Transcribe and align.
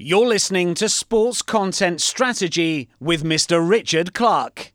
You're 0.00 0.28
listening 0.28 0.74
to 0.74 0.88
Sports 0.88 1.42
Content 1.42 2.00
Strategy 2.00 2.88
with 3.00 3.24
Mr. 3.24 3.68
Richard 3.68 4.14
Clark. 4.14 4.72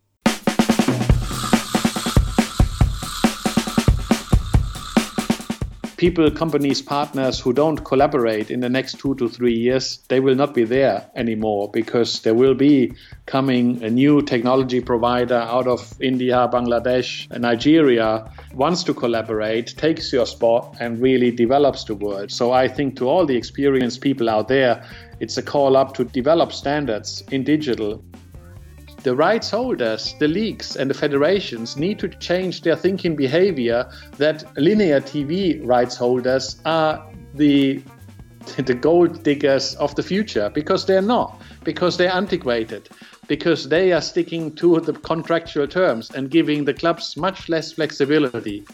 people, 6.04 6.29
companies, 6.29 6.81
partners 6.81 7.39
who 7.39 7.54
don't 7.54 7.86
collaborate 7.86 8.51
in 8.51 8.59
the 8.59 8.67
next 8.67 8.99
two 8.99 9.15
to 9.15 9.29
three 9.29 9.54
years, 9.54 9.99
they 10.09 10.20
will 10.20 10.36
not 10.36 10.54
be 10.54 10.66
there 10.66 11.09
anymore 11.16 11.71
because 11.71 12.24
there 12.24 12.34
will 12.34 12.54
be 12.54 12.92
coming 13.26 13.82
a 13.82 13.90
new 13.90 14.21
technology 14.21 14.82
provider 14.82 15.38
out 15.38 15.66
of 15.66 15.80
India, 16.02 16.50
Bangladesh, 16.52 17.30
Nigeria 17.40 18.30
wants 18.54 18.84
to 18.84 18.94
collaborate, 18.94 19.68
takes 19.78 20.12
your 20.12 20.26
spot, 20.26 20.76
and 20.82 21.02
really 21.02 21.32
develops 21.32 21.86
the 21.86 21.96
world. 21.96 22.30
So 22.30 22.52
I 22.52 22.68
think 22.68 22.98
to 22.98 23.08
all 23.08 23.26
the 23.26 23.38
experienced 23.38 24.02
people 24.02 24.30
out 24.30 24.50
there, 24.50 24.84
it's 25.24 25.38
a 25.38 25.42
call 25.42 25.78
up 25.78 25.94
to 25.94 26.04
develop 26.04 26.52
standards 26.52 27.23
in 27.31 27.45
digital. 27.45 28.04
The 29.04 29.16
rights 29.16 29.50
holders, 29.50 30.16
the 30.20 30.27
leagues, 30.27 30.76
and 30.76 30.90
the 30.90 30.94
federations 30.94 31.77
need 31.77 31.98
to 32.00 32.09
change 32.09 32.62
their 32.62 32.76
thinking 32.76 33.16
behavior 33.16 33.90
that 34.17 34.44
linear 34.58 35.00
TV 35.00 35.66
rights 35.66 35.95
holders 35.95 36.58
are 36.66 37.02
the 37.34 37.81
the 38.66 38.73
gold 38.73 39.23
diggers 39.23 39.76
of 39.76 39.95
the 39.95 40.04
future 40.04 40.50
because 40.50 40.86
they're 40.86 41.09
not 41.16 41.42
because 41.64 41.95
they're 41.95 42.12
antiquated 42.12 42.90
because 43.30 43.70
they 43.70 43.94
are 43.94 44.02
sticking 44.02 44.53
to 44.55 44.81
the 44.81 44.92
contractual 44.92 45.66
terms 45.66 46.12
and 46.12 46.30
giving 46.30 46.66
the 46.66 46.73
clubs 46.73 47.16
much 47.16 47.48
less 47.48 47.72
flexibility 47.72 48.66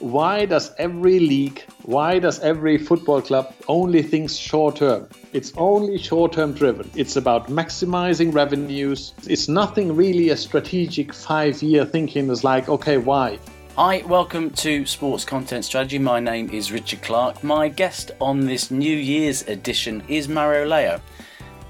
why 0.00 0.44
does 0.44 0.72
every 0.78 1.20
league, 1.20 1.62
why 1.82 2.18
does 2.18 2.40
every 2.40 2.78
football 2.78 3.22
club 3.22 3.54
only 3.68 4.02
think 4.02 4.28
short 4.28 4.76
term? 4.76 5.08
It's 5.32 5.52
only 5.56 5.98
short 5.98 6.32
term 6.32 6.52
driven. 6.52 6.90
It's 6.96 7.14
about 7.16 7.48
maximizing 7.48 8.34
revenues. 8.34 9.14
It's 9.28 9.48
nothing 9.48 9.94
really 9.94 10.30
a 10.30 10.36
strategic 10.36 11.12
five 11.12 11.62
year 11.62 11.84
thinking. 11.84 12.28
It's 12.28 12.42
like, 12.42 12.68
okay, 12.68 12.98
why? 12.98 13.38
Hi, 13.76 14.02
welcome 14.06 14.50
to 14.50 14.84
Sports 14.84 15.24
Content 15.24 15.64
Strategy. 15.64 15.98
My 15.98 16.18
name 16.18 16.50
is 16.50 16.72
Richard 16.72 17.02
Clark. 17.02 17.44
My 17.44 17.68
guest 17.68 18.10
on 18.20 18.46
this 18.46 18.72
New 18.72 18.96
Year's 18.96 19.42
edition 19.42 20.02
is 20.08 20.28
Mario 20.28 20.66
Leo. 20.66 21.00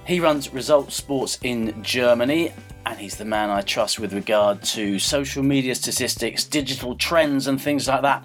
He 0.06 0.20
runs 0.20 0.52
Result 0.52 0.92
Sports 0.92 1.38
in 1.42 1.82
Germany 1.82 2.52
and 2.86 2.98
he's 2.98 3.16
the 3.16 3.24
man 3.24 3.50
I 3.50 3.62
trust 3.62 3.98
with 3.98 4.12
regard 4.12 4.62
to 4.64 4.98
social 4.98 5.42
media 5.42 5.74
statistics, 5.74 6.44
digital 6.44 6.96
trends, 6.96 7.46
and 7.46 7.60
things 7.60 7.88
like 7.88 8.02
that. 8.02 8.24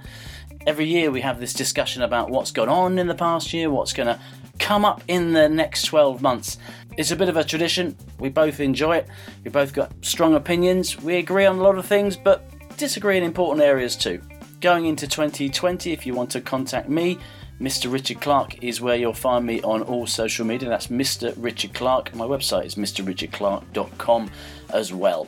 Every 0.68 0.86
year 0.86 1.12
we 1.12 1.22
have 1.22 1.40
this 1.40 1.54
discussion 1.54 2.02
about 2.02 2.30
what's 2.30 2.52
gone 2.52 2.70
on 2.70 3.00
in 3.00 3.08
the 3.08 3.16
past 3.16 3.54
year, 3.54 3.70
what's 3.70 3.94
going 3.94 4.08
to 4.08 4.20
come 4.60 4.84
up 4.84 5.02
in 5.08 5.34
the 5.34 5.48
next 5.48 5.84
12 5.84 6.22
months. 6.22 6.58
It's 6.98 7.12
a 7.12 7.16
bit 7.16 7.30
of 7.30 7.38
a 7.38 7.44
tradition. 7.44 7.96
We 8.20 8.30
both 8.30 8.60
enjoy 8.60 8.98
it. 8.98 9.08
We 9.46 9.52
both 9.52 9.74
got 9.74 9.92
strong 10.02 10.36
opinions. 10.36 11.02
We 11.02 11.16
agree 11.16 11.46
on 11.46 11.58
a 11.58 11.62
lot 11.62 11.78
of 11.78 11.86
things, 11.86 12.18
but 12.18 12.44
disagree 12.78 13.18
in 13.18 13.24
important 13.24 13.66
areas 13.66 13.96
too. 13.96 14.22
Going 14.60 14.86
into 14.86 15.08
2020, 15.08 15.94
if 15.94 16.06
you 16.06 16.14
want 16.14 16.30
to 16.32 16.42
contact 16.42 16.90
me, 16.90 17.18
Mr. 17.60 17.92
Richard 17.92 18.22
Clark 18.22 18.64
is 18.64 18.80
where 18.80 18.96
you'll 18.96 19.14
find 19.14 19.46
me 19.46 19.62
on 19.64 19.82
all 19.82 20.08
social 20.08 20.46
media. 20.46 20.70
That's 20.70 20.88
Mr. 20.88 21.34
Richard 21.36 21.74
Clark. 21.74 22.16
My 22.16 22.26
website 22.26 22.66
is 22.66 22.76
mrrichardclark.com 22.76 24.32
as 24.74 24.94
well. 24.94 25.28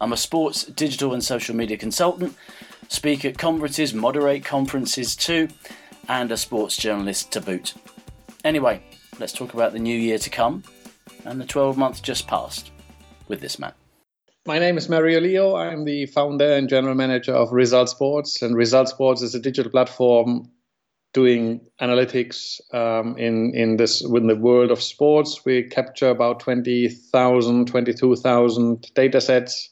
I'm 0.00 0.14
a 0.14 0.16
sports, 0.16 0.64
digital, 0.64 1.12
and 1.12 1.22
social 1.22 1.54
media 1.54 1.76
consultant, 1.76 2.34
speak 2.88 3.26
at 3.26 3.36
conferences, 3.36 3.92
moderate 3.92 4.42
conferences 4.42 5.14
too, 5.14 5.48
and 6.08 6.32
a 6.32 6.38
sports 6.38 6.78
journalist 6.78 7.30
to 7.32 7.42
boot. 7.42 7.74
Anyway, 8.42 8.82
let's 9.20 9.34
talk 9.34 9.52
about 9.52 9.74
the 9.74 9.78
new 9.78 9.98
year 9.98 10.18
to 10.18 10.30
come 10.30 10.62
and 11.26 11.38
the 11.38 11.44
12 11.44 11.76
months 11.76 12.00
just 12.00 12.26
passed 12.26 12.70
with 13.28 13.40
this 13.40 13.58
man. 13.58 13.72
My 14.46 14.58
name 14.58 14.78
is 14.78 14.88
Mario 14.88 15.20
Leo. 15.20 15.56
I'm 15.56 15.84
the 15.84 16.06
founder 16.06 16.54
and 16.54 16.70
general 16.70 16.94
manager 16.94 17.34
of 17.34 17.52
Result 17.52 17.90
Sports, 17.90 18.40
and 18.40 18.56
Result 18.56 18.88
Sports 18.88 19.20
is 19.20 19.34
a 19.34 19.40
digital 19.40 19.70
platform 19.70 20.50
doing 21.16 21.58
analytics 21.80 22.60
um, 22.74 23.16
in 23.16 23.54
in 23.54 23.78
this 23.78 24.02
within 24.02 24.28
the 24.28 24.36
world 24.36 24.70
of 24.70 24.82
sports. 24.82 25.46
We 25.46 25.62
capture 25.62 26.10
about 26.10 26.40
20,000, 26.40 27.66
22,000 27.66 28.90
data 28.94 29.20
sets 29.22 29.70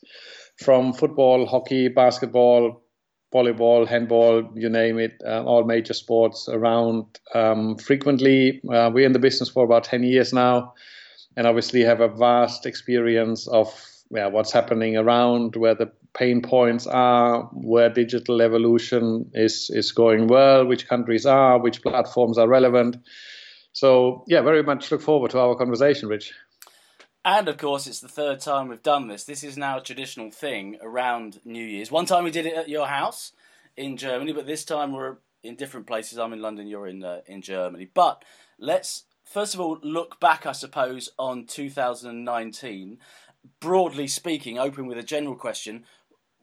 from 0.65 0.94
football, 0.94 1.44
hockey, 1.44 1.88
basketball, 1.88 2.83
volleyball, 3.34 3.87
handball, 3.87 4.50
you 4.54 4.71
name 4.71 4.99
it, 4.99 5.21
uh, 5.27 5.44
all 5.44 5.65
major 5.65 5.93
sports 5.93 6.49
around 6.49 7.04
um, 7.34 7.77
frequently. 7.77 8.62
Uh, 8.72 8.91
we're 8.94 9.04
in 9.04 9.12
the 9.12 9.19
business 9.19 9.50
for 9.50 9.65
about 9.65 9.84
10 9.84 10.03
years 10.03 10.33
now 10.33 10.72
and 11.37 11.47
obviously 11.47 11.83
have 11.83 12.00
a 12.00 12.09
vast 12.09 12.65
experience 12.65 13.47
of 13.49 13.69
yeah, 14.15 14.29
what's 14.29 14.53
happening 14.53 14.97
around, 14.97 15.57
where 15.57 15.75
the 15.75 15.91
pain 16.15 16.41
points 16.41 16.87
are, 16.87 17.43
where 17.53 17.91
digital 17.91 18.41
evolution 18.41 19.31
is 19.35 19.71
is 19.71 19.93
going 19.93 20.29
well, 20.29 20.65
which 20.65 20.89
countries 20.89 21.27
are, 21.27 21.59
which 21.59 21.83
platforms 21.83 22.39
are 22.39 22.49
relevant. 22.49 22.97
So 23.73 24.25
yeah, 24.29 24.43
very 24.43 24.63
much 24.63 24.91
look 24.91 25.03
forward 25.03 25.33
to 25.33 25.41
our 25.41 25.57
conversation, 25.57 26.09
Rich. 26.09 26.33
And 27.25 27.49
of 27.49 27.57
course, 27.57 27.87
it's 27.87 28.01
the 28.01 28.09
third 28.09 28.41
time 28.41 28.69
we've 28.69 28.83
done 28.83 29.09
this. 29.09 29.25
This 29.25 29.43
is 29.43 29.57
now 29.57 29.79
a 29.79 29.83
traditional 29.83 30.31
thing 30.31 30.77
around 30.83 31.41
New 31.45 31.65
Year's. 31.65 31.91
One 31.91 32.07
time 32.07 32.23
we 32.23 32.31
did 32.31 32.47
it 32.47 32.55
at 32.55 32.69
your 32.69 32.87
house 32.87 33.33
in 33.77 33.97
Germany, 33.97 34.33
but 34.33 34.47
this 34.47 34.65
time 34.65 34.93
we're 34.93 35.17
in 35.43 35.57
different 35.57 35.87
places. 35.87 36.19
I'm 36.19 36.33
in 36.33 36.43
London, 36.43 36.67
you're 36.67 36.87
in 36.87 37.03
uh, 37.03 37.21
in 37.27 37.43
Germany. 37.43 37.89
But 37.93 38.25
let's 38.59 39.05
first 39.25 39.55
of 39.55 39.61
all 39.61 39.79
look 39.83 40.21
back, 40.21 40.47
I 40.47 40.53
suppose, 40.53 41.11
on 41.19 41.47
2019. 41.47 42.99
Broadly 43.60 44.06
speaking, 44.06 44.59
open 44.59 44.87
with 44.87 44.99
a 44.99 45.03
general 45.03 45.37
question: 45.37 45.84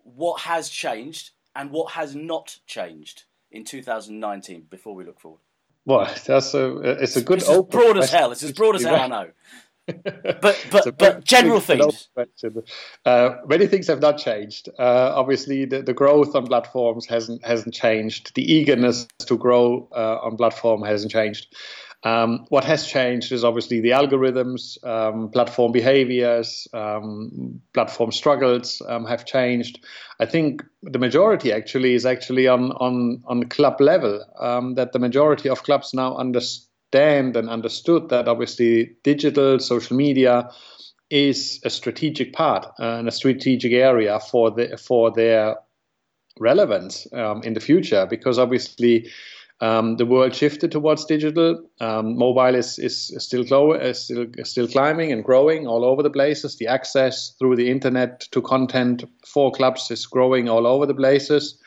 what 0.03 0.41
has 0.41 0.69
changed 0.69 1.31
and 1.55 1.71
what 1.71 1.93
has 1.93 2.15
not 2.15 2.59
changed 2.65 3.23
in 3.51 3.63
2019 3.63 4.67
before 4.69 4.95
we 4.95 5.03
look 5.03 5.19
forward? 5.19 5.41
Well, 5.85 6.09
that's 6.25 6.53
a 6.53 6.77
it's 7.01 7.15
a 7.15 7.21
good 7.21 7.39
it's 7.39 7.49
as 7.49 7.61
broad 7.63 7.97
as 7.97 8.11
hell. 8.11 8.31
It's 8.31 8.43
as 8.43 8.51
broad 8.51 8.75
as 8.75 8.83
hell, 8.83 8.95
I 8.95 9.07
know. 9.07 9.31
but 10.41 10.67
but 10.71 10.97
but 10.97 11.23
general 11.23 11.59
things. 11.59 12.09
Uh, 13.05 13.29
many 13.47 13.65
things 13.65 13.87
have 13.87 13.99
not 13.99 14.19
changed. 14.19 14.69
Uh, 14.77 15.11
obviously, 15.15 15.65
the, 15.65 15.81
the 15.81 15.93
growth 15.93 16.35
on 16.35 16.45
platforms 16.45 17.07
hasn't 17.07 17.43
hasn't 17.43 17.73
changed. 17.73 18.33
The 18.35 18.53
eagerness 18.53 19.07
to 19.25 19.37
grow 19.37 19.89
uh, 19.91 20.19
on 20.21 20.37
platform 20.37 20.83
hasn't 20.83 21.11
changed. 21.11 21.55
Um, 22.03 22.45
what 22.49 22.63
has 22.63 22.87
changed 22.87 23.31
is 23.31 23.43
obviously 23.43 23.79
the 23.79 23.91
algorithms, 23.91 24.83
um, 24.83 25.29
platform 25.29 25.71
behaviors, 25.71 26.67
um, 26.73 27.61
platform 27.73 28.11
struggles 28.11 28.81
um, 28.87 29.05
have 29.05 29.25
changed. 29.25 29.85
I 30.19 30.25
think 30.25 30.63
the 30.81 30.97
majority 30.97 31.51
actually 31.51 31.93
is 31.93 32.05
actually 32.05 32.47
on 32.47 32.71
on 32.71 33.23
on 33.27 33.43
club 33.49 33.79
level. 33.79 34.25
Um, 34.39 34.73
that 34.75 34.93
the 34.93 34.99
majority 34.99 35.49
of 35.49 35.61
clubs 35.61 35.93
now 35.93 36.15
understand 36.17 37.35
and 37.37 37.49
understood 37.49 38.09
that 38.09 38.27
obviously 38.27 38.95
digital 39.03 39.59
social 39.59 39.95
media 39.95 40.49
is 41.11 41.59
a 41.63 41.69
strategic 41.69 42.33
part 42.33 42.65
and 42.79 43.07
a 43.07 43.11
strategic 43.11 43.73
area 43.73 44.19
for 44.19 44.49
the 44.49 44.75
for 44.77 45.11
their 45.11 45.57
relevance 46.39 47.05
um, 47.13 47.43
in 47.43 47.53
the 47.53 47.59
future 47.59 48.07
because 48.09 48.39
obviously 48.39 49.07
um, 49.61 49.97
the 49.97 50.07
world 50.07 50.33
shifted 50.35 50.71
towards 50.71 51.05
digital. 51.05 51.63
Um, 51.79 52.17
mobile 52.17 52.55
is, 52.55 52.79
is 52.79 53.13
still, 53.19 53.45
low, 53.49 53.73
is 53.73 54.05
still, 54.05 54.25
still 54.43 54.67
climbing 54.67 55.11
and 55.11 55.23
growing 55.23 55.67
all 55.67 55.85
over 55.85 56.01
the 56.01 56.09
places. 56.09 56.57
The 56.57 56.65
access 56.65 57.35
through 57.37 57.57
the 57.57 57.69
internet 57.69 58.21
to 58.31 58.41
content 58.41 59.03
for 59.25 59.51
clubs 59.51 59.91
is 59.91 60.07
growing 60.07 60.49
all 60.49 60.65
over 60.65 60.87
the 60.87 60.95
places. 60.95 61.59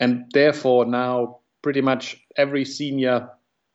And 0.00 0.24
therefore, 0.34 0.84
now 0.84 1.38
pretty 1.62 1.80
much 1.80 2.20
every 2.36 2.64
senior 2.64 3.28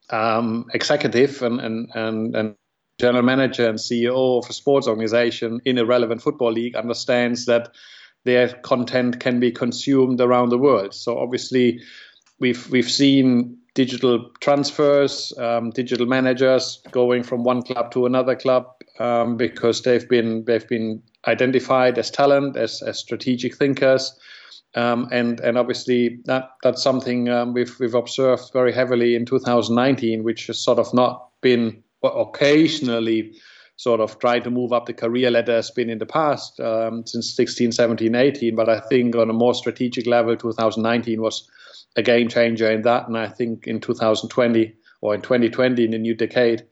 um, 0.09 0.65
executive 0.73 1.41
and, 1.41 1.61
and, 1.61 1.89
and, 1.95 2.35
and 2.35 2.55
general 2.99 3.23
manager 3.23 3.69
and 3.69 3.79
CEO 3.79 4.43
of 4.43 4.49
a 4.49 4.53
sports 4.53 4.87
organization 4.87 5.61
in 5.63 5.77
a 5.77 5.85
relevant 5.85 6.21
football 6.21 6.51
league 6.51 6.75
understands 6.75 7.45
that 7.45 7.69
their 8.25 8.49
content 8.63 9.21
can 9.21 9.39
be 9.39 9.51
consumed 9.53 10.19
around 10.19 10.49
the 10.49 10.57
world. 10.57 10.93
So 10.93 11.17
obviously, 11.17 11.79
we've 12.39 12.69
we've 12.69 12.89
seen 12.89 13.57
digital 13.73 14.31
transfers, 14.39 15.31
um, 15.37 15.69
digital 15.69 16.07
managers 16.07 16.81
going 16.91 17.23
from 17.23 17.43
one 17.43 17.61
club 17.61 17.91
to 17.91 18.05
another 18.07 18.35
club 18.35 18.65
um, 18.99 19.37
because 19.37 19.83
they've 19.83 20.09
been 20.09 20.43
they've 20.45 20.67
been 20.67 21.01
identified 21.27 21.97
as 21.97 22.09
talent, 22.09 22.57
as, 22.57 22.81
as 22.81 22.97
strategic 22.97 23.55
thinkers, 23.55 24.17
um, 24.75 25.07
and 25.11 25.39
and 25.41 25.57
obviously 25.57 26.19
that 26.25 26.49
that's 26.63 26.81
something 26.81 27.29
um, 27.29 27.53
we've 27.53 27.79
we've 27.79 27.95
observed 27.95 28.51
very 28.53 28.73
heavily 28.73 29.15
in 29.15 29.25
2019, 29.25 30.23
which 30.23 30.47
has 30.47 30.59
sort 30.59 30.79
of 30.79 30.93
not 30.93 31.29
been 31.41 31.83
occasionally 32.03 33.33
sort 33.77 33.99
of 34.01 34.19
try 34.19 34.39
to 34.39 34.49
move 34.49 34.73
up 34.73 34.87
the 34.87 34.93
career 34.93 35.31
ladder 35.31 35.55
has 35.55 35.71
been 35.71 35.89
in 35.89 35.99
the 35.99 36.05
past 36.05 36.59
um, 36.59 37.05
since 37.05 37.35
16, 37.35 37.71
17, 37.71 38.13
18. 38.13 38.55
But 38.55 38.69
I 38.69 38.79
think 38.79 39.15
on 39.15 39.29
a 39.29 39.33
more 39.33 39.53
strategic 39.53 40.07
level, 40.07 40.35
2019 40.35 41.21
was 41.21 41.47
a 41.95 42.01
game 42.01 42.27
changer 42.27 42.69
in 42.69 42.81
that. 42.81 43.07
And 43.07 43.17
I 43.17 43.27
think 43.27 43.67
in 43.67 43.79
2020 43.79 44.75
or 45.01 45.13
in 45.13 45.21
2020, 45.21 45.85
in 45.85 45.91
the 45.91 45.99
new 45.99 46.15
decade, 46.15 46.65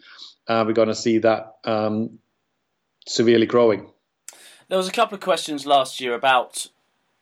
uh, 0.47 0.63
we're 0.65 0.73
going 0.73 0.87
to 0.87 0.95
see 0.95 1.19
that 1.19 1.55
um, 1.63 2.19
severely 3.07 3.45
growing. 3.45 3.91
There 4.67 4.77
was 4.77 4.87
a 4.87 4.91
couple 4.91 5.15
of 5.15 5.21
questions 5.21 5.67
last 5.67 6.01
year 6.01 6.15
about 6.15 6.67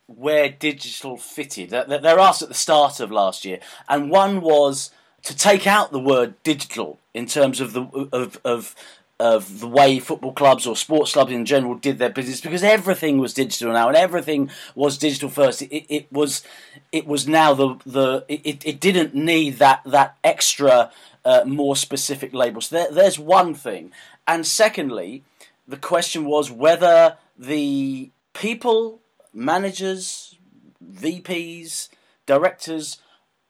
where 0.08 0.50
digital 0.50 1.18
fitted. 1.18 1.70
They're 1.72 2.20
asked 2.20 2.42
at 2.42 2.48
the 2.48 2.54
start 2.54 3.00
of 3.02 3.12
last 3.12 3.44
year, 3.44 3.60
and 3.90 4.10
one 4.10 4.42
was 4.42 4.92
to 5.24 5.36
take 5.36 5.68
out 5.68 5.92
the 5.92 6.00
word 6.00 6.42
digital 6.44 7.00
in 7.14 7.26
terms 7.26 7.60
of 7.60 7.74
the 7.74 8.10
of 8.12 8.40
of 8.44 8.76
of 9.24 9.62
the 9.62 9.68
way 9.70 10.00
football 10.00 10.34
clubs 10.34 10.68
or 10.68 10.76
sports 10.76 11.14
clubs 11.14 11.32
in 11.32 11.46
general 11.46 11.76
did 11.76 11.98
their 11.98 12.10
business 12.10 12.42
because 12.42 12.62
everything 12.62 13.20
was 13.20 13.34
digital 13.34 13.72
now 13.72 13.88
and 13.88 13.96
everything 13.96 14.50
was 14.76 14.98
digital 14.98 15.30
first. 15.30 15.62
It, 15.62 15.86
it 15.88 16.12
was 16.12 16.44
it 16.92 17.08
was 17.08 17.26
now 17.26 17.54
the 17.54 17.76
the 17.86 18.26
it, 18.28 18.66
it 18.66 18.82
didn't 18.82 19.16
need 19.16 19.60
that 19.60 19.82
that 19.86 20.18
extra 20.26 20.92
uh, 21.24 21.46
more 21.46 21.78
specific 21.78 22.34
label. 22.34 22.60
So 22.60 22.76
there, 22.76 22.92
there's 22.92 23.18
one 23.18 23.54
thing, 23.54 23.94
and 24.28 24.46
secondly, 24.46 25.24
the 25.66 25.78
question 25.78 26.26
was 26.26 26.52
whether 26.52 27.18
the 27.40 28.12
people, 28.34 29.00
managers, 29.34 30.38
VPs, 30.86 31.88
directors 32.26 32.98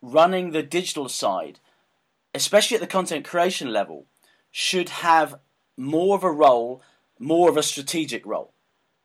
running 0.03 0.51
the 0.51 0.61
digital 0.61 1.09
side, 1.09 1.59
especially 2.35 2.75
at 2.75 2.81
the 2.81 2.85
content 2.85 3.25
creation 3.25 3.73
level, 3.73 4.05
should 4.51 4.89
have 4.89 5.39
more 5.77 6.15
of 6.15 6.23
a 6.23 6.31
role, 6.31 6.81
more 7.19 7.49
of 7.49 7.57
a 7.57 7.63
strategic 7.63 8.25
role. 8.25 8.53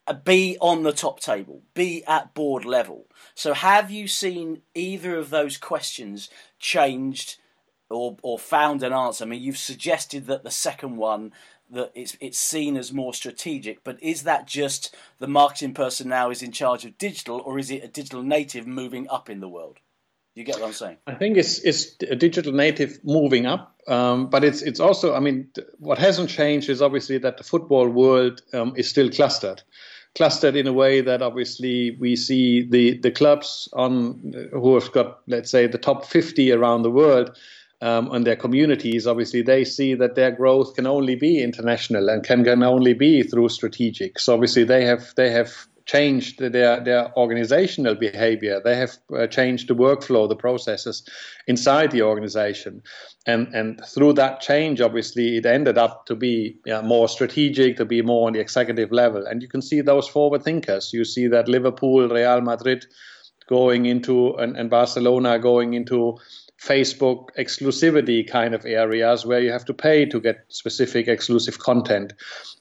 Uh, 0.06 0.14
be 0.14 0.56
on 0.60 0.84
the 0.84 0.92
top 0.92 1.20
table, 1.20 1.62
be 1.74 2.02
at 2.06 2.32
board 2.32 2.64
level. 2.64 3.06
So, 3.34 3.52
have 3.52 3.90
you 3.90 4.08
seen 4.08 4.62
either 4.74 5.16
of 5.16 5.28
those 5.28 5.58
questions 5.58 6.30
changed 6.58 7.36
or, 7.90 8.16
or 8.22 8.38
found 8.38 8.82
an 8.82 8.92
answer? 8.94 9.24
I 9.24 9.28
mean, 9.28 9.42
you've 9.42 9.58
suggested 9.58 10.26
that 10.26 10.44
the 10.44 10.50
second 10.50 10.96
one 10.96 11.32
that 11.70 11.92
it's 11.94 12.16
it's 12.20 12.38
seen 12.38 12.76
as 12.76 12.92
more 12.92 13.12
strategic, 13.12 13.84
but 13.84 14.02
is 14.02 14.22
that 14.22 14.46
just 14.46 14.94
the 15.18 15.26
marketing 15.26 15.74
person 15.74 16.08
now 16.08 16.30
is 16.30 16.42
in 16.42 16.52
charge 16.52 16.84
of 16.84 16.96
digital, 16.98 17.40
or 17.40 17.58
is 17.58 17.70
it 17.70 17.84
a 17.84 17.88
digital 17.88 18.22
native 18.22 18.66
moving 18.66 19.08
up 19.10 19.28
in 19.28 19.40
the 19.40 19.48
world? 19.48 19.78
You 20.34 20.44
get 20.44 20.60
what 20.60 20.68
I'm 20.68 20.72
saying? 20.72 20.98
I 21.06 21.14
think 21.14 21.36
it's 21.36 21.58
it's 21.58 21.96
a 22.08 22.16
digital 22.16 22.52
native 22.52 23.00
moving 23.04 23.44
up, 23.44 23.77
um, 23.88 24.28
but 24.28 24.44
it's 24.44 24.62
it's 24.62 24.80
also 24.80 25.14
I 25.14 25.20
mean 25.20 25.48
what 25.78 25.98
hasn't 25.98 26.28
changed 26.28 26.68
is 26.68 26.82
obviously 26.82 27.18
that 27.18 27.38
the 27.38 27.44
football 27.44 27.88
world 27.88 28.42
um, 28.52 28.74
is 28.76 28.88
still 28.88 29.10
clustered, 29.10 29.62
clustered 30.14 30.56
in 30.56 30.66
a 30.66 30.72
way 30.72 31.00
that 31.00 31.22
obviously 31.22 31.96
we 31.98 32.14
see 32.14 32.68
the 32.68 32.98
the 32.98 33.10
clubs 33.10 33.68
on 33.72 34.34
who 34.52 34.74
have 34.74 34.92
got 34.92 35.20
let's 35.26 35.50
say 35.50 35.66
the 35.66 35.78
top 35.78 36.04
50 36.04 36.52
around 36.52 36.82
the 36.82 36.90
world. 36.90 37.36
Um, 37.80 38.10
and 38.10 38.26
their 38.26 38.34
communities, 38.34 39.06
obviously, 39.06 39.40
they 39.40 39.62
see 39.62 39.94
that 39.94 40.16
their 40.16 40.32
growth 40.32 40.74
can 40.74 40.84
only 40.84 41.14
be 41.14 41.40
international 41.40 42.08
and 42.08 42.24
can, 42.24 42.42
can 42.42 42.64
only 42.64 42.92
be 42.92 43.22
through 43.22 43.50
strategic. 43.50 44.18
So 44.18 44.34
obviously, 44.34 44.64
they 44.64 44.84
have 44.84 45.14
they 45.14 45.30
have 45.30 45.68
changed 45.88 46.38
their 46.38 46.84
their 46.84 47.10
organizational 47.16 47.94
behavior. 47.94 48.60
They 48.62 48.76
have 48.76 48.98
uh, 49.16 49.26
changed 49.26 49.68
the 49.68 49.74
workflow, 49.74 50.28
the 50.28 50.36
processes 50.36 51.02
inside 51.46 51.90
the 51.90 52.02
organization, 52.02 52.82
and 53.26 53.48
and 53.54 53.80
through 53.94 54.12
that 54.14 54.40
change, 54.40 54.80
obviously, 54.80 55.38
it 55.38 55.46
ended 55.46 55.78
up 55.78 56.06
to 56.06 56.14
be 56.14 56.58
more 56.84 57.08
strategic, 57.08 57.76
to 57.78 57.84
be 57.84 58.02
more 58.02 58.26
on 58.26 58.34
the 58.34 58.40
executive 58.40 58.92
level. 58.92 59.26
And 59.26 59.42
you 59.42 59.48
can 59.48 59.62
see 59.62 59.80
those 59.80 60.06
forward 60.06 60.44
thinkers. 60.44 60.92
You 60.92 61.04
see 61.04 61.26
that 61.28 61.48
Liverpool, 61.48 62.08
Real 62.08 62.42
Madrid, 62.42 62.84
going 63.48 63.86
into 63.86 64.34
and, 64.34 64.56
and 64.56 64.70
Barcelona 64.70 65.38
going 65.38 65.74
into 65.74 66.18
Facebook 66.60 67.28
exclusivity 67.38 68.28
kind 68.28 68.54
of 68.54 68.66
areas 68.66 69.24
where 69.24 69.40
you 69.40 69.52
have 69.52 69.64
to 69.64 69.74
pay 69.74 70.04
to 70.06 70.20
get 70.20 70.44
specific 70.48 71.06
exclusive 71.06 71.58
content. 71.60 72.12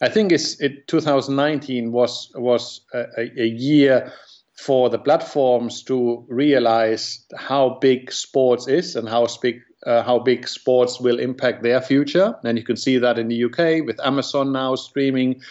I 0.01 0.09
think 0.09 0.31
it's 0.31 0.59
it 0.61 0.87
2019 0.87 1.91
was 1.91 2.31
was 2.35 2.81
a, 2.93 3.05
a 3.37 3.47
year 3.47 4.13
for 4.57 4.89
the 4.89 4.99
platforms 4.99 5.83
to 5.83 6.25
realize 6.29 7.25
how 7.35 7.77
big 7.81 8.11
sports 8.11 8.67
is 8.67 8.95
and 8.95 9.09
how 9.09 9.27
big 9.41 9.61
uh, 9.85 10.03
how 10.03 10.19
big 10.19 10.47
sports 10.47 10.99
will 10.99 11.19
impact 11.19 11.63
their 11.63 11.81
future. 11.81 12.35
And 12.43 12.57
you 12.57 12.63
can 12.63 12.77
see 12.77 12.97
that 12.99 13.17
in 13.17 13.27
the 13.29 13.43
UK 13.45 13.85
with 13.85 13.99
Amazon 14.03 14.51
now 14.51 14.75
streaming 14.75 15.41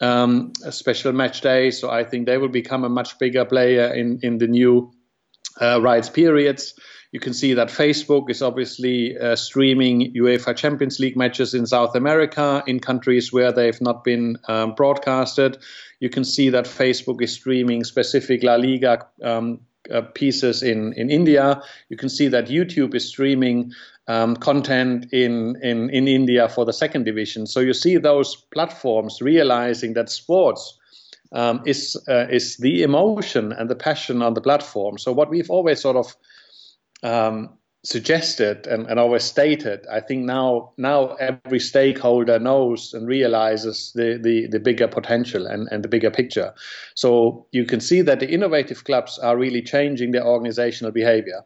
um, 0.00 0.52
a 0.64 0.72
special 0.72 1.12
match 1.12 1.40
day. 1.40 1.70
So 1.70 1.90
I 1.90 2.02
think 2.02 2.26
they 2.26 2.38
will 2.38 2.48
become 2.48 2.84
a 2.84 2.88
much 2.88 3.16
bigger 3.20 3.44
player 3.44 3.94
in 3.94 4.18
in 4.22 4.38
the 4.38 4.48
new 4.48 4.92
uh, 5.60 5.80
rights 5.80 6.08
periods. 6.08 6.74
You 7.12 7.20
can 7.20 7.34
see 7.34 7.52
that 7.54 7.68
Facebook 7.68 8.30
is 8.30 8.40
obviously 8.40 9.18
uh, 9.18 9.36
streaming 9.36 10.14
UEFA 10.14 10.56
Champions 10.56 10.98
League 10.98 11.16
matches 11.16 11.52
in 11.52 11.66
South 11.66 11.94
America 11.94 12.64
in 12.66 12.80
countries 12.80 13.30
where 13.30 13.52
they've 13.52 13.80
not 13.82 14.02
been 14.02 14.38
um, 14.48 14.74
broadcasted. 14.74 15.58
You 16.00 16.08
can 16.08 16.24
see 16.24 16.48
that 16.48 16.64
Facebook 16.64 17.20
is 17.22 17.34
streaming 17.34 17.84
specific 17.84 18.42
La 18.42 18.54
Liga 18.54 19.06
um, 19.22 19.60
uh, 19.92 20.00
pieces 20.14 20.62
in, 20.62 20.94
in 20.94 21.10
India. 21.10 21.62
You 21.90 21.98
can 21.98 22.08
see 22.08 22.28
that 22.28 22.46
YouTube 22.46 22.94
is 22.94 23.06
streaming 23.06 23.72
um, 24.08 24.34
content 24.34 25.12
in, 25.12 25.56
in, 25.62 25.90
in 25.90 26.08
India 26.08 26.48
for 26.48 26.64
the 26.64 26.72
second 26.72 27.04
division. 27.04 27.46
So 27.46 27.60
you 27.60 27.74
see 27.74 27.98
those 27.98 28.36
platforms 28.36 29.20
realizing 29.20 29.92
that 29.94 30.08
sports 30.08 30.78
um, 31.32 31.62
is 31.64 31.96
uh, 32.08 32.26
is 32.30 32.58
the 32.58 32.82
emotion 32.82 33.52
and 33.52 33.68
the 33.70 33.74
passion 33.74 34.20
on 34.20 34.34
the 34.34 34.40
platform. 34.40 34.98
So 34.98 35.12
what 35.12 35.30
we've 35.30 35.50
always 35.50 35.80
sort 35.80 35.96
of 35.96 36.14
um, 37.02 37.58
suggested 37.84 38.66
and, 38.66 38.86
and 38.86 39.00
always 39.00 39.24
stated, 39.24 39.86
I 39.90 40.00
think 40.00 40.24
now 40.24 40.72
now 40.76 41.14
every 41.14 41.58
stakeholder 41.58 42.38
knows 42.38 42.94
and 42.94 43.08
realizes 43.08 43.92
the, 43.94 44.20
the, 44.22 44.46
the 44.46 44.60
bigger 44.60 44.86
potential 44.86 45.46
and, 45.46 45.68
and 45.70 45.82
the 45.82 45.88
bigger 45.88 46.10
picture. 46.10 46.54
So 46.94 47.46
you 47.50 47.64
can 47.64 47.80
see 47.80 48.02
that 48.02 48.20
the 48.20 48.30
innovative 48.30 48.84
clubs 48.84 49.18
are 49.18 49.36
really 49.36 49.62
changing 49.62 50.12
their 50.12 50.24
organizational 50.24 50.92
behavior. 50.92 51.44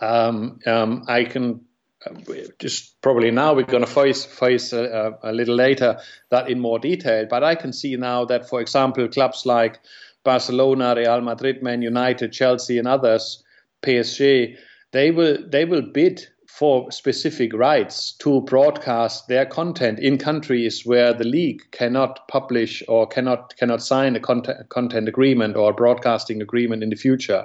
Um, 0.00 0.58
um, 0.66 1.04
I 1.06 1.24
can 1.24 1.64
uh, 2.04 2.14
just 2.58 3.00
probably 3.00 3.30
now 3.30 3.54
we're 3.54 3.62
going 3.62 3.84
to 3.84 3.90
face 3.90 4.24
face 4.24 4.72
a, 4.72 5.12
a, 5.22 5.32
little 5.32 5.54
later 5.54 6.00
that 6.30 6.50
in 6.50 6.58
more 6.58 6.80
detail. 6.80 7.26
But 7.30 7.44
I 7.44 7.54
can 7.54 7.72
see 7.72 7.94
now 7.94 8.24
that, 8.24 8.48
for 8.48 8.60
example, 8.60 9.06
clubs 9.06 9.46
like 9.46 9.78
Barcelona, 10.24 10.94
Real 10.96 11.20
Madrid, 11.20 11.62
Man 11.62 11.80
United, 11.80 12.32
Chelsea, 12.32 12.78
and 12.78 12.88
others 12.88 13.43
PSG, 13.84 14.56
they 14.92 15.10
will 15.10 15.38
they 15.48 15.64
will 15.64 15.82
bid 15.82 16.26
for 16.54 16.88
specific 16.92 17.52
rights 17.52 18.12
to 18.12 18.40
broadcast 18.42 19.26
their 19.26 19.44
content 19.44 19.98
in 19.98 20.16
countries 20.16 20.86
where 20.86 21.12
the 21.12 21.24
league 21.24 21.60
cannot 21.72 22.28
publish 22.28 22.80
or 22.86 23.08
cannot 23.08 23.56
cannot 23.56 23.82
sign 23.82 24.14
a 24.14 24.20
content, 24.20 24.68
content 24.68 25.08
agreement 25.08 25.56
or 25.56 25.72
broadcasting 25.72 26.40
agreement 26.40 26.84
in 26.84 26.90
the 26.90 26.96
future. 26.96 27.44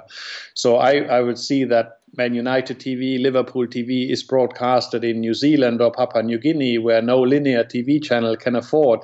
So 0.54 0.76
I, 0.76 1.00
I 1.16 1.22
would 1.22 1.38
see 1.38 1.64
that 1.64 1.98
Man 2.16 2.34
United 2.34 2.78
TV, 2.78 3.20
Liverpool 3.20 3.66
TV 3.66 4.08
is 4.08 4.22
broadcasted 4.22 5.02
in 5.02 5.18
New 5.18 5.34
Zealand 5.34 5.82
or 5.82 5.90
Papua 5.90 6.22
New 6.22 6.38
Guinea, 6.38 6.78
where 6.78 7.02
no 7.02 7.20
linear 7.20 7.64
TV 7.64 8.00
channel 8.00 8.36
can 8.36 8.54
afford 8.54 9.00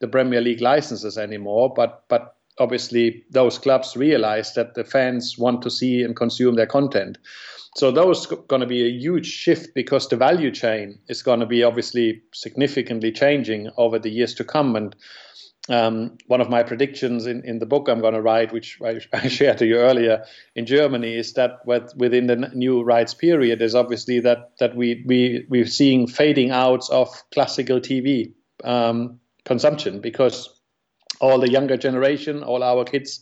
the 0.00 0.08
Premier 0.08 0.42
League 0.42 0.60
licenses 0.60 1.16
anymore. 1.16 1.72
But 1.74 2.04
but 2.08 2.35
obviously 2.58 3.24
those 3.30 3.58
clubs 3.58 3.96
realize 3.96 4.54
that 4.54 4.74
the 4.74 4.84
fans 4.84 5.36
want 5.38 5.62
to 5.62 5.70
see 5.70 6.02
and 6.02 6.16
consume 6.16 6.54
their 6.54 6.66
content. 6.66 7.18
So 7.76 7.90
those 7.90 8.26
going 8.26 8.60
to 8.60 8.66
be 8.66 8.86
a 8.86 8.90
huge 8.90 9.26
shift 9.26 9.74
because 9.74 10.08
the 10.08 10.16
value 10.16 10.50
chain 10.50 10.98
is 11.08 11.22
going 11.22 11.40
to 11.40 11.46
be 11.46 11.62
obviously 11.62 12.22
significantly 12.32 13.12
changing 13.12 13.68
over 13.76 13.98
the 13.98 14.08
years 14.08 14.32
to 14.36 14.44
come. 14.44 14.76
And 14.76 14.96
um, 15.68 16.16
one 16.26 16.40
of 16.40 16.48
my 16.48 16.62
predictions 16.62 17.26
in, 17.26 17.44
in 17.44 17.58
the 17.58 17.66
book 17.66 17.88
I'm 17.88 18.00
going 18.00 18.14
to 18.14 18.22
write, 18.22 18.50
which 18.50 18.78
I, 18.82 19.00
I 19.12 19.28
shared 19.28 19.58
to 19.58 19.66
you 19.66 19.76
earlier 19.76 20.24
in 20.54 20.64
Germany, 20.64 21.16
is 21.16 21.34
that 21.34 21.58
with, 21.66 21.92
within 21.96 22.28
the 22.28 22.36
new 22.54 22.82
rights 22.82 23.12
period 23.12 23.60
is 23.60 23.74
obviously 23.74 24.20
that 24.20 24.52
that 24.58 24.74
we 24.74 25.04
we 25.06 25.44
we're 25.50 25.66
seeing 25.66 26.06
fading 26.06 26.52
out 26.52 26.88
of 26.90 27.08
classical 27.30 27.80
TV 27.80 28.32
um, 28.64 29.20
consumption 29.44 30.00
because 30.00 30.55
all 31.20 31.38
the 31.38 31.50
younger 31.50 31.76
generation, 31.76 32.42
all 32.42 32.62
our 32.62 32.84
kids, 32.84 33.20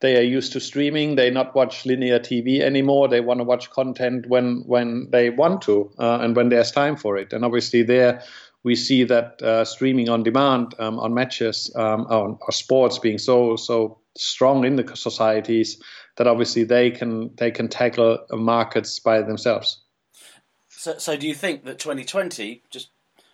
they 0.00 0.16
are 0.16 0.22
used 0.22 0.52
to 0.52 0.60
streaming. 0.60 1.16
They 1.16 1.30
not 1.30 1.54
watch 1.54 1.84
linear 1.84 2.20
TV 2.20 2.60
anymore. 2.60 3.08
They 3.08 3.20
want 3.20 3.40
to 3.40 3.44
watch 3.44 3.70
content 3.70 4.26
when 4.28 4.62
when 4.66 5.08
they 5.10 5.30
want 5.30 5.62
to 5.62 5.90
uh, 5.98 6.18
and 6.20 6.36
when 6.36 6.50
there's 6.50 6.70
time 6.70 6.96
for 6.96 7.16
it. 7.16 7.32
And 7.32 7.44
obviously, 7.44 7.82
there 7.82 8.22
we 8.62 8.76
see 8.76 9.04
that 9.04 9.42
uh, 9.42 9.64
streaming 9.64 10.08
on 10.08 10.22
demand 10.22 10.74
um, 10.78 10.98
on 10.98 11.14
matches 11.14 11.70
um, 11.74 12.06
on, 12.06 12.38
or 12.40 12.52
sports 12.52 12.98
being 12.98 13.18
so 13.18 13.56
so 13.56 13.98
strong 14.16 14.64
in 14.64 14.76
the 14.76 14.96
societies 14.96 15.80
that 16.16 16.26
obviously 16.26 16.64
they 16.64 16.90
can 16.90 17.34
they 17.36 17.50
can 17.50 17.68
tackle 17.68 18.18
markets 18.32 19.00
by 19.00 19.22
themselves. 19.22 19.82
So, 20.68 20.96
so 20.96 21.16
do 21.16 21.26
you 21.26 21.34
think 21.34 21.64
that 21.64 21.80
2020, 21.80 22.62
just 22.70 22.90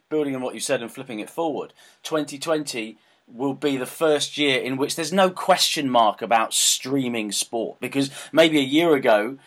building 0.09 0.35
on 0.35 0.41
what 0.41 0.55
you 0.55 0.61
said 0.61 0.81
and 0.81 0.91
flipping 0.91 1.21
it 1.21 1.29
forward, 1.29 1.75
2020 2.03 2.97
will 3.26 3.54
be 3.54 3.76
the 3.76 3.87
first 3.87 4.37
year 4.38 4.61
in 4.61 4.76
which 4.76 4.97
there's 4.97 5.12
no 5.12 5.31
question 5.31 5.90
mark 5.90 6.23
about 6.23 6.52
streaming 6.52 7.33
sport 7.33 7.78
because 7.81 8.11
maybe 8.33 8.59
a 8.59 8.62
year 8.62 8.95
ago 8.95 9.38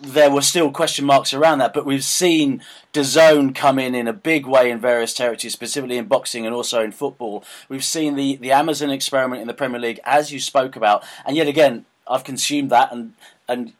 there 0.00 0.30
were 0.30 0.42
still 0.42 0.70
question 0.70 1.04
marks 1.04 1.32
around 1.32 1.58
that, 1.58 1.72
but 1.72 1.86
we've 1.86 2.04
seen 2.04 2.62
DAZN 2.92 3.54
come 3.54 3.78
in 3.78 3.94
in 3.94 4.06
a 4.06 4.12
big 4.12 4.46
way 4.46 4.70
in 4.70 4.78
various 4.78 5.14
territories, 5.14 5.52
specifically 5.52 5.96
in 5.96 6.06
boxing 6.06 6.44
and 6.44 6.54
also 6.54 6.82
in 6.82 6.92
football. 6.92 7.44
We've 7.68 7.84
seen 7.84 8.16
the, 8.16 8.36
the 8.36 8.52
Amazon 8.52 8.90
experiment 8.90 9.40
in 9.40 9.48
the 9.48 9.54
Premier 9.54 9.80
League, 9.80 10.00
as 10.04 10.32
you 10.32 10.40
spoke 10.40 10.76
about, 10.76 11.04
and 11.24 11.36
yet 11.36 11.48
again, 11.48 11.86
I've 12.06 12.24
consumed 12.24 12.70
that 12.70 12.92
and 12.92 13.14
and 13.48 13.72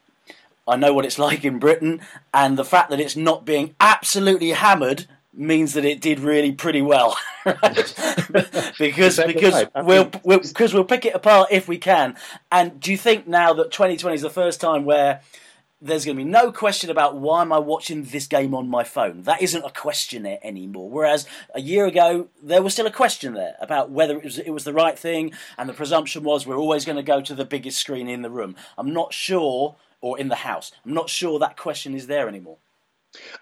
I 0.67 0.77
know 0.77 0.95
what 0.95 1.05
it's 1.05 1.19
like 1.29 1.45
in 1.45 1.59
Britain, 1.59 2.01
and 2.33 2.57
the 2.57 2.65
fact 2.65 2.91
that 2.91 3.01
it's 3.01 3.17
not 3.17 3.45
being 3.45 3.75
absolutely 3.81 4.51
hammered 4.51 5.07
means 5.37 5.75
that 5.75 5.85
it 5.85 6.01
did 6.01 6.21
really 6.21 6.53
pretty 6.53 6.83
well, 6.83 7.17
because 8.79 9.21
because 9.21 9.67
we'll, 9.77 10.11
we'll 10.23 10.41
because 10.41 10.73
we'll 10.75 10.85
pick 10.85 11.05
it 11.05 11.15
apart 11.15 11.49
if 11.51 11.69
we 11.69 11.79
can. 11.79 12.17
And 12.51 12.81
do 12.81 12.91
you 12.91 12.97
think 12.97 13.27
now 13.27 13.53
that 13.55 13.71
2020 13.71 14.15
is 14.15 14.23
the 14.23 14.31
first 14.31 14.61
time 14.61 14.85
where 14.85 15.21
there's 15.85 16.07
going 16.07 16.17
to 16.17 16.25
be 16.25 16.31
no 16.31 16.51
question 16.51 16.89
about 16.89 17.17
why 17.17 17.43
am 17.43 17.53
I 17.53 17.59
watching 17.59 18.05
this 18.05 18.27
game 18.27 18.55
on 18.55 18.71
my 18.71 18.85
phone? 18.85 19.23
That 19.23 19.43
isn't 19.43 19.65
a 19.65 19.71
question 19.71 20.25
anymore. 20.25 20.89
Whereas 20.89 21.27
a 21.55 21.61
year 21.61 21.85
ago 21.85 22.29
there 22.43 22.63
was 22.63 22.73
still 22.73 22.87
a 22.87 22.91
question 22.91 23.35
there 23.35 23.55
about 23.61 23.91
whether 23.91 24.17
it 24.17 24.25
was 24.25 24.39
it 24.39 24.51
was 24.51 24.65
the 24.65 24.73
right 24.73 24.99
thing, 24.99 25.33
and 25.59 25.69
the 25.69 25.75
presumption 25.75 26.23
was 26.23 26.47
we're 26.47 26.57
always 26.57 26.85
going 26.85 26.97
to 26.97 27.03
go 27.03 27.21
to 27.21 27.35
the 27.35 27.45
biggest 27.45 27.79
screen 27.79 28.09
in 28.09 28.23
the 28.23 28.31
room. 28.31 28.57
I'm 28.79 28.93
not 28.95 29.13
sure, 29.13 29.77
or 30.01 30.19
in 30.19 30.29
the 30.29 30.37
house. 30.37 30.73
I'm 30.85 30.95
not 30.95 31.11
sure 31.11 31.39
that 31.39 31.57
question 31.57 31.95
is 31.95 32.07
there 32.07 32.29
anymore. 32.29 32.59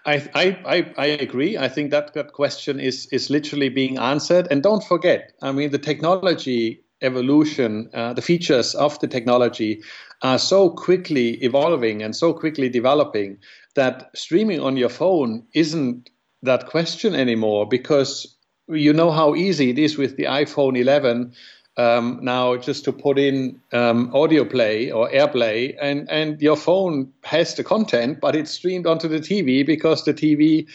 I, 0.05 0.29
I, 0.65 0.93
I, 0.97 1.05
agree. 1.05 1.57
I 1.57 1.69
think 1.69 1.91
that, 1.91 2.13
that 2.13 2.33
question 2.33 2.79
is, 2.79 3.07
is 3.11 3.29
literally 3.29 3.69
being 3.69 3.97
answered. 3.97 4.47
And 4.51 4.61
don't 4.61 4.83
forget, 4.83 5.33
I 5.41 5.51
mean, 5.51 5.71
the 5.71 5.79
technology 5.79 6.83
evolution, 7.01 7.89
uh, 7.93 8.13
the 8.13 8.21
features 8.21 8.75
of 8.75 8.99
the 8.99 9.07
technology 9.07 9.81
are 10.21 10.39
so 10.39 10.69
quickly 10.69 11.43
evolving 11.43 12.01
and 12.01 12.15
so 12.15 12.33
quickly 12.33 12.69
developing 12.69 13.37
that 13.75 14.09
streaming 14.15 14.59
on 14.59 14.77
your 14.77 14.89
phone 14.89 15.45
isn't 15.53 16.09
that 16.43 16.67
question 16.67 17.15
anymore 17.15 17.67
because 17.67 18.37
you 18.69 18.93
know 18.93 19.11
how 19.11 19.35
easy 19.35 19.69
it 19.69 19.79
is 19.79 19.97
with 19.97 20.15
the 20.15 20.23
iPhone 20.23 20.77
11 20.77 21.33
um, 21.77 22.19
now 22.21 22.55
just 22.55 22.83
to 22.85 22.91
put 22.91 23.17
in 23.17 23.59
um, 23.71 24.11
audio 24.13 24.45
play 24.45 24.91
or 24.91 25.09
airplay 25.09 25.75
and, 25.81 26.09
and 26.09 26.41
your 26.41 26.55
phone 26.55 27.11
has 27.23 27.55
the 27.55 27.63
content 27.63 28.19
but 28.21 28.35
it's 28.35 28.51
streamed 28.51 28.85
onto 28.85 29.07
the 29.07 29.19
tv 29.19 29.65
because 29.65 30.05
the 30.05 30.13
tv 30.13 30.67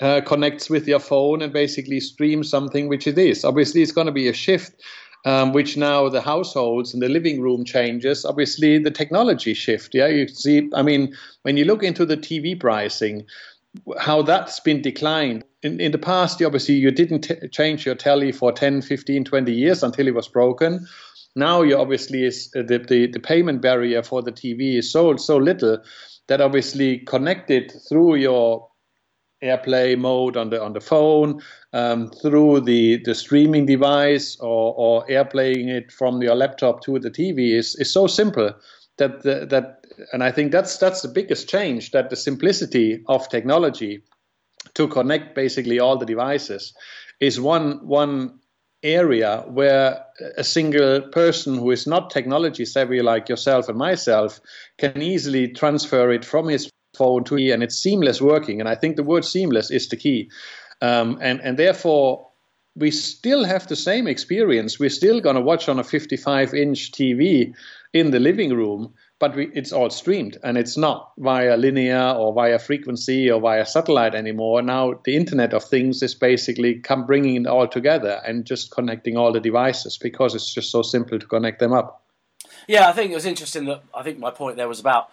uh, 0.00 0.20
connects 0.22 0.70
with 0.70 0.86
your 0.88 0.98
phone 0.98 1.42
and 1.42 1.52
basically 1.52 2.00
streams 2.00 2.48
something 2.48 2.88
which 2.88 3.06
it 3.06 3.18
is 3.18 3.44
obviously 3.44 3.82
it's 3.82 3.92
going 3.92 4.06
to 4.06 4.12
be 4.12 4.28
a 4.28 4.32
shift 4.32 4.82
um, 5.24 5.52
which 5.52 5.76
now 5.76 6.08
the 6.08 6.20
households 6.20 6.94
and 6.94 7.02
the 7.02 7.08
living 7.08 7.40
room 7.40 7.64
changes 7.64 8.24
obviously 8.24 8.78
the 8.78 8.90
technology 8.90 9.52
shift 9.52 9.94
yeah 9.94 10.06
you 10.06 10.26
see 10.28 10.70
i 10.74 10.82
mean 10.82 11.14
when 11.42 11.56
you 11.56 11.64
look 11.64 11.82
into 11.82 12.06
the 12.06 12.16
tv 12.16 12.58
pricing 12.58 13.26
how 13.98 14.22
that's 14.22 14.60
been 14.60 14.82
declined. 14.82 15.44
In, 15.66 15.80
in 15.80 15.90
the 15.90 15.98
past, 15.98 16.40
obviously, 16.40 16.76
you 16.76 16.92
didn't 16.92 17.22
t- 17.22 17.48
change 17.48 17.84
your 17.84 17.96
telly 17.96 18.30
for 18.30 18.52
10, 18.52 18.82
15, 18.82 19.24
20 19.24 19.52
years 19.52 19.82
until 19.82 20.06
it 20.06 20.14
was 20.14 20.28
broken. 20.28 20.86
Now, 21.34 21.62
you 21.62 21.76
obviously 21.76 22.24
is 22.24 22.52
uh, 22.54 22.62
the, 22.62 22.78
the, 22.78 23.08
the 23.08 23.18
payment 23.18 23.62
barrier 23.62 24.04
for 24.04 24.22
the 24.22 24.30
TV 24.30 24.78
is 24.78 24.92
so 24.92 25.16
so 25.16 25.36
little 25.36 25.78
that 26.28 26.40
obviously 26.40 26.98
connected 26.98 27.72
through 27.88 28.14
your 28.14 28.68
AirPlay 29.42 29.98
mode 29.98 30.36
on 30.36 30.50
the 30.50 30.62
on 30.62 30.72
the 30.72 30.80
phone, 30.80 31.42
um, 31.72 32.10
through 32.10 32.60
the, 32.60 33.02
the 33.04 33.14
streaming 33.14 33.66
device, 33.66 34.36
or, 34.40 34.72
or 34.76 35.06
AirPlaying 35.08 35.68
it 35.68 35.90
from 35.90 36.22
your 36.22 36.36
laptop 36.36 36.82
to 36.84 37.00
the 37.00 37.10
TV 37.10 37.54
is, 37.58 37.74
is 37.74 37.92
so 37.92 38.06
simple 38.06 38.52
that 38.98 39.24
that 39.24 39.84
and 40.12 40.22
I 40.22 40.30
think 40.30 40.52
that's 40.52 40.78
that's 40.78 41.02
the 41.02 41.08
biggest 41.08 41.48
change 41.48 41.90
that 41.90 42.08
the 42.08 42.16
simplicity 42.16 43.02
of 43.08 43.28
technology 43.28 44.02
to 44.76 44.86
connect 44.86 45.34
basically 45.34 45.80
all 45.80 45.96
the 45.96 46.06
devices 46.06 46.74
is 47.18 47.40
one 47.40 47.86
one 47.86 48.38
area 48.82 49.42
where 49.48 50.04
a 50.36 50.44
single 50.44 51.00
person 51.00 51.56
who 51.56 51.70
is 51.70 51.86
not 51.86 52.10
technology 52.10 52.64
savvy 52.64 53.00
like 53.00 53.28
yourself 53.28 53.68
and 53.68 53.78
myself 53.78 54.38
can 54.78 55.00
easily 55.00 55.48
transfer 55.48 56.12
it 56.12 56.24
from 56.24 56.46
his 56.46 56.70
phone 56.96 57.24
to 57.24 57.34
me 57.34 57.50
and 57.50 57.62
it's 57.62 57.76
seamless 57.76 58.20
working 58.20 58.60
and 58.60 58.68
I 58.68 58.74
think 58.74 58.96
the 58.96 59.02
word 59.02 59.24
seamless 59.24 59.70
is 59.70 59.88
the 59.88 59.96
key. 59.96 60.30
Um, 60.82 61.18
and 61.22 61.40
and 61.40 61.58
therefore 61.58 62.28
we 62.76 62.90
still 62.90 63.44
have 63.44 63.66
the 63.66 63.76
same 63.76 64.06
experience. 64.06 64.78
We're 64.78 64.90
still 64.90 65.20
going 65.22 65.36
to 65.36 65.42
watch 65.42 65.70
on 65.70 65.78
a 65.78 65.84
55 65.84 66.52
inch 66.52 66.92
TV 66.92 67.54
in 67.94 68.10
the 68.10 68.20
living 68.20 68.54
room 68.54 68.92
but 69.18 69.34
we, 69.34 69.50
it's 69.54 69.72
all 69.72 69.88
streamed 69.90 70.36
and 70.44 70.58
it's 70.58 70.76
not 70.76 71.12
via 71.18 71.56
linear 71.56 72.10
or 72.10 72.34
via 72.34 72.58
frequency 72.58 73.30
or 73.30 73.40
via 73.40 73.64
satellite 73.64 74.14
anymore. 74.14 74.60
Now 74.62 75.00
the 75.04 75.16
Internet 75.16 75.54
of 75.54 75.64
Things 75.64 76.02
is 76.02 76.14
basically 76.14 76.80
come 76.80 77.06
bringing 77.06 77.42
it 77.42 77.46
all 77.46 77.66
together 77.66 78.20
and 78.26 78.44
just 78.44 78.70
connecting 78.70 79.16
all 79.16 79.32
the 79.32 79.40
devices 79.40 79.96
because 79.96 80.34
it's 80.34 80.52
just 80.52 80.70
so 80.70 80.82
simple 80.82 81.18
to 81.18 81.26
connect 81.26 81.60
them 81.60 81.72
up. 81.72 82.02
Yeah, 82.68 82.88
I 82.88 82.92
think 82.92 83.12
it 83.12 83.14
was 83.14 83.26
interesting 83.26 83.64
that 83.66 83.82
I 83.94 84.02
think 84.02 84.18
my 84.18 84.30
point 84.30 84.56
there 84.56 84.68
was 84.68 84.80
about 84.80 85.08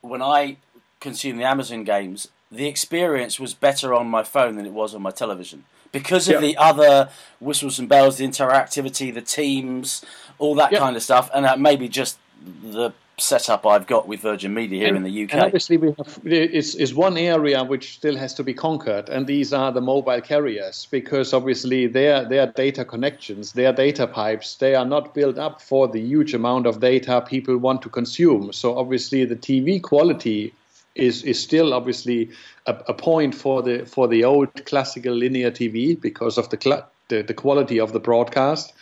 when 0.00 0.22
I 0.22 0.56
consumed 1.00 1.38
the 1.38 1.44
Amazon 1.44 1.84
games, 1.84 2.28
the 2.50 2.66
experience 2.66 3.38
was 3.38 3.54
better 3.54 3.94
on 3.94 4.08
my 4.08 4.22
phone 4.22 4.56
than 4.56 4.66
it 4.66 4.72
was 4.72 4.94
on 4.94 5.02
my 5.02 5.10
television 5.10 5.64
because 5.92 6.28
of 6.28 6.34
yep. 6.34 6.40
the 6.42 6.56
other 6.56 7.10
whistles 7.40 7.78
and 7.78 7.88
bells, 7.88 8.18
the 8.18 8.24
interactivity, 8.26 9.12
the 9.12 9.22
teams, 9.22 10.04
all 10.38 10.54
that 10.54 10.72
yep. 10.72 10.80
kind 10.80 10.96
of 10.96 11.02
stuff, 11.02 11.30
and 11.34 11.44
that 11.44 11.60
maybe 11.60 11.88
just 11.88 12.18
the 12.62 12.92
setup 13.18 13.64
I've 13.64 13.86
got 13.86 14.06
with 14.06 14.20
Virgin 14.20 14.52
Media 14.52 14.80
here 14.80 14.88
and, 14.94 14.98
in 14.98 15.02
the 15.02 15.24
UK. 15.24 15.32
And 15.32 15.42
obviously, 15.42 15.78
we 15.78 15.94
have 15.96 16.20
is 16.26 16.74
is 16.74 16.94
one 16.94 17.16
area 17.16 17.64
which 17.64 17.94
still 17.94 18.16
has 18.16 18.34
to 18.34 18.44
be 18.44 18.52
conquered, 18.52 19.08
and 19.08 19.26
these 19.26 19.52
are 19.52 19.72
the 19.72 19.80
mobile 19.80 20.20
carriers 20.20 20.86
because 20.90 21.32
obviously 21.32 21.86
their 21.86 22.24
their 22.24 22.46
data 22.46 22.84
connections, 22.84 23.52
their 23.52 23.72
data 23.72 24.06
pipes, 24.06 24.56
they 24.56 24.74
are 24.74 24.84
not 24.84 25.14
built 25.14 25.38
up 25.38 25.62
for 25.62 25.88
the 25.88 26.00
huge 26.00 26.34
amount 26.34 26.66
of 26.66 26.80
data 26.80 27.24
people 27.26 27.56
want 27.56 27.82
to 27.82 27.88
consume. 27.88 28.52
So 28.52 28.76
obviously, 28.76 29.24
the 29.24 29.36
TV 29.36 29.82
quality 29.82 30.52
is 30.94 31.22
is 31.22 31.40
still 31.40 31.72
obviously 31.72 32.30
a, 32.66 32.72
a 32.88 32.94
point 32.94 33.34
for 33.34 33.62
the 33.62 33.86
for 33.86 34.08
the 34.08 34.24
old 34.24 34.66
classical 34.66 35.14
linear 35.14 35.50
TV 35.50 35.98
because 35.98 36.36
of 36.36 36.50
the, 36.50 36.58
cl- 36.60 36.86
the 37.08 37.22
the 37.22 37.34
quality 37.34 37.80
of 37.80 37.92
the 37.92 38.00
broadcast. 38.00 38.74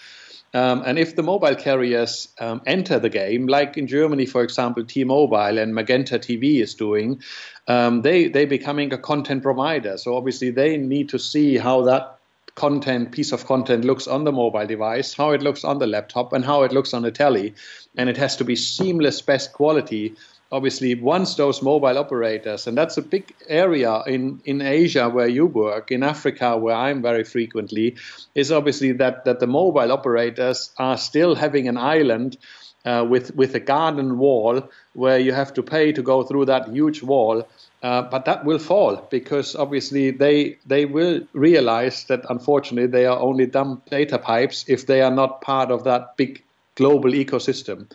Um, 0.54 0.84
and 0.87 0.99
if 1.00 1.16
the 1.16 1.23
mobile 1.23 1.56
carriers 1.56 2.28
um, 2.38 2.62
enter 2.64 3.00
the 3.00 3.11
game, 3.11 3.49
like 3.49 3.76
in 3.76 3.88
Germany, 3.88 4.25
for 4.25 4.42
example, 4.44 4.84
T-Mobile 4.84 5.58
and 5.58 5.75
Magenta 5.75 6.18
TV 6.18 6.62
is 6.62 6.75
doing, 6.75 7.20
um, 7.66 8.02
they 8.02 8.28
they 8.28 8.44
becoming 8.44 8.92
a 8.92 8.99
content 8.99 9.42
provider. 9.42 9.99
So 9.99 10.16
obviously 10.16 10.50
they 10.50 10.76
need 10.76 11.08
to 11.08 11.18
see 11.18 11.58
how 11.58 11.82
that 11.82 12.18
content 12.54 13.11
piece 13.11 13.32
of 13.32 13.46
content 13.46 13.84
looks 13.84 14.06
on 14.06 14.23
the 14.23 14.30
mobile 14.30 14.66
device, 14.66 15.12
how 15.12 15.32
it 15.32 15.42
looks 15.42 15.64
on 15.64 15.80
the 15.80 15.88
laptop, 15.88 16.32
and 16.32 16.44
how 16.44 16.62
it 16.62 16.73
looks 16.73 16.94
on 16.94 17.02
the 17.02 17.11
telly, 17.11 17.54
and 17.96 18.08
it 18.08 18.16
has 18.16 18.37
to 18.37 18.44
be 18.44 18.54
seamless, 18.54 19.20
best 19.23 19.52
quality 19.52 20.14
obviously 20.54 20.94
once 20.94 21.34
those 21.34 21.62
mobile 21.62 21.99
operators, 21.99 22.68
and 22.68 22.78
that's 22.78 22.96
a 22.96 23.02
big 23.02 23.34
area 23.49 24.02
in, 24.06 24.40
in 24.44 24.62
Asia 24.62 25.08
where 25.08 25.26
you 25.26 25.46
work, 25.46 25.90
in 25.90 26.04
Africa 26.04 26.56
where 26.56 26.76
I'm 26.76 27.02
very 27.02 27.25
frequently, 27.25 27.96
is 28.37 28.52
obviously 28.52 28.92
that, 28.92 29.25
that 29.25 29.40
the 29.40 29.49
mobile 29.49 29.90
operators 29.90 30.70
are 30.78 30.96
still 30.96 31.34
having 31.34 31.66
an 31.66 31.76
island 31.76 32.37
uh, 32.84 33.04
with, 33.08 33.34
with 33.34 33.52
a 33.56 33.61
garden 33.61 34.16
wall 34.16 34.62
where 34.92 35.18
you 35.18 35.32
have 35.32 35.52
to 35.54 35.62
pay 35.62 35.90
to 35.90 36.02
go 36.02 36.23
through 36.23 36.44
that 36.44 36.68
huge 36.68 37.02
wall. 37.02 37.49
Uh, 37.82 38.02
but 38.02 38.25
that 38.25 38.44
will 38.44 38.61
fall 38.61 38.96
because 39.11 39.54
obviously 39.54 40.11
they 40.11 40.56
they 40.64 40.87
will 40.87 41.20
realize 41.34 42.04
that 42.04 42.25
unfortunately 42.30 42.87
they 42.87 43.04
are 43.04 43.18
only 43.18 43.44
dumb 43.44 43.82
data 43.90 44.18
pipes 44.18 44.64
if 44.68 44.87
they 44.87 45.02
are 45.02 45.11
not 45.11 45.42
part 45.42 45.70
of 45.70 45.84
that 45.84 46.16
big 46.16 46.42
global 46.76 47.11
ecosystem. 47.11 47.87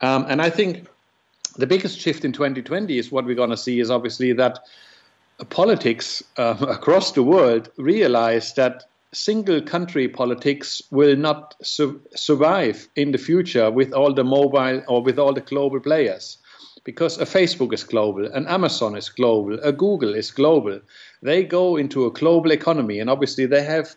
Um, 0.00 0.24
and 0.28 0.40
I 0.40 0.48
think 0.48 0.86
the 1.56 1.66
biggest 1.66 1.98
shift 1.98 2.24
in 2.24 2.32
2020 2.32 2.98
is 2.98 3.10
what 3.10 3.24
we're 3.24 3.34
going 3.34 3.50
to 3.50 3.56
see 3.56 3.80
is 3.80 3.90
obviously 3.90 4.32
that 4.34 4.58
uh, 5.40 5.44
politics 5.44 6.22
um, 6.36 6.62
across 6.68 7.12
the 7.12 7.22
world 7.22 7.70
realize 7.76 8.54
that 8.54 8.84
single 9.12 9.62
country 9.62 10.08
politics 10.08 10.82
will 10.90 11.16
not 11.16 11.54
su- 11.62 12.00
survive 12.14 12.88
in 12.96 13.12
the 13.12 13.18
future 13.18 13.70
with 13.70 13.92
all 13.92 14.12
the 14.12 14.24
mobile 14.24 14.82
or 14.88 15.02
with 15.02 15.18
all 15.18 15.32
the 15.32 15.40
global 15.40 15.80
players 15.80 16.38
because 16.84 17.18
a 17.18 17.24
Facebook 17.24 17.74
is 17.74 17.82
global, 17.82 18.26
an 18.32 18.46
Amazon 18.46 18.96
is 18.96 19.08
global, 19.08 19.58
a 19.64 19.72
Google 19.72 20.14
is 20.14 20.30
global. 20.30 20.80
They 21.20 21.42
go 21.42 21.76
into 21.76 22.06
a 22.06 22.12
global 22.12 22.52
economy, 22.52 23.00
and 23.00 23.10
obviously 23.10 23.44
they 23.44 23.64
have 23.64 23.96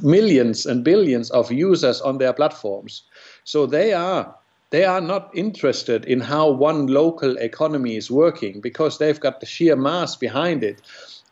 millions 0.00 0.64
and 0.64 0.82
billions 0.82 1.30
of 1.30 1.52
users 1.52 2.00
on 2.00 2.16
their 2.16 2.32
platforms. 2.32 3.02
So 3.44 3.66
they 3.66 3.92
are 3.92 4.34
they 4.72 4.84
are 4.84 5.02
not 5.02 5.30
interested 5.34 6.06
in 6.06 6.18
how 6.18 6.50
one 6.50 6.86
local 6.86 7.36
economy 7.36 7.94
is 7.94 8.10
working 8.10 8.60
because 8.60 8.96
they've 8.96 9.20
got 9.20 9.40
the 9.40 9.46
sheer 9.46 9.76
mass 9.76 10.16
behind 10.16 10.64
it. 10.64 10.80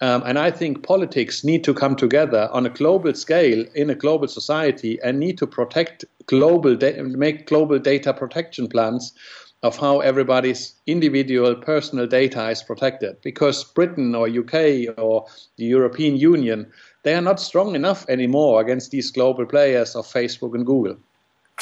Um, 0.03 0.23
and 0.27 0.39
I 0.39 0.51
think 0.51 0.83
politics 0.83 1.43
need 1.43 1.65
to 1.65 1.75
come 1.75 1.97
together 1.97 2.51
on 2.53 2.67
a 2.67 2.71
global 2.71 3.15
scale 3.15 3.65
in 3.75 3.89
a 3.89 3.95
global 3.95 4.29
society 4.29 4.99
and 5.03 5.19
need 5.19 5.39
to 5.39 5.47
protect 5.47 6.05
global, 6.27 6.77
da- 6.77 7.03
make 7.03 7.47
global 7.47 7.79
data 7.79 8.13
protection 8.13 8.69
plans 8.69 9.15
of 9.63 9.77
how 9.77 10.01
everybody's 10.01 10.75
individual 10.87 11.55
personal 11.55 12.07
data 12.07 12.49
is 12.51 12.63
protected 12.63 13.21
because 13.23 13.65
Britain 13.65 14.15
or 14.15 14.29
UK 14.29 14.99
or 14.99 15.27
the 15.57 15.65
European 15.65 16.17
Union 16.17 16.71
they 17.03 17.15
are 17.15 17.23
not 17.23 17.41
strong 17.41 17.75
enough 17.75 18.05
anymore 18.09 18.61
against 18.61 18.91
these 18.91 19.11
global 19.11 19.47
players 19.47 19.97
of 19.97 20.07
Facebook 20.07 20.55
and 20.55 20.67
Google. 20.67 20.97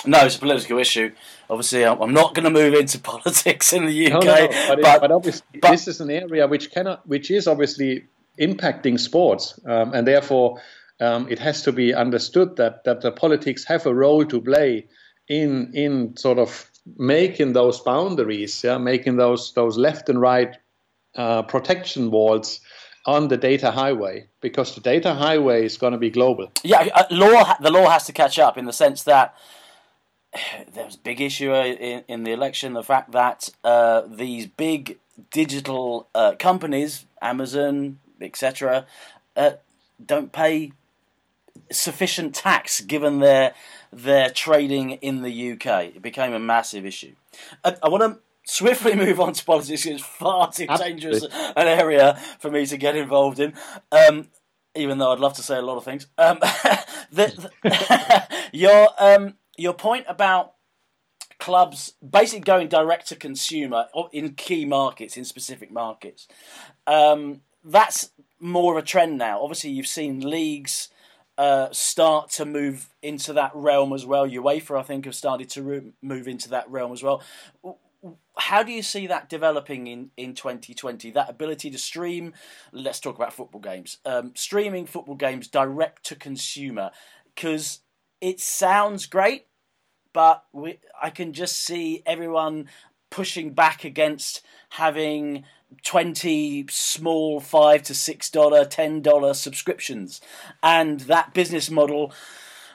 No, 0.07 0.25
it's 0.25 0.37
a 0.37 0.39
political 0.39 0.79
issue. 0.79 1.13
Obviously, 1.51 1.85
I'm 1.85 2.13
not 2.13 2.35
going 2.35 2.45
to 2.45 2.51
move 2.51 2.75
into 2.75 2.99
politics 3.13 3.73
in 3.73 3.87
the 3.87 4.13
UK. 4.13 4.13
No, 4.13 4.21
no, 4.21 4.37
no. 4.37 4.49
But, 4.69 4.83
but, 4.83 5.01
but, 5.01 5.13
obviously, 5.13 5.61
but, 5.61 5.71
this 5.71 5.89
is 5.89 6.01
an 6.01 6.11
area 6.11 6.47
which 6.47 6.71
cannot, 6.71 7.07
which 7.07 7.31
is 7.31 7.49
obviously 7.49 8.07
impacting 8.41 8.99
sports, 8.99 9.59
um, 9.67 9.93
and 9.95 10.07
therefore 10.07 10.61
um, 11.01 11.29
it 11.29 11.39
has 11.39 11.63
to 11.63 11.73
be 11.73 11.95
understood 11.95 12.57
that 12.57 12.85
that 12.85 13.01
the 13.01 13.13
politics 13.13 13.65
have 13.65 13.87
a 13.87 13.95
role 13.95 14.25
to 14.27 14.41
play 14.41 14.87
in 15.29 15.73
in 15.75 16.17
sort 16.17 16.39
of 16.39 16.71
making 16.97 17.53
those 17.53 17.81
boundaries, 17.81 18.63
yeah, 18.65 18.79
making 18.79 19.17
those 19.17 19.53
those 19.55 19.77
left 19.77 20.09
and 20.09 20.21
right 20.21 20.57
uh, 21.17 21.43
protection 21.43 22.11
walls 22.11 22.61
on 23.07 23.29
the 23.29 23.37
data 23.37 23.71
highway 23.71 24.29
because 24.41 24.75
the 24.75 24.81
data 24.81 25.15
highway 25.15 25.65
is 25.65 25.79
going 25.79 25.93
to 25.93 25.99
be 25.99 26.11
global. 26.11 26.51
Yeah, 26.63 26.89
uh, 26.95 27.05
law 27.11 27.55
the 27.61 27.71
law 27.71 27.89
has 27.89 28.05
to 28.07 28.13
catch 28.13 28.39
up 28.39 28.59
in 28.59 28.65
the 28.65 28.73
sense 28.73 29.03
that 29.05 29.35
there 30.73 30.85
was 30.85 30.97
a 30.97 31.01
big 31.01 31.21
issue 31.21 31.53
uh, 31.53 31.65
in, 31.65 32.05
in 32.09 32.25
the 32.25 32.33
election 32.33 32.73
the 32.73 32.83
fact 32.83 33.13
that 33.13 33.49
uh, 33.65 34.03
these 34.07 34.47
big 34.47 34.99
digital 35.31 36.09
uh, 36.15 36.35
companies, 36.39 37.07
Amazon, 37.21 37.99
etc., 38.21 38.87
uh, 39.37 39.53
don't 40.05 40.33
pay 40.33 40.73
sufficient 41.71 42.35
tax 42.35 42.81
given 42.81 43.19
their 43.19 43.53
their 43.93 44.31
trading 44.31 44.93
in 44.93 45.23
the 45.23 45.53
UK. 45.53 45.67
It 45.97 46.03
became 46.03 46.33
a 46.33 46.39
massive 46.39 46.85
issue. 46.85 47.15
I, 47.65 47.77
I 47.83 47.89
want 47.89 48.03
to 48.03 48.21
swiftly 48.45 48.95
move 49.07 49.21
on 49.21 49.33
to 49.33 49.45
politics. 49.45 49.87
It's 49.87 50.03
far 50.03 50.53
too 50.53 50.67
dangerous 50.67 51.25
an 51.25 51.67
area 51.67 52.21
for 52.39 52.51
me 52.51 52.67
to 52.67 52.77
get 52.77 52.97
involved 52.97 53.41
in. 53.41 53.55
Um, 53.91 54.29
even 54.75 54.99
though 54.99 55.13
I'd 55.13 55.19
love 55.19 55.35
to 55.35 55.43
say 55.43 55.57
a 55.57 55.63
lot 55.63 55.77
of 55.77 55.85
things. 55.85 56.07
Um, 56.17 56.39
the, 57.11 57.51
the, 57.63 58.29
your 58.53 58.89
um, 58.99 59.35
your 59.59 59.75
point 59.75 60.07
about 60.09 60.55
clubs 61.39 61.93
basically 62.09 62.41
going 62.41 62.69
direct 62.69 63.09
to 63.09 63.17
consumer 63.17 63.87
in 64.13 64.35
key 64.35 64.65
markets, 64.65 65.17
in 65.17 65.25
specific 65.25 65.71
markets, 65.71 66.27
um, 66.87 67.43
that's 67.65 68.11
more 68.41 68.77
of 68.77 68.83
a 68.83 68.87
trend 68.87 69.19
now. 69.19 69.43
Obviously, 69.43 69.71
you've 69.71 69.87
seen 69.87 70.21
leagues 70.21 70.89
uh, 71.37 71.69
start 71.73 72.31
to 72.31 72.45
move 72.45 72.89
into 73.03 73.33
that 73.33 73.51
realm 73.55 73.93
as 73.93 74.07
well. 74.07 74.29
UEFA, 74.29 74.79
I 74.79 74.83
think, 74.83 75.05
have 75.05 75.15
started 75.15 75.51
to 75.51 75.63
re- 75.63 75.93
move 76.01 76.29
into 76.29 76.49
that 76.51 76.71
realm 76.71 76.93
as 76.93 77.03
well. 77.03 77.23
How 78.37 78.63
do 78.63 78.71
you 78.71 78.83
see 78.83 79.09
that 79.09 79.29
developing 79.29 79.89
in, 79.89 80.11
in 80.17 80.35
2020? 80.35 81.11
That 81.11 81.29
ability 81.29 81.71
to 81.71 81.79
stream, 81.79 82.33
let's 82.73 83.01
talk 83.01 83.17
about 83.17 83.33
football 83.33 83.61
games, 83.61 83.99
um, 84.05 84.33
streaming 84.37 84.87
football 84.87 85.17
games 85.17 85.49
direct 85.49 86.05
to 86.07 86.15
consumer, 86.15 86.91
because 87.35 87.81
it 88.21 88.41
sounds 88.41 89.07
great, 89.07 89.48
but 90.13 90.45
we, 90.53 90.79
I 91.01 91.11
can 91.11 91.33
just 91.33 91.65
see 91.65 92.03
everyone 92.07 92.69
pushing 93.11 93.53
back 93.53 93.85
against 93.85 94.45
having 94.71 95.45
20 95.85 96.67
small 96.71 97.41
5 97.41 97.83
to 97.85 97.95
6 97.95 98.31
dollar 98.31 98.65
10 98.65 99.03
dollar 99.03 99.35
subscriptions. 99.35 100.21
And 100.63 101.01
that 101.01 101.35
business 101.35 101.71
model 101.71 102.13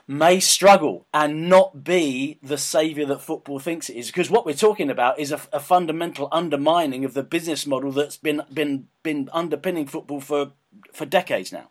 may 0.08 0.40
struggle 0.40 1.08
and 1.14 1.48
not 1.50 1.84
be 1.84 2.38
the 2.44 2.58
savior 2.58 3.06
that 3.06 3.22
football 3.22 3.60
thinks 3.60 3.90
it 3.90 3.96
is. 3.96 4.08
Because 4.08 4.30
what 4.30 4.46
we're 4.46 4.54
talking 4.54 4.90
about 4.90 5.18
is 5.18 5.32
a, 5.32 5.40
a, 5.54 5.60
fundamental 5.60 6.28
undermining 6.32 7.06
of 7.06 7.14
the 7.14 7.24
business 7.24 7.66
model 7.66 7.92
that's 7.92 8.18
been 8.18 8.42
been 8.54 8.88
been 9.02 9.30
underpinning 9.32 9.88
football 9.88 10.20
for 10.20 10.52
for 10.92 11.06
decades 11.06 11.52
now 11.52 11.70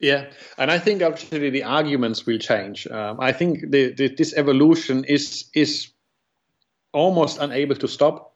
yeah, 0.00 0.26
and 0.58 0.70
I 0.70 0.78
think 0.78 1.02
actually 1.02 1.50
the 1.50 1.64
arguments 1.64 2.26
will 2.26 2.38
change. 2.38 2.86
Um, 2.86 3.20
I 3.20 3.32
think 3.32 3.60
the, 3.70 3.92
the, 3.92 4.08
this 4.08 4.34
evolution 4.34 5.04
is 5.04 5.48
is 5.54 5.90
almost 6.92 7.38
unable 7.40 7.76
to 7.76 7.88
stop 7.88 8.34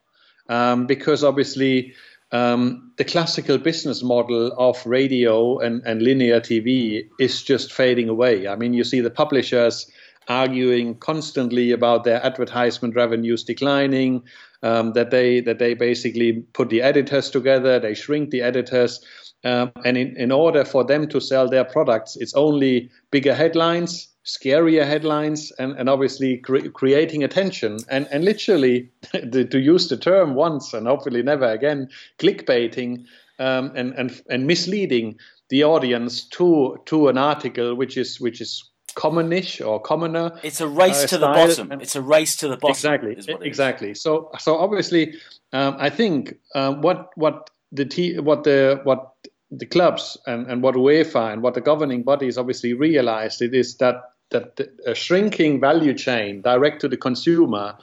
um, 0.49 0.87
because 0.87 1.23
obviously 1.23 1.95
um, 2.33 2.93
the 2.97 3.05
classical 3.05 3.59
business 3.59 4.03
model 4.03 4.53
of 4.59 4.85
radio 4.85 5.59
and, 5.59 5.83
and 5.87 6.03
linear 6.03 6.41
TV 6.41 7.09
is 7.19 7.43
just 7.43 7.73
fading 7.73 8.09
away. 8.09 8.47
I 8.47 8.57
mean, 8.57 8.75
you 8.75 8.85
see 8.85 9.01
the 9.01 9.11
publishers 9.11 9.91
arguing 10.29 10.99
constantly 10.99 11.73
about 11.73 12.05
their 12.05 12.25
advertisement 12.25 12.95
revenues 12.95 13.45
declining, 13.45 14.25
um, 14.63 14.93
that 14.93 15.11
they 15.11 15.41
that 15.41 15.59
they 15.59 15.75
basically 15.75 16.33
put 16.53 16.69
the 16.69 16.83
editors 16.83 17.31
together, 17.31 17.79
they 17.79 17.95
shrink 17.95 18.31
the 18.31 18.43
editors. 18.43 19.01
Um, 19.45 19.73
and 19.85 19.97
in, 19.97 20.17
in 20.17 20.33
order 20.33 20.65
for 20.65 20.85
them 20.85 21.09
to 21.09 21.21
sell 21.21 21.49
their 21.49 21.65
products, 21.65 22.17
it's 22.17 22.35
only 22.35 22.91
bigger 23.11 23.35
headlines, 23.35 24.09
scarier 24.25 24.87
headlines, 24.87 25.53
and, 25.59 25.73
and 25.79 25.89
obviously 25.89 26.39
cre- 26.39 26.69
creating 26.69 27.23
attention. 27.23 27.79
And, 27.89 28.09
and 28.11 28.25
literally, 28.25 28.91
to 29.13 29.59
use 29.59 29.89
the 29.89 29.97
term 29.97 30.35
once 30.35 30.75
and 30.75 30.87
hopefully 30.87 31.23
never 31.23 31.49
again, 31.51 31.89
clickbaiting 32.19 33.05
um, 33.39 33.73
and, 33.77 33.95
and, 33.95 34.21
and 34.29 34.47
misleading 34.47 35.19
the 35.49 35.65
audience 35.65 36.25
to 36.25 36.77
to 36.87 37.09
an 37.09 37.17
article 37.17 37.75
which 37.75 37.97
is 37.97 38.21
which 38.21 38.41
is 38.41 38.71
commonish 38.95 39.61
or 39.61 39.81
commoner. 39.81 40.39
It's 40.43 40.61
a 40.61 40.69
race 40.69 41.05
uh, 41.05 41.07
to 41.09 41.19
the 41.19 41.27
bottom. 41.27 41.73
It's 41.81 41.97
a 41.97 42.03
race 42.03 42.37
to 42.39 42.49
the 42.49 42.57
bottom. 42.57 42.73
Exactly. 42.73 43.17
Exactly. 43.43 43.95
So 43.95 44.31
so 44.39 44.57
obviously, 44.59 45.15
um, 45.53 45.77
I 45.79 45.91
think 45.91 46.35
um, 46.55 46.83
what 46.83 47.11
what 47.15 47.51
the 47.73 48.19
what 48.21 48.45
the 48.45 48.81
what 48.85 49.13
the 49.51 49.67
clubs 49.67 50.19
and, 50.27 50.47
and 50.47 50.63
what 50.63 50.75
UEFA 50.75 51.33
and 51.33 51.43
what 51.43 51.55
the 51.55 51.61
governing 51.61 52.03
bodies 52.03 52.37
obviously 52.37 52.75
realized 52.75 53.41
it 53.41 53.55
is 53.55 53.77
that 53.77 53.97
that 54.31 54.57
the, 54.57 54.71
a 54.87 54.95
shrinking 54.95 55.61
value 55.61 55.95
chain 55.95 56.43
direct 56.43 56.81
to 56.81 56.89
the 56.89 56.97
consumer 56.97 57.77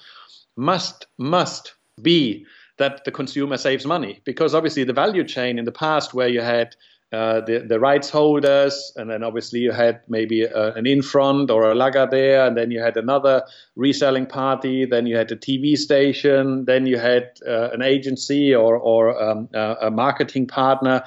must 0.56 1.08
must 1.18 1.74
be 2.02 2.46
that 2.78 3.06
the 3.06 3.12
consumer 3.12 3.58
saves 3.58 3.86
money. 3.86 4.22
Because 4.26 4.54
obviously 4.54 4.84
the 4.84 4.94
value 4.94 5.24
chain 5.24 5.58
in 5.58 5.66
the 5.66 5.72
past 5.72 6.14
where 6.14 6.28
you 6.28 6.42
had 6.42 6.76
uh, 7.16 7.40
the, 7.46 7.60
the 7.60 7.80
rights 7.80 8.10
holders, 8.10 8.92
and 8.98 9.10
then 9.10 9.24
obviously 9.24 9.60
you 9.60 9.72
had 9.72 10.02
maybe 10.10 10.44
a, 10.44 10.54
uh, 10.54 10.74
an 10.76 10.86
Infront 10.86 11.50
or 11.50 11.72
a 11.72 11.74
Lagardère 11.74 12.12
there, 12.12 12.46
and 12.46 12.58
then 12.58 12.72
you 12.72 12.82
had 12.82 12.98
another 12.98 13.44
reselling 13.76 14.26
party, 14.26 14.86
then 14.86 15.08
you 15.08 15.16
had 15.16 15.32
a 15.32 15.36
TV 15.36 15.78
station, 15.78 16.66
then 16.66 16.86
you 16.86 16.98
had 16.98 17.32
uh, 17.48 17.70
an 17.72 17.82
agency 17.82 18.54
or, 18.54 18.78
or 18.78 19.22
um, 19.22 19.48
a 19.54 19.90
marketing 19.90 20.46
partner. 20.46 21.04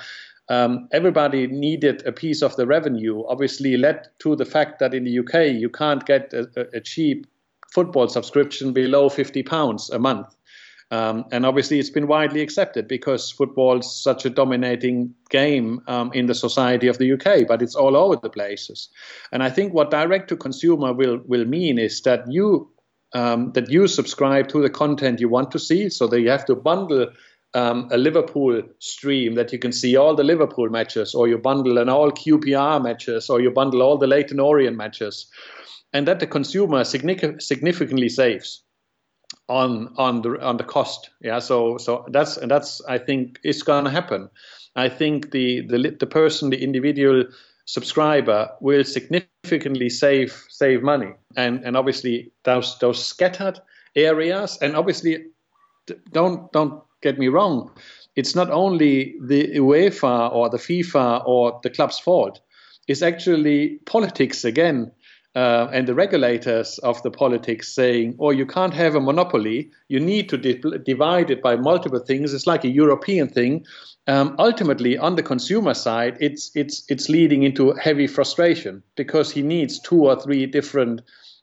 Um, 0.48 0.88
everybody 0.92 1.46
needed 1.46 2.06
a 2.06 2.12
piece 2.12 2.42
of 2.42 2.56
the 2.56 2.66
revenue, 2.66 3.22
obviously 3.28 3.76
led 3.76 4.08
to 4.20 4.34
the 4.34 4.46
fact 4.46 4.78
that 4.78 4.94
in 4.94 5.04
the 5.04 5.18
UK 5.18 5.60
you 5.60 5.68
can't 5.68 6.06
get 6.06 6.32
a, 6.32 6.68
a 6.72 6.80
cheap 6.80 7.26
football 7.70 8.08
subscription 8.08 8.72
below 8.72 9.10
50 9.10 9.42
pounds 9.42 9.90
a 9.90 9.98
month. 9.98 10.34
Um, 10.90 11.26
and 11.32 11.44
obviously, 11.44 11.78
it's 11.78 11.90
been 11.90 12.06
widely 12.06 12.40
accepted 12.40 12.88
because 12.88 13.30
football 13.30 13.80
is 13.80 14.02
such 14.02 14.24
a 14.24 14.30
dominating 14.30 15.14
game 15.28 15.82
um, 15.86 16.10
in 16.14 16.26
the 16.26 16.34
society 16.34 16.88
of 16.88 16.96
the 16.96 17.12
UK, 17.12 17.46
but 17.46 17.60
it's 17.60 17.74
all 17.74 17.94
over 17.94 18.16
the 18.16 18.30
places. 18.30 18.88
And 19.30 19.42
I 19.42 19.50
think 19.50 19.74
what 19.74 19.90
direct 19.90 20.28
to 20.28 20.36
consumer 20.36 20.94
will 20.94 21.20
will 21.26 21.44
mean 21.44 21.78
is 21.78 22.00
that 22.02 22.30
you 22.32 22.72
um, 23.12 23.52
that 23.52 23.70
you 23.70 23.86
subscribe 23.86 24.48
to 24.48 24.62
the 24.62 24.70
content 24.70 25.20
you 25.20 25.28
want 25.28 25.50
to 25.50 25.58
see, 25.58 25.90
so 25.90 26.06
that 26.06 26.22
you 26.22 26.30
have 26.30 26.46
to 26.46 26.54
bundle 26.54 27.08
um, 27.52 27.88
a 27.90 27.98
Liverpool 27.98 28.62
stream 28.78 29.34
that 29.34 29.52
you 29.52 29.58
can 29.58 29.72
see 29.72 29.96
all 29.96 30.14
the 30.14 30.24
Liverpool 30.24 30.70
matches, 30.70 31.14
or 31.14 31.28
you 31.28 31.36
bundle 31.36 31.76
an 31.76 31.90
all 31.90 32.10
QPR 32.10 32.82
matches, 32.82 33.28
or 33.28 33.42
you 33.42 33.50
bundle 33.50 33.82
all 33.82 33.98
the 33.98 34.06
Leyton 34.06 34.40
Orient 34.40 34.78
matches, 34.78 35.26
and 35.92 36.08
that 36.08 36.20
the 36.20 36.26
consumer 36.26 36.82
significantly 36.84 38.08
saves 38.08 38.62
on 39.48 39.94
on 39.96 40.22
the 40.22 40.40
on 40.40 40.56
the 40.56 40.64
cost. 40.64 41.10
Yeah, 41.20 41.38
so 41.38 41.78
so 41.78 42.04
that's 42.08 42.36
and 42.36 42.50
that's 42.50 42.82
I 42.88 42.98
think 42.98 43.40
is 43.44 43.62
going 43.62 43.84
to 43.84 43.90
happen. 43.90 44.28
I 44.76 44.88
think 44.88 45.30
the 45.30 45.66
the 45.66 45.96
the 45.98 46.06
person, 46.06 46.50
the 46.50 46.62
individual 46.62 47.24
subscriber, 47.64 48.50
will 48.60 48.84
significantly 48.84 49.90
save 49.90 50.44
save 50.48 50.82
money, 50.82 51.12
and 51.36 51.64
and 51.64 51.76
obviously 51.76 52.32
those 52.44 52.78
those 52.78 53.04
scattered 53.04 53.60
areas, 53.96 54.58
and 54.60 54.76
obviously 54.76 55.26
don't 56.12 56.52
don't 56.52 56.82
get 57.00 57.18
me 57.18 57.28
wrong, 57.28 57.70
it's 58.16 58.34
not 58.34 58.50
only 58.50 59.14
the 59.20 59.58
UEFA 59.58 60.32
or 60.32 60.50
the 60.50 60.58
FIFA 60.58 61.22
or 61.26 61.60
the 61.62 61.70
club's 61.70 61.98
fault. 61.98 62.40
It's 62.88 63.02
actually 63.02 63.78
politics 63.86 64.44
again 64.44 64.90
uh, 65.34 65.68
and 65.72 65.86
the 65.86 65.94
regulators 65.94 66.78
of 66.78 67.02
the 67.02 67.10
politics 67.10 67.72
saying, 67.74 68.16
oh, 68.18 68.30
you 68.30 68.46
can't 68.46 68.74
have 68.74 68.94
a 68.94 69.00
monopoly. 69.00 69.70
You 69.88 70.00
need 70.00 70.28
to 70.30 70.38
di- 70.38 70.60
divide 70.84 71.30
it 71.30 71.42
by 71.42 71.56
multiple 71.56 72.00
things. 72.00 72.32
It's 72.32 72.46
like 72.46 72.64
a 72.64 72.68
European 72.68 73.28
thing. 73.28 73.66
Um, 74.06 74.36
ultimately, 74.38 74.96
on 74.96 75.16
the 75.16 75.22
consumer 75.22 75.74
side, 75.74 76.16
it's 76.18 76.50
it's 76.54 76.82
it's 76.88 77.10
leading 77.10 77.42
into 77.42 77.72
heavy 77.74 78.06
frustration 78.06 78.82
because 78.96 79.30
he 79.30 79.42
needs 79.42 79.80
two 79.80 80.06
or 80.06 80.18
three 80.18 80.46
different 80.46 81.02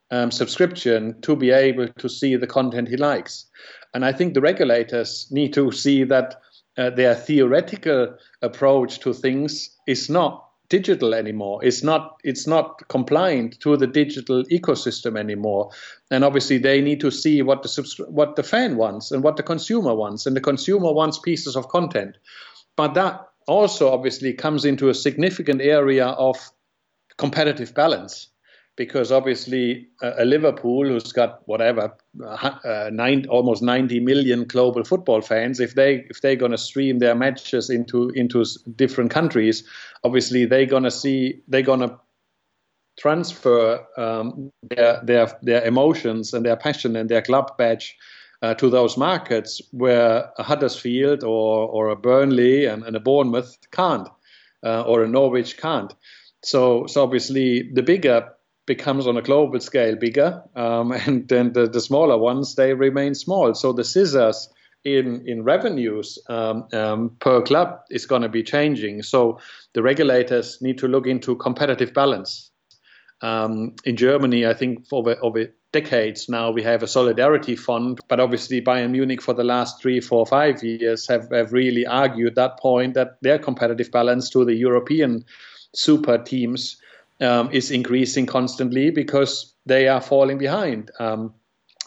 um, 0.10 0.32
subscription 0.32 1.21
to 1.21 1.36
be 1.36 1.52
able 1.52 1.88
to 1.88 2.10
see 2.10 2.36
the 2.36 2.48
content 2.48 2.88
he 2.88 2.98
likes. 2.98 3.45
And 3.93 4.04
I 4.04 4.12
think 4.12 4.34
the 4.34 4.41
regulators 4.41 5.28
need 5.32 5.54
to 5.54 5.71
see 5.71 6.04
that 6.06 6.41
uh, 6.78 6.89
their 6.89 7.15
theoretical 7.15 8.17
approach 8.41 9.00
to 9.00 9.13
things 9.13 9.69
is 9.88 10.10
not 10.10 10.44
digital 10.69 11.13
anymore. 11.13 11.63
It's 11.63 11.84
not 11.84 12.17
it's 12.23 12.47
not 12.47 12.88
compliant 12.88 13.60
to 13.62 13.78
the 13.78 13.88
digital 13.88 14.43
ecosystem 14.45 15.17
anymore. 15.17 15.71
And 16.12 16.23
obviously, 16.23 16.58
they 16.58 16.82
need 16.82 16.99
to 17.01 17.12
see 17.12 17.41
what 17.41 17.63
the 17.63 18.06
what 18.10 18.36
the 18.36 18.43
fan 18.43 18.78
wants 18.78 19.12
and 19.12 19.23
what 19.23 19.38
the 19.38 19.43
consumer 19.43 19.93
wants. 19.93 20.25
And 20.25 20.36
the 20.36 20.41
consumer 20.41 20.91
wants 20.91 21.19
pieces 21.19 21.56
of 21.56 21.67
content, 21.69 22.17
but 22.75 22.93
that 22.95 23.21
also 23.47 23.91
obviously 23.91 24.34
comes 24.34 24.65
into 24.65 24.89
a 24.89 24.93
significant 24.93 25.62
area 25.62 26.08
of 26.08 26.38
competitive 27.17 27.73
balance 27.73 28.30
because 28.75 29.11
obviously 29.11 29.88
uh, 30.01 30.13
a 30.17 30.25
Liverpool 30.25 30.85
who's 30.85 31.11
got 31.11 31.47
whatever 31.47 31.95
uh, 32.25 32.89
nine, 32.91 33.25
almost 33.27 33.63
90 33.63 33.99
million 34.01 34.43
global 34.43 34.83
football 34.83 35.21
fans 35.21 35.59
if 35.59 35.75
they 35.75 36.05
if 36.09 36.21
they're 36.21 36.35
going 36.35 36.51
to 36.51 36.57
stream 36.57 36.99
their 36.99 37.15
matches 37.15 37.69
into 37.69 38.09
into 38.09 38.45
different 38.75 39.11
countries 39.11 39.63
obviously 40.03 40.45
they're 40.45 40.65
going 40.65 40.83
to 40.83 40.91
see 40.91 41.41
they're 41.47 41.61
going 41.61 41.79
to 41.79 41.97
transfer 42.97 43.85
um, 43.97 44.51
their 44.63 45.01
their 45.03 45.38
their 45.41 45.63
emotions 45.63 46.33
and 46.33 46.45
their 46.45 46.55
passion 46.55 46.95
and 46.95 47.09
their 47.09 47.21
club 47.21 47.57
badge 47.57 47.97
uh, 48.41 48.53
to 48.53 48.69
those 48.69 48.97
markets 48.97 49.61
where 49.71 50.29
a 50.38 50.43
Huddersfield 50.43 51.23
or 51.23 51.67
or 51.67 51.89
a 51.89 51.95
Burnley 51.95 52.65
and, 52.65 52.83
and 52.83 52.95
a 52.95 52.99
Bournemouth 52.99 53.57
can't 53.71 54.07
uh, 54.63 54.81
or 54.83 55.03
a 55.03 55.07
Norwich 55.07 55.57
can't. 55.57 55.93
So 56.43 56.85
so 56.88 57.03
obviously 57.03 57.71
the 57.73 57.83
bigger 57.83 58.29
becomes 58.65 59.08
on 59.08 59.17
a 59.17 59.21
global 59.21 59.60
scale 59.60 59.95
bigger, 59.95 60.43
um, 60.56 60.91
and 61.06 61.28
then 61.28 61.54
the, 61.54 61.67
the, 61.67 61.82
smaller 61.82 62.17
ones 62.17 62.56
they 62.56 62.73
remain 62.73 63.15
small. 63.15 63.54
So 63.54 63.73
the 63.73 63.84
scissors 63.84 64.49
in 64.84 65.28
in 65.28 65.43
revenues 65.43 66.19
um, 66.30 66.67
um, 66.73 67.15
per 67.19 67.41
club 67.41 67.80
is 67.89 68.06
going 68.06 68.21
to 68.21 68.30
be 68.30 68.43
changing. 68.43 69.04
So 69.04 69.39
the 69.73 69.82
regulators 69.82 70.62
need 70.62 70.78
to 70.80 70.88
look 70.88 71.08
into 71.08 71.36
competitive 71.36 71.93
balance. 71.93 72.51
Um, 73.21 73.75
in 73.86 73.95
Germany, 73.95 74.45
I 74.45 74.54
think 74.54 74.88
for 74.88 74.99
over, 74.99 75.15
over 75.21 75.47
decades 75.71 76.30
now 76.30 76.51
we 76.51 76.63
have 76.63 76.84
a 76.84 76.88
solidarity 76.88 77.56
fund, 77.56 77.99
but 78.08 78.19
obviously 78.19 78.62
Bayern 78.62 78.91
Munich 78.91 79.21
for 79.21 79.34
the 79.34 79.43
last 79.43 79.82
three, 79.82 79.99
four, 79.99 80.25
five 80.25 80.63
years 80.63 81.08
have, 81.08 81.30
have 81.32 81.51
really 81.51 81.86
argued 81.86 82.36
that 82.36 82.60
point 82.60 82.93
that 82.93 83.17
their 83.21 83.39
competitive 83.39 83.91
balance 83.91 84.30
to 84.30 84.45
the 84.45 84.54
European 84.54 85.25
super 85.73 86.17
teams 86.17 86.78
um, 87.21 87.49
is 87.51 87.71
increasing 87.71 88.25
constantly 88.25 88.91
because 88.91 89.54
they 89.65 89.88
are 89.88 90.01
falling 90.01 90.38
behind. 90.38 90.91
Um, 90.99 91.34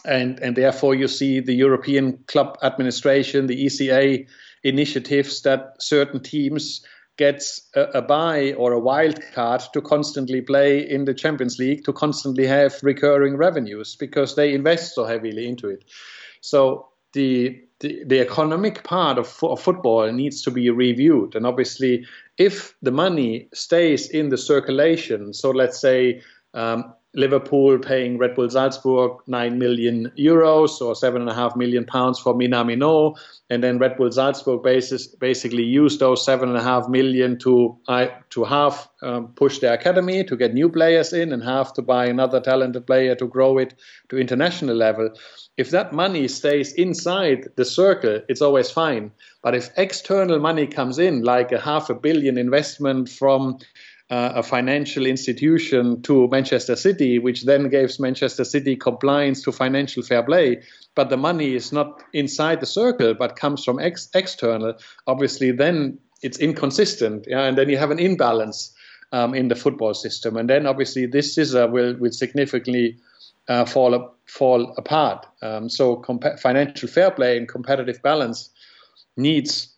and, 0.05 0.39
and 0.39 0.55
therefore, 0.55 0.95
you 0.95 1.07
see 1.07 1.39
the 1.39 1.53
European 1.53 2.23
club 2.27 2.57
administration, 2.63 3.47
the 3.47 3.65
ECA 3.65 4.25
initiatives 4.63 5.41
that 5.41 5.75
certain 5.79 6.21
teams 6.21 6.85
gets 7.17 7.67
a, 7.75 7.81
a 7.81 8.01
buy 8.01 8.53
or 8.53 8.71
a 8.71 8.79
wild 8.79 9.19
card 9.33 9.61
to 9.73 9.81
constantly 9.81 10.41
play 10.41 10.79
in 10.79 11.03
the 11.03 11.13
Champions 11.13 11.59
League, 11.59 11.83
to 11.83 11.91
constantly 11.91 12.47
have 12.47 12.79
recurring 12.81 13.35
revenues 13.35 13.95
because 13.97 14.35
they 14.35 14.53
invest 14.53 14.95
so 14.95 15.05
heavily 15.05 15.47
into 15.47 15.67
it. 15.67 15.83
So 16.41 16.87
the 17.13 17.61
the, 17.79 18.03
the 18.05 18.19
economic 18.19 18.83
part 18.83 19.17
of, 19.17 19.39
of 19.41 19.61
football 19.61 20.11
needs 20.11 20.41
to 20.41 20.51
be 20.51 20.69
reviewed. 20.69 21.35
And 21.35 21.45
obviously, 21.45 22.05
if 22.39 22.75
the 22.81 22.91
money 22.91 23.49
stays 23.53 24.09
in 24.09 24.29
the 24.29 24.37
circulation, 24.37 25.33
so 25.33 25.51
let's 25.51 25.79
say 25.79 26.21
um, 26.53 26.95
Liverpool 27.15 27.79
paying 27.79 28.17
Red 28.17 28.35
Bull 28.35 28.49
Salzburg 28.49 29.17
9 29.25 29.57
million 29.57 30.11
euros 30.17 30.79
or 30.79 30.93
7.5 30.93 31.55
million 31.55 31.85
pounds 31.85 32.19
for 32.19 32.33
Minamino, 32.35 33.15
and 33.49 33.63
then 33.63 33.79
Red 33.79 33.97
Bull 33.97 34.11
Salzburg 34.11 34.61
basis, 34.61 35.07
basically 35.07 35.63
use 35.63 35.97
those 35.97 36.25
7.5 36.25 36.89
million 36.89 37.39
to, 37.39 37.77
to 38.29 38.43
half 38.43 38.89
um, 39.01 39.29
push 39.29 39.59
their 39.59 39.73
academy 39.73 40.23
to 40.23 40.35
get 40.35 40.53
new 40.53 40.69
players 40.69 41.13
in 41.13 41.33
and 41.33 41.43
half 41.43 41.73
to 41.73 41.81
buy 41.81 42.05
another 42.05 42.39
talented 42.39 42.85
player 42.85 43.15
to 43.15 43.27
grow 43.27 43.57
it 43.57 43.73
to 44.09 44.17
international 44.17 44.75
level 44.75 45.09
if 45.59 45.71
that 45.71 45.91
money 45.91 46.25
stays 46.29 46.71
inside 46.71 47.49
the 47.57 47.65
circle, 47.65 48.21
it's 48.29 48.41
always 48.41 48.71
fine. 48.71 49.11
But 49.43 49.55
if 49.55 49.69
external 49.75 50.39
money 50.39 50.65
comes 50.65 50.97
in, 50.97 51.23
like 51.23 51.51
a 51.51 51.59
half 51.59 51.89
a 51.89 51.93
billion 51.93 52.37
investment 52.37 53.09
from 53.09 53.59
uh, 54.09 54.33
a 54.35 54.43
financial 54.43 55.05
institution 55.05 56.01
to 56.01 56.27
Manchester 56.29 56.75
City, 56.75 57.19
which 57.19 57.45
then 57.45 57.69
gives 57.69 57.99
Manchester 57.99 58.43
City 58.43 58.75
compliance 58.75 59.43
to 59.43 59.51
financial 59.51 60.01
fair 60.01 60.23
play, 60.23 60.61
but 60.95 61.09
the 61.09 61.17
money 61.17 61.53
is 61.55 61.71
not 61.71 62.01
inside 62.13 62.59
the 62.59 62.65
circle 62.65 63.13
but 63.13 63.35
comes 63.35 63.63
from 63.63 63.79
ex- 63.79 64.09
external, 64.15 64.73
obviously 65.05 65.51
then 65.51 65.99
it's 66.21 66.39
inconsistent. 66.39 67.25
Yeah? 67.27 67.43
And 67.43 67.57
then 67.57 67.69
you 67.69 67.77
have 67.77 67.91
an 67.91 67.99
imbalance 67.99 68.73
um, 69.11 69.33
in 69.33 69.47
the 69.47 69.55
football 69.55 69.93
system. 69.93 70.37
And 70.37 70.49
then 70.49 70.65
obviously 70.65 71.05
this 71.05 71.35
scissor 71.35 71.67
will, 71.67 71.95
will 71.95 72.11
significantly 72.11 72.97
uh, 73.47 73.65
fall 73.65 74.15
fall 74.25 74.73
apart. 74.77 75.25
Um, 75.41 75.69
so 75.69 76.03
financial 76.39 76.87
fair 76.87 77.09
play 77.09 77.37
and 77.37 77.47
competitive 77.47 78.01
balance 78.03 78.49
needs 79.17 79.75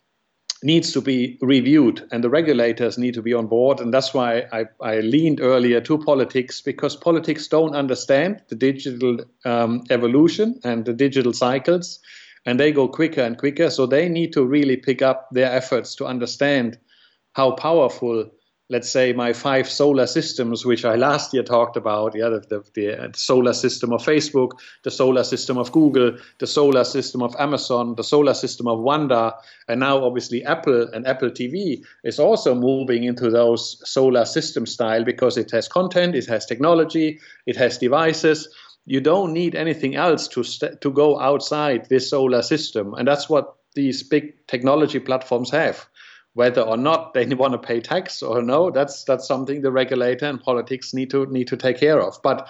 needs 0.63 0.91
to 0.93 1.01
be 1.01 1.37
reviewed, 1.41 2.07
and 2.11 2.23
the 2.23 2.29
regulators 2.29 2.97
need 2.97 3.13
to 3.15 3.21
be 3.21 3.33
on 3.33 3.47
board. 3.47 3.79
And 3.79 3.93
that's 3.93 4.13
why 4.13 4.45
I, 4.51 4.65
I 4.81 4.99
leaned 4.99 5.41
earlier 5.41 5.81
to 5.81 5.97
politics 5.97 6.61
because 6.61 6.95
politics 6.95 7.47
don't 7.47 7.75
understand 7.75 8.41
the 8.49 8.55
digital 8.55 9.19
um, 9.45 9.83
evolution 9.89 10.59
and 10.63 10.85
the 10.85 10.93
digital 10.93 11.33
cycles, 11.33 11.99
and 12.45 12.59
they 12.59 12.71
go 12.71 12.87
quicker 12.87 13.21
and 13.21 13.37
quicker. 13.37 13.69
So 13.69 13.85
they 13.85 14.07
need 14.07 14.33
to 14.33 14.45
really 14.45 14.77
pick 14.77 15.01
up 15.01 15.29
their 15.31 15.51
efforts 15.51 15.95
to 15.95 16.05
understand 16.05 16.77
how 17.33 17.51
powerful 17.51 18.29
let's 18.71 18.89
say 18.89 19.11
my 19.11 19.33
five 19.33 19.69
solar 19.69 20.07
systems, 20.07 20.65
which 20.65 20.85
I 20.85 20.95
last 20.95 21.33
year 21.33 21.43
talked 21.43 21.75
about, 21.75 22.15
yeah, 22.15 22.29
the, 22.29 22.63
the, 22.73 23.03
uh, 23.03 23.07
the, 23.09 23.19
solar 23.19 23.51
system 23.51 23.91
of 23.91 24.01
Facebook, 24.01 24.51
the 24.83 24.89
solar 24.89 25.25
system 25.25 25.57
of 25.57 25.73
Google, 25.73 26.17
the 26.39 26.47
solar 26.47 26.85
system 26.85 27.21
of 27.21 27.35
Amazon, 27.37 27.95
the 27.95 28.03
solar 28.03 28.33
system 28.33 28.67
of 28.67 28.79
Wanda, 28.79 29.35
and 29.67 29.81
now 29.81 30.01
obviously 30.01 30.45
Apple 30.45 30.87
and 30.93 31.05
Apple 31.05 31.29
TV 31.29 31.83
is 32.05 32.17
also 32.17 32.55
moving 32.55 33.03
into 33.03 33.29
those 33.29 33.81
solar 33.83 34.23
system 34.23 34.65
style 34.65 35.03
because 35.03 35.37
it 35.37 35.51
has 35.51 35.67
content, 35.67 36.15
it 36.15 36.27
has 36.27 36.45
technology, 36.45 37.19
it 37.45 37.57
has 37.57 37.77
devices. 37.77 38.47
You 38.85 39.01
don't 39.01 39.33
need 39.33 39.53
anything 39.53 39.95
else 39.95 40.29
to 40.29 40.43
st- 40.43 40.79
to 40.79 40.91
go 40.91 41.19
outside 41.19 41.89
this 41.89 42.09
solar 42.09 42.41
system, 42.41 42.93
and 42.93 43.05
that's 43.05 43.29
what 43.29 43.57
these 43.75 44.01
big 44.01 44.47
technology 44.47 44.99
platforms 44.99 45.51
have 45.51 45.85
whether 46.33 46.61
or 46.61 46.77
not 46.77 47.13
they 47.13 47.25
want 47.35 47.53
to 47.53 47.59
pay 47.59 47.81
tax 47.81 48.21
or 48.21 48.41
no, 48.41 48.71
that's 48.71 49.03
that's 49.03 49.27
something 49.27 49.61
the 49.61 49.71
regulator 49.71 50.25
and 50.25 50.41
politics 50.41 50.93
need 50.93 51.09
to 51.11 51.25
need 51.27 51.47
to 51.47 51.57
take 51.57 51.79
care 51.79 52.01
of. 52.01 52.19
But 52.23 52.47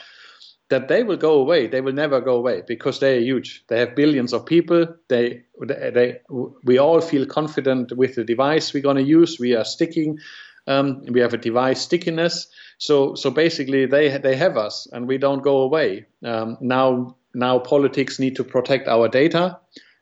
that 0.71 0.87
they 0.87 1.03
will 1.03 1.17
go 1.17 1.33
away, 1.33 1.67
they 1.67 1.81
will 1.81 1.93
never 1.93 2.21
go 2.21 2.35
away 2.37 2.63
because 2.65 2.99
they 2.99 3.17
are 3.17 3.21
huge. 3.21 3.65
They 3.67 3.79
have 3.79 3.93
billions 3.93 4.33
of 4.33 4.45
people. 4.45 4.87
They 5.09 5.43
they 5.59 6.21
we 6.63 6.77
all 6.77 7.01
feel 7.01 7.25
confident 7.25 7.91
with 7.95 8.15
the 8.15 8.23
device 8.23 8.73
we're 8.73 8.81
going 8.81 8.97
to 8.97 9.03
use. 9.03 9.37
We 9.39 9.55
are 9.55 9.65
sticking. 9.65 10.19
Um, 10.67 11.03
we 11.09 11.19
have 11.19 11.33
a 11.33 11.37
device 11.37 11.81
stickiness. 11.81 12.47
So 12.77 13.15
so 13.15 13.31
basically 13.31 13.85
they 13.85 14.17
they 14.17 14.37
have 14.37 14.57
us 14.57 14.87
and 14.91 15.07
we 15.07 15.17
don't 15.17 15.43
go 15.43 15.61
away. 15.61 16.05
Um, 16.23 16.57
now 16.61 17.17
now 17.33 17.59
politics 17.59 18.17
need 18.17 18.37
to 18.37 18.43
protect 18.45 18.87
our 18.87 19.09
data 19.09 19.59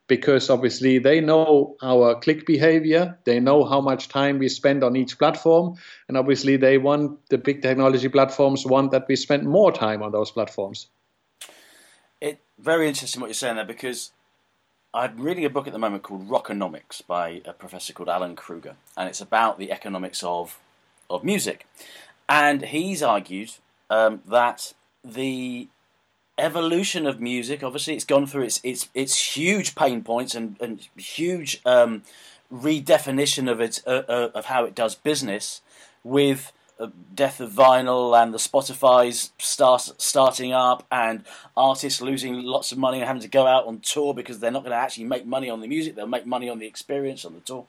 because 0.10 0.50
obviously 0.50 0.98
they 0.98 1.22
know 1.22 1.78
our 1.82 2.20
click 2.20 2.46
behavior, 2.46 3.18
they 3.24 3.40
know 3.40 3.64
how 3.64 3.80
much 3.80 4.10
time 4.10 4.40
we 4.40 4.50
spend 4.50 4.84
on 4.84 4.98
each 4.98 5.18
platform, 5.18 5.76
and 6.10 6.18
obviously 6.18 6.58
they 6.58 6.78
want 6.78 7.30
the 7.30 7.38
big 7.38 7.62
technology 7.62 8.10
platforms 8.10 8.66
want 8.66 8.92
that 8.92 9.06
we 9.08 9.16
spend 9.16 9.48
more 9.48 9.72
time 9.72 10.04
on 10.04 10.12
those 10.12 10.32
platforms. 10.32 10.88
It 12.20 12.42
very 12.58 12.90
interesting 12.90 13.22
what 13.22 13.28
you're 13.28 13.36
saying 13.36 13.56
there 13.56 13.66
because 13.66 14.12
I'm 14.94 15.22
reading 15.22 15.46
a 15.46 15.50
book 15.50 15.68
at 15.68 15.74
the 15.74 15.80
moment 15.80 16.04
called 16.04 16.28
Rockonomics 16.28 17.06
by 17.06 17.42
a 17.46 17.54
professor 17.54 17.94
called 17.94 18.10
Alan 18.10 18.36
Krueger, 18.36 18.76
and 18.98 19.08
it's 19.08 19.22
about 19.22 19.60
the 19.60 19.72
economics 19.72 20.24
of 20.24 20.60
of 21.10 21.24
music, 21.24 21.68
and 22.28 22.66
he's 22.66 23.02
argued 23.02 23.52
um, 23.90 24.22
that 24.28 24.74
the 25.04 25.70
evolution 26.40 27.06
of 27.06 27.20
music. 27.20 27.64
Obviously, 27.64 27.96
it's 27.96 28.06
gone 28.06 28.26
through 28.26 28.44
its 28.44 28.60
its 28.64 28.90
its 28.94 29.36
huge 29.36 29.76
pain 29.76 30.04
points 30.04 30.36
and 30.36 30.58
and 30.62 30.88
huge 30.96 31.62
um, 31.66 32.04
redefinition 32.52 33.50
of 33.52 33.60
it 33.60 33.82
uh, 33.86 34.04
uh, 34.08 34.30
of 34.34 34.46
how 34.46 34.66
it 34.66 34.76
does 34.76 34.96
business 34.96 35.62
with 36.04 36.52
uh, 36.80 36.88
death 37.14 37.40
of 37.42 37.52
vinyl 37.52 38.22
and 38.22 38.34
the 38.34 38.38
Spotify's 38.38 39.32
start, 39.38 39.82
starting 39.98 40.54
up 40.54 40.86
and 40.92 41.24
artists 41.58 42.02
losing 42.02 42.42
lots 42.44 42.72
of 42.72 42.78
money 42.78 43.00
and 43.00 43.08
having 43.08 43.22
to 43.22 43.28
go 43.28 43.46
out 43.46 43.66
on 43.66 43.80
tour 43.80 44.14
because 44.14 44.40
they're 44.40 44.52
not 44.52 44.64
going 44.64 44.72
to 44.72 44.78
actually 44.78 45.04
make 45.04 45.26
money 45.26 45.50
on 45.50 45.60
the 45.60 45.68
music; 45.68 45.96
they'll 45.96 46.08
make 46.08 46.26
money 46.26 46.50
on 46.50 46.60
the 46.60 46.68
experience 46.68 47.26
on 47.26 47.34
the 47.34 47.42
tour. 47.42 47.66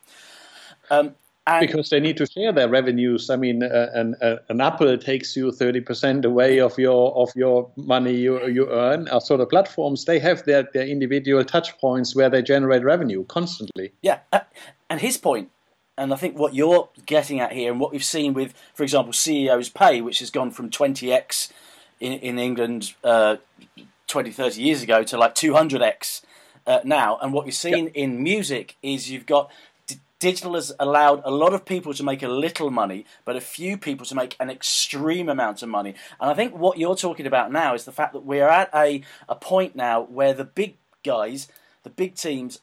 Um, 0.90 1.16
And 1.50 1.66
because 1.66 1.90
they 1.90 2.00
need 2.00 2.16
to 2.18 2.26
share 2.26 2.52
their 2.52 2.68
revenues. 2.68 3.30
I 3.30 3.36
mean, 3.36 3.62
uh, 3.62 3.90
an, 3.94 4.14
uh, 4.22 4.36
an 4.48 4.60
Apple 4.60 4.96
takes 4.98 5.36
you 5.36 5.50
30% 5.50 6.24
away 6.24 6.60
of 6.60 6.78
your 6.78 7.12
of 7.16 7.30
your 7.34 7.70
money 7.76 8.14
you, 8.14 8.46
you 8.46 8.70
earn. 8.70 9.08
Uh, 9.08 9.20
so 9.20 9.36
the 9.36 9.46
platforms, 9.46 10.04
they 10.04 10.18
have 10.18 10.44
their, 10.44 10.68
their 10.72 10.86
individual 10.86 11.44
touch 11.44 11.76
points 11.78 12.14
where 12.14 12.30
they 12.30 12.42
generate 12.42 12.84
revenue 12.84 13.24
constantly. 13.24 13.92
Yeah. 14.02 14.20
Uh, 14.32 14.40
and 14.88 15.00
his 15.00 15.16
point, 15.16 15.50
and 15.98 16.12
I 16.12 16.16
think 16.16 16.38
what 16.38 16.54
you're 16.54 16.88
getting 17.06 17.40
at 17.40 17.52
here, 17.52 17.70
and 17.70 17.80
what 17.80 17.92
we've 17.92 18.04
seen 18.04 18.32
with, 18.32 18.54
for 18.74 18.82
example, 18.82 19.12
CEO's 19.12 19.68
pay, 19.68 20.00
which 20.00 20.20
has 20.20 20.30
gone 20.30 20.50
from 20.50 20.70
20x 20.70 21.50
in, 22.00 22.12
in 22.14 22.38
England 22.38 22.94
uh, 23.04 23.36
20, 24.06 24.30
30 24.30 24.62
years 24.62 24.82
ago 24.82 25.02
to 25.02 25.16
like 25.18 25.34
200x 25.34 26.22
uh, 26.66 26.80
now. 26.84 27.18
And 27.20 27.32
what 27.32 27.46
you're 27.46 27.52
seeing 27.52 27.84
yep. 27.86 27.94
in 27.94 28.22
music 28.22 28.76
is 28.82 29.10
you've 29.10 29.26
got 29.26 29.50
digital 30.20 30.54
has 30.54 30.72
allowed 30.78 31.22
a 31.24 31.30
lot 31.30 31.52
of 31.52 31.64
people 31.64 31.92
to 31.94 32.04
make 32.04 32.22
a 32.22 32.28
little 32.28 32.70
money, 32.70 33.04
but 33.24 33.34
a 33.34 33.40
few 33.40 33.76
people 33.76 34.06
to 34.06 34.14
make 34.14 34.36
an 34.38 34.50
extreme 34.50 35.28
amount 35.28 35.62
of 35.62 35.68
money. 35.68 35.94
And 36.20 36.30
I 36.30 36.34
think 36.34 36.54
what 36.54 36.78
you're 36.78 36.94
talking 36.94 37.26
about 37.26 37.50
now 37.50 37.74
is 37.74 37.84
the 37.84 37.92
fact 37.92 38.12
that 38.12 38.24
we're 38.24 38.48
at 38.48 38.70
a, 38.72 39.02
a 39.28 39.34
point 39.34 39.74
now 39.74 40.02
where 40.02 40.32
the 40.32 40.44
big 40.44 40.76
guys, 41.02 41.48
the 41.82 41.90
big 41.90 42.14
teams, 42.14 42.60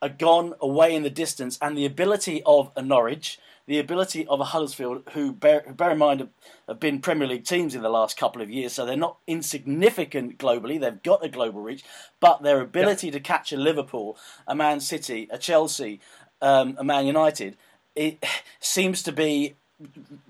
are 0.00 0.08
gone 0.08 0.54
away 0.60 0.94
in 0.94 1.02
the 1.02 1.10
distance, 1.10 1.58
and 1.62 1.76
the 1.76 1.86
ability 1.86 2.42
of 2.44 2.72
a 2.74 2.82
Norwich, 2.82 3.38
the 3.66 3.78
ability 3.78 4.26
of 4.26 4.40
a 4.40 4.44
Huddersfield, 4.44 5.02
who 5.12 5.32
bear, 5.32 5.60
bear 5.76 5.92
in 5.92 5.98
mind 5.98 6.28
have 6.66 6.80
been 6.80 7.00
Premier 7.00 7.28
League 7.28 7.44
teams 7.44 7.76
in 7.76 7.82
the 7.82 7.88
last 7.88 8.16
couple 8.16 8.42
of 8.42 8.50
years, 8.50 8.72
so 8.72 8.84
they're 8.84 8.96
not 8.96 9.18
insignificant 9.28 10.38
globally. 10.38 10.80
They've 10.80 11.02
got 11.02 11.24
a 11.24 11.28
global 11.28 11.60
reach, 11.60 11.84
but 12.18 12.42
their 12.42 12.60
ability 12.60 13.08
yeah. 13.08 13.12
to 13.12 13.20
catch 13.20 13.52
a 13.52 13.56
Liverpool, 13.56 14.18
a 14.48 14.56
Man 14.56 14.80
City, 14.80 15.28
a 15.30 15.38
Chelsea, 15.38 16.00
um, 16.42 16.76
Man 16.82 17.06
United, 17.06 17.56
it 17.94 18.22
seems 18.60 19.02
to 19.04 19.12
be 19.12 19.54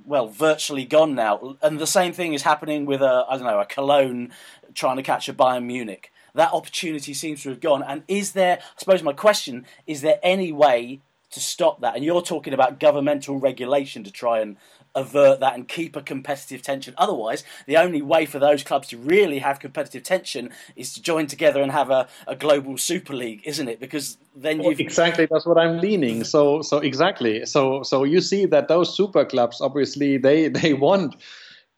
well 0.07 0.29
virtually 0.29 0.85
gone 0.85 1.15
now. 1.15 1.57
And 1.63 1.79
the 1.79 1.87
same 1.87 2.13
thing 2.13 2.35
is 2.35 2.43
happening 2.43 2.87
with 2.87 3.03
a 3.03 3.25
I 3.29 3.37
don't 3.37 3.47
know 3.47 3.61
a 3.61 3.67
Cologne 3.67 4.33
trying 4.75 4.97
to 4.97 5.03
catch 5.03 5.29
a 5.29 5.33
Bayern 5.33 5.65
Munich. 5.65 6.13
That 6.35 6.53
opportunity 6.53 7.13
seems 7.13 7.43
to 7.43 7.51
have 7.51 7.61
gone. 7.61 7.83
And 7.83 8.05
is 8.09 8.33
there? 8.33 8.59
I 8.59 8.79
suppose 8.79 9.03
my 9.03 9.13
question 9.13 9.67
is: 9.87 10.01
there 10.03 10.21
any 10.23 10.53
way 10.53 11.01
to 11.31 11.41
stop 11.41 11.81
that? 11.81 11.97
And 11.97 12.05
you're 12.05 12.23
talking 12.23 12.55
about 12.55 12.79
governmental 12.79 13.39
regulation 13.39 14.05
to 14.05 14.11
try 14.11 14.41
and 14.41 14.57
avert 14.95 15.41
that 15.41 15.55
and 15.55 15.69
keep 15.69 15.97
a 15.97 16.03
competitive 16.03 16.63
tension. 16.63 16.95
Otherwise, 16.99 17.45
the 17.67 17.77
only 17.77 18.03
way 18.03 18.27
for 18.27 18.39
those 18.39 18.63
clubs 18.63 18.89
to 18.89 18.99
really 18.99 19.39
have 19.39 19.59
competitive 19.61 20.03
tension 20.03 20.51
is 20.77 20.93
to 20.95 21.03
join 21.03 21.27
together 21.27 21.63
and 21.63 21.73
have 21.73 21.91
a, 21.91 22.07
a 22.27 22.37
global 22.37 22.77
super 22.77 23.15
league, 23.15 23.43
isn't 23.45 23.69
it? 23.69 23.81
Because 23.81 24.19
then 24.35 24.63
you 24.63 24.71
exactly 24.79 25.27
that's 25.31 25.47
what 25.47 25.59
I'm 25.59 25.79
leaning. 25.79 26.25
So 26.25 26.63
so 26.63 26.79
exactly. 26.79 27.47
So 27.47 27.83
so 27.83 28.05
you 28.05 28.21
see 28.21 28.47
that 28.47 28.69
those 28.69 28.95
super 28.95 29.25
clubs 29.25 29.61
obviously 29.61 30.19
they 30.19 30.49
they 30.49 30.73
want 30.75 31.17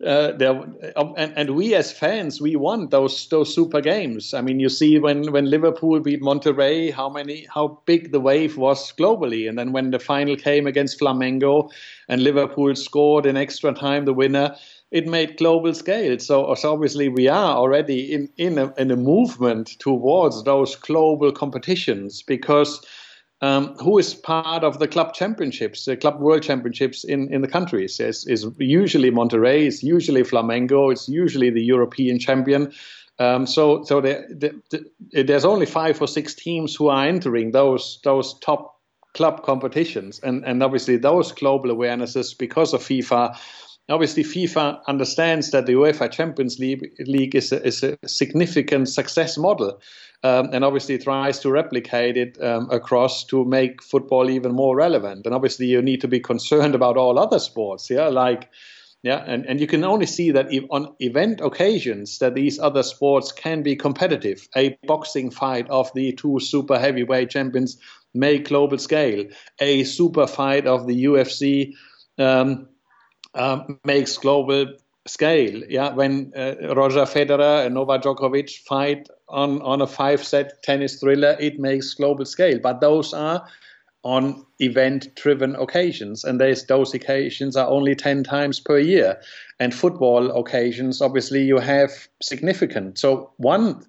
uh, 0.05 0.33
there, 0.33 0.61
um, 0.97 1.15
and, 1.17 1.33
and 1.37 1.51
we 1.51 1.75
as 1.75 1.93
fans 1.93 2.41
we 2.41 2.57
want 2.57 2.91
those 2.91 3.29
those 3.29 3.55
super 3.55 3.81
games. 3.81 4.35
I 4.35 4.41
mean, 4.41 4.59
you 4.59 4.69
see 4.69 4.99
when 4.99 5.31
when 5.31 5.49
Liverpool 5.49 6.01
beat 6.01 6.21
Monterrey, 6.21 6.93
how 6.93 7.09
many 7.09 7.47
how 7.53 7.81
big 7.87 8.11
the 8.11 8.21
wave 8.21 8.57
was 8.57 8.93
globally, 8.93 9.49
and 9.49 9.57
then 9.57 9.73
when 9.73 9.91
the 9.91 10.01
final 10.01 10.37
came 10.37 10.67
against 10.67 10.99
Flamengo, 10.99 11.71
and 12.09 12.23
Liverpool 12.23 12.75
scored 12.75 13.25
in 13.25 13.37
extra 13.37 13.73
time 13.73 14.05
the 14.05 14.13
winner, 14.13 14.57
it 14.91 15.07
made 15.07 15.37
global 15.37 15.75
scale. 15.75 16.19
So, 16.19 16.55
so 16.55 16.73
obviously 16.73 17.09
we 17.09 17.29
are 17.29 17.57
already 17.57 18.13
in 18.13 18.29
in 18.37 18.59
a, 18.59 18.75
in 18.77 18.91
a 18.91 18.97
movement 18.97 19.79
towards 19.79 20.43
those 20.43 20.75
global 20.75 21.31
competitions 21.31 22.23
because 22.23 22.85
um, 23.45 23.77
who 23.77 23.99
is 23.99 24.15
part 24.15 24.65
of 24.65 24.79
the 24.79 24.89
club 24.89 25.13
championships, 25.13 25.85
the 25.85 25.99
club 25.99 26.19
world 26.19 26.43
championships 26.43 27.05
in, 27.05 27.33
in 27.33 27.43
the 27.43 27.49
countries. 27.49 28.01
Is, 28.01 28.27
is 28.27 28.47
usually 28.59 29.11
Monterrey, 29.11 29.67
it's 29.67 29.83
usually 29.83 30.23
Flamengo, 30.23 30.91
it's 30.91 31.09
usually 31.09 31.51
the 31.51 31.63
European 31.63 32.19
champion. 32.19 32.73
Um, 33.19 33.47
so 33.47 33.85
so 33.85 34.01
the, 34.01 34.25
the, 34.31 34.81
the, 35.13 35.23
there's 35.23 35.45
only 35.45 35.67
five 35.67 36.01
or 36.01 36.09
six 36.09 36.35
teams 36.35 36.75
who 36.75 36.89
are 36.89 37.07
entering 37.07 37.53
those 37.53 38.01
those 38.03 38.39
top 38.41 38.81
club 39.13 39.43
competitions, 39.43 40.21
and 40.21 40.43
and 40.45 40.63
obviously 40.63 40.97
those 40.97 41.31
global 41.33 41.71
awarenesses 41.71 42.37
because 42.37 42.73
of 42.73 42.81
FIFA. 42.81 43.37
Obviously, 43.89 44.25
FIFA 44.25 44.81
understands 44.87 45.51
that 45.51 45.67
the 45.67 45.75
UEFA 45.75 46.11
Champions 46.11 46.59
League, 46.59 47.35
is, 47.35 47.53
a, 47.53 47.67
is 47.67 47.83
a 47.83 47.99
significant 48.07 48.89
success 48.89 49.37
model 49.37 49.81
um, 50.23 50.49
and 50.53 50.65
obviously 50.65 50.97
tries 50.97 51.39
to 51.41 51.51
replicate 51.51 52.17
it 52.17 52.43
um, 52.43 52.69
across 52.71 53.25
to 53.25 53.45
make 53.45 53.83
football 53.83 54.31
even 54.31 54.53
more 54.53 54.75
relevant. 54.75 55.27
And 55.27 55.35
obviously, 55.35 55.67
you 55.67 55.83
need 55.83 56.01
to 56.01 56.09
be 56.09 56.19
concerned 56.19 56.75
about 56.75 56.97
all 56.97 57.19
other 57.19 57.39
sports, 57.39 57.91
yeah, 57.91 58.09
like 58.09 58.49
yeah, 59.05 59.23
and, 59.27 59.45
and 59.45 59.61
you 59.61 59.67
can 59.67 59.85
only 59.85 60.07
see 60.07 60.31
that 60.31 60.47
on 60.71 60.95
event 60.99 61.43
occasions 61.43 62.21
that 62.21 62.35
these 62.35 62.59
other 62.59 62.83
sports 62.83 63.33
can 63.33 63.63
be 63.63 63.77
competitive. 63.77 64.49
A 64.57 64.79
boxing 64.87 65.31
fight 65.31 65.69
of 65.69 65.93
the 65.95 66.13
two 66.13 66.41
super 66.41 66.79
heavyweight 66.79 67.29
champions 67.29 67.77
make 68.15 68.49
global 68.49 68.79
scale. 68.79 69.27
A 69.61 69.85
super 69.85 70.27
fight 70.27 70.67
of 70.67 70.87
the 70.87 71.05
UFC 71.05 71.75
um, 72.17 72.67
um, 73.35 73.79
makes 73.85 74.17
global 74.19 74.67
scale. 75.07 75.63
Yeah, 75.69 75.93
when 75.93 76.33
uh, 76.37 76.75
Roger 76.75 77.03
Federer 77.03 77.67
and 77.67 77.75
Novak 77.75 78.03
Djokovic 78.03 78.59
fight 78.59 79.09
on, 79.29 79.61
on 79.63 79.83
a 79.83 79.87
five 79.87 80.25
set 80.25 80.63
tennis 80.63 81.01
thriller, 81.01 81.37
it 81.41 81.59
makes 81.59 81.95
global 81.95 82.25
scale. 82.25 82.59
But 82.63 82.81
those 82.81 83.13
are 83.13 83.47
on 84.03 84.45
event 84.61 85.15
driven 85.15 85.57
occasions, 85.57 86.25
and 86.25 86.41
those 86.41 86.95
occasions 86.95 87.57
are 87.57 87.69
only 87.69 87.95
10 87.95 88.23
times 88.25 88.61
per 88.61 88.79
year. 88.79 89.19
And 89.59 89.75
football 89.75 90.31
occasions, 90.39 91.01
obviously, 91.01 91.43
you 91.43 91.59
have 91.59 91.91
significant. 92.23 92.99
So, 92.99 93.33
one, 93.39 93.83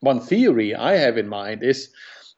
one 0.00 0.20
theory 0.20 0.74
I 0.74 0.96
have 0.96 1.16
in 1.16 1.28
mind 1.28 1.62
is 1.62 1.90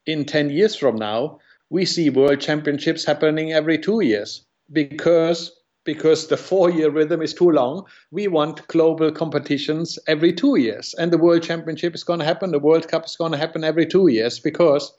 in 0.05 0.27
10 0.27 0.51
years 0.51 0.77
from 0.77 0.97
now, 0.97 1.41
we 1.71 1.85
see 1.85 2.11
world 2.11 2.41
championships 2.41 3.05
happening 3.05 3.53
every 3.53 3.79
two 3.79 4.01
years 4.01 4.45
because 4.73 5.56
because 5.87 6.27
the 6.27 6.37
four 6.37 6.69
year 6.69 6.91
rhythm 6.91 7.23
is 7.23 7.33
too 7.33 7.51
long. 7.51 7.87
We 8.11 8.29
want 8.29 8.67
global 8.69 9.11
competitions 9.11 9.99
every 10.07 10.33
two 10.33 10.57
years. 10.57 10.95
And 10.99 11.13
the 11.13 11.19
World 11.19 11.43
Championship 11.43 11.95
is 11.95 12.05
going 12.05 12.19
to 12.19 12.25
happen, 12.25 12.51
the 12.51 12.59
World 12.59 12.89
Cup 12.89 13.07
is 13.07 13.17
going 13.17 13.33
to 13.33 13.39
happen 13.39 13.65
every 13.65 13.87
two 13.87 14.09
years 14.09 14.39
because 14.39 14.93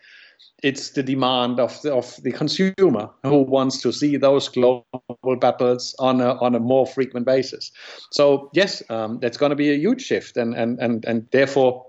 it's 0.64 0.92
the 0.92 1.04
demand 1.04 1.60
of 1.60 1.80
the, 1.82 1.94
of 1.94 2.16
the 2.24 2.32
consumer 2.32 3.10
who 3.24 3.44
wants 3.44 3.82
to 3.82 3.92
see 3.92 4.18
those 4.18 4.50
global 4.50 4.86
battles 5.40 5.96
on 6.00 6.22
a, 6.22 6.36
on 6.36 6.56
a 6.56 6.60
more 6.60 6.88
frequent 6.88 7.26
basis. 7.26 7.72
So, 8.12 8.50
yes, 8.54 8.82
um, 8.90 9.20
that's 9.20 9.38
going 9.38 9.52
to 9.52 9.56
be 9.56 9.72
a 9.72 9.78
huge 9.78 10.02
shift. 10.02 10.38
And, 10.38 10.56
and, 10.56 10.80
and, 10.80 11.06
and 11.06 11.28
therefore, 11.32 11.86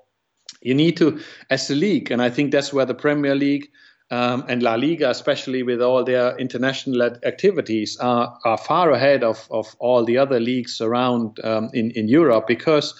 you 0.61 0.75
need 0.75 0.97
to, 0.97 1.21
as 1.51 1.71
a 1.71 1.75
league, 1.75 2.11
and 2.11 2.21
I 2.21 2.31
think 2.31 2.53
that's 2.53 2.73
where 2.73 2.85
the 2.85 2.95
Premier 2.95 3.35
League 3.35 3.69
um, 4.11 4.44
and 4.49 4.62
La 4.62 4.75
Liga, 4.75 5.11
especially 5.11 5.62
with 5.62 5.83
all 5.83 6.03
their 6.03 6.37
international 6.38 7.03
activities, 7.03 7.99
are, 7.99 8.38
are 8.44 8.57
far 8.57 8.90
ahead 8.92 9.23
of, 9.23 9.47
of 9.51 9.77
all 9.79 10.05
the 10.05 10.16
other 10.16 10.40
leagues 10.40 10.81
around 10.81 11.38
um, 11.44 11.71
in, 11.75 11.90
in 11.90 12.09
Europe 12.09 12.47
because 12.47 12.94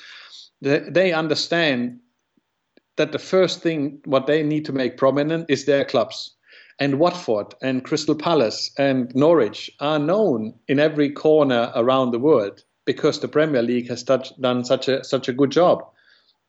they, 0.61 0.81
they 0.81 1.13
understand 1.13 2.01
that 2.97 3.13
the 3.13 3.19
first 3.19 3.63
thing 3.63 4.01
what 4.05 4.27
they 4.27 4.43
need 4.43 4.67
to 4.67 4.73
make 4.73 4.99
prominent 4.99 5.47
is 5.49 5.65
their 5.65 5.85
clubs. 5.85 6.35
And 6.81 6.99
Watford 6.99 7.55
and 7.63 7.85
Crystal 7.85 8.15
Palace 8.15 8.71
and 8.79 9.13
Norwich 9.15 9.71
are 9.81 9.99
known 9.99 10.55
in 10.69 10.79
every 10.79 11.11
corner 11.11 11.73
around 11.75 12.11
the 12.11 12.19
world 12.19 12.63
because 12.85 13.21
the 13.21 13.29
Premier 13.29 13.63
League 13.63 13.89
has 13.89 14.03
done 14.03 14.65
such 14.65 14.89
a 14.89 15.03
such 15.03 15.29
a 15.29 15.33
good 15.33 15.51
job 15.51 15.85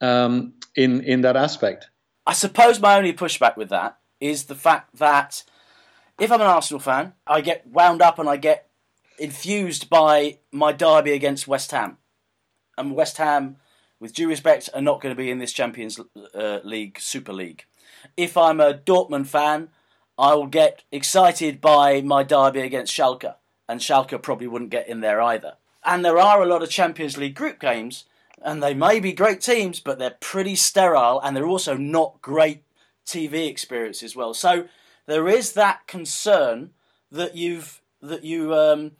um, 0.00 0.52
in 0.76 1.02
in 1.02 1.22
that 1.22 1.36
aspect. 1.36 1.88
I 2.26 2.32
suppose 2.32 2.78
my 2.78 2.96
only 2.96 3.12
pushback 3.12 3.56
with 3.56 3.70
that 3.70 3.99
is 4.20 4.44
the 4.44 4.54
fact 4.54 4.96
that 4.96 5.42
if 6.18 6.30
I'm 6.30 6.40
an 6.40 6.46
Arsenal 6.46 6.80
fan, 6.80 7.14
I 7.26 7.40
get 7.40 7.66
wound 7.66 8.02
up 8.02 8.18
and 8.18 8.28
I 8.28 8.36
get 8.36 8.68
infused 9.18 9.88
by 9.88 10.38
my 10.52 10.72
derby 10.72 11.12
against 11.12 11.48
West 11.48 11.70
Ham. 11.70 11.98
And 12.76 12.94
West 12.94 13.16
Ham, 13.16 13.56
with 13.98 14.14
due 14.14 14.28
respect, 14.28 14.68
are 14.74 14.82
not 14.82 15.00
going 15.00 15.14
to 15.14 15.20
be 15.20 15.30
in 15.30 15.38
this 15.38 15.52
Champions 15.52 16.00
uh, 16.34 16.60
League, 16.62 16.98
Super 17.00 17.32
League. 17.32 17.64
If 18.16 18.36
I'm 18.36 18.60
a 18.60 18.74
Dortmund 18.74 19.26
fan, 19.26 19.68
I 20.18 20.34
will 20.34 20.46
get 20.46 20.84
excited 20.92 21.60
by 21.60 22.02
my 22.02 22.22
derby 22.22 22.60
against 22.60 22.94
Schalke, 22.94 23.34
and 23.68 23.80
Schalke 23.80 24.20
probably 24.22 24.46
wouldn't 24.46 24.70
get 24.70 24.88
in 24.88 25.00
there 25.00 25.20
either. 25.20 25.54
And 25.84 26.04
there 26.04 26.18
are 26.18 26.42
a 26.42 26.46
lot 26.46 26.62
of 26.62 26.70
Champions 26.70 27.16
League 27.16 27.34
group 27.34 27.58
games, 27.58 28.04
and 28.42 28.62
they 28.62 28.74
may 28.74 29.00
be 29.00 29.12
great 29.12 29.40
teams, 29.40 29.80
but 29.80 29.98
they're 29.98 30.16
pretty 30.20 30.56
sterile, 30.56 31.20
and 31.20 31.34
they're 31.34 31.46
also 31.46 31.76
not 31.76 32.20
great 32.20 32.62
TV 33.06 33.48
experience 33.48 34.02
as 34.02 34.14
well. 34.16 34.34
So 34.34 34.66
there 35.06 35.28
is 35.28 35.52
that 35.52 35.86
concern 35.86 36.70
that 37.10 37.36
you've 37.36 37.80
that 38.02 38.24
you 38.24 38.54
um, 38.54 38.92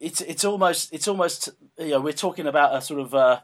it's 0.00 0.20
it's 0.20 0.44
almost 0.44 0.92
it's 0.92 1.08
almost 1.08 1.48
you 1.78 1.90
know 1.90 2.00
we're 2.00 2.12
talking 2.12 2.46
about 2.46 2.74
a 2.74 2.80
sort 2.80 3.00
of 3.00 3.14
a, 3.14 3.42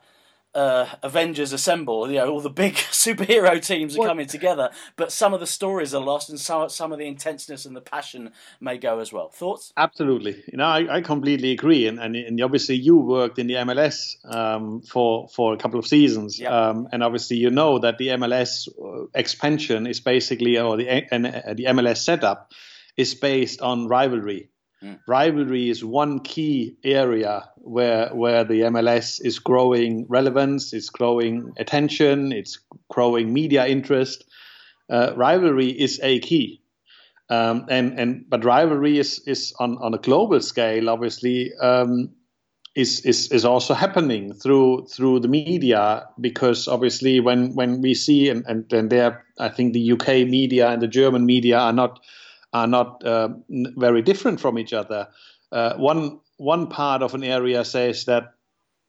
uh, 0.58 0.88
Avengers 1.04 1.52
Assemble. 1.52 2.10
You 2.10 2.16
know, 2.16 2.30
all 2.30 2.40
the 2.40 2.50
big 2.50 2.74
superhero 3.04 3.64
teams 3.64 3.96
are 3.96 4.06
coming 4.06 4.26
together, 4.26 4.70
but 4.96 5.12
some 5.12 5.32
of 5.32 5.40
the 5.40 5.46
stories 5.46 5.94
are 5.94 6.02
lost, 6.02 6.28
and 6.28 6.38
some 6.38 6.68
some 6.68 6.92
of 6.92 6.98
the 6.98 7.06
intenseness 7.06 7.64
and 7.64 7.76
the 7.76 7.80
passion 7.80 8.32
may 8.60 8.76
go 8.76 8.98
as 8.98 9.12
well. 9.12 9.28
Thoughts? 9.28 9.72
Absolutely. 9.76 10.42
You 10.50 10.58
know, 10.58 10.64
I, 10.64 10.96
I 10.96 11.00
completely 11.00 11.52
agree. 11.52 11.86
And, 11.86 12.00
and, 12.00 12.16
and 12.16 12.40
obviously, 12.42 12.74
you 12.74 12.98
worked 12.98 13.38
in 13.38 13.46
the 13.46 13.54
MLS 13.54 14.16
um, 14.24 14.82
for 14.82 15.28
for 15.28 15.54
a 15.54 15.56
couple 15.56 15.78
of 15.78 15.86
seasons, 15.86 16.38
Yep. 16.40 16.50
um, 16.50 16.88
and 16.92 17.02
obviously, 17.02 17.36
you 17.36 17.50
know 17.50 17.78
that 17.78 17.98
the 17.98 18.08
MLS 18.08 18.68
uh, 18.68 19.06
expansion 19.14 19.86
is 19.86 20.00
basically, 20.00 20.58
or 20.58 20.76
the 20.76 20.88
and, 20.88 21.26
uh, 21.26 21.54
the 21.54 21.66
MLS 21.66 21.98
setup 21.98 22.52
is 22.96 23.14
based 23.14 23.60
on 23.60 23.86
rivalry. 23.86 24.50
Rivalry 25.06 25.68
is 25.68 25.84
one 25.84 26.20
key 26.20 26.76
area 26.84 27.48
where 27.56 28.10
where 28.14 28.44
the 28.44 28.60
MLS 28.62 29.20
is 29.24 29.40
growing 29.40 30.06
relevance, 30.08 30.72
it's 30.72 30.90
growing 30.90 31.52
attention, 31.58 32.30
it's 32.30 32.60
growing 32.88 33.32
media 33.32 33.66
interest. 33.66 34.24
Uh, 34.88 35.12
rivalry 35.16 35.68
is 35.68 35.98
a 36.02 36.20
key, 36.20 36.62
um, 37.28 37.66
and 37.68 37.98
and 37.98 38.24
but 38.28 38.44
rivalry 38.44 38.98
is 38.98 39.18
is 39.26 39.52
on 39.58 39.78
on 39.78 39.94
a 39.94 39.98
global 39.98 40.40
scale, 40.40 40.88
obviously. 40.88 41.52
Um, 41.60 42.10
is, 42.74 43.00
is, 43.00 43.32
is 43.32 43.44
also 43.44 43.74
happening 43.74 44.32
through 44.32 44.86
through 44.86 45.18
the 45.18 45.26
media 45.26 46.06
because 46.20 46.68
obviously 46.68 47.18
when, 47.18 47.52
when 47.56 47.82
we 47.82 47.92
see 47.92 48.28
and, 48.28 48.44
and, 48.46 48.72
and 48.72 48.88
there 48.88 49.24
I 49.36 49.48
think 49.48 49.72
the 49.72 49.92
UK 49.92 50.28
media 50.28 50.68
and 50.68 50.80
the 50.80 50.86
German 50.86 51.26
media 51.26 51.58
are 51.58 51.72
not 51.72 51.98
are 52.58 52.66
not 52.66 53.04
uh, 53.04 53.28
very 53.76 54.02
different 54.02 54.40
from 54.40 54.58
each 54.58 54.72
other. 54.72 55.08
Uh, 55.52 55.74
one 55.76 56.20
one 56.36 56.66
part 56.66 57.02
of 57.02 57.14
an 57.14 57.24
area 57.24 57.64
says 57.64 58.04
that 58.04 58.34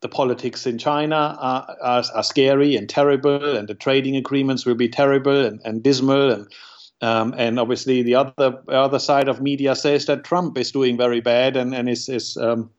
the 0.01 0.09
politics 0.09 0.65
in 0.65 0.77
China 0.77 1.37
are, 1.39 1.75
are, 1.81 2.03
are 2.13 2.23
scary 2.23 2.75
and 2.75 2.87
terrible, 2.87 3.57
and 3.57 3.67
the 3.67 3.75
trading 3.75 4.15
agreements 4.15 4.65
will 4.65 4.75
be 4.75 4.89
terrible 4.89 5.45
and, 5.45 5.59
and 5.65 5.83
dismal, 5.83 6.31
and 6.31 6.47
um, 7.01 7.33
and 7.37 7.59
obviously 7.59 8.03
the 8.03 8.15
other 8.15 8.61
other 8.67 8.99
side 8.99 9.29
of 9.29 9.41
media 9.41 9.75
says 9.75 10.05
that 10.05 10.23
Trump 10.23 10.57
is 10.57 10.71
doing 10.71 10.97
very 10.97 11.21
bad 11.21 11.57
and 11.57 11.75
and 11.75 11.89
is 11.89 12.09
is 12.09 12.37
um, 12.37 12.69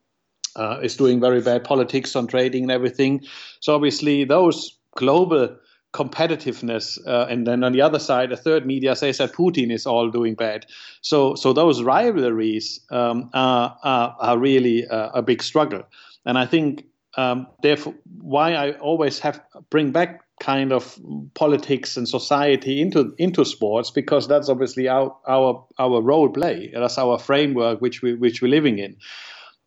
uh, 0.57 0.79
is 0.83 0.96
doing 0.96 1.20
very 1.20 1.40
bad 1.40 1.64
politics 1.64 2.16
on 2.16 2.26
trading 2.26 2.64
and 2.64 2.72
everything. 2.72 3.22
So 3.61 3.74
obviously 3.74 4.24
those 4.24 4.79
global 4.96 5.57
competitiveness, 5.92 6.98
uh, 7.07 7.26
and 7.29 7.46
then 7.46 7.64
on 7.64 7.72
the 7.72 7.83
other 7.83 7.98
side, 7.98 8.33
a 8.33 8.37
third 8.37 8.66
media 8.66 8.94
says 8.94 9.18
that 9.18 9.33
Putin 9.33 9.72
is 9.72 9.87
all 9.87 10.11
doing 10.11 10.35
bad. 10.35 10.66
So 11.00 11.35
so 11.35 11.53
those 11.53 11.83
rivalries 11.83 12.81
um, 12.90 13.31
are, 13.35 13.76
are 13.83 14.16
are 14.20 14.38
really 14.38 14.87
uh, 14.87 15.11
a 15.14 15.22
big 15.22 15.42
struggle, 15.42 15.83
and 16.24 16.38
I 16.38 16.46
think 16.46 16.85
um, 17.16 17.46
therefore 17.62 17.94
why 18.20 18.55
I 18.55 18.72
always 18.72 19.18
have 19.20 19.40
bring 19.70 19.90
back 19.90 20.22
kind 20.40 20.72
of 20.72 20.98
politics 21.35 21.96
and 21.96 22.09
society 22.09 22.81
into 22.81 23.14
into 23.18 23.44
sports 23.44 23.90
because 23.90 24.26
that's 24.26 24.48
obviously 24.48 24.88
our 24.88 25.16
our 25.29 25.64
our 25.79 26.00
role 26.00 26.29
play. 26.29 26.70
That's 26.72 26.98
our 26.98 27.18
framework 27.18 27.81
which 27.81 28.03
we 28.03 28.14
which 28.14 28.42
we're 28.42 28.48
living 28.48 28.79
in. 28.79 28.96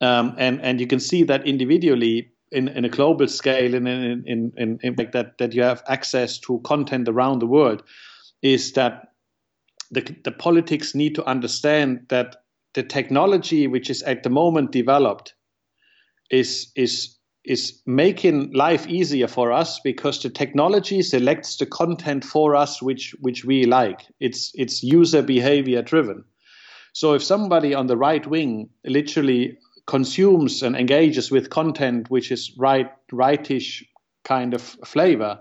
Um, 0.01 0.35
and 0.37 0.61
and 0.61 0.81
you 0.81 0.87
can 0.87 0.99
see 0.99 1.23
that 1.23 1.47
individually 1.47 2.32
in, 2.53 2.67
in 2.67 2.85
a 2.85 2.89
global 2.89 3.27
scale 3.27 3.75
and 3.75 3.87
in, 3.87 4.23
in, 4.25 4.53
in, 4.57 4.79
in 4.81 4.95
like 4.97 5.11
that 5.11 5.37
that 5.37 5.53
you 5.53 5.63
have 5.63 5.83
access 5.87 6.39
to 6.39 6.59
content 6.59 7.09
around 7.09 7.39
the 7.39 7.47
world 7.47 7.83
is 8.41 8.73
that 8.73 9.09
the, 9.91 10.01
the 10.23 10.31
politics 10.31 10.95
need 10.95 11.15
to 11.15 11.25
understand 11.25 12.05
that 12.09 12.37
the 12.73 12.83
technology 12.83 13.67
which 13.67 13.89
is 13.89 14.01
at 14.03 14.23
the 14.23 14.29
moment 14.29 14.71
developed 14.71 15.33
is 16.29 16.71
is 16.75 17.17
is 17.45 17.81
making 17.85 18.53
life 18.53 18.87
easier 18.87 19.27
for 19.27 19.51
us 19.51 19.79
because 19.83 20.21
the 20.21 20.29
technology 20.29 21.01
selects 21.01 21.57
the 21.57 21.65
content 21.65 22.23
for 22.23 22.55
us 22.55 22.81
which 22.81 23.15
which 23.19 23.43
we 23.43 23.65
like. 23.65 24.01
It's 24.19 24.51
it's 24.55 24.81
user 24.83 25.21
behavior 25.21 25.81
driven. 25.81 26.23
So 26.93 27.13
if 27.13 27.23
somebody 27.23 27.73
on 27.73 27.87
the 27.87 27.97
right 27.97 28.25
wing 28.25 28.69
literally 28.85 29.57
consumes 29.85 30.63
and 30.63 30.75
engages 30.75 31.29
with 31.29 31.49
content 31.49 32.09
which 32.09 32.31
is 32.31 32.51
right 32.57 32.91
rightish 33.11 33.83
kind 34.23 34.53
of 34.53 34.61
flavor 34.85 35.39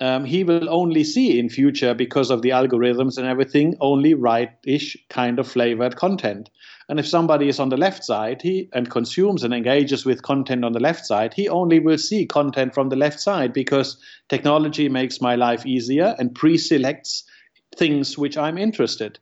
um, 0.00 0.24
he 0.24 0.42
will 0.42 0.68
only 0.68 1.04
see 1.04 1.38
in 1.38 1.48
future 1.48 1.94
because 1.94 2.30
of 2.30 2.42
the 2.42 2.50
algorithms 2.50 3.16
and 3.16 3.26
everything 3.26 3.76
only 3.80 4.14
right-ish 4.14 4.96
kind 5.08 5.38
of 5.38 5.46
flavored 5.46 5.94
content. 5.96 6.50
And 6.88 6.98
if 6.98 7.06
somebody 7.06 7.48
is 7.48 7.60
on 7.60 7.68
the 7.68 7.76
left 7.76 8.04
side 8.04 8.42
he 8.42 8.68
and 8.72 8.90
consumes 8.90 9.44
and 9.44 9.54
engages 9.54 10.04
with 10.04 10.22
content 10.22 10.64
on 10.64 10.72
the 10.72 10.80
left 10.80 11.06
side 11.06 11.32
he 11.32 11.48
only 11.48 11.78
will 11.78 11.98
see 11.98 12.26
content 12.26 12.74
from 12.74 12.88
the 12.88 12.96
left 12.96 13.20
side 13.20 13.52
because 13.52 13.96
technology 14.28 14.88
makes 14.88 15.20
my 15.20 15.36
life 15.36 15.64
easier 15.64 16.16
and 16.18 16.34
pre-selects 16.34 17.24
things 17.76 18.18
which 18.18 18.36
i'm 18.36 18.58
interested 18.58 19.18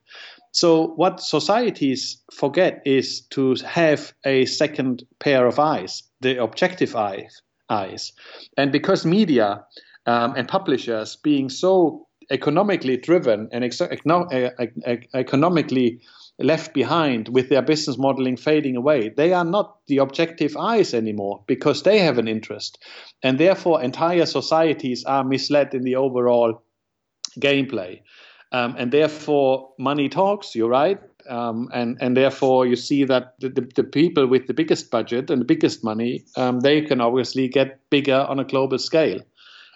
so 0.53 0.89
what 0.97 1.21
societies 1.21 2.23
forget 2.33 2.83
is 2.85 3.23
to 3.31 3.55
have 3.67 4.13
a 4.25 4.45
second 4.47 5.03
pair 5.19 5.47
of 5.47 5.59
eyes 5.59 6.03
the 6.21 6.43
objective 6.43 6.95
eyes 6.95 7.43
and 8.57 8.71
because 8.71 9.05
media 9.05 9.65
um, 10.07 10.35
and 10.37 10.49
publishers 10.49 11.17
being 11.17 11.49
so 11.49 12.07
economically 12.31 12.97
driven 12.97 13.49
and 13.53 13.65
ex- 13.65 13.79
econo- 13.79 15.07
economically 15.15 16.01
left 16.39 16.75
behind 16.75 17.29
with 17.29 17.49
their 17.49 17.63
business 17.63 17.99
modeling 17.99 18.37
fading 18.37 18.77
away. 18.77 19.11
They 19.17 19.33
are 19.33 19.45
not 19.45 19.77
the 19.87 19.99
objective 19.99 20.57
eyes 20.57 20.95
anymore 20.95 21.45
because 21.47 21.83
they 21.83 21.99
have 21.99 22.19
an 22.19 22.29
interest. 22.29 22.83
And 23.23 23.39
therefore, 23.39 23.83
entire 23.83 24.27
societies 24.27 25.05
are 25.05 25.25
misled 25.25 25.75
in 25.75 25.83
the 25.83 25.97
overall 25.97 26.63
gameplay. 27.39 28.01
Um, 28.53 28.77
and 28.79 28.93
therefore, 28.93 29.71
money 29.79 30.09
talks, 30.09 30.55
you're 30.55 30.69
right. 30.69 31.01
Um, 31.29 31.71
and, 31.73 31.97
and 32.01 32.17
therefore, 32.17 32.67
you 32.67 32.77
see 32.77 33.05
that 33.05 33.35
the, 33.41 33.49
the, 33.49 33.69
the, 33.77 33.85
people 33.85 34.27
with 34.27 34.47
the 34.47 34.55
biggest 34.55 34.91
budget 34.91 35.31
and 35.31 35.41
the 35.41 35.47
biggest 35.47 35.83
money, 35.83 36.25
um, 36.37 36.61
they 36.61 36.83
can 36.83 37.01
obviously 37.01 37.49
get 37.49 37.79
bigger 37.91 38.27
on 38.29 38.39
a 38.39 38.45
global 38.45 38.79
scale. 38.79 39.21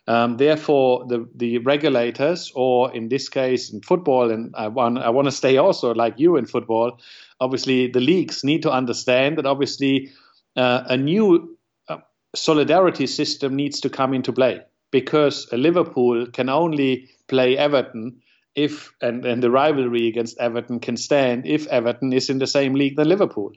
Um, 0.08 0.36
therefore, 0.36 1.06
the, 1.08 1.28
the 1.34 1.58
regulators, 1.58 2.52
or 2.54 2.94
in 2.94 3.08
this 3.08 3.28
case 3.28 3.72
in 3.72 3.80
football, 3.80 4.30
and 4.30 4.54
I 4.56 4.68
want 4.68 4.98
I 4.98 5.10
want 5.10 5.26
to 5.26 5.32
stay 5.32 5.56
also 5.56 5.94
like 5.94 6.14
you 6.16 6.36
in 6.36 6.46
football. 6.46 7.00
Obviously, 7.40 7.88
the 7.88 8.00
leagues 8.00 8.44
need 8.44 8.62
to 8.62 8.70
understand 8.70 9.38
that 9.38 9.46
obviously 9.46 10.10
uh, 10.56 10.84
a 10.86 10.96
new 10.96 11.56
uh, 11.88 11.98
solidarity 12.34 13.06
system 13.06 13.56
needs 13.56 13.80
to 13.80 13.90
come 13.90 14.14
into 14.14 14.32
play 14.32 14.60
because 14.92 15.48
a 15.52 15.56
Liverpool 15.56 16.26
can 16.26 16.48
only 16.48 17.08
play 17.26 17.56
Everton 17.58 18.20
if 18.56 18.92
and, 19.00 19.24
and 19.24 19.42
the 19.42 19.50
rivalry 19.50 20.08
against 20.08 20.38
Everton 20.38 20.80
can 20.80 20.96
stand 20.96 21.46
if 21.46 21.66
Everton 21.68 22.12
is 22.12 22.30
in 22.30 22.38
the 22.38 22.46
same 22.46 22.74
league 22.74 22.96
than 22.96 23.08
Liverpool. 23.08 23.52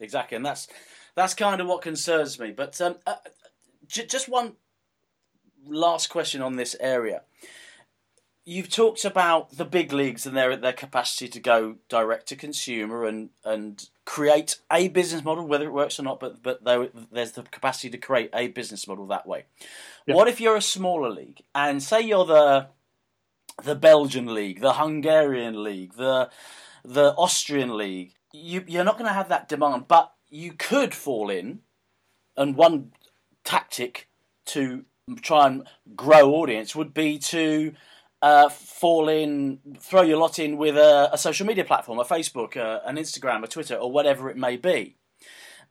Exactly, 0.00 0.36
and 0.36 0.44
that's 0.44 0.66
that's 1.14 1.34
kind 1.34 1.60
of 1.60 1.66
what 1.66 1.82
concerns 1.82 2.40
me. 2.40 2.50
But 2.50 2.80
um, 2.80 2.96
uh, 3.06 3.16
j- 3.86 4.06
just 4.06 4.28
one 4.28 4.54
last 5.66 6.08
question 6.08 6.40
on 6.40 6.56
this 6.56 6.74
area. 6.80 7.22
You've 8.46 8.70
talked 8.70 9.04
about 9.04 9.58
the 9.58 9.66
big 9.66 9.92
leagues 9.92 10.26
and 10.26 10.34
their 10.34 10.56
their 10.56 10.72
capacity 10.72 11.28
to 11.28 11.38
go 11.38 11.76
direct 11.90 12.26
to 12.28 12.36
consumer 12.36 13.04
and, 13.04 13.28
and 13.44 13.86
create 14.06 14.56
a 14.72 14.88
business 14.88 15.22
model, 15.22 15.46
whether 15.46 15.66
it 15.66 15.72
works 15.72 16.00
or 16.00 16.02
not. 16.04 16.18
But 16.18 16.42
but 16.42 16.64
there's 17.12 17.32
the 17.32 17.42
capacity 17.42 17.90
to 17.90 17.98
create 17.98 18.30
a 18.32 18.48
business 18.48 18.88
model 18.88 19.06
that 19.08 19.26
way. 19.26 19.44
Yeah. 20.06 20.14
What 20.14 20.28
if 20.28 20.40
you're 20.40 20.56
a 20.56 20.62
smaller 20.62 21.10
league 21.10 21.42
and 21.54 21.82
say 21.82 22.00
you're 22.00 22.24
the 22.24 22.68
the 23.62 23.74
Belgian 23.74 24.32
league, 24.34 24.60
the 24.60 24.74
Hungarian 24.74 25.62
league, 25.62 25.94
the 25.94 26.30
the 26.84 27.14
Austrian 27.14 27.76
league? 27.76 28.14
You 28.32 28.64
you're 28.66 28.84
not 28.84 28.98
going 28.98 29.08
to 29.08 29.14
have 29.14 29.28
that 29.28 29.48
demand, 29.48 29.88
but 29.88 30.12
you 30.28 30.52
could 30.52 30.94
fall 30.94 31.30
in, 31.30 31.60
and 32.36 32.56
one 32.56 32.92
tactic 33.44 34.08
to 34.46 34.84
try 35.22 35.46
and 35.46 35.66
grow 35.96 36.34
audience 36.34 36.74
would 36.74 36.94
be 36.94 37.18
to 37.18 37.72
uh, 38.22 38.48
fall 38.48 39.08
in, 39.08 39.58
throw 39.78 40.02
your 40.02 40.18
lot 40.18 40.38
in 40.38 40.56
with 40.56 40.76
a, 40.76 41.10
a 41.12 41.18
social 41.18 41.46
media 41.46 41.64
platform, 41.64 41.98
a 41.98 42.04
Facebook, 42.04 42.56
uh, 42.56 42.80
an 42.84 42.96
Instagram, 42.96 43.42
a 43.42 43.48
Twitter, 43.48 43.76
or 43.76 43.90
whatever 43.90 44.30
it 44.30 44.36
may 44.36 44.56
be. 44.56 44.96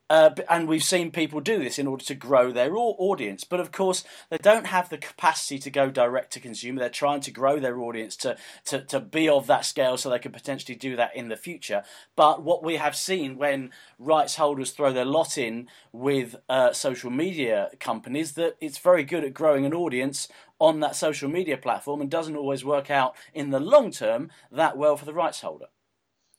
Uh, 0.09 0.31
and 0.49 0.67
we've 0.67 0.83
seen 0.83 1.11
people 1.11 1.39
do 1.39 1.59
this 1.59 1.77
in 1.77 1.85
order 1.85 2.03
to 2.03 2.15
grow 2.15 2.51
their 2.51 2.75
audience. 2.75 3.43
But 3.43 3.59
of 3.59 3.71
course, 3.71 4.03
they 4.29 4.37
don't 4.37 4.67
have 4.67 4.89
the 4.89 4.97
capacity 4.97 5.59
to 5.59 5.69
go 5.69 5.91
direct 5.91 6.33
to 6.33 6.39
consumer. 6.39 6.79
They're 6.79 6.89
trying 6.89 7.21
to 7.21 7.31
grow 7.31 7.59
their 7.59 7.79
audience 7.79 8.15
to, 8.17 8.37
to, 8.65 8.81
to 8.81 8.99
be 8.99 9.29
of 9.29 9.45
that 9.47 9.65
scale 9.65 9.97
so 9.97 10.09
they 10.09 10.19
can 10.19 10.31
potentially 10.31 10.75
do 10.75 10.95
that 10.95 11.15
in 11.15 11.29
the 11.29 11.37
future. 11.37 11.83
But 12.15 12.41
what 12.41 12.63
we 12.63 12.77
have 12.77 12.95
seen 12.95 13.37
when 13.37 13.69
rights 13.99 14.35
holders 14.35 14.71
throw 14.71 14.91
their 14.91 15.05
lot 15.05 15.37
in 15.37 15.67
with 15.91 16.35
uh, 16.49 16.73
social 16.73 17.11
media 17.11 17.69
companies, 17.79 18.33
that 18.33 18.57
it's 18.59 18.79
very 18.79 19.03
good 19.03 19.23
at 19.23 19.33
growing 19.33 19.65
an 19.65 19.73
audience 19.73 20.27
on 20.59 20.79
that 20.79 20.95
social 20.95 21.29
media 21.29 21.55
platform 21.55 22.01
and 22.01 22.09
doesn't 22.09 22.35
always 22.35 22.65
work 22.65 22.89
out 22.89 23.15
in 23.33 23.51
the 23.51 23.59
long 23.59 23.91
term 23.91 24.29
that 24.51 24.75
well 24.75 24.97
for 24.97 25.05
the 25.05 25.13
rights 25.13 25.41
holder. 25.41 25.67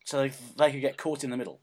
So 0.04 0.22
they, 0.22 0.32
they 0.56 0.72
could 0.72 0.80
get 0.80 0.96
caught 0.96 1.22
in 1.22 1.30
the 1.30 1.36
middle. 1.36 1.60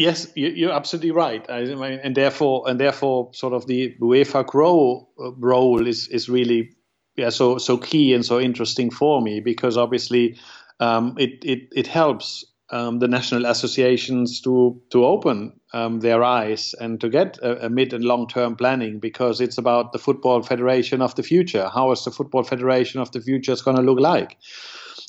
Yes, 0.00 0.32
you're 0.34 0.72
absolutely 0.72 1.10
right, 1.10 1.44
I 1.50 1.64
mean, 1.64 2.00
and 2.02 2.16
therefore, 2.16 2.64
and 2.66 2.80
therefore, 2.80 3.28
sort 3.34 3.52
of 3.52 3.66
the 3.66 3.94
UEFA 4.00 4.46
Grow 4.46 5.06
uh, 5.22 5.32
role 5.32 5.86
is 5.86 6.08
is 6.08 6.26
really 6.26 6.70
yeah 7.16 7.28
so 7.28 7.58
so 7.58 7.76
key 7.76 8.14
and 8.14 8.24
so 8.24 8.40
interesting 8.40 8.90
for 8.90 9.20
me 9.20 9.40
because 9.40 9.76
obviously 9.76 10.38
um, 10.80 11.16
it, 11.18 11.44
it 11.44 11.68
it 11.76 11.86
helps 11.86 12.46
um, 12.70 13.00
the 13.00 13.08
national 13.08 13.44
associations 13.44 14.40
to 14.40 14.80
to 14.88 15.04
open 15.04 15.60
um, 15.74 16.00
their 16.00 16.24
eyes 16.24 16.74
and 16.80 16.98
to 17.02 17.10
get 17.10 17.36
a, 17.42 17.66
a 17.66 17.68
mid 17.68 17.92
and 17.92 18.02
long 18.02 18.26
term 18.26 18.56
planning 18.56 19.00
because 19.00 19.38
it's 19.38 19.58
about 19.58 19.92
the 19.92 19.98
football 19.98 20.40
federation 20.42 21.02
of 21.02 21.14
the 21.16 21.22
future. 21.22 21.68
How 21.68 21.92
is 21.92 22.04
the 22.04 22.10
football 22.10 22.42
federation 22.42 23.02
of 23.02 23.12
the 23.12 23.20
future 23.20 23.54
going 23.62 23.76
to 23.76 23.82
look 23.82 24.00
like? 24.00 24.38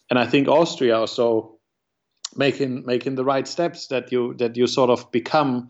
And 0.09 0.19
I 0.19 0.25
think 0.27 0.49
Austria 0.49 0.97
also 0.99 1.60
making 2.35 2.85
making 2.85 3.15
the 3.15 3.25
right 3.25 3.47
steps 3.47 3.87
that 3.87 4.11
you 4.11 4.33
that 4.35 4.55
you 4.55 4.67
sort 4.67 4.89
of 4.89 5.11
become 5.11 5.69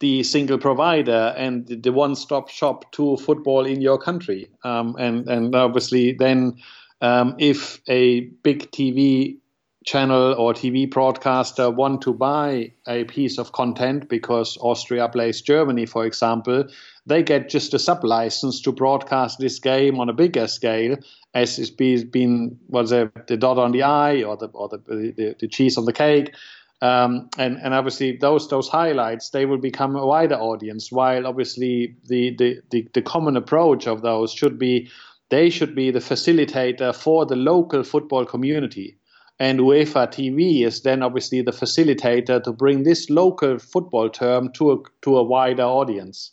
the 0.00 0.22
single 0.22 0.58
provider 0.58 1.34
and 1.36 1.66
the 1.66 1.92
one-stop 1.92 2.48
shop 2.48 2.90
to 2.92 3.16
football 3.16 3.66
in 3.66 3.80
your 3.80 3.98
country. 3.98 4.48
Um, 4.62 4.94
and 4.98 5.28
and 5.28 5.54
obviously 5.54 6.12
then 6.12 6.56
um, 7.00 7.34
if 7.38 7.80
a 7.88 8.20
big 8.42 8.70
TV 8.70 9.38
channel 9.84 10.34
or 10.34 10.52
TV 10.52 10.88
broadcaster 10.90 11.70
want 11.70 12.02
to 12.02 12.12
buy 12.12 12.72
a 12.86 13.04
piece 13.04 13.38
of 13.38 13.52
content 13.52 14.08
because 14.08 14.58
Austria 14.60 15.08
plays 15.08 15.40
Germany, 15.40 15.86
for 15.86 16.04
example, 16.04 16.64
they 17.08 17.22
get 17.22 17.48
just 17.48 17.74
a 17.74 17.78
sub 17.78 18.04
license 18.04 18.60
to 18.62 18.72
broadcast 18.72 19.38
this 19.38 19.58
game 19.58 19.98
on 19.98 20.08
a 20.08 20.12
bigger 20.12 20.46
scale, 20.46 20.96
as 21.34 21.58
it's 21.58 21.70
been 21.70 22.58
was 22.68 22.90
the 22.90 23.36
dot 23.38 23.58
on 23.58 23.72
the 23.72 23.82
i 23.82 24.22
or 24.22 24.36
the 24.36 24.46
or 24.48 24.68
the, 24.68 24.78
the, 24.86 25.34
the 25.40 25.48
cheese 25.48 25.76
on 25.76 25.84
the 25.84 25.92
cake. 25.92 26.34
Um, 26.80 27.28
and 27.38 27.56
and 27.56 27.74
obviously 27.74 28.16
those 28.16 28.48
those 28.48 28.68
highlights 28.68 29.30
they 29.30 29.46
will 29.46 29.58
become 29.58 29.96
a 29.96 30.06
wider 30.06 30.36
audience. 30.36 30.92
While 30.92 31.26
obviously 31.26 31.96
the, 32.06 32.36
the 32.36 32.60
the 32.70 32.88
the 32.94 33.02
common 33.02 33.36
approach 33.36 33.86
of 33.88 34.02
those 34.02 34.32
should 34.32 34.58
be 34.58 34.88
they 35.30 35.50
should 35.50 35.74
be 35.74 35.90
the 35.90 35.98
facilitator 35.98 36.94
for 36.94 37.26
the 37.26 37.36
local 37.36 37.82
football 37.82 38.24
community. 38.24 38.98
And 39.40 39.60
UEFA 39.60 40.08
TV 40.08 40.66
is 40.66 40.82
then 40.82 41.02
obviously 41.02 41.42
the 41.42 41.52
facilitator 41.52 42.42
to 42.42 42.52
bring 42.52 42.82
this 42.82 43.08
local 43.08 43.58
football 43.58 44.08
term 44.08 44.52
to 44.54 44.72
a, 44.72 44.76
to 45.02 45.16
a 45.16 45.22
wider 45.22 45.62
audience. 45.62 46.32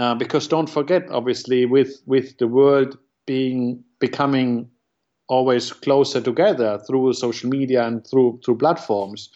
Uh, 0.00 0.14
because 0.14 0.48
don't 0.48 0.70
forget, 0.70 1.10
obviously, 1.10 1.66
with 1.66 2.00
with 2.06 2.38
the 2.38 2.48
world 2.48 2.96
being 3.26 3.84
becoming 3.98 4.70
always 5.28 5.74
closer 5.74 6.22
together 6.22 6.80
through 6.86 7.12
social 7.12 7.50
media 7.50 7.86
and 7.86 8.06
through 8.06 8.40
through 8.42 8.56
platforms, 8.56 9.28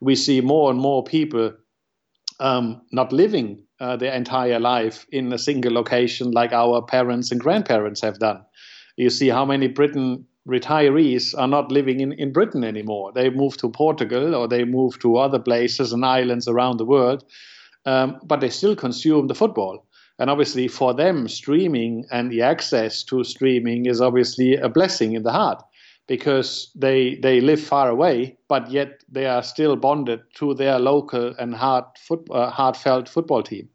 we 0.00 0.14
see 0.14 0.42
more 0.42 0.70
and 0.70 0.78
more 0.78 1.02
people 1.02 1.54
um, 2.38 2.82
not 2.92 3.14
living 3.14 3.64
uh, 3.80 3.96
their 3.96 4.12
entire 4.12 4.60
life 4.60 5.06
in 5.10 5.32
a 5.32 5.38
single 5.38 5.72
location 5.72 6.32
like 6.32 6.52
our 6.52 6.82
parents 6.82 7.32
and 7.32 7.40
grandparents 7.40 8.02
have 8.02 8.18
done. 8.18 8.44
You 8.98 9.08
see 9.08 9.28
how 9.28 9.46
many 9.46 9.68
Britain 9.68 10.26
retirees 10.46 11.34
are 11.38 11.48
not 11.48 11.72
living 11.72 12.00
in, 12.00 12.12
in 12.12 12.30
Britain 12.30 12.62
anymore. 12.62 13.10
They 13.14 13.30
move 13.30 13.56
to 13.56 13.70
Portugal 13.70 14.34
or 14.34 14.48
they 14.48 14.64
move 14.64 14.98
to 14.98 15.16
other 15.16 15.38
places 15.38 15.94
and 15.94 16.04
islands 16.04 16.46
around 16.46 16.76
the 16.76 16.84
world, 16.84 17.24
um, 17.86 18.20
but 18.22 18.40
they 18.40 18.50
still 18.50 18.76
consume 18.76 19.26
the 19.26 19.34
football. 19.34 19.86
And 20.20 20.28
obviously, 20.28 20.68
for 20.68 20.92
them, 20.92 21.28
streaming 21.28 22.04
and 22.12 22.30
the 22.30 22.42
access 22.42 23.02
to 23.04 23.24
streaming 23.24 23.86
is 23.86 24.02
obviously 24.02 24.54
a 24.54 24.68
blessing 24.68 25.14
in 25.14 25.22
the 25.22 25.32
heart 25.32 25.62
because 26.06 26.70
they 26.74 27.14
they 27.22 27.40
live 27.40 27.60
far 27.60 27.88
away, 27.88 28.36
but 28.46 28.70
yet 28.70 29.02
they 29.08 29.24
are 29.26 29.42
still 29.42 29.76
bonded 29.76 30.20
to 30.34 30.52
their 30.54 30.78
local 30.78 31.34
and 31.38 31.54
hard 31.54 31.84
foot, 31.98 32.20
uh, 32.30 32.50
heartfelt 32.50 33.08
football 33.08 33.42
team. 33.42 33.70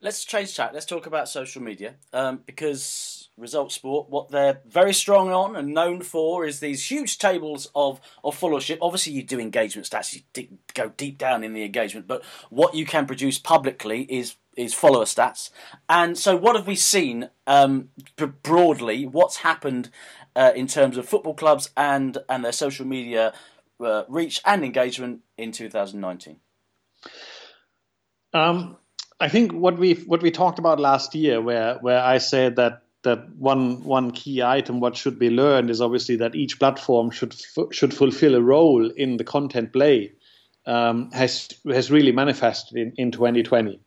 Let's 0.00 0.24
change 0.24 0.56
track. 0.56 0.72
Let's 0.74 0.86
talk 0.86 1.06
about 1.06 1.28
social 1.28 1.62
media 1.62 1.94
um, 2.12 2.40
because 2.44 3.11
Result 3.38 3.72
Sport, 3.72 4.10
what 4.10 4.30
they're 4.30 4.60
very 4.66 4.92
strong 4.92 5.30
on 5.30 5.56
and 5.56 5.72
known 5.72 6.02
for 6.02 6.44
is 6.44 6.60
these 6.60 6.90
huge 6.90 7.18
tables 7.18 7.70
of, 7.74 8.00
of 8.22 8.38
followership. 8.38 8.78
Obviously, 8.82 9.14
you 9.14 9.22
do 9.22 9.40
engagement 9.40 9.88
stats, 9.88 10.22
you 10.36 10.48
go 10.74 10.90
deep 10.96 11.16
down 11.16 11.42
in 11.42 11.54
the 11.54 11.64
engagement, 11.64 12.06
but 12.06 12.22
what 12.50 12.74
you 12.74 12.84
can 12.84 13.06
produce 13.06 13.38
publicly 13.38 14.02
is 14.02 14.36
is 14.54 14.74
follower 14.74 15.04
stats. 15.04 15.48
And 15.88 16.18
so, 16.18 16.36
what 16.36 16.56
have 16.56 16.66
we 16.66 16.76
seen 16.76 17.30
um, 17.46 17.88
broadly? 18.42 19.06
What's 19.06 19.38
happened 19.38 19.88
uh, 20.36 20.52
in 20.54 20.66
terms 20.66 20.98
of 20.98 21.08
football 21.08 21.34
clubs 21.34 21.70
and 21.76 22.18
and 22.28 22.44
their 22.44 22.52
social 22.52 22.86
media 22.86 23.32
uh, 23.80 24.04
reach 24.08 24.42
and 24.44 24.62
engagement 24.62 25.20
in 25.38 25.52
2019? 25.52 26.36
Um, 28.34 28.76
I 29.18 29.28
think 29.28 29.52
what 29.52 29.78
we 29.78 29.94
what 29.94 30.22
we 30.22 30.30
talked 30.30 30.58
about 30.58 30.80
last 30.80 31.14
year, 31.14 31.40
where 31.40 31.76
where 31.76 32.02
I 32.02 32.18
said 32.18 32.56
that 32.56 32.81
that 33.02 33.34
one 33.36 33.82
one 33.82 34.10
key 34.10 34.42
item 34.42 34.80
what 34.80 34.96
should 34.96 35.18
be 35.18 35.30
learned 35.30 35.70
is 35.70 35.80
obviously 35.80 36.16
that 36.16 36.34
each 36.34 36.58
platform 36.58 37.10
should 37.10 37.34
should 37.70 37.94
fulfill 37.94 38.34
a 38.34 38.40
role 38.40 38.90
in 38.90 39.16
the 39.16 39.24
content 39.24 39.72
play 39.72 40.12
um, 40.66 41.10
has 41.12 41.48
has 41.66 41.90
really 41.90 42.12
manifested 42.12 42.78
in, 42.78 42.92
in 42.96 43.10
2020. 43.10 43.80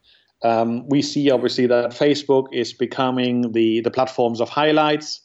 Um, 0.43 0.87
we 0.89 1.01
see 1.01 1.31
obviously 1.31 1.65
that 1.67 1.91
Facebook 1.91 2.47
is 2.51 2.73
becoming 2.73 3.53
the 3.53 3.81
the 3.81 3.91
platforms 3.91 4.41
of 4.41 4.49
highlights, 4.49 5.21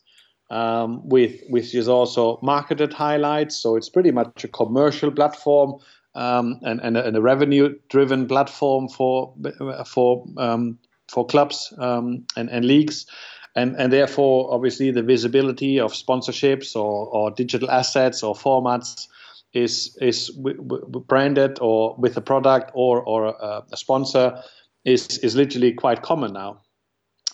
um, 0.51 1.07
with 1.09 1.41
which 1.49 1.75
is 1.75 1.89
also 1.89 2.39
marketed 2.43 2.93
highlights. 2.93 3.57
So 3.57 3.77
it's 3.77 3.89
pretty 3.89 4.13
much 4.13 4.45
a 4.45 4.49
commercial 4.49 5.11
platform 5.11 5.81
um, 6.15 6.61
and, 6.63 6.81
and 6.81 6.97
a, 6.97 7.07
and, 7.07 7.17
a, 7.17 7.21
revenue 7.21 7.75
driven 7.89 8.27
platform 8.27 8.89
for 8.89 9.35
for 9.87 10.25
um, 10.39 10.79
for 11.09 11.27
clubs 11.27 11.73
um, 11.79 12.25
and, 12.37 12.49
and 12.51 12.65
leagues 12.65 13.07
and 13.57 13.77
and 13.77 13.93
therefore 13.93 14.53
obviously 14.53 14.91
the 14.91 15.03
visibility 15.03 15.81
of 15.81 15.93
sponsorships 15.93 16.77
or, 16.77 17.07
or 17.07 17.31
digital 17.31 17.71
assets 17.71 18.23
or 18.23 18.35
formats 18.35 19.09
is 19.53 19.97
is 20.01 20.29
w- 20.29 20.57
w- 20.57 21.05
branded 21.07 21.59
or 21.61 21.97
with 21.99 22.17
a 22.17 22.21
product 22.21 22.71
or 22.75 23.03
or 23.03 23.27
a, 23.27 23.63
a, 23.73 23.77
sponsor 23.77 24.43
is 24.85 25.19
is 25.19 25.35
literally 25.35 25.73
quite 25.73 26.03
common 26.03 26.33
now. 26.33 26.61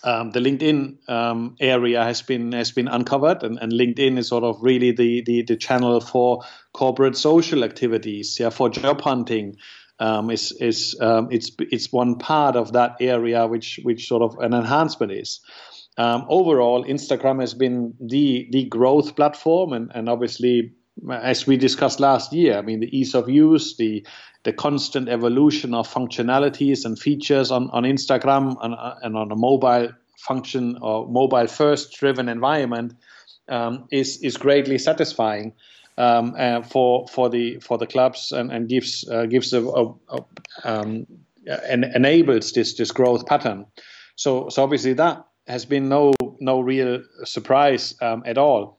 Um, 0.03 0.31
the 0.31 0.39
LinkedIn 0.39 1.09
um, 1.09 1.55
area 1.59 2.03
has 2.03 2.21
been 2.21 2.51
has 2.51 2.71
been 2.71 2.87
uncovered, 2.87 3.43
and, 3.43 3.57
and 3.59 3.71
LinkedIn 3.71 4.17
is 4.17 4.27
sort 4.27 4.43
of 4.43 4.57
really 4.61 4.91
the, 4.91 5.21
the 5.21 5.43
the 5.43 5.55
channel 5.55 5.99
for 5.99 6.43
corporate 6.73 7.17
social 7.17 7.63
activities, 7.63 8.39
yeah, 8.39 8.49
for 8.49 8.69
job 8.69 9.01
hunting. 9.01 9.57
Um, 9.99 10.29
is 10.29 10.51
is 10.51 10.95
um, 11.01 11.29
it's 11.31 11.51
it's 11.59 11.91
one 11.91 12.19
part 12.19 12.55
of 12.55 12.73
that 12.73 12.97
area 12.99 13.47
which 13.47 13.79
which 13.81 14.07
sort 14.07 14.21
of 14.21 14.37
an 14.37 14.53
enhancement 14.53 15.11
is 15.11 15.39
um, 15.97 16.25
overall, 16.29 16.83
Instagram 16.85 17.41
has 17.41 17.53
been 17.53 17.93
the 17.99 18.47
the 18.51 18.65
growth 18.65 19.15
platform, 19.15 19.73
and, 19.73 19.91
and 19.95 20.07
obviously, 20.07 20.73
as 21.11 21.47
we 21.47 21.57
discussed 21.57 21.99
last 21.99 22.33
year, 22.33 22.57
I 22.57 22.61
mean 22.61 22.79
the 22.79 22.97
ease 22.97 23.15
of 23.15 23.29
use, 23.29 23.75
the 23.77 24.05
the 24.43 24.53
constant 24.53 25.09
evolution 25.09 25.73
of 25.73 25.91
functionalities 25.91 26.85
and 26.85 26.97
features 26.97 27.51
on, 27.51 27.69
on 27.71 27.83
Instagram 27.83 28.55
and, 28.61 28.75
and 29.03 29.17
on 29.17 29.29
a 29.29 29.35
mobile 29.35 29.89
function 30.17 30.77
or 30.81 31.05
mobile 31.07 31.47
first 31.47 31.91
driven 31.99 32.29
environment 32.29 32.93
um, 33.49 33.87
is 33.91 34.17
is 34.23 34.37
greatly 34.37 34.77
satisfying 34.77 35.53
um, 35.97 36.33
uh, 36.37 36.61
for 36.61 37.07
for 37.07 37.29
the 37.29 37.59
for 37.59 37.77
the 37.77 37.87
clubs 37.87 38.31
and, 38.31 38.51
and 38.51 38.69
gives 38.69 39.07
uh, 39.09 39.25
gives 39.25 39.51
a, 39.51 39.65
a, 39.65 39.93
a 40.09 40.23
um, 40.63 41.07
enables 41.45 42.53
this 42.53 42.75
this 42.75 42.91
growth 42.91 43.25
pattern. 43.25 43.65
So 44.15 44.49
so 44.49 44.63
obviously 44.63 44.93
that 44.93 45.26
has 45.47 45.65
been 45.65 45.89
no 45.89 46.13
no 46.39 46.59
real 46.59 47.03
surprise 47.23 47.95
um, 48.01 48.23
at 48.25 48.37
all. 48.37 48.77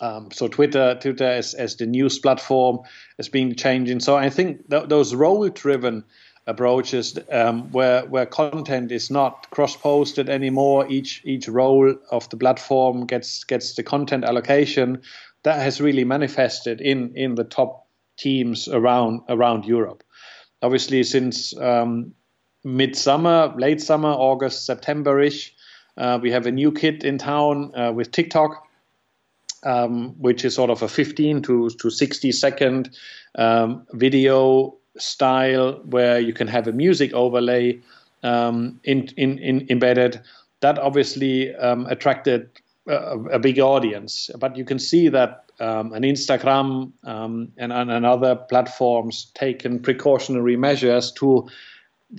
Um, 0.00 0.30
so 0.30 0.48
Twitter, 0.48 0.98
Twitter 1.00 1.24
as, 1.24 1.54
as 1.54 1.76
the 1.76 1.86
news 1.86 2.18
platform 2.18 2.80
has 3.16 3.28
been 3.28 3.54
changing. 3.54 4.00
So 4.00 4.16
I 4.16 4.30
think 4.30 4.68
th- 4.68 4.88
those 4.88 5.14
role-driven 5.14 6.04
approaches, 6.46 7.18
um, 7.32 7.72
where 7.72 8.04
where 8.06 8.26
content 8.26 8.92
is 8.92 9.10
not 9.10 9.48
cross-posted 9.50 10.28
anymore, 10.28 10.86
each 10.88 11.22
each 11.24 11.48
role 11.48 11.94
of 12.10 12.28
the 12.28 12.36
platform 12.36 13.06
gets 13.06 13.44
gets 13.44 13.74
the 13.74 13.82
content 13.82 14.24
allocation. 14.24 15.00
That 15.42 15.60
has 15.60 15.80
really 15.80 16.04
manifested 16.04 16.80
in 16.80 17.12
in 17.16 17.34
the 17.36 17.44
top 17.44 17.86
teams 18.16 18.68
around 18.68 19.20
around 19.28 19.64
Europe. 19.64 20.04
Obviously, 20.62 21.04
since 21.04 21.56
um, 21.58 22.14
midsummer, 22.64 23.54
late 23.56 23.80
summer, 23.80 24.10
August, 24.10 24.66
September-ish, 24.66 25.54
uh, 25.96 26.18
we 26.20 26.30
have 26.30 26.46
a 26.46 26.52
new 26.52 26.72
kit 26.72 27.04
in 27.04 27.18
town 27.18 27.72
uh, 27.74 27.92
with 27.92 28.10
TikTok, 28.12 28.66
um, 29.64 30.14
which 30.20 30.44
is 30.44 30.54
sort 30.54 30.70
of 30.70 30.82
a 30.82 30.88
15 30.88 31.42
to, 31.42 31.70
to 31.70 31.90
60 31.90 32.32
second 32.32 32.96
um, 33.36 33.86
video 33.92 34.76
style 34.98 35.80
where 35.84 36.20
you 36.20 36.32
can 36.32 36.48
have 36.48 36.66
a 36.66 36.72
music 36.72 37.12
overlay 37.12 37.78
um, 38.22 38.80
in, 38.84 39.08
in, 39.16 39.38
in 39.38 39.66
embedded. 39.70 40.20
That 40.60 40.78
obviously 40.78 41.54
um, 41.56 41.86
attracted 41.86 42.48
a, 42.88 43.18
a, 43.32 43.38
big 43.38 43.58
audience, 43.58 44.30
but 44.38 44.56
you 44.56 44.64
can 44.64 44.78
see 44.78 45.08
that 45.08 45.44
um, 45.60 45.92
and 45.92 46.04
Instagram 46.04 46.92
um, 47.04 47.52
and, 47.56 47.72
and 47.72 48.06
other 48.06 48.36
platforms 48.36 49.30
taken 49.34 49.80
precautionary 49.80 50.56
measures 50.56 51.12
to 51.12 51.48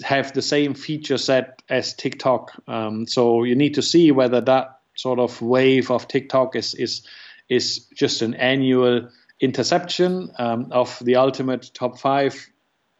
have 0.03 0.33
the 0.33 0.41
same 0.41 0.73
feature 0.73 1.17
set 1.17 1.61
as 1.69 1.93
TikTok. 1.93 2.53
Um, 2.67 3.07
so 3.07 3.43
you 3.43 3.55
need 3.55 3.75
to 3.75 3.81
see 3.81 4.11
whether 4.11 4.41
that 4.41 4.79
sort 4.95 5.19
of 5.19 5.41
wave 5.41 5.91
of 5.91 6.07
TikTok 6.07 6.55
is 6.55 6.73
is 6.73 7.07
is 7.49 7.85
just 7.95 8.21
an 8.21 8.33
annual 8.33 9.09
interception 9.39 10.31
um, 10.37 10.67
of 10.71 10.99
the 11.03 11.15
ultimate 11.15 11.71
top 11.73 11.99
five 11.99 12.49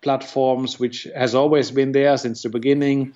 platforms, 0.02 0.80
which 0.80 1.08
has 1.16 1.36
always 1.36 1.72
been 1.72 1.92
there 1.92 2.18
since 2.18 2.44
the 2.44 2.50
beginning. 2.50 3.14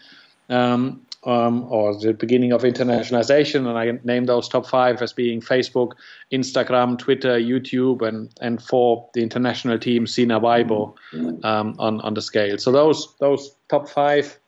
Um, 0.49 1.05
um, 1.23 1.71
or 1.71 1.95
the 1.95 2.13
beginning 2.13 2.51
of 2.51 2.63
internationalization, 2.63 3.67
and 3.67 3.77
I 3.77 3.99
name 4.03 4.25
those 4.25 4.49
top 4.49 4.65
five 4.65 5.01
as 5.01 5.13
being 5.13 5.39
Facebook, 5.39 5.91
Instagram, 6.31 6.97
Twitter, 6.97 7.39
YouTube, 7.39 8.01
and 8.01 8.29
and 8.41 8.61
for 8.61 9.09
the 9.13 9.21
international 9.21 9.77
team, 9.77 10.07
Sina 10.07 10.39
Weibo 10.39 10.95
um, 11.43 11.75
on 11.77 12.01
on 12.01 12.13
the 12.15 12.21
scale. 12.21 12.57
So 12.57 12.71
those 12.71 13.15
those 13.19 13.55
top 13.69 13.87
five 13.87 14.39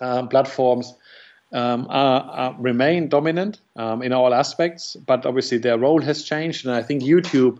um, 0.00 0.28
platforms 0.28 0.94
um, 1.52 1.86
are, 1.90 2.22
are, 2.22 2.56
remain 2.58 3.08
dominant 3.08 3.60
um, 3.76 4.02
in 4.02 4.12
all 4.12 4.32
aspects, 4.32 4.96
but 4.96 5.26
obviously 5.26 5.58
their 5.58 5.78
role 5.78 6.00
has 6.00 6.22
changed, 6.22 6.64
and 6.66 6.74
I 6.74 6.82
think 6.82 7.02
YouTube 7.02 7.58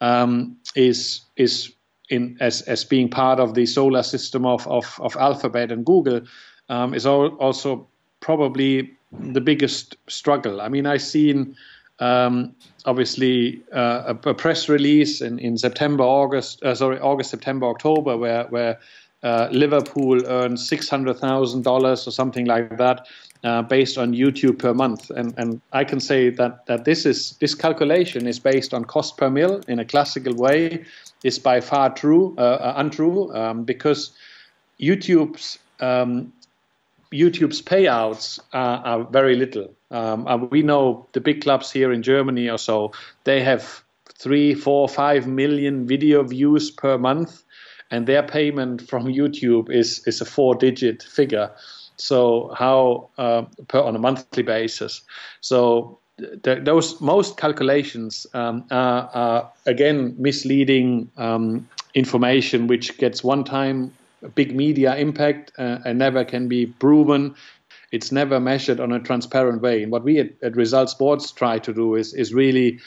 um, 0.00 0.56
is 0.74 1.20
is 1.36 1.72
in 2.10 2.36
as 2.40 2.62
as 2.62 2.84
being 2.84 3.08
part 3.08 3.38
of 3.38 3.54
the 3.54 3.66
solar 3.66 4.02
system 4.02 4.44
of 4.44 4.66
of, 4.66 4.98
of 5.00 5.16
Alphabet 5.16 5.70
and 5.70 5.86
Google 5.86 6.22
um, 6.68 6.94
is 6.94 7.06
also 7.06 7.86
probably 8.20 8.94
the 9.12 9.40
biggest 9.40 9.96
struggle. 10.08 10.60
I 10.60 10.68
mean, 10.68 10.86
I've 10.86 11.02
seen 11.02 11.56
um, 12.00 12.54
obviously 12.86 13.62
uh, 13.72 14.14
a, 14.14 14.30
a, 14.30 14.34
press 14.34 14.68
release 14.68 15.20
in, 15.20 15.38
in 15.38 15.56
September, 15.56 16.02
August, 16.02 16.62
uh, 16.62 16.74
sorry, 16.74 16.98
August, 16.98 17.30
September, 17.30 17.66
October, 17.66 18.16
where 18.16 18.44
where 18.44 18.80
uh, 19.22 19.48
Liverpool 19.52 20.26
earned 20.26 20.58
six 20.58 20.88
hundred 20.88 21.18
thousand 21.18 21.62
dollars 21.62 22.06
or 22.06 22.10
something 22.10 22.46
like 22.46 22.76
that. 22.78 23.06
Uh, 23.44 23.60
based 23.60 23.98
on 23.98 24.14
YouTube 24.14 24.58
per 24.58 24.72
month, 24.72 25.10
and 25.10 25.34
and 25.36 25.60
I 25.72 25.84
can 25.84 26.00
say 26.00 26.30
that 26.30 26.64
that 26.64 26.86
this 26.86 27.04
is 27.04 27.36
this 27.40 27.54
calculation 27.54 28.26
is 28.26 28.38
based 28.38 28.72
on 28.72 28.86
cost 28.86 29.18
per 29.18 29.28
mil 29.28 29.60
in 29.68 29.78
a 29.78 29.84
classical 29.84 30.34
way, 30.34 30.82
is 31.24 31.38
by 31.38 31.60
far 31.60 31.92
true 31.92 32.34
uh, 32.38 32.40
uh, 32.40 32.74
untrue 32.76 33.34
um, 33.34 33.64
because 33.64 34.12
YouTube's 34.80 35.58
um, 35.80 36.32
YouTube's 37.14 37.62
payouts 37.62 38.40
are, 38.52 38.78
are 38.84 39.04
very 39.04 39.36
little. 39.36 39.72
Um, 39.90 40.48
we 40.50 40.62
know 40.62 41.06
the 41.12 41.20
big 41.20 41.42
clubs 41.42 41.70
here 41.70 41.92
in 41.92 42.02
Germany 42.02 42.50
or 42.50 42.58
so, 42.58 42.92
they 43.22 43.42
have 43.42 43.82
three, 44.18 44.54
four, 44.54 44.88
five 44.88 45.26
million 45.26 45.86
video 45.86 46.22
views 46.24 46.70
per 46.70 46.98
month, 46.98 47.44
and 47.90 48.06
their 48.06 48.22
payment 48.22 48.88
from 48.88 49.04
YouTube 49.04 49.70
is 49.70 50.02
is 50.06 50.20
a 50.20 50.24
four-digit 50.24 51.02
figure. 51.02 51.50
So 51.96 52.52
how 52.58 53.10
uh, 53.18 53.42
per 53.68 53.80
on 53.80 53.94
a 53.94 53.98
monthly 53.98 54.42
basis? 54.42 55.02
So 55.40 55.98
th- 56.42 56.64
those 56.64 57.00
most 57.00 57.36
calculations 57.36 58.26
um, 58.34 58.64
are, 58.70 59.10
are, 59.14 59.52
again 59.66 60.16
misleading 60.18 61.10
um, 61.16 61.68
information, 61.94 62.66
which 62.66 62.98
gets 62.98 63.22
one 63.22 63.44
time 63.44 63.92
big 64.28 64.54
media 64.54 64.96
impact 64.96 65.52
uh, 65.58 65.78
and 65.84 65.98
never 65.98 66.24
can 66.24 66.48
be 66.48 66.66
proven. 66.66 67.34
It's 67.92 68.10
never 68.10 68.40
measured 68.40 68.80
on 68.80 68.92
a 68.92 69.00
transparent 69.00 69.62
way. 69.62 69.82
And 69.82 69.92
what 69.92 70.04
we 70.04 70.18
at, 70.18 70.30
at 70.42 70.56
Result 70.56 70.90
Sports 70.90 71.30
try 71.30 71.58
to 71.58 71.72
do 71.72 71.94
is 71.94 72.14
is 72.14 72.34
really 72.34 72.80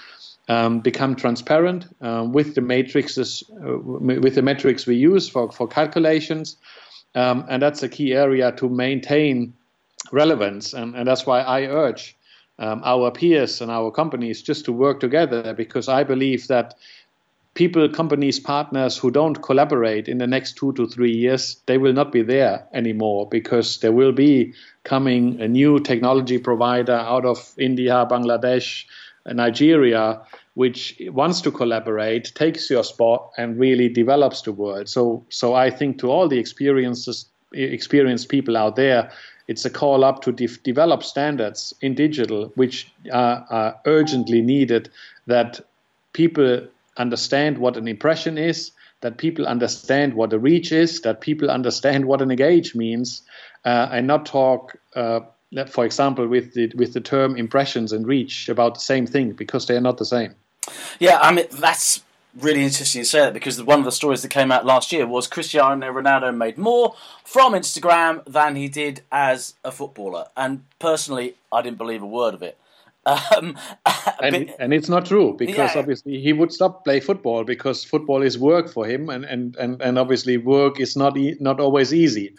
um, 0.49 0.79
become 0.79 1.15
transparent 1.15 1.85
um, 2.01 2.31
with 2.31 2.55
the 2.55 2.61
matrices, 2.61 3.43
uh, 3.65 3.77
with 3.77 4.35
the 4.35 4.41
metrics 4.41 4.85
we 4.85 4.95
use 4.95 5.29
for 5.29 5.51
for 5.51 5.67
calculations, 5.67 6.57
um, 7.15 7.45
and 7.49 7.61
that's 7.61 7.83
a 7.83 7.89
key 7.89 8.13
area 8.13 8.51
to 8.53 8.69
maintain 8.69 9.53
relevance. 10.11 10.73
And, 10.73 10.95
and 10.95 11.07
that's 11.07 11.25
why 11.25 11.41
I 11.41 11.63
urge 11.65 12.15
um, 12.59 12.81
our 12.83 13.11
peers 13.11 13.61
and 13.61 13.71
our 13.71 13.91
companies 13.91 14.41
just 14.41 14.65
to 14.65 14.71
work 14.71 14.99
together 14.99 15.53
because 15.53 15.87
I 15.87 16.03
believe 16.03 16.47
that 16.47 16.75
people, 17.57 17.89
companies, 17.89 18.39
partners 18.39 18.99
who 18.99 19.09
don't 19.09 19.41
collaborate 19.41 20.07
in 20.07 20.19
the 20.19 20.27
next 20.27 20.55
two 20.57 20.71
to 20.73 20.87
three 20.87 21.11
years, 21.11 21.59
they 21.65 21.79
will 21.79 21.91
not 21.91 22.11
be 22.11 22.21
there 22.21 22.63
anymore 22.71 23.27
because 23.27 23.79
there 23.79 23.91
will 23.91 24.11
be 24.11 24.53
coming 24.83 25.41
a 25.41 25.47
new 25.47 25.79
technology 25.79 26.37
provider 26.37 26.93
out 26.93 27.25
of 27.25 27.53
India, 27.57 28.05
Bangladesh, 28.11 28.85
Nigeria, 29.25 30.21
which 30.53 31.01
wants 31.07 31.41
to 31.41 31.51
collaborate, 31.51 32.31
takes 32.35 32.69
your 32.69 32.83
spot, 32.83 33.31
and 33.37 33.57
really 33.57 33.89
develops 33.89 34.43
the 34.43 34.51
world. 34.51 34.87
So, 34.87 35.25
so 35.29 35.55
I 35.55 35.71
think 35.71 35.97
to 35.99 36.11
all 36.11 36.27
the 36.27 36.37
experiences, 36.37 37.25
experienced 37.53 38.29
people 38.29 38.55
out 38.55 38.75
there, 38.75 39.09
it's 39.47 39.65
a 39.65 39.71
call 39.71 40.03
up 40.03 40.21
to 40.21 40.31
de- 40.31 40.59
develop 40.63 41.01
standards 41.01 41.73
in 41.81 41.95
digital, 41.95 42.51
which 42.53 42.91
are, 43.11 43.43
are 43.49 43.79
urgently 43.85 44.41
needed. 44.41 44.91
That 45.25 45.59
people 46.13 46.67
understand 46.97 47.57
what 47.57 47.77
an 47.77 47.87
impression 47.87 48.37
is, 48.37 48.71
that 49.01 49.17
people 49.17 49.45
understand 49.45 50.13
what 50.13 50.33
a 50.33 50.39
reach 50.39 50.71
is, 50.71 51.01
that 51.01 51.21
people 51.21 51.51
understand 51.51 52.05
what 52.05 52.21
an 52.21 52.31
engage 52.31 52.75
means, 52.75 53.21
uh, 53.65 53.89
and 53.91 54.07
not 54.07 54.25
talk, 54.25 54.75
uh, 54.95 55.21
for 55.67 55.85
example, 55.85 56.27
with 56.27 56.53
the 56.53 56.71
with 56.75 56.93
the 56.93 57.01
term 57.01 57.35
impressions 57.35 57.93
and 57.93 58.07
reach 58.07 58.49
about 58.49 58.75
the 58.75 58.79
same 58.79 59.05
thing 59.05 59.31
because 59.33 59.67
they 59.67 59.75
are 59.75 59.81
not 59.81 59.97
the 59.97 60.05
same. 60.05 60.35
Yeah, 60.99 61.19
I 61.21 61.33
mean 61.33 61.45
that's 61.51 62.03
really 62.39 62.63
interesting 62.63 63.01
to 63.01 63.07
say 63.07 63.19
that 63.19 63.33
because 63.33 63.61
one 63.63 63.79
of 63.79 63.85
the 63.85 63.91
stories 63.91 64.21
that 64.21 64.29
came 64.29 64.51
out 64.51 64.65
last 64.65 64.91
year 64.91 65.07
was 65.07 65.27
Cristiano 65.27 65.91
Ronaldo 65.91 66.35
made 66.35 66.57
more 66.57 66.95
from 67.23 67.53
Instagram 67.53 68.23
than 68.25 68.55
he 68.55 68.67
did 68.67 69.01
as 69.11 69.55
a 69.63 69.71
footballer, 69.71 70.27
and 70.35 70.63
personally, 70.79 71.35
I 71.51 71.61
didn't 71.61 71.77
believe 71.77 72.01
a 72.01 72.07
word 72.07 72.33
of 72.33 72.43
it. 72.43 72.57
Um, 73.07 73.57
and, 74.21 74.53
and 74.59 74.73
it's 74.73 74.89
not 74.89 75.05
true 75.05 75.35
because 75.37 75.73
yeah. 75.73 75.79
obviously 75.79 76.19
he 76.19 76.33
would 76.33 76.51
stop 76.51 76.83
play 76.83 76.99
football 76.99 77.43
because 77.43 77.83
football 77.83 78.21
is 78.21 78.37
work 78.37 78.69
for 78.69 78.85
him, 78.85 79.09
and 79.09 79.23
and 79.25 79.55
and, 79.55 79.81
and 79.81 79.97
obviously 79.97 80.37
work 80.37 80.79
is 80.79 80.95
not 80.95 81.17
e- 81.17 81.37
not 81.39 81.59
always 81.59 81.93
easy. 81.93 82.35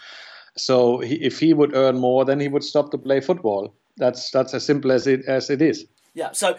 So 0.57 0.99
he, 0.99 1.15
if 1.17 1.39
he 1.39 1.55
would 1.55 1.75
earn 1.75 1.99
more, 1.99 2.25
then 2.25 2.41
he 2.41 2.49
would 2.49 2.65
stop 2.65 2.91
to 2.91 2.99
play 2.99 3.21
football. 3.21 3.75
That's 3.97 4.31
that's 4.31 4.55
as 4.55 4.65
simple 4.65 4.93
as 4.93 5.07
it 5.07 5.25
as 5.27 5.51
it 5.51 5.63
is. 5.63 5.87
Yeah. 6.15 6.33
So 6.33 6.57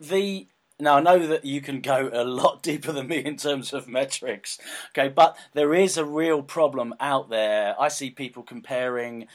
the 0.00 0.48
now 0.80 0.96
I 0.96 1.00
know 1.00 1.26
that 1.26 1.44
you 1.44 1.60
can 1.60 1.80
go 1.80 2.10
a 2.12 2.24
lot 2.24 2.62
deeper 2.68 2.92
than 2.92 3.06
me 3.06 3.18
in 3.18 3.36
terms 3.36 3.72
of 3.72 3.88
metrics. 3.88 4.58
Okay, 4.90 5.08
but 5.08 5.36
there 5.52 5.74
is 5.74 5.96
a 5.96 6.04
real 6.04 6.42
problem 6.42 6.94
out 6.98 7.30
there. 7.30 7.80
I 7.80 7.88
see 7.88 8.10
people 8.10 8.42
comparing 8.42 9.28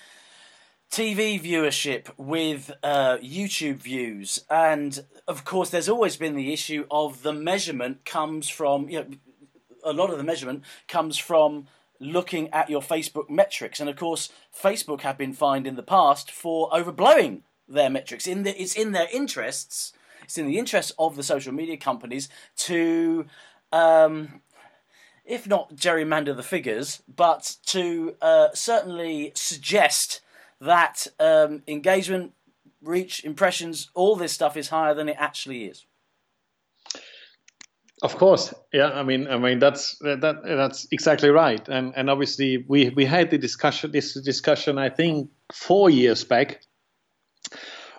TV 0.92 1.42
viewership 1.42 2.08
with 2.18 2.72
uh, 2.82 3.18
YouTube 3.18 3.78
views, 3.78 4.44
and 4.50 5.04
of 5.28 5.44
course, 5.44 5.70
there's 5.70 5.90
always 5.90 6.16
been 6.16 6.36
the 6.36 6.54
issue 6.54 6.86
of 6.90 7.24
the 7.24 7.34
measurement 7.34 8.06
comes 8.06 8.48
from 8.48 8.90
you 8.90 9.00
know 9.00 9.08
a 9.84 9.94
lot 9.94 10.10
of 10.10 10.18
the 10.18 10.24
measurement 10.24 10.64
comes 10.88 11.18
from 11.18 11.68
looking 12.00 12.50
at 12.54 12.70
your 12.70 12.82
Facebook 12.82 13.30
metrics, 13.30 13.80
and 13.80 13.90
of 13.90 13.98
course, 13.98 14.32
Facebook 14.56 15.02
have 15.02 15.18
been 15.18 15.34
fined 15.34 15.68
in 15.68 15.76
the 15.76 15.84
past 15.84 16.32
for 16.32 16.70
overblowing 16.72 17.42
their 17.68 17.90
metrics. 17.90 18.26
In 18.26 18.44
the, 18.44 18.60
it's 18.60 18.76
in 18.76 18.94
their 18.94 19.08
interests, 19.12 19.94
it's 20.24 20.38
in 20.38 20.48
the 20.48 20.58
interests 20.58 20.94
of 20.98 21.16
the 21.16 21.24
social 21.24 21.54
media 21.54 21.78
companies 21.78 22.30
to. 22.58 23.26
Um, 23.72 24.42
if 25.26 25.46
not 25.46 25.76
gerrymander 25.76 26.34
the 26.34 26.42
figures, 26.42 27.04
but 27.14 27.58
to 27.66 28.16
uh, 28.22 28.48
certainly 28.54 29.34
suggest 29.36 30.22
that 30.62 31.08
um, 31.20 31.64
engagement, 31.68 32.34
reach, 32.82 33.24
impressions, 33.24 33.90
all 33.94 34.16
this 34.16 34.34
stuff 34.34 34.58
is 34.58 34.70
higher 34.70 34.94
than 34.94 35.10
it 35.10 35.16
actually 35.20 35.66
is. 35.66 35.86
Of 38.04 38.16
course, 38.18 38.54
yeah. 38.72 38.92
I 38.92 39.02
mean, 39.02 39.28
I 39.28 39.38
mean 39.38 39.58
that's 39.58 39.98
that 40.00 40.22
that's 40.22 40.88
exactly 40.92 41.30
right. 41.30 41.68
And 41.68 41.94
and 41.96 42.12
obviously 42.12 42.64
we 42.68 42.90
we 42.90 43.06
had 43.06 43.32
the 43.32 43.40
discussion 43.40 43.92
this 43.92 44.14
discussion 44.22 44.78
I 44.78 44.90
think 44.90 45.32
four 45.52 45.90
years 45.90 46.24
back, 46.24 46.62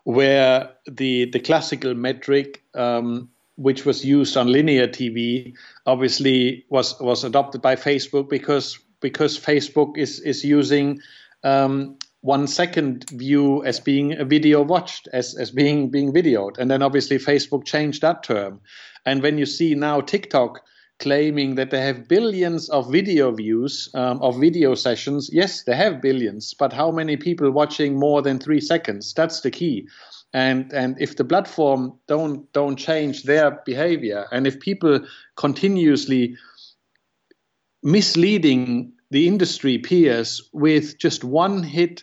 where 0.05 0.71
the 0.87 1.31
the 1.31 1.41
classical 1.41 1.95
metric. 1.95 2.63
Um, 2.75 3.31
which 3.59 3.85
was 3.85 4.05
used 4.05 4.37
on 4.37 4.47
linear 4.47 4.87
TV, 4.87 5.53
obviously 5.85 6.65
was 6.71 6.99
was 7.01 7.25
adopted 7.25 7.61
by 7.61 7.75
Facebook 7.75 8.29
because 8.29 8.79
because 9.01 9.37
Facebook 9.39 9.99
is 9.99 10.21
is 10.21 10.45
using 10.45 11.01
um, 11.43 11.99
one 12.21 12.47
second 12.47 13.09
view 13.11 13.65
as 13.65 13.81
being 13.81 14.13
a 14.13 14.25
video 14.25 14.63
watched 14.63 15.09
as, 15.13 15.37
as 15.37 15.51
being 15.51 15.91
being 15.91 16.13
videoed 16.13 16.59
and 16.59 16.71
then 16.71 16.83
obviously 16.83 17.17
facebook 17.17 17.65
changed 17.65 18.03
that 18.03 18.23
term 18.23 18.61
and 19.07 19.23
when 19.23 19.39
you 19.39 19.47
see 19.47 19.75
now 19.75 20.01
tiktok 20.01 20.61
claiming 20.99 21.55
that 21.55 21.71
they 21.71 21.81
have 21.81 22.09
billions 22.09 22.69
of 22.69 22.91
video 22.91 23.31
views 23.31 23.89
um, 23.95 24.21
of 24.21 24.41
video 24.41 24.75
sessions. 24.75 25.31
Yes, 25.33 25.63
they 25.63 25.77
have 25.77 26.03
billions, 26.03 26.55
but 26.55 26.73
how 26.73 26.91
many 26.91 27.17
people 27.17 27.51
watching 27.51 27.99
more 27.99 28.21
than 28.23 28.39
three 28.39 28.61
seconds? 28.61 29.15
That's 29.15 29.41
the 29.41 29.51
key. 29.51 29.89
And 30.33 30.73
and 30.73 31.01
if 31.01 31.17
the 31.17 31.25
platform 31.25 31.99
don't 32.07 32.53
don't 32.53 32.77
change 32.77 33.23
their 33.23 33.63
behavior, 33.65 34.27
and 34.31 34.47
if 34.47 34.61
people 34.61 35.01
continuously 35.37 36.37
misleading 37.83 38.93
the 39.11 39.27
industry 39.27 39.79
peers 39.79 40.51
with 40.53 40.99
just 40.99 41.25
one 41.25 41.63
hit 41.63 42.03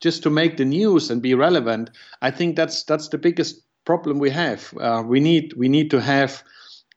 just 0.00 0.22
to 0.22 0.30
make 0.30 0.56
the 0.56 0.64
news 0.64 1.10
and 1.10 1.22
be 1.22 1.34
relevant, 1.34 1.90
I 2.22 2.30
think 2.30 2.56
that's 2.56 2.84
that's 2.84 3.08
the 3.08 3.18
biggest 3.18 3.60
problem 3.84 4.18
we 4.18 4.30
have. 4.30 4.72
Uh, 4.78 5.02
we 5.06 5.20
need 5.20 5.54
we 5.56 5.68
need 5.68 5.90
to 5.90 6.00
have 6.00 6.42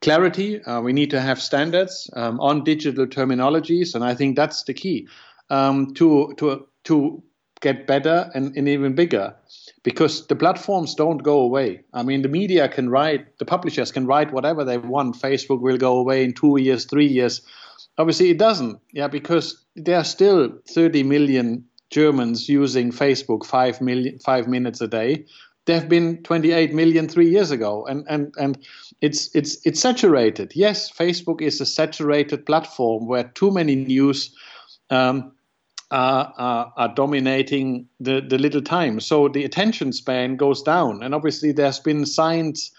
clarity. 0.02 0.62
Uh, 0.64 0.82
we 0.82 0.93
need 0.93 1.10
to 1.12 1.22
have 1.22 1.41
standards 1.41 2.10
um, 2.14 2.39
on 2.39 2.64
digital 2.64 3.08
terminologies, 3.08 3.95
and 3.95 4.04
I 4.04 4.16
think 4.16 4.36
that's 4.36 4.64
the 4.64 4.74
key 4.74 5.08
um, 5.50 5.93
to 5.95 6.34
to 6.38 6.68
to 6.86 7.24
get 7.62 7.88
better 7.88 8.30
and, 8.36 8.56
and, 8.56 8.70
even 8.70 8.93
bigger. 8.93 9.36
Because 9.84 10.28
the 10.28 10.36
platforms 10.36 10.93
don't 10.93 11.24
go 11.24 11.39
away. 11.39 11.82
I 11.93 12.04
mean, 12.04 12.22
the 12.22 12.30
media 12.30 12.68
can 12.68 12.89
write, 12.89 13.38
the 13.39 13.45
publishers 13.45 13.91
can 13.91 14.06
write 14.06 14.32
whatever 14.32 14.64
they 14.64 14.78
want. 14.78 15.20
Facebook 15.20 15.62
will 15.62 15.78
go 15.78 15.98
away 15.98 16.24
in 16.24 16.34
two 16.34 16.60
years, 16.60 16.86
three 16.86 17.08
years. 17.08 17.41
Obviously, 17.98 18.30
it 18.30 18.38
doesn't. 18.38 18.80
Yeah, 18.91 19.08
because 19.08 19.66
there 19.76 19.98
are 19.98 20.04
still 20.04 20.52
30 20.68 21.04
million 21.04 21.66
Germans 21.89 22.49
using 22.49 22.91
Facebook 22.91 23.45
five 23.45 23.81
million 23.81 24.19
five 24.19 24.47
minutes 24.47 24.81
a 24.81 24.88
day. 24.88 25.25
There 25.65 25.77
have 25.77 25.89
been 25.89 26.23
28 26.23 26.73
million 26.73 27.09
three 27.09 27.29
years 27.29 27.51
ago, 27.51 27.85
and 27.85 28.05
and 28.09 28.33
and 28.38 28.57
it's 29.01 29.35
it's 29.35 29.65
it's 29.65 29.79
saturated. 29.79 30.53
Yes, 30.55 30.91
Facebook 30.91 31.41
is 31.41 31.59
a 31.61 31.65
saturated 31.65 32.45
platform 32.45 33.07
where 33.07 33.25
too 33.35 33.51
many 33.51 33.75
news 33.75 34.33
um, 34.89 35.33
are, 35.91 36.33
are, 36.38 36.73
are, 36.75 36.93
dominating 36.95 37.88
the, 37.99 38.21
the 38.21 38.38
little 38.38 38.61
time. 38.61 38.99
So 38.99 39.29
the 39.29 39.45
attention 39.45 39.93
span 39.93 40.35
goes 40.35 40.61
down, 40.61 41.03
and 41.03 41.13
obviously 41.13 41.51
there's 41.51 41.79
been 41.79 42.05
science 42.05 42.71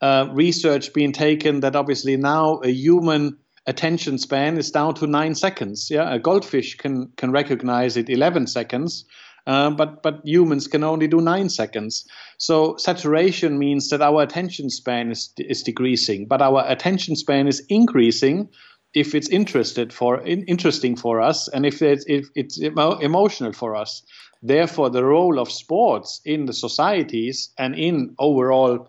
uh, 0.00 0.28
research 0.32 0.92
being 0.92 1.12
taken 1.12 1.60
that 1.60 1.76
obviously 1.76 2.16
now 2.16 2.60
a 2.64 2.70
human 2.70 3.36
attention 3.66 4.18
span 4.18 4.58
is 4.58 4.70
down 4.70 4.94
to 4.94 5.06
nine 5.06 5.34
seconds. 5.34 5.90
Yeah, 5.90 6.12
a 6.12 6.18
goldfish 6.18 6.76
can 6.76 7.08
can 7.16 7.30
recognize 7.30 7.96
it 7.96 8.08
11 8.08 8.46
seconds 8.46 9.04
uh, 9.46 9.70
but 9.70 10.02
but 10.02 10.20
humans 10.24 10.66
can 10.66 10.84
only 10.84 11.08
do 11.08 11.20
nine 11.20 11.48
seconds. 11.48 12.06
So 12.38 12.76
saturation 12.76 13.58
means 13.58 13.88
that 13.90 14.02
our 14.02 14.22
attention 14.22 14.70
span 14.70 15.10
is 15.10 15.32
is 15.38 15.62
decreasing, 15.62 16.26
but 16.26 16.42
our 16.42 16.64
attention 16.68 17.16
span 17.16 17.48
is 17.48 17.64
increasing 17.68 18.48
if 18.92 19.14
it's 19.14 19.28
interested 19.28 19.92
for 19.92 20.20
in, 20.20 20.44
interesting 20.44 20.96
for 20.96 21.20
us 21.20 21.48
and 21.48 21.64
if 21.64 21.80
it's 21.82 22.04
if 22.06 22.28
it's 22.34 22.60
emo- 22.60 22.98
emotional 22.98 23.52
for 23.52 23.74
us. 23.74 24.02
Therefore, 24.42 24.88
the 24.90 25.04
role 25.04 25.38
of 25.38 25.50
sports 25.50 26.20
in 26.24 26.46
the 26.46 26.54
societies 26.54 27.50
and 27.58 27.74
in 27.74 28.14
overall 28.18 28.88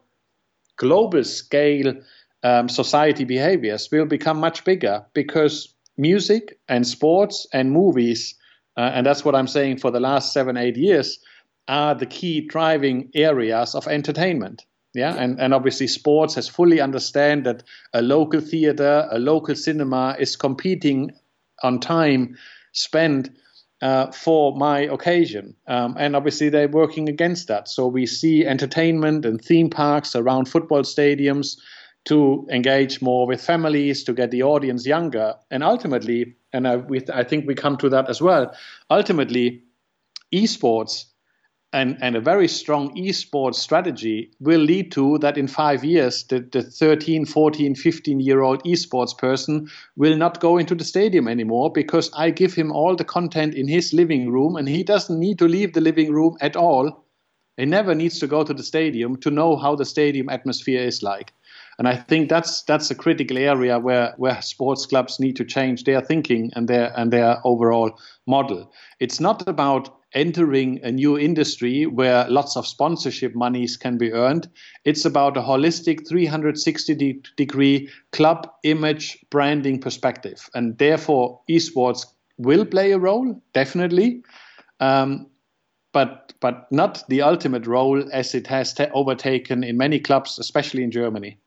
global 0.78 1.24
scale 1.24 1.94
um, 2.44 2.70
society 2.70 3.24
behaviors 3.24 3.90
will 3.92 4.06
become 4.06 4.40
much 4.40 4.64
bigger 4.64 5.06
because 5.14 5.74
music 5.98 6.60
and 6.68 6.88
sports 6.88 7.46
and 7.54 7.72
movies 7.72 8.36
uh, 8.78 8.92
and 8.94 9.06
that's 9.06 9.26
what 9.26 9.36
I'm 9.36 9.48
saying 9.48 9.78
for 9.78 9.92
the 9.92 10.00
last 10.00 10.34
seven, 10.34 10.58
eight 10.58 10.78
years, 10.78 11.20
are 11.68 11.96
the 11.96 12.06
key 12.06 12.42
driving 12.42 13.10
areas 13.14 13.76
of 13.76 13.88
entertainment. 13.88 14.66
Yeah, 14.94 15.16
and, 15.16 15.40
and 15.40 15.54
obviously 15.54 15.88
sports 15.88 16.36
has 16.36 16.50
fully 16.50 16.82
understand 16.82 17.46
that 17.46 17.64
a 17.94 18.02
local 18.02 18.42
theater, 18.42 19.08
a 19.10 19.20
local 19.20 19.56
cinema 19.56 20.18
is 20.20 20.36
competing 20.36 21.12
on 21.64 21.80
time 21.80 22.38
spent 22.74 23.30
uh, 23.82 24.12
for 24.12 24.54
my 24.58 24.80
occasion. 24.80 25.56
Um, 25.68 25.96
and 25.98 26.14
obviously 26.14 26.50
they're 26.50 26.68
working 26.68 27.08
against 27.08 27.48
that. 27.48 27.70
So 27.70 27.88
we 27.88 28.06
see 28.06 28.46
entertainment 28.46 29.26
and 29.26 29.42
theme 29.42 29.70
parks 29.70 30.14
around 30.14 30.50
football 30.50 30.82
stadiums 30.82 31.58
to 32.06 32.48
engage 32.52 33.02
more 33.02 33.28
with 33.28 33.42
families, 33.42 34.04
to 34.04 34.14
get 34.14 34.32
the 34.32 34.44
audience 34.44 34.86
younger. 34.86 35.36
And 35.52 35.64
ultimately, 35.64 36.36
and 36.52 36.68
I, 36.68 36.78
we, 36.78 37.02
I 37.14 37.24
think 37.24 37.48
we 37.48 37.56
come 37.56 37.78
to 37.78 37.90
that 37.90 38.10
as 38.10 38.22
well, 38.22 38.54
ultimately, 38.90 39.64
esports 40.34 41.06
and, 41.74 41.98
and 42.02 42.16
a 42.16 42.22
very 42.22 42.48
strong 42.48 42.94
esports 42.98 43.56
strategy 43.56 44.32
will 44.40 44.60
lead 44.60 44.92
to 44.92 45.18
that 45.20 45.38
in 45.38 45.48
five 45.48 45.86
years, 45.86 46.24
the, 46.26 46.42
the 46.42 46.62
13, 46.62 47.26
14, 47.26 47.76
15 47.76 48.20
year 48.20 48.42
old 48.42 48.62
esports 48.66 49.18
person 49.18 49.70
will 49.96 50.18
not 50.18 50.42
go 50.42 50.58
into 50.58 50.76
the 50.76 50.84
stadium 50.84 51.28
anymore 51.28 51.72
because 51.72 52.12
I 52.14 52.30
give 52.30 52.54
him 52.54 52.72
all 52.72 52.96
the 52.96 53.06
content 53.06 53.56
in 53.56 53.68
his 53.70 53.94
living 53.94 54.32
room 54.32 54.58
and 54.58 54.68
he 54.68 54.84
doesn't 54.84 55.18
need 55.18 55.40
to 55.40 55.48
leave 55.48 55.74
the 55.74 55.82
living 55.82 56.12
room 56.12 56.38
at 56.42 56.58
all. 56.58 57.06
He 57.56 57.66
never 57.66 57.96
needs 57.96 58.20
to 58.20 58.28
go 58.28 58.44
to 58.44 58.54
the 58.54 58.64
stadium 58.64 59.16
to 59.18 59.32
know 59.32 59.56
how 59.56 59.76
the 59.76 59.86
stadium 59.86 60.28
atmosphere 60.30 60.82
is 60.82 61.02
like. 61.02 61.32
And 61.82 61.88
I 61.88 61.96
think 61.96 62.30
that's 62.30 62.62
that's 62.62 62.92
a 62.92 62.96
critical 62.96 63.40
area 63.40 63.80
where, 63.80 64.14
where 64.18 64.40
sports 64.44 64.86
clubs 64.86 65.20
need 65.20 65.36
to 65.38 65.44
change 65.44 65.84
their 65.84 66.00
thinking 66.00 66.52
and 66.56 66.68
their 66.68 66.94
and 66.96 67.12
their 67.12 67.40
overall 67.44 68.00
model. 68.28 68.72
It's 69.00 69.20
not 69.20 69.48
about 69.48 69.90
entering 70.14 70.80
a 70.84 70.92
new 70.92 71.18
industry 71.18 71.88
where 71.88 72.30
lots 72.30 72.56
of 72.56 72.68
sponsorship 72.68 73.34
monies 73.34 73.78
can 73.78 73.98
be 73.98 74.14
earned. 74.14 74.48
It's 74.86 75.06
about 75.06 75.38
a 75.38 75.42
holistic 75.42 76.08
360 76.08 77.20
degree 77.36 77.90
club 78.12 78.48
image 78.62 79.18
branding 79.32 79.82
perspective. 79.82 80.52
And 80.54 80.78
therefore, 80.78 81.42
esports 81.50 82.06
will 82.38 82.64
play 82.64 82.92
a 82.92 83.00
role, 83.00 83.42
definitely. 83.54 84.22
Um, 84.80 85.26
but 85.94 86.34
but 86.42 86.72
not 86.72 87.04
the 87.10 87.24
ultimate 87.24 87.66
role 87.66 88.08
as 88.14 88.36
it 88.36 88.46
has 88.46 88.76
overtaken 88.94 89.64
in 89.64 89.78
many 89.78 90.00
clubs, 90.00 90.38
especially 90.38 90.84
in 90.84 90.92
Germany 90.92 91.40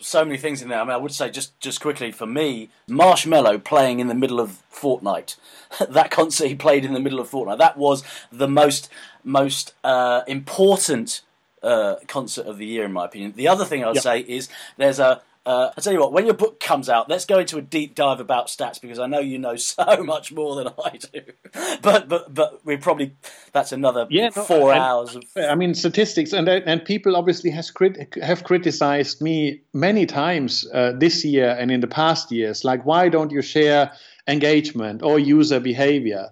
so 0.00 0.24
many 0.24 0.36
things 0.36 0.62
in 0.62 0.68
there. 0.68 0.80
I 0.80 0.84
mean, 0.84 0.92
I 0.92 0.96
would 0.96 1.12
say 1.12 1.30
just 1.30 1.58
just 1.60 1.80
quickly 1.80 2.12
for 2.12 2.26
me, 2.26 2.70
Marshmello 2.88 3.62
playing 3.62 4.00
in 4.00 4.08
the 4.08 4.14
middle 4.14 4.40
of 4.40 4.62
Fortnite, 4.72 5.36
that 5.88 6.10
concert 6.10 6.48
he 6.48 6.54
played 6.54 6.84
in 6.84 6.92
the 6.92 7.00
middle 7.00 7.20
of 7.20 7.30
Fortnite, 7.30 7.58
that 7.58 7.76
was 7.76 8.02
the 8.30 8.48
most 8.48 8.88
most 9.24 9.74
uh, 9.84 10.22
important 10.26 11.22
uh, 11.62 11.96
concert 12.08 12.46
of 12.46 12.58
the 12.58 12.66
year, 12.66 12.84
in 12.84 12.92
my 12.92 13.04
opinion. 13.04 13.32
The 13.36 13.48
other 13.48 13.64
thing 13.64 13.84
I'd 13.84 13.94
yep. 13.94 14.02
say 14.02 14.20
is 14.20 14.48
there's 14.76 14.98
a 14.98 15.22
uh, 15.44 15.70
I 15.76 15.80
tell 15.80 15.92
you 15.92 15.98
what, 15.98 16.12
when 16.12 16.24
your 16.24 16.34
book 16.34 16.60
comes 16.60 16.88
out, 16.88 17.08
let's 17.08 17.24
go 17.24 17.40
into 17.40 17.58
a 17.58 17.62
deep 17.62 17.96
dive 17.96 18.20
about 18.20 18.46
stats 18.46 18.80
because 18.80 19.00
I 19.00 19.06
know 19.06 19.18
you 19.18 19.38
know 19.38 19.56
so 19.56 20.04
much 20.04 20.32
more 20.32 20.56
than 20.56 20.68
I 20.68 20.98
do. 20.98 21.20
but 21.82 22.08
but 22.08 22.32
but 22.32 22.64
we 22.64 22.76
probably 22.76 23.16
that's 23.52 23.72
another 23.72 24.06
yeah, 24.08 24.30
no, 24.34 24.42
four 24.42 24.72
hours. 24.72 25.16
Of... 25.16 25.24
I 25.36 25.54
mean 25.54 25.74
statistics, 25.74 26.32
and 26.32 26.48
and 26.48 26.84
people 26.84 27.16
obviously 27.16 27.50
has 27.50 27.70
crit- 27.70 28.14
have 28.22 28.44
criticized 28.44 29.20
me 29.20 29.62
many 29.72 30.06
times 30.06 30.66
uh, 30.72 30.92
this 30.96 31.24
year 31.24 31.50
and 31.58 31.70
in 31.70 31.80
the 31.80 31.88
past 31.88 32.30
years. 32.30 32.64
Like, 32.64 32.86
why 32.86 33.08
don't 33.08 33.32
you 33.32 33.42
share 33.42 33.92
engagement 34.28 35.02
or 35.02 35.18
user 35.18 35.58
behavior? 35.58 36.30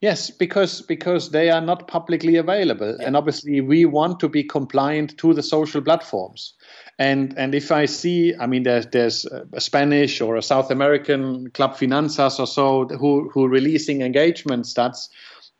Yes, 0.00 0.30
because 0.30 0.80
because 0.82 1.30
they 1.30 1.50
are 1.50 1.60
not 1.60 1.88
publicly 1.88 2.36
available, 2.36 2.96
yeah. 3.00 3.06
and 3.06 3.16
obviously 3.16 3.60
we 3.60 3.84
want 3.84 4.20
to 4.20 4.28
be 4.28 4.44
compliant 4.44 5.18
to 5.18 5.34
the 5.34 5.42
social 5.42 5.82
platforms. 5.82 6.54
And 7.00 7.36
and 7.36 7.52
if 7.52 7.72
I 7.72 7.86
see, 7.86 8.32
I 8.38 8.46
mean, 8.46 8.62
there's 8.62 8.86
there's 8.86 9.24
a 9.52 9.60
Spanish 9.60 10.20
or 10.20 10.36
a 10.36 10.42
South 10.42 10.70
American 10.70 11.50
Club 11.50 11.76
Finanzas 11.76 12.38
or 12.38 12.46
so 12.46 12.86
who 12.86 13.28
who 13.34 13.48
releasing 13.48 14.02
engagement 14.02 14.66
stats, 14.66 15.08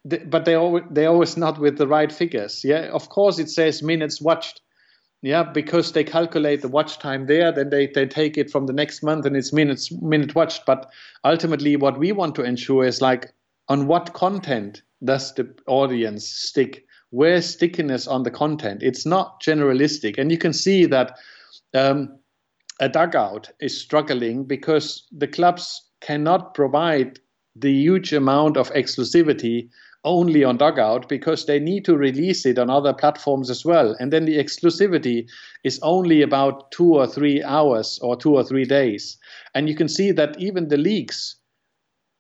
but 0.05 0.45
they 0.45 0.55
always 0.55 0.85
they 0.89 1.07
always 1.07 1.37
not 1.37 1.59
with 1.59 1.77
the 1.77 1.89
right 1.89 2.13
figures. 2.13 2.63
Yeah, 2.65 2.91
of 2.93 3.09
course 3.09 3.41
it 3.41 3.51
says 3.51 3.83
minutes 3.83 4.21
watched. 4.21 4.61
Yeah, 5.21 5.43
because 5.43 5.91
they 5.91 6.05
calculate 6.05 6.63
the 6.63 6.69
watch 6.69 7.01
time 7.01 7.27
there, 7.27 7.51
then 7.51 7.71
they, 7.71 7.89
they 7.89 8.07
take 8.07 8.39
it 8.39 8.53
from 8.53 8.67
the 8.67 8.73
next 8.73 9.03
month 9.03 9.27
and 9.27 9.37
it's 9.37 9.53
minutes 9.53 9.91
minute 9.91 10.37
watched. 10.37 10.65
But 10.65 10.93
ultimately, 11.25 11.75
what 11.75 11.99
we 11.99 12.13
want 12.13 12.37
to 12.37 12.45
ensure 12.45 12.85
is 12.85 13.01
like 13.01 13.33
on 13.69 13.87
what 13.87 14.13
content 14.13 14.83
does 15.05 15.35
the 15.35 15.55
audience 15.67 16.27
stick 16.29 16.85
where's 17.11 17.47
stickiness 17.47 18.07
on 18.07 18.23
the 18.23 18.31
content? 18.31 18.83
It's 18.83 19.07
not 19.07 19.43
generalistic. 19.43 20.19
And 20.19 20.31
you 20.31 20.39
can 20.39 20.53
see 20.53 20.87
that 20.87 21.19
um, 21.75 22.19
a 22.81 22.89
dugout 22.89 23.51
is 23.61 23.81
struggling 23.81 24.45
because 24.45 25.07
the 25.11 25.29
clubs 25.29 25.83
cannot 26.01 26.55
provide 26.55 27.19
the 27.57 27.73
huge 27.73 28.13
amount 28.13 28.57
of 28.57 28.73
exclusivity 28.73 29.69
only 30.05 30.45
on 30.45 30.57
dugout 30.57 31.09
because 31.09 31.47
they 31.47 31.59
need 31.59 31.85
to 31.85 31.97
release 31.97 32.47
it 32.47 32.57
on 32.57 32.71
other 32.71 32.95
platforms 32.95 33.51
as 33.51 33.65
well 33.65 33.97
and 33.99 34.13
then 34.13 34.27
the 34.27 34.39
exclusivity 34.39 35.29
is 35.65 35.81
only 35.83 36.23
about 36.23 36.71
two 36.71 36.95
or 36.95 37.05
three 37.05 37.43
hours 37.43 37.99
or 38.01 38.17
two 38.17 38.33
or 38.33 38.45
three 38.45 38.65
days 38.65 39.19
and 39.57 39.69
you 39.69 39.75
can 39.75 39.89
see 39.89 40.13
that 40.13 40.41
even 40.41 40.69
the 40.69 40.77
leagues 40.77 41.35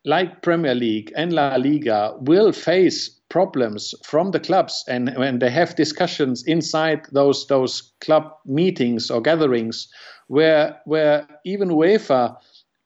like 0.04 0.42
premier 0.42 0.74
league 0.74 1.12
and 1.16 1.32
la 1.32 1.56
liga 1.56 2.14
will 2.20 2.52
face 2.52 3.10
problems 3.28 3.94
from 4.04 4.30
the 4.30 4.40
clubs 4.40 4.84
and 4.88 5.12
when 5.16 5.38
they 5.38 5.50
have 5.50 5.76
discussions 5.76 6.44
inside 6.44 7.06
those 7.12 7.46
those 7.48 7.92
club 8.00 8.32
meetings 8.46 9.10
or 9.10 9.20
gatherings 9.20 9.88
where 10.28 10.80
where 10.84 11.26
even 11.44 11.68
UEFA 11.68 12.36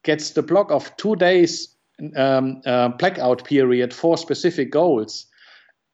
gets 0.04 0.30
the 0.30 0.42
block 0.42 0.70
of 0.70 0.96
two 0.96 1.14
days 1.16 1.72
um, 2.16 2.62
uh, 2.66 2.88
blackout 2.88 3.44
period 3.44 3.92
for 3.92 4.16
specific 4.16 4.70
goals, 4.70 5.26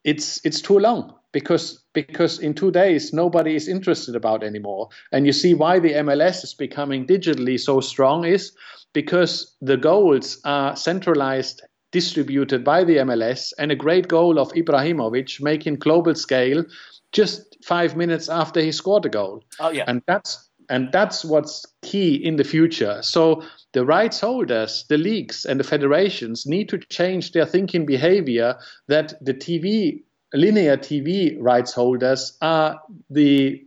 it's 0.04 0.44
it's 0.44 0.60
too 0.60 0.78
long 0.78 1.14
because 1.33 1.85
because 1.93 2.39
in 2.39 2.55
two 2.55 2.70
days 2.70 3.12
nobody 3.12 3.55
is 3.55 3.68
interested 3.68 4.16
about 4.16 4.43
anymore. 4.43 4.89
And 5.12 5.26
you 5.26 5.33
see 5.33 5.55
why 5.55 5.79
the 5.79 5.93
MLS 5.93 6.45
is 6.45 6.55
becoming 6.55 7.07
digitally 7.07 7.59
so 7.59 7.81
strong 7.81 8.24
is 8.24 8.53
because 8.93 9.55
the 9.61 9.76
goals 9.76 10.41
are 10.45 10.76
centralized 10.76 11.62
distributed 11.91 12.64
by 12.64 12.85
the 12.85 12.97
MLS 12.97 13.53
and 13.59 13.72
a 13.72 13.76
great 13.76 14.09
goal 14.09 14.39
of 14.39 14.53
Ibrahimovic 14.53 15.41
making 15.41 15.76
global 15.76 16.14
scale 16.14 16.64
just 17.12 17.57
five 17.64 17.97
minutes 17.97 18.29
after 18.29 18.61
he 18.61 18.72
scored 18.72 19.07
a 19.07 19.09
goal. 19.09 19.43
Oh 19.61 19.70
yeah. 19.70 19.85
And 19.87 20.03
that's 20.07 20.49
and 20.70 20.93
that's 20.93 21.24
what's 21.24 21.64
key 21.83 22.14
in 22.14 22.37
the 22.37 22.45
future. 22.45 23.01
So 23.03 23.43
the 23.72 23.85
rights 23.85 24.20
holders, 24.20 24.85
the 24.89 24.99
leagues, 24.99 25.45
and 25.45 25.59
the 25.59 25.64
federations 25.64 26.47
need 26.47 26.68
to 26.68 26.79
change 26.79 27.33
their 27.33 27.47
thinking 27.47 27.87
behavior 27.87 28.57
that 28.87 29.14
the 29.24 29.35
TV, 29.35 30.03
linear 30.35 30.76
TV 30.76 31.37
rights 31.39 31.72
holders 31.72 32.37
are 32.41 32.81
the 33.11 33.64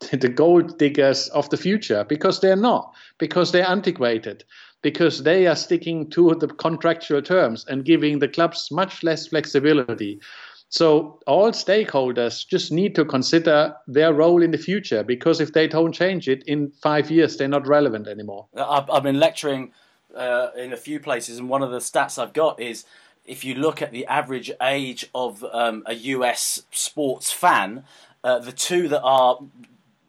the 0.12 0.28
gold 0.28 0.78
diggers 0.78 1.28
of 1.28 1.48
the 1.50 1.56
future 1.56 2.04
because 2.04 2.40
they're 2.40 2.54
not, 2.54 2.92
because 3.18 3.52
they're 3.52 3.68
antiquated, 3.68 4.44
because 4.82 5.22
they 5.22 5.46
are 5.46 5.56
sticking 5.56 6.10
to 6.10 6.34
the 6.34 6.48
contractual 6.48 7.22
terms 7.22 7.64
and 7.66 7.84
giving 7.84 8.18
the 8.18 8.28
clubs 8.28 8.70
much 8.70 9.02
less 9.02 9.26
flexibility. 9.26 10.20
So 10.68 11.20
all 11.26 11.52
stakeholders 11.52 12.46
just 12.46 12.72
need 12.72 12.94
to 12.96 13.04
consider 13.04 13.74
their 13.86 14.12
role 14.12 14.42
in 14.42 14.50
the 14.50 14.58
future 14.58 15.02
because 15.02 15.40
if 15.40 15.52
they 15.52 15.66
don't 15.68 15.92
change 15.92 16.28
it 16.28 16.42
in 16.46 16.72
five 16.82 17.10
years, 17.10 17.36
they're 17.36 17.48
not 17.48 17.66
relevant 17.66 18.06
anymore. 18.06 18.48
I've, 18.56 18.90
I've 18.90 19.02
been 19.02 19.20
lecturing 19.20 19.72
uh, 20.14 20.48
in 20.56 20.72
a 20.72 20.76
few 20.76 20.98
places, 20.98 21.38
and 21.38 21.48
one 21.48 21.62
of 21.62 21.70
the 21.70 21.78
stats 21.78 22.20
I've 22.20 22.32
got 22.32 22.60
is 22.60 22.84
if 23.26 23.44
you 23.44 23.54
look 23.54 23.82
at 23.82 23.92
the 23.92 24.06
average 24.06 24.50
age 24.62 25.06
of 25.14 25.44
um, 25.52 25.82
a 25.86 25.94
US 25.94 26.62
sports 26.70 27.32
fan, 27.32 27.84
uh, 28.24 28.38
the 28.38 28.52
two 28.52 28.88
that 28.88 29.02
are 29.02 29.38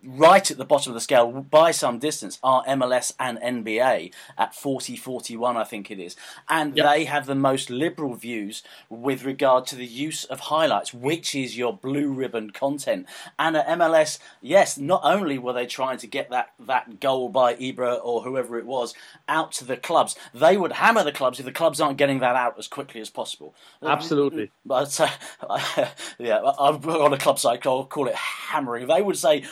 right 0.03 0.49
at 0.49 0.57
the 0.57 0.65
bottom 0.65 0.91
of 0.91 0.93
the 0.93 1.01
scale 1.01 1.31
by 1.31 1.71
some 1.71 1.99
distance 1.99 2.39
are 2.43 2.63
MLS 2.65 3.13
and 3.19 3.37
NBA 3.39 4.13
at 4.37 4.55
40 4.55 4.95
41 4.95 5.57
I 5.57 5.63
think 5.63 5.91
it 5.91 5.99
is. 5.99 6.15
And 6.47 6.77
yep. 6.77 6.85
they 6.85 7.05
have 7.05 7.25
the 7.25 7.35
most 7.35 7.69
liberal 7.69 8.13
views 8.13 8.63
with 8.89 9.23
regard 9.23 9.65
to 9.67 9.75
the 9.75 9.85
use 9.85 10.23
of 10.25 10.39
highlights 10.41 10.93
which 10.93 11.35
is 11.35 11.57
your 11.57 11.75
blue 11.75 12.11
ribbon 12.11 12.51
content. 12.51 13.07
And 13.39 13.57
at 13.57 13.67
MLS 13.67 14.19
yes 14.41 14.77
not 14.77 15.01
only 15.03 15.37
were 15.37 15.53
they 15.53 15.65
trying 15.65 15.97
to 15.99 16.07
get 16.07 16.29
that 16.29 16.53
that 16.59 16.99
goal 16.99 17.29
by 17.29 17.55
Ibra 17.55 17.99
or 18.03 18.23
whoever 18.23 18.57
it 18.57 18.65
was 18.65 18.93
out 19.27 19.51
to 19.53 19.65
the 19.65 19.77
clubs 19.77 20.15
they 20.33 20.57
would 20.57 20.73
hammer 20.73 21.03
the 21.03 21.11
clubs 21.11 21.39
if 21.39 21.45
the 21.45 21.51
clubs 21.51 21.81
aren't 21.81 21.97
getting 21.97 22.19
that 22.19 22.35
out 22.35 22.57
as 22.57 22.67
quickly 22.67 23.01
as 23.01 23.09
possible. 23.09 23.53
Absolutely. 23.83 24.51
But 24.65 24.99
uh, 24.99 25.87
yeah 26.19 26.39
I'm 26.59 26.83
on 26.83 27.13
a 27.13 27.17
club 27.17 27.39
site 27.39 27.65
I'll 27.65 27.85
call 27.85 28.07
it 28.07 28.15
hammering. 28.15 28.87
They 28.87 29.01
would 29.01 29.17
say 29.17 29.43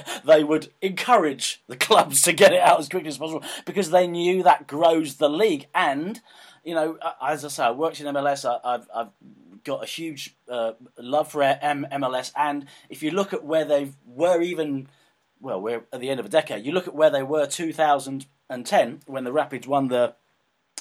they 0.24 0.44
would 0.44 0.72
encourage 0.80 1.62
the 1.66 1.76
clubs 1.76 2.22
to 2.22 2.32
get 2.32 2.52
it 2.52 2.60
out 2.60 2.80
as 2.80 2.88
quickly 2.88 3.08
as 3.08 3.18
possible 3.18 3.42
because 3.64 3.90
they 3.90 4.06
knew 4.06 4.42
that 4.42 4.66
grows 4.66 5.16
the 5.16 5.28
league. 5.28 5.66
And, 5.74 6.20
you 6.64 6.74
know, 6.74 6.98
as 7.20 7.44
I 7.44 7.48
say, 7.48 7.64
I 7.64 7.70
worked 7.70 8.00
in 8.00 8.06
MLS, 8.14 8.44
I, 8.44 8.72
have 8.72 8.88
I've 8.94 9.08
got 9.64 9.82
a 9.82 9.86
huge 9.86 10.36
uh, 10.48 10.72
love 10.98 11.30
for 11.30 11.42
M- 11.42 11.86
MLS. 11.92 12.32
And 12.36 12.66
if 12.88 13.02
you 13.02 13.10
look 13.10 13.32
at 13.32 13.44
where 13.44 13.64
they 13.64 13.92
were 14.06 14.40
even, 14.40 14.88
well, 15.40 15.60
we're 15.60 15.84
at 15.92 16.00
the 16.00 16.10
end 16.10 16.20
of 16.20 16.26
a 16.26 16.30
decade, 16.30 16.64
you 16.64 16.72
look 16.72 16.88
at 16.88 16.94
where 16.94 17.10
they 17.10 17.22
were 17.22 17.46
2010 17.46 19.00
when 19.06 19.24
the 19.24 19.32
Rapids 19.32 19.66
won 19.66 19.88
the 19.88 20.14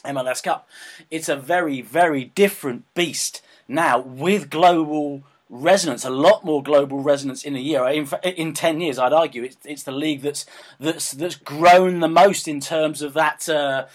MLS 0.05 0.41
Cup, 0.41 0.67
it's 1.09 1.29
a 1.29 1.35
very, 1.35 1.81
very 1.81 2.25
different 2.25 2.91
beast 2.93 3.41
now 3.67 3.99
with 3.99 4.49
global 4.49 5.23
resonance, 5.51 6.05
a 6.05 6.09
lot 6.09 6.45
more 6.45 6.63
global 6.63 7.01
resonance 7.01 7.43
in 7.43 7.55
a 7.55 7.59
year. 7.59 7.85
In, 7.89 8.07
in 8.23 8.53
ten 8.53 8.79
years, 8.79 8.97
I'd 8.97 9.13
argue 9.13 9.43
it's, 9.43 9.57
it's 9.65 9.83
the 9.83 9.91
league 9.91 10.21
that's 10.21 10.45
that's 10.79 11.11
that's 11.11 11.35
grown 11.35 11.99
the 11.99 12.07
most 12.07 12.47
in 12.47 12.61
terms 12.61 13.01
of 13.01 13.13
that 13.13 13.47
uh, 13.47 13.85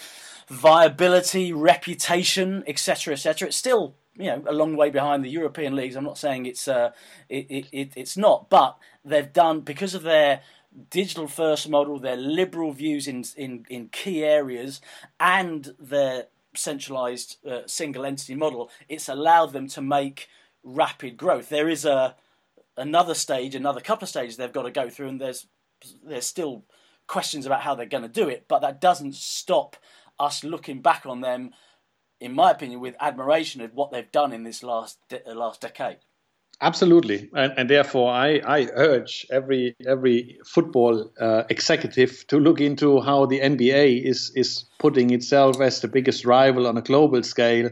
viability, 0.48 1.52
reputation, 1.52 2.62
etc., 2.66 3.14
etc. 3.14 3.48
It's 3.48 3.57
still 3.57 3.94
you 4.14 4.26
know 4.26 4.44
a 4.46 4.52
long 4.52 4.76
way 4.76 4.90
behind 4.90 5.24
the 5.24 5.30
European 5.30 5.74
leagues. 5.74 5.96
I'm 5.96 6.04
not 6.04 6.18
saying 6.18 6.46
it's 6.46 6.68
uh, 6.68 6.92
it, 7.28 7.66
it, 7.72 7.92
it's 7.96 8.16
not, 8.16 8.50
but 8.50 8.76
they've 9.04 9.32
done 9.32 9.61
because 9.61 9.94
of 9.94 10.02
their 10.02 10.42
digital 10.90 11.26
first 11.26 11.68
model, 11.68 11.98
their 11.98 12.16
liberal 12.16 12.72
views 12.72 13.09
in 13.09 13.24
in, 13.36 13.64
in 13.70 13.88
key 13.88 14.22
areas, 14.22 14.82
and 15.18 15.74
their 15.80 16.26
centralized 16.54 17.36
uh, 17.46 17.61
single 17.66 18.04
entity 18.04 18.34
model. 18.34 18.70
It's 18.88 19.09
allowed 19.09 19.52
them 19.52 19.68
to 19.68 19.80
make 19.80 20.28
rapid 20.67 21.17
growth. 21.17 21.49
There 21.49 21.69
is 21.69 21.85
a 21.85 22.17
another 22.77 23.14
stage, 23.14 23.55
another 23.55 23.81
couple 23.81 24.05
of 24.05 24.11
stages 24.11 24.37
they've 24.37 24.53
got 24.53 24.62
to 24.62 24.71
go 24.71 24.91
through, 24.91 25.09
and 25.09 25.21
there's 25.21 25.47
there's 26.05 26.27
still 26.27 26.64
questions 27.07 27.47
about 27.47 27.62
how 27.62 27.75
they're 27.75 27.87
going 27.87 28.03
to 28.03 28.09
do 28.09 28.29
it, 28.29 28.47
but 28.49 28.61
that 28.61 28.81
doesn't 28.81 29.14
stop 29.14 29.77
us 30.19 30.43
looking 30.43 30.83
back 30.83 31.07
on 31.07 31.21
them, 31.21 31.51
in 32.21 32.35
my 32.35 32.51
opinion, 32.51 32.81
with 32.81 32.97
admiration 33.01 33.61
of 33.61 33.75
what 33.75 33.93
they've 33.93 34.11
done 34.11 34.33
in 34.33 34.43
this 34.43 34.62
last 34.62 34.99
de- 35.09 35.23
last 35.35 35.61
decade. 35.61 35.99
Absolutely, 36.62 37.29
and, 37.35 37.53
and, 37.59 37.69
therefore 37.69 38.11
I, 38.11 38.39
I 38.39 38.69
urge 38.73 39.27
every 39.31 39.77
every 39.87 40.39
football 40.47 41.12
uh, 41.21 41.43
executive 41.51 42.27
to 42.29 42.39
look 42.41 42.62
into 42.62 43.01
how 43.03 43.27
the 43.27 43.41
NBA 43.41 44.03
is 44.03 44.33
is 44.35 44.64
putting 44.79 45.11
itself 45.11 45.61
as 45.61 45.83
the 45.83 45.89
biggest 45.89 46.25
rival 46.25 46.67
on 46.67 46.79
a 46.79 46.83
global 46.83 47.23
scale 47.23 47.69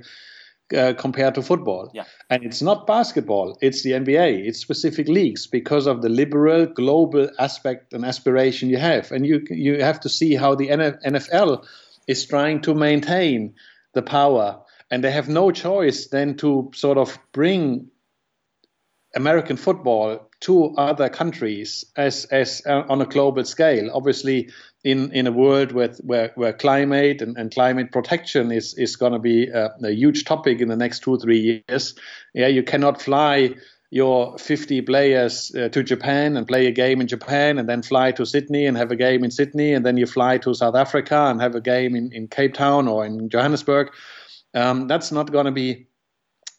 uh, 0.77 0.95
compared 0.95 1.35
to 1.35 1.43
football. 1.43 1.91
Yeah. 1.95 2.05
And 2.31 2.45
it's 2.45 2.62
not 2.62 2.87
basketball, 2.87 3.59
it's 3.61 3.83
the 3.83 3.93
NBA, 3.93 4.47
it's 4.47 4.61
specific 4.61 5.09
leagues 5.09 5.47
because 5.47 5.87
of 5.87 6.03
the 6.03 6.09
liberal 6.09 6.67
global 6.67 7.29
aspect 7.39 7.93
and 7.93 8.05
aspiration 8.05 8.71
you 8.71 8.79
have. 8.79 9.12
And 9.12 9.27
you 9.27 9.45
you 9.51 9.83
have 9.83 10.01
to 10.01 10.09
see 10.09 10.35
how 10.35 10.55
the 10.55 10.69
NFL 10.69 11.67
is 12.07 12.25
trying 12.27 12.61
to 12.62 12.75
maintain 12.75 13.55
the 13.93 14.03
power 14.03 14.61
and 14.91 15.03
they 15.03 15.11
have 15.11 15.29
no 15.29 15.51
choice 15.51 16.07
than 16.09 16.37
to 16.37 16.71
sort 16.75 16.99
of 16.99 17.19
bring 17.33 17.89
American 19.17 19.57
football 19.57 20.29
to 20.41 20.75
other 20.77 21.09
countries 21.09 21.85
as 21.97 22.25
as 22.27 22.62
uh, 22.67 22.83
on 22.89 23.01
a 23.01 23.07
global 23.07 23.45
scale. 23.45 23.91
Obviously, 23.93 24.51
in 24.83 25.12
in 25.12 25.27
a 25.27 25.33
world 25.33 25.73
with 25.73 25.99
where, 26.01 26.33
where 26.35 26.53
climate 26.53 27.23
and, 27.23 27.37
and 27.37 27.53
climate 27.53 27.93
protection 27.93 28.53
is 28.53 28.75
is 28.75 28.97
going 28.97 29.12
to 29.12 29.19
be 29.19 29.49
a, 29.49 29.71
a, 29.83 29.91
huge 29.91 30.25
topic 30.25 30.61
in 30.61 30.69
the 30.69 30.77
next 30.77 31.01
two 31.01 31.19
three 31.19 31.62
years. 31.69 31.95
Yeah, 32.35 32.49
you 32.49 32.62
cannot 32.62 33.01
fly 33.01 33.55
your 33.91 34.37
50 34.39 34.81
players 34.83 35.55
uh, 35.55 35.69
to 35.69 35.85
Japan 35.85 36.37
and 36.37 36.49
play 36.49 36.67
a 36.67 36.73
game 36.73 37.01
in 37.01 37.07
Japan 37.07 37.59
and 37.59 37.69
then 37.69 37.81
fly 37.81 38.11
to 38.12 38.27
Sydney 38.27 38.67
and 38.67 38.77
have 38.77 38.91
a 38.91 38.97
game 38.97 39.23
in 39.23 39.31
Sydney 39.31 39.73
and 39.73 39.87
then 39.87 39.97
you 39.97 40.05
fly 40.05 40.37
to 40.39 40.53
South 40.53 40.75
Africa 40.75 41.27
and 41.27 41.41
have 41.41 41.55
a 41.55 41.61
game 41.61 41.95
in, 41.95 42.11
in 42.12 42.27
Cape 42.27 42.55
Town 42.55 42.89
or 42.89 43.07
in 43.07 43.29
Johannesburg. 43.29 43.93
Um, 44.53 44.89
that's 44.89 45.12
not 45.12 45.31
going 45.31 45.47
to 45.47 45.53
be 45.53 45.87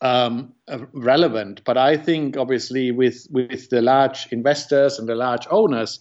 um, 0.05 0.53
uh, 0.67 0.79
relevant. 0.93 1.61
But 1.65 1.77
I 1.77 1.97
think 1.97 2.37
obviously 2.37 2.91
with 2.91 3.27
with 3.31 3.69
the 3.69 3.81
large 3.81 4.27
investors 4.31 4.99
and 4.99 5.09
the 5.09 5.15
large 5.15 5.47
owners, 5.49 5.99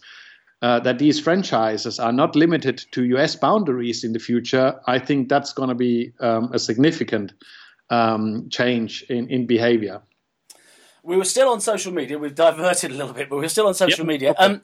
uh, 0.63 0.81
that 0.81 0.99
these 0.99 1.19
franchises 1.21 1.99
are 1.99 2.13
not 2.13 2.37
limited 2.37 2.85
to 2.93 3.05
US 3.17 3.37
boundaries 3.37 4.05
in 4.05 4.13
the 4.13 4.19
future, 4.19 4.81
I 4.87 4.99
think 4.99 5.29
that's 5.29 5.53
going 5.53 5.71
to 5.71 5.75
be 5.75 6.13
um, 6.21 6.51
a 6.53 6.59
significant 6.59 7.33
um, 7.91 8.49
change 8.51 9.05
in, 9.09 9.29
in 9.29 9.47
behavior. 9.47 10.03
We 11.03 11.17
were 11.17 11.25
still 11.25 11.51
on 11.51 11.61
social 11.61 11.93
media. 11.93 12.19
We've 12.19 12.35
diverted 12.35 12.91
a 12.93 12.95
little 12.95 13.13
bit, 13.13 13.29
but 13.29 13.39
we 13.39 13.45
are 13.45 13.51
still 13.51 13.67
on 13.67 13.75
social 13.75 14.07
yep. 14.07 14.15
media. 14.15 14.35
Um, 14.39 14.63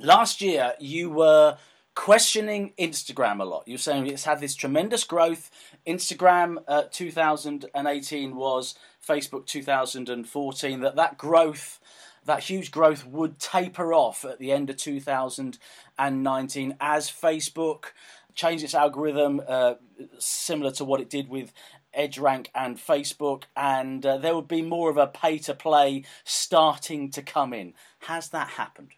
last 0.00 0.40
year, 0.40 0.74
you 0.80 1.10
were 1.10 1.56
questioning 1.94 2.72
Instagram 2.78 3.40
a 3.40 3.44
lot. 3.44 3.64
You're 3.66 3.78
saying 3.78 4.06
it's 4.06 4.24
had 4.24 4.40
this 4.40 4.54
tremendous 4.54 5.04
growth. 5.04 5.50
Instagram 5.86 6.58
uh, 6.68 6.84
2018 6.90 8.36
was 8.36 8.74
Facebook 9.06 9.46
2014. 9.46 10.80
That 10.80 10.96
that 10.96 11.18
growth 11.18 11.80
that 12.24 12.44
huge 12.44 12.70
growth 12.70 13.06
would 13.06 13.38
taper 13.38 13.94
off 13.94 14.24
at 14.24 14.38
the 14.38 14.52
end 14.52 14.70
of 14.70 14.76
2019 14.76 16.76
as 16.80 17.10
Facebook 17.10 17.84
changed 18.34 18.64
its 18.64 18.74
algorithm, 18.74 19.40
uh, 19.46 19.74
similar 20.18 20.70
to 20.70 20.84
what 20.84 21.00
it 21.00 21.10
did 21.10 21.28
with 21.28 21.52
EdgeRank 21.96 22.48
and 22.54 22.76
Facebook, 22.76 23.44
and 23.56 24.04
uh, 24.06 24.18
there 24.18 24.34
would 24.34 24.48
be 24.48 24.62
more 24.62 24.90
of 24.90 24.96
a 24.96 25.06
pay 25.06 25.38
to 25.38 25.54
play 25.54 26.04
starting 26.24 27.10
to 27.10 27.22
come 27.22 27.52
in. 27.52 27.74
Has 28.00 28.28
that 28.28 28.50
happened? 28.50 28.90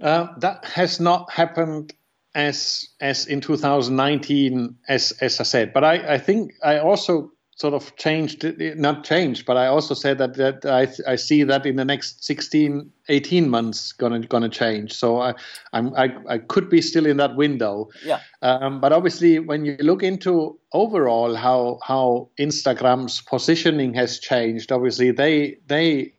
Uh, 0.00 0.28
that 0.38 0.64
has 0.64 1.00
not 1.00 1.30
happened 1.30 1.92
as 2.34 2.88
as 3.00 3.26
in 3.26 3.40
2019, 3.40 4.76
as 4.88 5.12
as 5.20 5.40
I 5.40 5.42
said. 5.42 5.72
But 5.72 5.84
I, 5.84 6.14
I 6.14 6.18
think 6.18 6.54
I 6.62 6.78
also 6.78 7.32
sort 7.60 7.74
of 7.74 7.94
changed, 7.96 8.42
not 8.78 9.04
changed, 9.04 9.44
but 9.44 9.58
I 9.58 9.66
also 9.66 9.92
said 9.92 10.16
that, 10.16 10.34
that 10.36 10.64
I, 10.64 11.12
I 11.12 11.16
see 11.16 11.42
that 11.42 11.66
in 11.66 11.76
the 11.76 11.84
next 11.84 12.24
16, 12.24 12.90
18 13.10 13.50
months 13.50 13.92
gonna 13.92 14.20
gonna 14.20 14.48
change. 14.48 14.94
So 14.94 15.20
I 15.20 15.34
I'm, 15.74 15.94
I 15.94 16.16
I 16.26 16.38
could 16.38 16.70
be 16.70 16.80
still 16.80 17.04
in 17.04 17.18
that 17.18 17.36
window. 17.36 17.90
Yeah. 18.02 18.20
Um, 18.40 18.80
but 18.80 18.92
obviously, 18.92 19.38
when 19.40 19.66
you 19.66 19.76
look 19.80 20.02
into 20.02 20.58
overall 20.72 21.34
how 21.34 21.80
how 21.82 22.30
Instagram's 22.38 23.20
positioning 23.20 23.92
has 23.94 24.18
changed, 24.18 24.72
obviously 24.72 25.10
they 25.10 25.58
they 25.66 26.14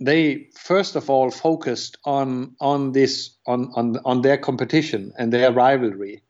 they 0.00 0.48
first 0.54 0.96
of 0.96 1.10
all 1.10 1.30
focused 1.30 1.98
on 2.04 2.56
on 2.60 2.92
this 2.92 3.36
on 3.46 3.70
on 3.76 3.98
on 4.04 4.22
their 4.22 4.38
competition 4.38 5.12
and 5.18 5.32
their 5.32 5.52
rivalry, 5.52 6.22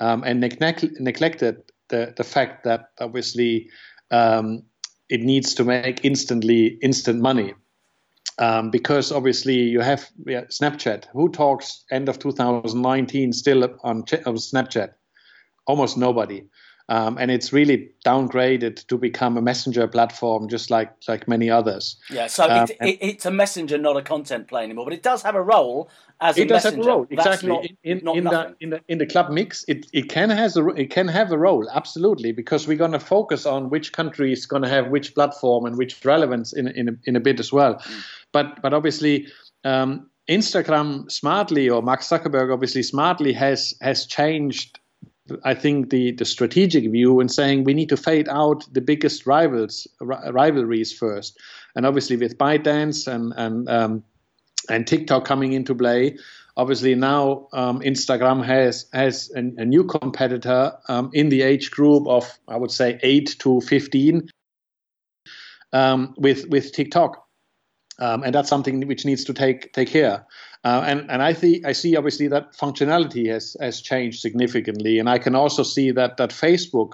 um, 0.00 0.22
and 0.24 0.40
neglect, 0.40 0.84
neglected 1.00 1.62
the 1.88 2.12
the 2.16 2.24
fact 2.24 2.64
that 2.64 2.90
obviously 3.00 3.70
um, 4.10 4.62
it 5.08 5.22
needs 5.22 5.54
to 5.54 5.64
make 5.64 6.04
instantly 6.04 6.78
instant 6.82 7.20
money. 7.20 7.54
Um, 8.36 8.70
because 8.70 9.12
obviously 9.12 9.54
you 9.54 9.80
have 9.80 10.10
yeah, 10.26 10.42
Snapchat. 10.46 11.04
Who 11.12 11.28
talks 11.30 11.84
end 11.90 12.08
of 12.08 12.18
2019 12.18 13.32
still 13.32 13.62
on, 13.62 13.70
on 13.84 14.02
Snapchat? 14.36 14.90
Almost 15.66 15.96
nobody 15.96 16.44
um, 16.88 17.16
and 17.18 17.30
it's 17.30 17.52
really 17.52 17.90
downgraded 18.04 18.86
to 18.86 18.98
become 18.98 19.38
a 19.38 19.42
messenger 19.42 19.88
platform, 19.88 20.48
just 20.48 20.70
like 20.70 20.92
like 21.08 21.26
many 21.26 21.48
others. 21.48 21.96
Yeah, 22.10 22.26
so 22.26 22.44
um, 22.44 22.64
it, 22.64 22.76
it, 22.80 22.98
it's 23.00 23.26
a 23.26 23.30
messenger, 23.30 23.78
not 23.78 23.96
a 23.96 24.02
content 24.02 24.48
play 24.48 24.64
anymore, 24.64 24.84
but 24.84 24.92
it 24.92 25.02
does 25.02 25.22
have 25.22 25.34
a 25.34 25.42
role 25.42 25.88
as 26.20 26.36
it 26.36 26.48
does 26.48 26.64
messenger. 26.64 26.82
have 26.82 26.86
a 26.86 26.96
role 26.96 27.06
exactly 27.08 27.48
not, 27.48 27.64
in, 27.82 27.98
in, 28.00 28.16
in 28.18 28.24
the 28.24 28.56
in 28.60 28.70
the 28.70 28.80
in 28.88 28.98
the 28.98 29.06
club 29.06 29.30
mix. 29.30 29.64
It 29.66 29.86
it 29.94 30.10
can 30.10 30.28
has 30.28 30.56
a 30.58 30.66
it 30.68 30.90
can 30.90 31.08
have 31.08 31.32
a 31.32 31.38
role 31.38 31.66
absolutely 31.70 32.32
because 32.32 32.68
we're 32.68 32.76
going 32.76 32.92
to 32.92 33.00
focus 33.00 33.46
on 33.46 33.70
which 33.70 33.94
country 33.94 34.32
is 34.32 34.44
going 34.44 34.62
to 34.62 34.68
have 34.68 34.88
which 34.88 35.14
platform 35.14 35.64
and 35.64 35.78
which 35.78 36.04
relevance 36.04 36.52
in 36.52 36.68
in 36.68 36.88
a, 36.90 36.92
in 37.04 37.16
a 37.16 37.20
bit 37.20 37.40
as 37.40 37.50
well. 37.50 37.76
Mm. 37.76 38.04
But 38.32 38.62
but 38.62 38.74
obviously. 38.74 39.28
Um, 39.64 40.10
Instagram 40.26 41.10
smartly, 41.12 41.68
or 41.68 41.82
Mark 41.82 42.00
Zuckerberg 42.00 42.50
obviously 42.50 42.82
smartly 42.82 43.34
has 43.34 43.74
has 43.82 44.06
changed 44.06 44.78
I 45.42 45.54
think 45.54 45.90
the 45.90 46.12
the 46.12 46.24
strategic 46.24 46.90
view 46.90 47.20
and 47.20 47.30
saying 47.30 47.64
we 47.64 47.74
need 47.74 47.88
to 47.88 47.96
fade 47.96 48.28
out 48.28 48.66
the 48.72 48.82
biggest 48.82 49.26
rivals 49.26 49.86
rivalries 50.00 50.92
first, 50.92 51.38
and 51.74 51.86
obviously 51.86 52.16
with 52.16 52.36
ByteDance 52.36 53.08
and 53.08 53.32
and 53.36 53.68
um, 53.68 54.04
and 54.68 54.86
TikTok 54.86 55.24
coming 55.24 55.54
into 55.54 55.74
play, 55.74 56.18
obviously 56.56 56.94
now 56.94 57.48
um, 57.54 57.80
Instagram 57.80 58.44
has 58.44 58.86
has 58.92 59.30
a, 59.34 59.38
a 59.38 59.64
new 59.64 59.84
competitor 59.84 60.72
um, 60.88 61.10
in 61.14 61.30
the 61.30 61.42
age 61.42 61.70
group 61.70 62.06
of 62.06 62.30
I 62.46 62.56
would 62.58 62.70
say 62.70 62.98
eight 63.02 63.36
to 63.40 63.62
fifteen 63.62 64.28
um, 65.72 66.14
with 66.18 66.48
with 66.48 66.72
TikTok. 66.72 67.23
Um, 67.98 68.22
and 68.24 68.34
that's 68.34 68.48
something 68.48 68.86
which 68.86 69.04
needs 69.04 69.24
to 69.24 69.32
take 69.32 69.72
take 69.72 69.88
care. 69.88 70.26
Uh, 70.64 70.82
and 70.86 71.10
and 71.10 71.22
I 71.22 71.32
see 71.32 71.62
I 71.64 71.72
see 71.72 71.96
obviously 71.96 72.28
that 72.28 72.52
functionality 72.56 73.30
has 73.30 73.56
has 73.60 73.80
changed 73.80 74.20
significantly, 74.20 74.98
and 74.98 75.08
I 75.08 75.18
can 75.18 75.34
also 75.34 75.62
see 75.62 75.90
that 75.92 76.16
that 76.16 76.30
Facebook 76.30 76.92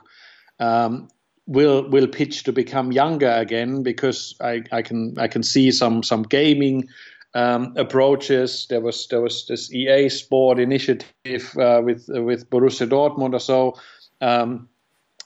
um, 0.59 1.09
will 1.47 1.89
will 1.89 2.07
pitch 2.07 2.45
to 2.45 2.53
become 2.53 2.93
younger 2.93 3.31
again 3.31 3.83
because 3.83 4.35
I, 4.41 4.63
I 4.73 4.83
can 4.83 5.15
I 5.19 5.29
can 5.29 5.43
see 5.43 5.71
some 5.71 6.03
some 6.03 6.23
gaming 6.23 6.89
um, 7.35 7.75
approaches. 7.77 8.67
There 8.69 8.81
was 8.81 9.07
there 9.09 9.21
was 9.21 9.47
this 9.47 9.73
EA 9.73 10.09
Sport 10.09 10.59
initiative 10.59 11.57
uh, 11.59 11.81
with 11.85 12.07
with 12.09 12.49
Borussia 12.51 12.89
Dortmund 12.89 13.35
or 13.35 13.41
so, 13.41 13.75
um, 14.21 14.69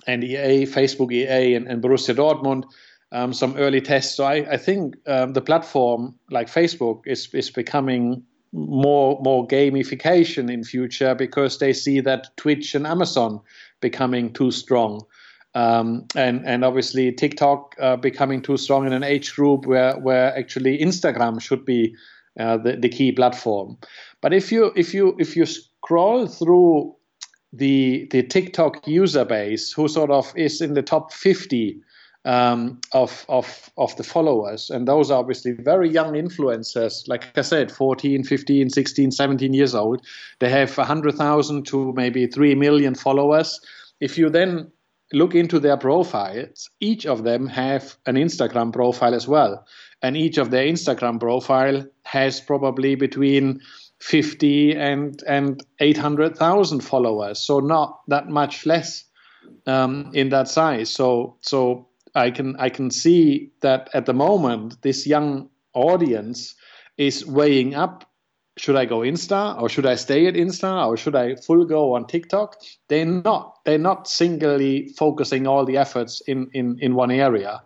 and 0.06 0.24
EA 0.24 0.66
Facebook 0.66 1.12
EA 1.12 1.54
and, 1.54 1.66
and 1.66 1.82
Borussia 1.82 2.14
Dortmund. 2.14 2.64
Um, 3.14 3.32
some 3.32 3.56
early 3.56 3.80
tests. 3.80 4.16
So 4.16 4.24
I, 4.24 4.54
I 4.54 4.56
think 4.56 4.96
um, 5.06 5.34
the 5.34 5.40
platform 5.40 6.16
like 6.30 6.48
Facebook 6.48 7.02
is 7.06 7.32
is 7.32 7.48
becoming 7.48 8.24
more 8.52 9.20
more 9.22 9.46
gamification 9.46 10.50
in 10.50 10.64
future 10.64 11.14
because 11.14 11.58
they 11.58 11.72
see 11.72 12.00
that 12.00 12.36
Twitch 12.36 12.74
and 12.74 12.86
Amazon 12.86 13.40
becoming 13.80 14.32
too 14.32 14.50
strong. 14.50 15.02
Um, 15.54 16.06
and 16.16 16.44
and 16.44 16.64
obviously 16.64 17.12
TikTok 17.12 17.76
uh, 17.80 17.96
becoming 17.96 18.42
too 18.42 18.56
strong 18.56 18.86
in 18.86 18.92
an 18.92 19.04
age 19.04 19.34
group 19.34 19.66
where 19.66 19.96
where 19.98 20.36
actually 20.36 20.78
Instagram 20.78 21.40
should 21.40 21.64
be 21.64 21.94
uh, 22.38 22.56
the, 22.56 22.76
the 22.76 22.88
key 22.88 23.12
platform. 23.12 23.78
But 24.20 24.32
if 24.32 24.50
you 24.50 24.72
if 24.74 24.94
you 24.94 25.14
if 25.18 25.36
you 25.36 25.46
scroll 25.46 26.26
through 26.26 26.96
the 27.52 28.08
the 28.10 28.22
TikTok 28.22 28.86
user 28.88 29.24
base, 29.24 29.72
who 29.72 29.86
sort 29.86 30.10
of 30.10 30.32
is 30.36 30.60
in 30.60 30.74
the 30.74 30.82
top 30.82 31.12
50 31.12 31.80
um, 32.24 32.80
of, 32.92 33.24
of, 33.28 33.70
of 33.76 33.94
the 33.96 34.02
followers. 34.02 34.70
And 34.70 34.88
those 34.88 35.10
are 35.10 35.18
obviously 35.18 35.52
very 35.52 35.90
young 35.90 36.14
influencers, 36.14 37.06
like 37.06 37.36
I 37.36 37.42
said, 37.42 37.70
14, 37.70 38.24
15, 38.24 38.70
16, 38.70 39.10
17 39.10 39.52
years 39.52 39.74
old. 39.74 40.04
They 40.40 40.48
have 40.50 40.76
100,000 40.76 41.66
to 41.66 41.92
maybe 41.92 42.26
3 42.26 42.54
million 42.54 42.94
followers. 42.94 43.60
If 44.00 44.16
you 44.16 44.30
then 44.30 44.70
look 45.12 45.34
into 45.34 45.60
their 45.60 45.76
profiles, 45.76 46.70
each 46.80 47.06
of 47.06 47.24
them 47.24 47.46
have 47.48 47.96
an 48.06 48.16
Instagram 48.16 48.72
profile 48.72 49.14
as 49.14 49.28
well. 49.28 49.66
And 50.02 50.16
each 50.16 50.38
of 50.38 50.50
their 50.50 50.64
Instagram 50.64 51.20
profile 51.20 51.84
has 52.04 52.40
probably 52.40 52.94
between 52.94 53.60
50 54.00 54.76
and, 54.76 55.22
and 55.26 55.62
800,000 55.80 56.80
followers. 56.80 57.38
So 57.38 57.60
not 57.60 58.00
that 58.08 58.28
much 58.28 58.66
less 58.66 59.04
um, 59.66 60.10
in 60.12 60.30
that 60.30 60.48
size. 60.48 60.90
So, 60.90 61.36
so 61.40 61.88
I 62.14 62.30
can 62.30 62.56
I 62.58 62.68
can 62.68 62.90
see 62.90 63.52
that 63.60 63.90
at 63.94 64.06
the 64.06 64.14
moment 64.14 64.82
this 64.82 65.06
young 65.06 65.50
audience 65.74 66.54
is 66.96 67.26
weighing 67.26 67.74
up 67.74 68.08
should 68.56 68.76
I 68.76 68.84
go 68.84 68.98
Insta 68.98 69.60
or 69.60 69.68
should 69.68 69.86
I 69.86 69.96
stay 69.96 70.26
at 70.26 70.34
Insta 70.34 70.86
or 70.86 70.96
should 70.96 71.16
I 71.16 71.34
full 71.34 71.64
go 71.64 71.94
on 71.94 72.06
TikTok? 72.06 72.56
They're 72.88 73.04
not. 73.04 73.58
They're 73.64 73.78
not 73.78 74.06
singly 74.06 74.88
focusing 74.96 75.46
all 75.46 75.64
the 75.64 75.76
efforts 75.76 76.20
in 76.26 76.50
in 76.52 76.78
in 76.80 76.94
one 76.94 77.10
area, 77.10 77.62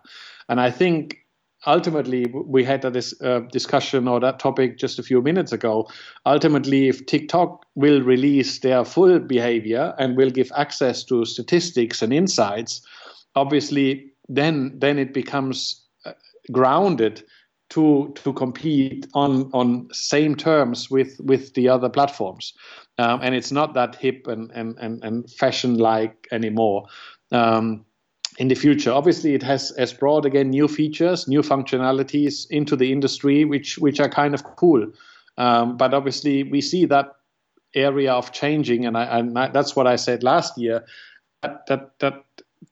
and 0.49 0.61
I 0.61 0.71
think 0.71 1.19
ultimately 1.67 2.25
we 2.33 2.65
had 2.65 2.83
this 2.83 3.21
uh, 3.21 3.41
discussion 3.53 4.09
or 4.09 4.21
that 4.21 4.39
topic 4.39 4.79
just 4.79 4.99
a 4.99 5.03
few 5.03 5.21
minutes 5.21 5.53
ago. 5.53 5.89
Ultimately, 6.25 6.89
if 6.89 7.05
TikTok 7.05 7.67
will 7.75 8.01
release 8.01 8.61
their 8.61 8.85
full 8.85 9.19
behavior 9.19 9.95
and 9.99 10.17
will 10.17 10.31
give 10.31 10.51
access 10.57 11.05
to 11.05 11.25
statistics 11.25 12.01
and 12.01 12.13
insights, 12.13 12.81
obviously 13.35 14.13
then 14.29 14.79
then 14.79 14.99
it 14.99 15.13
becomes 15.15 15.85
uh, 16.05 16.13
grounded 16.53 17.23
to 17.71 18.13
to 18.15 18.33
compete 18.33 19.07
on 19.15 19.51
on 19.53 19.89
same 19.93 20.35
terms 20.35 20.91
with 20.91 21.21
with 21.21 21.55
the 21.55 21.69
other 21.69 21.89
platforms. 21.89 22.55
Um, 22.99 23.21
and 23.23 23.35
it's 23.35 23.53
not 23.53 23.75
that 23.75 23.97
hip 23.97 24.27
and 24.27 24.51
and 24.53 24.77
and, 24.79 25.05
and 25.05 25.31
fashion 25.31 25.79
like 25.79 26.27
anymore. 26.33 26.87
Um, 27.31 27.85
in 28.39 28.49
the 28.49 28.55
future 28.55 28.93
obviously 28.93 29.35
it 29.35 29.43
has 29.43 29.73
has 29.77 29.93
brought 29.93 30.25
again 30.25 30.51
new 30.51 30.69
features 30.69 31.27
new 31.27 31.43
functionalities 31.43 32.47
into 32.51 32.77
the 32.77 32.93
industry 32.93 33.45
which 33.45 33.79
which 33.79 34.01
are 34.01 34.09
kind 34.09 34.35
of 34.35 34.45
cool. 34.45 34.87
Um, 35.37 35.77
but 35.77 35.93
obviously 35.95 36.43
we 36.45 36.61
see 36.61 36.87
that 36.87 37.15
area 37.75 38.13
of 38.13 38.33
changing 38.33 38.87
and, 38.87 38.97
I, 38.97 39.05
and 39.19 39.39
I, 39.39 39.49
that's 39.49 39.77
what 39.77 39.87
i 39.87 39.97
said 39.97 40.23
last 40.23 40.57
year 40.57 40.87
that 41.43 41.67
that, 41.67 41.99
that 41.99 42.25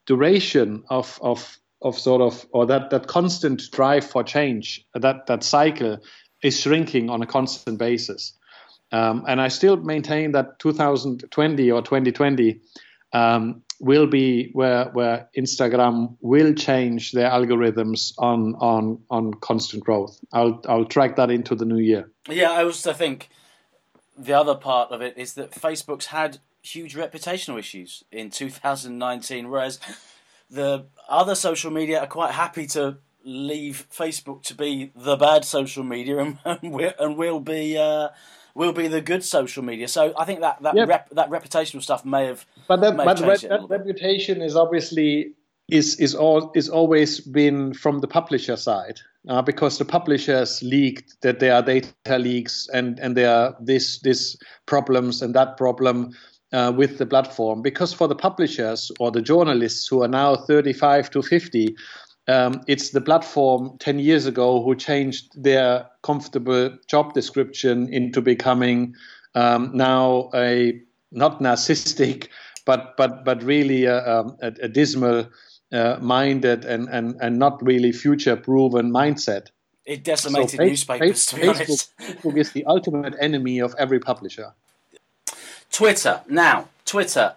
duration 0.07 0.85
of 0.89 1.19
of 1.23 1.59
of 1.83 1.99
sort 1.99 2.23
of 2.23 2.47
or 2.51 2.67
that 2.67 2.91
that 2.91 3.07
constant 3.07 3.63
drive 3.71 4.05
for 4.05 4.23
change 4.23 4.85
that 4.95 5.27
that 5.27 5.43
cycle 5.43 5.99
is 6.43 6.61
shrinking 6.61 7.11
on 7.11 7.23
a 7.23 7.27
constant 7.27 7.79
basis. 7.79 8.33
Um, 8.93 9.25
and 9.27 9.41
i 9.41 9.49
still 9.49 9.77
maintain 9.77 10.33
that 10.33 10.61
2020 10.61 11.71
or 11.73 11.83
2020 11.83 12.61
um, 13.13 13.63
will 13.81 14.07
be 14.07 14.51
where 14.53 14.87
where 14.87 15.29
instagram 15.37 16.17
will 16.21 16.55
change 16.55 17.11
their 17.13 17.29
algorithms 17.29 18.13
on 18.19 18.55
on 18.57 19.03
on 19.11 19.35
constant 19.35 19.85
growth. 19.85 20.19
I'll 20.33 20.63
i'll 20.69 20.85
track 20.85 21.17
that 21.17 21.31
into 21.31 21.57
the 21.57 21.65
new 21.65 21.79
year. 21.79 22.11
Yeah 22.29 22.53
i 22.53 22.63
also 22.63 22.93
think 22.93 23.29
the 24.17 24.33
other 24.33 24.55
part 24.55 24.93
of 24.93 25.03
it 25.03 25.19
is 25.19 25.35
that 25.35 25.51
facebook's 25.51 26.07
had 26.07 26.39
huge 26.67 26.95
reputational 26.95 27.59
issues 27.59 28.05
in 28.11 28.31
2019, 28.31 29.49
whereas 29.49 29.79
the 30.51 30.87
other 31.09 31.35
social 31.35 31.71
media 31.71 32.01
are 32.01 32.07
quite 32.07 32.33
happy 32.33 32.67
to 32.69 32.99
leave 33.25 33.87
Facebook 33.93 34.43
to 34.45 34.55
be 34.55 34.93
the 34.95 35.17
bad 35.17 35.45
social 35.45 35.83
media 35.83 36.19
and, 36.19 36.39
and, 36.45 36.73
we'll, 36.73 36.93
and 36.99 37.17
we'll 37.17 37.41
be 37.41 37.77
uh, 37.77 38.09
will 38.55 38.73
be 38.73 38.89
the 38.89 39.01
good 39.01 39.23
social 39.23 39.63
media. 39.63 39.89
So 39.89 40.15
I 40.17 40.25
think 40.25 40.41
that 40.41 40.63
that 40.63 40.75
yep. 40.75 40.89
rep, 40.89 41.11
that 41.11 41.31
reputational 41.31 41.83
stuff 41.83 42.05
may 42.05 42.27
have. 42.27 42.47
But 42.67 42.81
that, 42.81 42.97
but 42.97 43.21
re- 43.21 43.49
that 43.49 43.67
reputation 43.69 44.43
is 44.43 44.57
obviously 44.57 45.35
is 45.69 45.99
is 46.01 46.15
all 46.15 46.53
is 46.55 46.69
always 46.69 47.21
been 47.21 47.75
from 47.75 47.99
the 47.99 48.09
publisher 48.09 48.57
side 48.57 49.01
uh, 49.29 49.43
because 49.43 49.79
the 49.79 49.85
publishers 49.85 50.63
leaked 50.63 51.21
that 51.23 51.41
there 51.41 51.55
are 51.55 51.63
data 51.63 52.19
leaks 52.19 52.69
and 52.73 52.99
and 53.01 53.17
there 53.17 53.31
are 53.31 53.57
this 53.61 53.99
this 54.01 54.37
problems 54.67 55.23
and 55.23 55.35
that 55.35 55.57
problem 55.57 56.13
uh, 56.53 56.73
with 56.77 56.99
the 56.99 57.07
platform 57.07 57.63
because 57.63 57.93
for 57.93 58.09
the 58.09 58.15
publishers 58.15 58.91
or 59.01 59.11
the 59.11 59.23
journalists 59.23 59.87
who 59.89 60.03
are 60.03 60.09
now 60.09 60.37
35 60.37 61.11
to 61.11 61.23
50, 61.23 61.77
um, 62.29 62.63
it's 62.67 62.91
the 62.91 63.01
platform 63.01 63.77
10 63.79 63.99
years 63.99 64.27
ago 64.27 64.63
who 64.63 64.75
changed 64.75 65.31
their 65.43 65.87
comfortable 66.03 66.77
job 66.89 67.15
description 67.15 67.93
into 67.93 68.21
becoming 68.21 68.95
um, 69.35 69.71
now 69.75 70.31
a 70.35 70.81
not 71.13 71.41
narcissistic, 71.41 72.29
but 72.65 72.97
but 72.97 73.25
but 73.25 73.43
really 73.43 73.85
a, 73.85 74.05
um, 74.05 74.37
a, 74.43 74.53
a 74.63 74.69
dismal 74.69 75.29
uh, 75.73 75.99
minded 76.01 76.65
and, 76.65 76.89
and, 76.89 77.17
and 77.21 77.39
not 77.39 77.63
really 77.65 77.93
future 77.93 78.37
proven 78.37 78.91
mindset. 78.91 79.49
It 79.85 80.03
decimated 80.03 80.51
so 80.51 80.65
newspapers, 80.65 81.27
Facebook. 81.27 81.89
Facebook 82.01 82.37
is 82.37 82.53
the 82.53 82.65
ultimate 82.67 83.15
enemy 83.21 83.61
of 83.61 83.75
every 83.79 84.01
publisher. 84.01 84.53
Twitter. 85.77 86.23
Now, 86.27 86.71
Twitter. 86.87 87.35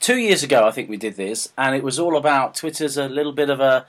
Two 0.00 0.16
years 0.16 0.42
ago, 0.42 0.66
I 0.66 0.72
think 0.72 0.90
we 0.90 0.96
did 0.96 1.14
this, 1.14 1.52
and 1.56 1.76
it 1.76 1.84
was 1.84 2.00
all 2.00 2.16
about 2.16 2.56
Twitter's 2.56 2.96
a 2.96 3.08
little 3.08 3.30
bit 3.30 3.48
of 3.48 3.60
a, 3.60 3.86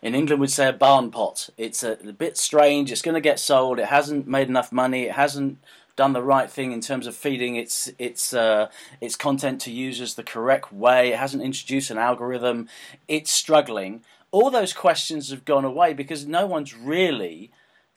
in 0.00 0.14
England, 0.14 0.40
we'd 0.40 0.48
say 0.48 0.66
a 0.66 0.72
barn 0.72 1.10
pot. 1.10 1.50
It's 1.58 1.82
a, 1.82 1.98
a 2.08 2.14
bit 2.14 2.38
strange. 2.38 2.90
It's 2.90 3.02
going 3.02 3.16
to 3.16 3.20
get 3.20 3.38
sold. 3.38 3.78
It 3.78 3.88
hasn't 3.88 4.26
made 4.26 4.48
enough 4.48 4.72
money. 4.72 5.02
It 5.02 5.12
hasn't 5.12 5.58
done 5.94 6.14
the 6.14 6.22
right 6.22 6.50
thing 6.50 6.72
in 6.72 6.80
terms 6.80 7.06
of 7.06 7.14
feeding 7.14 7.56
its 7.56 7.90
its 7.98 8.32
uh, 8.32 8.70
its 8.98 9.14
content 9.14 9.60
to 9.60 9.70
users 9.70 10.14
the 10.14 10.22
correct 10.22 10.72
way. 10.72 11.12
It 11.12 11.18
hasn't 11.18 11.42
introduced 11.42 11.90
an 11.90 11.98
algorithm. 11.98 12.66
It's 13.08 13.30
struggling. 13.30 14.04
All 14.30 14.50
those 14.50 14.72
questions 14.72 15.28
have 15.28 15.44
gone 15.44 15.66
away 15.66 15.92
because 15.92 16.26
no 16.26 16.46
one's 16.46 16.74
really 16.74 17.50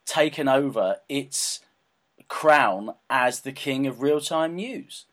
taken 0.06 0.50
over 0.50 0.98
its 1.08 1.62
crown 2.28 2.96
as 3.10 3.40
the 3.40 3.54
king 3.54 3.88
of 3.88 4.02
real 4.02 4.20
time 4.20 4.58
news. 4.58 5.06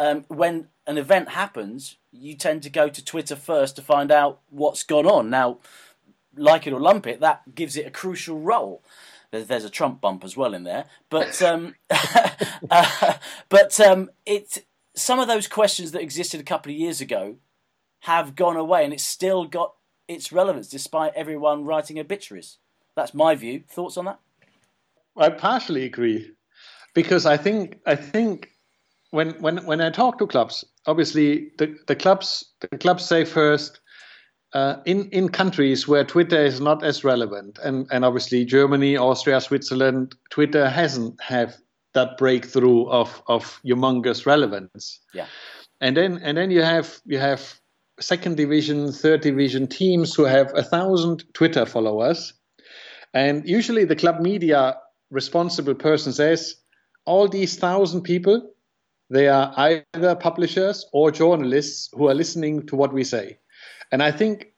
Um, 0.00 0.24
when 0.28 0.68
an 0.86 0.96
event 0.96 1.28
happens, 1.28 1.96
you 2.10 2.34
tend 2.34 2.62
to 2.62 2.70
go 2.70 2.88
to 2.88 3.04
Twitter 3.04 3.36
first 3.36 3.76
to 3.76 3.82
find 3.82 4.10
out 4.10 4.40
what's 4.48 4.82
gone 4.82 5.06
on. 5.06 5.28
Now, 5.28 5.58
like 6.34 6.66
it 6.66 6.72
or 6.72 6.80
lump 6.80 7.06
it, 7.06 7.20
that 7.20 7.54
gives 7.54 7.76
it 7.76 7.86
a 7.86 7.90
crucial 7.90 8.40
role. 8.40 8.82
There's, 9.30 9.46
there's 9.46 9.64
a 9.64 9.70
Trump 9.70 10.00
bump 10.00 10.24
as 10.24 10.38
well 10.38 10.54
in 10.54 10.64
there, 10.64 10.86
but 11.10 11.40
um, 11.42 11.74
uh, 12.70 13.14
but 13.50 13.78
um, 13.78 14.10
it 14.24 14.64
some 14.94 15.20
of 15.20 15.28
those 15.28 15.46
questions 15.46 15.92
that 15.92 16.00
existed 16.00 16.40
a 16.40 16.44
couple 16.44 16.72
of 16.72 16.78
years 16.78 17.02
ago 17.02 17.36
have 18.00 18.34
gone 18.34 18.56
away, 18.56 18.84
and 18.84 18.94
it's 18.94 19.04
still 19.04 19.44
got 19.44 19.74
its 20.08 20.32
relevance 20.32 20.66
despite 20.66 21.12
everyone 21.14 21.66
writing 21.66 21.98
obituaries. 21.98 22.56
That's 22.96 23.12
my 23.12 23.34
view. 23.34 23.64
Thoughts 23.68 23.98
on 23.98 24.06
that? 24.06 24.18
I 25.14 25.28
partially 25.28 25.84
agree 25.84 26.32
because 26.94 27.26
I 27.26 27.36
think 27.36 27.78
I 27.86 27.94
think 27.94 28.50
when 29.10 29.30
when 29.40 29.64
when 29.66 29.80
I 29.80 29.90
talk 29.90 30.18
to 30.18 30.26
clubs, 30.26 30.64
obviously 30.86 31.52
the, 31.58 31.76
the 31.86 31.96
clubs 31.96 32.44
the 32.60 32.78
clubs 32.78 33.04
say 33.04 33.24
first 33.24 33.80
uh, 34.52 34.76
in 34.84 35.08
in 35.10 35.28
countries 35.28 35.86
where 35.86 36.04
Twitter 36.04 36.38
is 36.38 36.60
not 36.60 36.84
as 36.84 37.04
relevant, 37.04 37.58
and 37.62 37.86
and 37.90 38.04
obviously 38.04 38.44
Germany, 38.44 38.96
Austria, 38.96 39.40
Switzerland, 39.40 40.14
Twitter 40.30 40.68
hasn't 40.68 41.20
have 41.20 41.56
that 41.94 42.18
breakthrough 42.18 42.86
of 42.88 43.22
of 43.26 43.60
humongous 43.64 44.26
relevance. 44.26 45.00
Yeah. 45.12 45.26
And 45.80 45.96
then 45.96 46.20
and 46.22 46.36
then 46.36 46.50
you 46.50 46.62
have 46.62 47.00
you 47.04 47.18
have 47.18 47.60
second 48.00 48.36
division, 48.36 48.92
third 48.92 49.20
division 49.20 49.66
teams 49.66 50.14
who 50.14 50.24
have 50.24 50.52
a 50.54 50.62
thousand 50.62 51.24
Twitter 51.34 51.66
followers, 51.66 52.32
and 53.14 53.48
usually 53.48 53.84
the 53.84 53.96
club 53.96 54.20
media 54.20 54.76
responsible 55.10 55.74
person 55.74 56.12
says 56.12 56.54
all 57.04 57.28
these 57.28 57.56
thousand 57.56 58.02
people 58.02 58.52
they 59.10 59.28
are 59.28 59.52
either 59.56 60.14
publishers 60.14 60.86
or 60.92 61.10
journalists 61.10 61.90
who 61.92 62.08
are 62.08 62.14
listening 62.14 62.66
to 62.66 62.76
what 62.76 62.92
we 62.92 63.04
say 63.04 63.38
and 63.92 64.02
I 64.02 64.12
think 64.12 64.52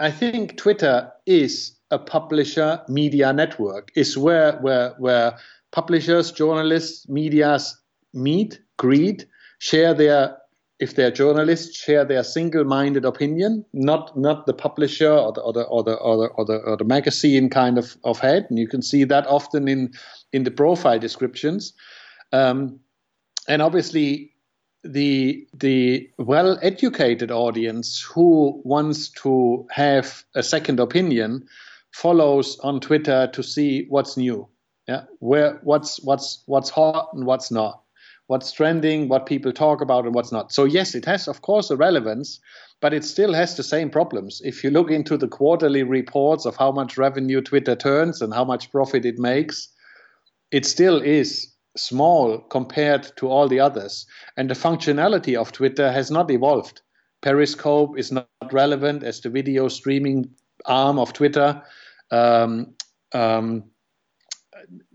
I 0.00 0.10
think 0.10 0.56
Twitter 0.56 1.10
is 1.26 1.76
a 1.90 1.98
publisher 1.98 2.82
media 2.88 3.32
network. 3.32 3.90
Is 3.94 4.16
where 4.16 4.52
where 4.58 4.94
where 4.98 5.38
publishers, 5.72 6.32
journalists, 6.32 7.08
medias 7.08 7.76
meet, 8.14 8.60
greet, 8.76 9.26
share 9.58 9.94
their 9.94 10.36
if 10.80 10.94
they're 10.94 11.10
journalists, 11.10 11.76
share 11.76 12.04
their 12.04 12.22
single-minded 12.22 13.04
opinion, 13.04 13.64
not 13.72 14.16
not 14.16 14.46
the 14.46 14.54
publisher 14.54 15.10
or 15.10 15.32
the 15.32 15.40
or 15.40 15.52
the 15.52 15.62
or 15.64 15.82
the 15.82 15.94
or 15.94 16.16
the, 16.16 16.26
or 16.28 16.44
the, 16.44 16.58
or 16.58 16.76
the 16.76 16.84
magazine 16.84 17.50
kind 17.50 17.78
of, 17.78 17.96
of 18.04 18.20
head. 18.20 18.46
And 18.48 18.58
you 18.58 18.68
can 18.68 18.82
see 18.82 19.04
that 19.04 19.26
often 19.26 19.66
in 19.66 19.92
in 20.32 20.44
the 20.44 20.52
profile 20.52 20.98
descriptions. 20.98 21.72
Um, 22.32 22.78
and 23.48 23.62
obviously, 23.62 24.32
the 24.84 25.46
the 25.54 26.08
well 26.18 26.58
educated 26.62 27.30
audience 27.30 28.00
who 28.00 28.60
wants 28.64 29.08
to 29.10 29.66
have 29.70 30.24
a 30.34 30.42
second 30.42 30.78
opinion 30.78 31.46
follows 31.92 32.58
on 32.60 32.80
Twitter 32.80 33.28
to 33.32 33.42
see 33.42 33.86
what's 33.88 34.16
new. 34.16 34.46
Yeah, 34.86 35.04
where 35.18 35.58
what's 35.62 36.00
what's 36.02 36.42
what's 36.46 36.70
hot 36.70 37.10
and 37.12 37.26
what's 37.26 37.50
not, 37.50 37.82
what's 38.28 38.52
trending, 38.52 39.08
what 39.08 39.26
people 39.26 39.52
talk 39.52 39.80
about 39.80 40.04
and 40.04 40.14
what's 40.14 40.32
not. 40.32 40.52
So 40.52 40.64
yes, 40.64 40.94
it 40.94 41.04
has 41.06 41.26
of 41.26 41.42
course 41.42 41.70
a 41.70 41.76
relevance, 41.76 42.38
but 42.80 42.94
it 42.94 43.04
still 43.04 43.34
has 43.34 43.56
the 43.56 43.62
same 43.62 43.90
problems. 43.90 44.40
If 44.44 44.62
you 44.62 44.70
look 44.70 44.90
into 44.90 45.16
the 45.16 45.28
quarterly 45.28 45.82
reports 45.82 46.46
of 46.46 46.56
how 46.56 46.70
much 46.70 46.96
revenue 46.96 47.40
Twitter 47.40 47.74
turns 47.74 48.22
and 48.22 48.32
how 48.32 48.44
much 48.44 48.70
profit 48.70 49.04
it 49.04 49.18
makes, 49.18 49.68
it 50.50 50.64
still 50.64 51.02
is 51.02 51.52
small 51.76 52.38
compared 52.38 53.10
to 53.16 53.28
all 53.28 53.48
the 53.48 53.60
others. 53.60 54.06
And 54.36 54.50
the 54.50 54.54
functionality 54.54 55.36
of 55.36 55.52
Twitter 55.52 55.90
has 55.92 56.10
not 56.10 56.30
evolved. 56.30 56.82
Periscope 57.20 57.98
is 57.98 58.12
not 58.12 58.28
relevant 58.52 59.02
as 59.02 59.20
the 59.20 59.30
video 59.30 59.68
streaming 59.68 60.30
arm 60.66 60.98
of 60.98 61.12
Twitter. 61.12 61.62
Um, 62.10 62.74
um, 63.12 63.64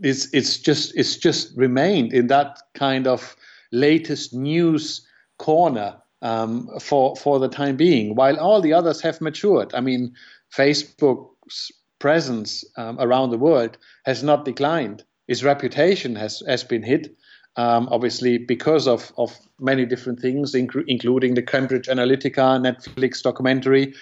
it's, 0.01 0.33
it's 0.33 0.57
just 0.57 0.95
it's 0.95 1.17
just 1.17 1.55
remained 1.57 2.13
in 2.13 2.27
that 2.27 2.59
kind 2.73 3.07
of 3.07 3.35
latest 3.71 4.33
news 4.33 5.05
corner 5.39 5.97
um, 6.21 6.69
for 6.79 7.15
for 7.15 7.39
the 7.39 7.49
time 7.49 7.75
being, 7.75 8.15
while 8.15 8.39
all 8.39 8.61
the 8.61 8.73
others 8.73 9.01
have 9.01 9.19
matured. 9.21 9.73
I 9.73 9.81
mean, 9.81 10.13
Facebook's 10.55 11.71
presence 11.99 12.63
um, 12.77 12.97
around 12.99 13.31
the 13.31 13.37
world 13.37 13.77
has 14.05 14.23
not 14.23 14.45
declined 14.45 15.03
his 15.27 15.43
reputation 15.43 16.15
has 16.15 16.43
has 16.47 16.63
been 16.63 16.83
hit. 16.83 17.15
Um, 17.55 17.87
obviously, 17.91 18.39
because 18.39 18.87
of, 18.87 19.13
of 19.15 19.37
many 19.59 19.85
different 19.85 20.19
things, 20.19 20.53
inc- 20.53 20.85
including 20.87 21.35
the 21.35 21.43
Cambridge 21.43 21.85
Analytica 21.85 22.59
Netflix 22.59 23.21
documentary, 23.21 23.93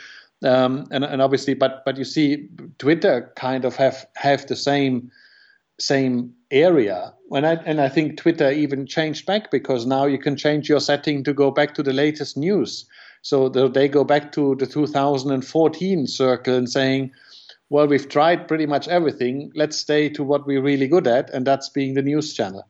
um, 0.43 0.87
and, 0.89 1.03
and 1.03 1.21
obviously, 1.21 1.53
but 1.53 1.83
but 1.85 1.97
you 1.97 2.05
see, 2.05 2.47
Twitter 2.79 3.31
kind 3.35 3.65
of 3.65 3.75
have 3.75 4.05
have 4.15 4.47
the 4.47 4.55
same 4.55 5.11
same 5.79 6.33
area. 6.49 7.13
And 7.31 7.45
I 7.45 7.53
and 7.65 7.81
I 7.81 7.89
think 7.89 8.17
Twitter 8.17 8.51
even 8.51 8.87
changed 8.87 9.25
back 9.25 9.51
because 9.51 9.85
now 9.85 10.05
you 10.05 10.17
can 10.17 10.35
change 10.35 10.69
your 10.69 10.79
setting 10.79 11.23
to 11.23 11.33
go 11.33 11.51
back 11.51 11.73
to 11.75 11.83
the 11.83 11.93
latest 11.93 12.37
news. 12.37 12.85
So 13.21 13.49
they 13.49 13.87
go 13.87 14.03
back 14.03 14.31
to 14.31 14.55
the 14.55 14.65
2014 14.65 16.07
circle 16.07 16.55
and 16.55 16.69
saying 16.69 17.11
well, 17.71 17.87
we've 17.87 18.09
tried 18.09 18.49
pretty 18.49 18.65
much 18.65 18.89
everything. 18.89 19.49
Let's 19.55 19.77
stay 19.77 20.09
to 20.09 20.25
what 20.25 20.45
we're 20.45 20.61
really 20.61 20.89
good 20.89 21.07
at, 21.07 21.29
and 21.29 21.47
that's 21.47 21.69
being 21.69 21.93
the 21.93 22.01
news 22.01 22.33
channel. 22.33 22.67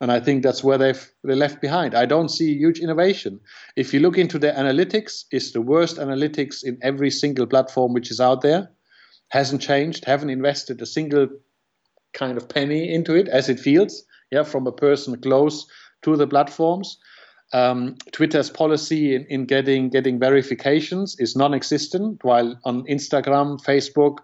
And 0.00 0.10
I 0.10 0.18
think 0.18 0.42
that's 0.42 0.64
where 0.64 0.76
they've 0.76 1.12
they 1.22 1.36
left 1.36 1.60
behind. 1.60 1.94
I 1.94 2.04
don't 2.04 2.28
see 2.28 2.52
huge 2.52 2.80
innovation. 2.80 3.38
If 3.76 3.94
you 3.94 4.00
look 4.00 4.18
into 4.18 4.40
their 4.40 4.52
analytics, 4.54 5.26
it's 5.30 5.52
the 5.52 5.60
worst 5.60 5.98
analytics 5.98 6.64
in 6.64 6.78
every 6.82 7.12
single 7.12 7.46
platform 7.46 7.92
which 7.92 8.10
is 8.10 8.20
out 8.20 8.40
there. 8.40 8.70
Hasn't 9.28 9.62
changed. 9.62 10.04
Haven't 10.04 10.30
invested 10.30 10.82
a 10.82 10.86
single 10.86 11.28
kind 12.12 12.36
of 12.36 12.48
penny 12.48 12.92
into 12.92 13.14
it 13.14 13.28
as 13.28 13.48
it 13.48 13.60
feels. 13.60 14.02
Yeah, 14.32 14.42
from 14.42 14.66
a 14.66 14.72
person 14.72 15.16
close 15.20 15.64
to 16.02 16.16
the 16.16 16.26
platforms. 16.26 16.98
Um, 17.54 17.94
Twitter's 18.10 18.50
policy 18.50 19.14
in, 19.14 19.26
in, 19.26 19.46
getting 19.46 19.88
getting 19.88 20.18
verifications 20.18 21.14
is 21.20 21.36
non-existent, 21.36 22.24
while 22.24 22.58
on 22.64 22.82
Instagram, 22.86 23.64
Facebook, 23.64 24.18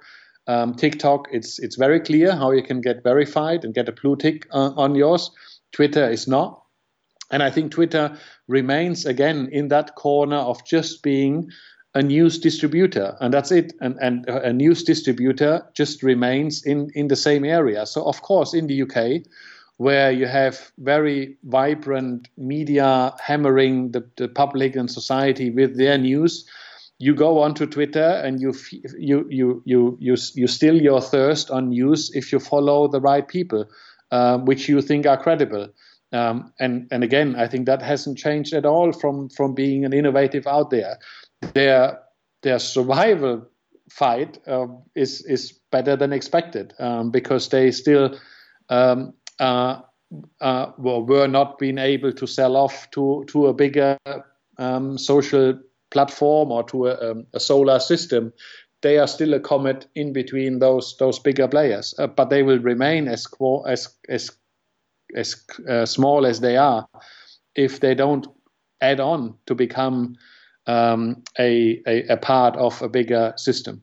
um, 0.48 0.74
TikTok, 0.74 1.28
it's 1.30 1.60
it's 1.60 1.76
very 1.76 2.00
clear 2.00 2.34
how 2.34 2.50
you 2.50 2.62
can 2.64 2.80
get 2.80 3.04
verified 3.04 3.64
and 3.64 3.72
get 3.72 3.88
a 3.88 3.92
blue 3.92 4.16
tick 4.16 4.48
uh, 4.50 4.72
on 4.76 4.96
yours. 4.96 5.30
Twitter 5.70 6.10
is 6.10 6.26
not, 6.26 6.60
and 7.30 7.40
I 7.40 7.52
think 7.52 7.70
Twitter 7.70 8.18
remains 8.48 9.06
again 9.06 9.48
in 9.52 9.68
that 9.68 9.94
corner 9.94 10.38
of 10.38 10.66
just 10.66 11.04
being 11.04 11.50
a 11.94 12.02
news 12.02 12.36
distributor, 12.40 13.16
and 13.20 13.32
that's 13.32 13.52
it. 13.52 13.74
And 13.80 13.96
and 14.00 14.28
a 14.28 14.52
news 14.52 14.82
distributor 14.82 15.68
just 15.72 16.02
remains 16.02 16.64
in 16.64 16.90
in 16.96 17.06
the 17.06 17.16
same 17.16 17.44
area. 17.44 17.86
So 17.86 18.04
of 18.04 18.22
course, 18.22 18.54
in 18.54 18.66
the 18.66 18.82
UK 18.82 19.22
where 19.80 20.12
you 20.12 20.26
have 20.26 20.72
very 20.76 21.38
vibrant 21.44 22.28
media 22.36 23.14
hammering 23.18 23.92
the, 23.92 24.04
the 24.16 24.28
public 24.28 24.76
and 24.76 24.90
society 24.90 25.50
with 25.50 25.78
their 25.78 25.96
news 25.96 26.44
you 26.98 27.14
go 27.14 27.40
onto 27.40 27.66
Twitter 27.66 28.20
and 28.24 28.42
you 28.42 28.52
you 28.98 29.26
you 29.30 29.62
you 29.64 29.96
you 29.98 30.16
you 30.34 30.46
still 30.46 30.80
your 30.82 31.00
thirst 31.00 31.50
on 31.50 31.70
news 31.70 32.10
if 32.14 32.30
you 32.30 32.38
follow 32.38 32.88
the 32.88 33.00
right 33.00 33.26
people, 33.26 33.64
um, 34.10 34.44
which 34.44 34.68
you 34.68 34.82
think 34.82 35.06
are 35.06 35.16
credible. 35.16 35.68
Um, 36.12 36.52
and 36.60 36.86
and 36.90 37.02
again, 37.02 37.36
I 37.36 37.48
think 37.48 37.64
that 37.64 37.80
hasn't 37.80 38.18
changed 38.18 38.52
at 38.52 38.66
all 38.66 38.92
from 38.92 39.30
from 39.30 39.54
being 39.54 39.86
an 39.86 39.94
innovative 39.94 40.46
out 40.46 40.68
there. 40.68 40.98
Their 41.54 41.98
their 42.42 42.58
survival 42.58 43.48
fight 43.88 44.36
uh, 44.46 44.66
is 44.94 45.24
is 45.24 45.58
better 45.72 45.96
than 45.96 46.12
expected 46.12 46.74
um, 46.78 47.10
because 47.10 47.48
they 47.48 47.70
still 47.70 48.18
um, 48.68 48.68
uh, 48.68 48.76
uh, 48.76 49.06
were 49.40 51.28
not 51.28 51.58
being 51.58 51.78
able 51.78 52.12
to 52.12 52.26
sell 52.26 52.56
off 52.56 52.90
to 52.90 53.24
to 53.28 53.46
a 53.46 53.54
bigger 53.54 53.98
um, 54.58 54.98
social 54.98 55.58
platform 55.90 56.52
or 56.52 56.62
to 56.64 56.86
a, 56.86 57.10
um, 57.10 57.26
a, 57.34 57.40
solar 57.40 57.80
system. 57.80 58.32
They 58.82 58.98
are 58.98 59.08
still 59.08 59.34
a 59.34 59.40
comet 59.40 59.86
in 59.94 60.12
between 60.12 60.58
those 60.58 60.96
those 60.98 61.18
bigger 61.18 61.48
players, 61.48 61.94
uh, 61.98 62.06
but 62.06 62.30
they 62.30 62.42
will 62.42 62.60
remain 62.60 63.08
as 63.08 63.26
as 63.66 63.88
as 64.08 64.30
as 65.14 65.44
uh, 65.68 65.86
small 65.86 66.26
as 66.26 66.40
they 66.40 66.56
are 66.56 66.88
if 67.54 67.80
they 67.80 67.94
don't 67.94 68.26
add 68.80 69.00
on 69.00 69.34
to 69.46 69.54
become 69.54 70.16
um, 70.66 71.22
a, 71.38 71.82
a, 71.86 72.06
a 72.08 72.16
part 72.16 72.56
of 72.56 72.80
a 72.80 72.88
bigger 72.88 73.32
system. 73.36 73.82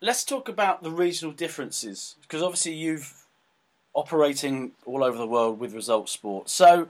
Let's 0.00 0.24
talk 0.24 0.48
about 0.48 0.82
the 0.82 0.90
regional 0.90 1.34
differences 1.34 2.16
because 2.22 2.42
obviously 2.42 2.74
you've 2.74 3.25
operating 3.96 4.72
all 4.84 5.02
over 5.02 5.18
the 5.18 5.26
world 5.26 5.58
with 5.58 5.74
result 5.74 6.08
sport. 6.08 6.48
So, 6.48 6.88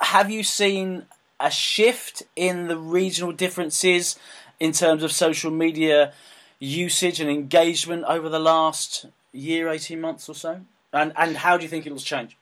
have 0.00 0.30
you 0.30 0.42
seen 0.42 1.06
a 1.40 1.50
shift 1.50 2.22
in 2.36 2.68
the 2.68 2.76
regional 2.76 3.32
differences 3.32 4.18
in 4.60 4.72
terms 4.72 5.02
of 5.02 5.12
social 5.12 5.50
media 5.50 6.12
usage 6.58 7.20
and 7.20 7.30
engagement 7.30 8.04
over 8.06 8.28
the 8.28 8.38
last 8.38 9.06
year, 9.32 9.68
eighteen 9.70 10.00
months 10.00 10.28
or 10.28 10.34
so? 10.34 10.60
And 10.92 11.12
and 11.16 11.36
how 11.38 11.56
do 11.56 11.62
you 11.62 11.68
think 11.68 11.86
it'll 11.86 11.98
change? 11.98 12.36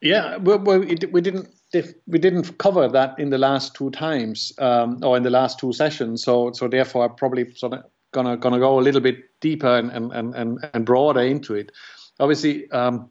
Yeah, 0.00 0.36
well, 0.36 0.82
it, 0.82 1.12
we 1.12 1.20
didn't 1.20 1.48
we 2.06 2.18
didn't 2.18 2.58
cover 2.58 2.88
that 2.88 3.18
in 3.18 3.30
the 3.30 3.38
last 3.38 3.74
two 3.74 3.90
times 3.90 4.52
um, 4.58 5.00
or 5.02 5.16
in 5.16 5.22
the 5.22 5.30
last 5.30 5.58
two 5.58 5.72
sessions. 5.72 6.22
So 6.22 6.52
so 6.52 6.68
therefore, 6.68 7.04
I'm 7.04 7.14
probably 7.14 7.52
sort 7.54 7.74
of 7.74 7.84
gonna 8.12 8.36
gonna 8.36 8.58
go 8.58 8.78
a 8.78 8.82
little 8.82 9.00
bit 9.00 9.18
deeper 9.40 9.76
and 9.76 9.90
and 9.90 10.34
and, 10.34 10.58
and 10.72 10.86
broader 10.86 11.20
into 11.20 11.54
it. 11.54 11.72
Obviously, 12.20 12.70
um, 12.70 13.10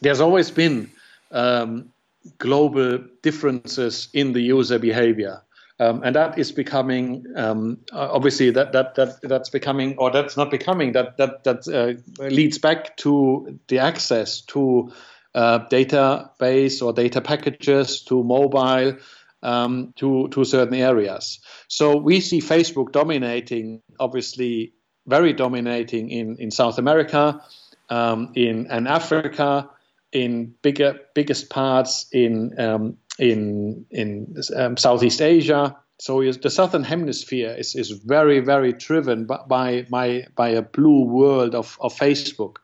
there's 0.00 0.20
always 0.20 0.50
been 0.50 0.90
um, 1.30 1.92
global 2.38 2.98
differences 3.22 4.08
in 4.12 4.32
the 4.32 4.40
user 4.40 4.78
behavior. 4.78 5.42
Um, 5.78 6.02
and 6.04 6.14
that 6.14 6.38
is 6.38 6.52
becoming 6.52 7.24
um, 7.36 7.78
obviously 7.92 8.50
that, 8.50 8.72
that 8.72 8.96
that 8.96 9.18
that's 9.22 9.48
becoming 9.48 9.96
or 9.96 10.10
that's 10.10 10.36
not 10.36 10.50
becoming 10.50 10.92
that 10.92 11.16
that 11.16 11.44
that 11.44 11.66
uh, 11.68 12.22
leads 12.22 12.58
back 12.58 12.98
to 12.98 13.58
the 13.68 13.78
access 13.78 14.42
to 14.42 14.92
uh, 15.34 15.60
database 15.70 16.84
or 16.84 16.92
data 16.92 17.22
packages 17.22 18.02
to 18.02 18.22
mobile 18.22 18.98
um, 19.42 19.94
to 19.96 20.28
to 20.28 20.44
certain 20.44 20.74
areas. 20.74 21.40
So 21.68 21.96
we 21.96 22.20
see 22.20 22.40
Facebook 22.40 22.92
dominating, 22.92 23.80
obviously 23.98 24.74
very 25.06 25.32
dominating 25.32 26.10
in 26.10 26.36
in 26.36 26.50
South 26.50 26.76
America, 26.76 27.40
um, 27.88 28.32
in 28.34 28.70
in 28.70 28.86
Africa, 28.86 29.70
in 30.12 30.54
bigger 30.62 30.98
biggest 31.14 31.50
parts 31.50 32.06
in 32.12 32.58
um, 32.58 32.96
in 33.18 33.86
in 33.90 34.34
um, 34.56 34.76
Southeast 34.76 35.20
Asia. 35.20 35.76
So 36.00 36.22
the 36.32 36.48
southern 36.48 36.82
hemisphere 36.82 37.54
is, 37.58 37.74
is 37.74 37.90
very 37.90 38.40
very 38.40 38.72
driven 38.72 39.26
by 39.26 39.82
by 39.82 40.26
by 40.34 40.48
a 40.48 40.62
blue 40.62 41.04
world 41.04 41.54
of, 41.54 41.76
of 41.80 41.94
Facebook. 41.94 42.56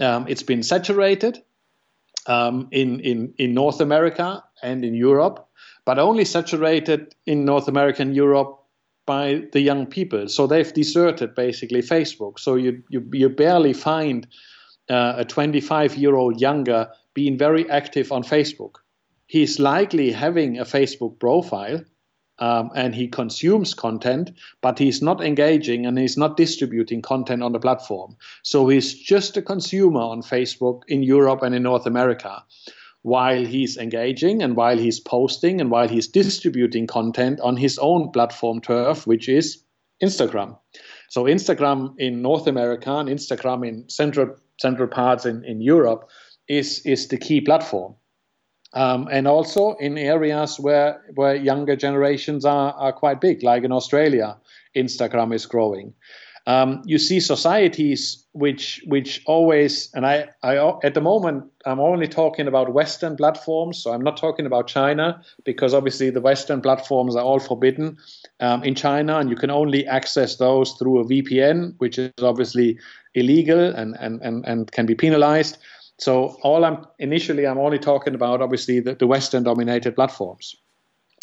Um, 0.00 0.26
it's 0.28 0.42
been 0.42 0.62
saturated 0.62 1.42
um, 2.26 2.68
in 2.72 3.00
in 3.00 3.34
in 3.38 3.54
North 3.54 3.80
America 3.80 4.42
and 4.62 4.84
in 4.84 4.94
Europe, 4.94 5.48
but 5.84 5.98
only 5.98 6.24
saturated 6.24 7.14
in 7.24 7.44
North 7.44 7.68
America 7.68 8.02
and 8.02 8.16
Europe 8.16 8.58
by 9.06 9.44
the 9.52 9.60
young 9.60 9.86
people. 9.86 10.28
So 10.28 10.48
they've 10.48 10.74
deserted 10.74 11.34
basically 11.36 11.82
Facebook. 11.82 12.38
So 12.40 12.56
you 12.56 12.82
you, 12.90 13.08
you 13.12 13.28
barely 13.28 13.72
find 13.72 14.26
uh, 14.88 15.14
a 15.18 15.24
25 15.24 15.96
year 15.96 16.14
old 16.14 16.40
younger 16.40 16.90
being 17.14 17.38
very 17.38 17.68
active 17.70 18.12
on 18.12 18.22
Facebook. 18.22 18.76
He's 19.26 19.58
likely 19.58 20.12
having 20.12 20.58
a 20.58 20.64
Facebook 20.64 21.18
profile 21.18 21.82
um, 22.38 22.70
and 22.74 22.94
he 22.94 23.08
consumes 23.08 23.74
content, 23.74 24.30
but 24.60 24.78
he's 24.78 25.02
not 25.02 25.24
engaging 25.24 25.86
and 25.86 25.98
he's 25.98 26.16
not 26.16 26.36
distributing 26.36 27.02
content 27.02 27.42
on 27.42 27.52
the 27.52 27.58
platform. 27.58 28.16
So 28.42 28.68
he's 28.68 28.94
just 28.94 29.36
a 29.36 29.42
consumer 29.42 30.00
on 30.00 30.22
Facebook 30.22 30.82
in 30.88 31.02
Europe 31.02 31.42
and 31.42 31.54
in 31.54 31.62
North 31.62 31.86
America. 31.86 32.44
While 33.02 33.44
he's 33.44 33.76
engaging 33.76 34.42
and 34.42 34.56
while 34.56 34.76
he's 34.76 35.00
posting 35.00 35.60
and 35.60 35.70
while 35.70 35.88
he's 35.88 36.08
distributing 36.08 36.86
content 36.86 37.40
on 37.40 37.56
his 37.56 37.78
own 37.78 38.10
platform 38.10 38.60
turf, 38.60 39.06
which 39.06 39.28
is 39.28 39.62
Instagram. 40.02 40.58
So 41.08 41.24
Instagram 41.24 41.94
in 41.98 42.20
North 42.20 42.48
America 42.48 42.92
and 42.96 43.08
Instagram 43.08 43.66
in 43.66 43.88
Central 43.88 44.36
central 44.58 44.88
parts 44.88 45.26
in, 45.26 45.44
in 45.44 45.60
Europe 45.60 46.08
is 46.48 46.80
is 46.84 47.08
the 47.08 47.18
key 47.18 47.40
platform. 47.40 47.94
Um, 48.72 49.08
and 49.10 49.26
also 49.26 49.74
in 49.80 49.96
areas 49.96 50.60
where 50.60 51.02
where 51.14 51.34
younger 51.34 51.76
generations 51.76 52.44
are, 52.44 52.72
are 52.74 52.92
quite 52.92 53.20
big, 53.20 53.42
like 53.42 53.64
in 53.64 53.72
Australia, 53.72 54.36
Instagram 54.76 55.34
is 55.34 55.46
growing. 55.46 55.94
Um, 56.48 56.82
you 56.84 56.98
see 56.98 57.18
societies 57.18 58.24
which 58.32 58.80
which 58.86 59.20
always 59.26 59.90
and 59.94 60.06
I, 60.06 60.28
I 60.44 60.56
at 60.84 60.94
the 60.94 61.00
moment 61.00 61.44
I'm 61.64 61.80
only 61.80 62.06
talking 62.06 62.46
about 62.46 62.72
Western 62.72 63.16
platforms, 63.16 63.82
so 63.82 63.92
I'm 63.92 64.02
not 64.02 64.16
talking 64.16 64.46
about 64.46 64.68
China 64.68 65.20
because 65.44 65.74
obviously 65.74 66.10
the 66.10 66.20
Western 66.20 66.60
platforms 66.60 67.16
are 67.16 67.24
all 67.24 67.40
forbidden 67.40 67.96
um, 68.38 68.62
in 68.62 68.76
China, 68.76 69.18
and 69.18 69.28
you 69.28 69.34
can 69.34 69.50
only 69.50 69.86
access 69.88 70.36
those 70.36 70.72
through 70.74 71.00
a 71.00 71.04
VPN, 71.04 71.74
which 71.78 71.98
is 71.98 72.12
obviously 72.22 72.78
illegal 73.16 73.74
and 73.74 73.96
and 73.98 74.20
and, 74.22 74.44
and 74.46 74.70
can 74.70 74.86
be 74.86 74.94
penalized. 74.94 75.58
So 75.98 76.36
all 76.42 76.64
I'm 76.64 76.86
initially 76.98 77.46
I'm 77.46 77.58
only 77.58 77.78
talking 77.78 78.14
about 78.14 78.42
obviously 78.42 78.80
the, 78.80 78.94
the 78.94 79.06
Western 79.06 79.42
dominated 79.42 79.94
platforms. 79.94 80.56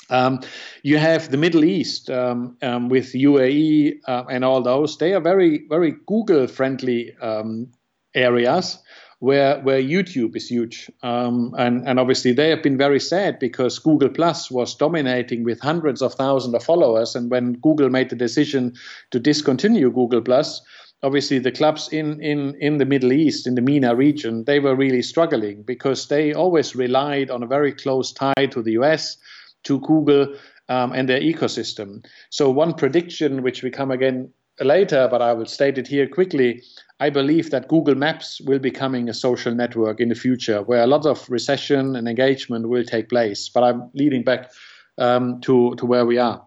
Um, 0.09 0.41
you 0.83 0.97
have 0.97 1.31
the 1.31 1.37
Middle 1.37 1.63
East 1.63 2.09
um, 2.09 2.57
um, 2.61 2.89
with 2.89 3.13
UAE 3.13 3.99
uh, 4.07 4.23
and 4.29 4.43
all 4.43 4.61
those. 4.61 4.97
They 4.97 5.13
are 5.13 5.21
very, 5.21 5.65
very 5.69 5.95
Google 6.05 6.47
friendly 6.47 7.15
um, 7.21 7.71
areas 8.13 8.79
where 9.19 9.61
where 9.61 9.81
YouTube 9.81 10.35
is 10.35 10.49
huge. 10.49 10.91
Um, 11.01 11.55
and, 11.57 11.87
and 11.87 11.99
obviously 11.99 12.33
they 12.33 12.49
have 12.49 12.61
been 12.61 12.77
very 12.77 12.99
sad 12.99 13.39
because 13.39 13.79
Google 13.79 14.09
Plus 14.09 14.51
was 14.51 14.75
dominating 14.75 15.45
with 15.45 15.61
hundreds 15.61 16.01
of 16.01 16.13
thousands 16.13 16.53
of 16.53 16.63
followers. 16.63 17.15
And 17.15 17.31
when 17.31 17.53
Google 17.53 17.89
made 17.89 18.09
the 18.09 18.17
decision 18.17 18.73
to 19.11 19.19
discontinue 19.19 19.89
Google 19.91 20.21
Plus, 20.21 20.61
obviously 21.03 21.37
the 21.37 21.51
clubs 21.51 21.89
in, 21.89 22.21
in, 22.21 22.55
in 22.59 22.77
the 22.77 22.85
Middle 22.85 23.11
East, 23.11 23.45
in 23.45 23.55
the 23.55 23.61
MENA 23.61 23.95
region, 23.95 24.45
they 24.45 24.59
were 24.59 24.75
really 24.75 25.01
struggling 25.01 25.61
because 25.63 26.07
they 26.07 26.33
always 26.33 26.75
relied 26.75 27.29
on 27.29 27.43
a 27.43 27.47
very 27.47 27.73
close 27.73 28.11
tie 28.11 28.47
to 28.51 28.63
the 28.63 28.71
US 28.71 29.17
to 29.63 29.79
Google 29.81 30.35
um, 30.69 30.93
and 30.93 31.07
their 31.07 31.19
ecosystem. 31.19 32.05
So, 32.29 32.49
one 32.49 32.73
prediction, 32.73 33.43
which 33.43 33.63
we 33.63 33.69
come 33.69 33.91
again 33.91 34.31
later, 34.61 35.07
but 35.11 35.21
I 35.21 35.33
will 35.33 35.45
state 35.45 35.77
it 35.77 35.87
here 35.87 36.07
quickly. 36.07 36.63
I 36.99 37.09
believe 37.09 37.51
that 37.51 37.67
Google 37.67 37.95
Maps 37.95 38.39
will 38.41 38.59
be 38.59 38.69
becoming 38.69 39.09
a 39.09 39.13
social 39.13 39.53
network 39.53 39.99
in 39.99 40.09
the 40.09 40.15
future, 40.15 40.61
where 40.61 40.83
a 40.83 40.87
lot 40.87 41.05
of 41.05 41.29
recession 41.29 41.97
and 41.97 42.07
engagement 42.07 42.69
will 42.69 42.85
take 42.85 43.09
place. 43.09 43.49
But 43.49 43.63
I'm 43.63 43.89
leading 43.93 44.23
back 44.23 44.51
um, 44.97 45.41
to 45.41 45.75
to 45.75 45.85
where 45.85 46.05
we 46.05 46.17
are. 46.17 46.45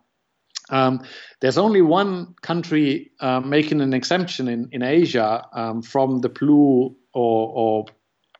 Um, 0.70 1.04
there's 1.40 1.58
only 1.58 1.82
one 1.82 2.34
country 2.42 3.12
uh, 3.20 3.40
making 3.40 3.80
an 3.80 3.94
exemption 3.94 4.48
in 4.48 4.68
in 4.72 4.82
Asia 4.82 5.46
um, 5.52 5.82
from 5.82 6.20
the 6.20 6.28
blue 6.28 6.96
or, 7.12 7.52
or 7.54 7.86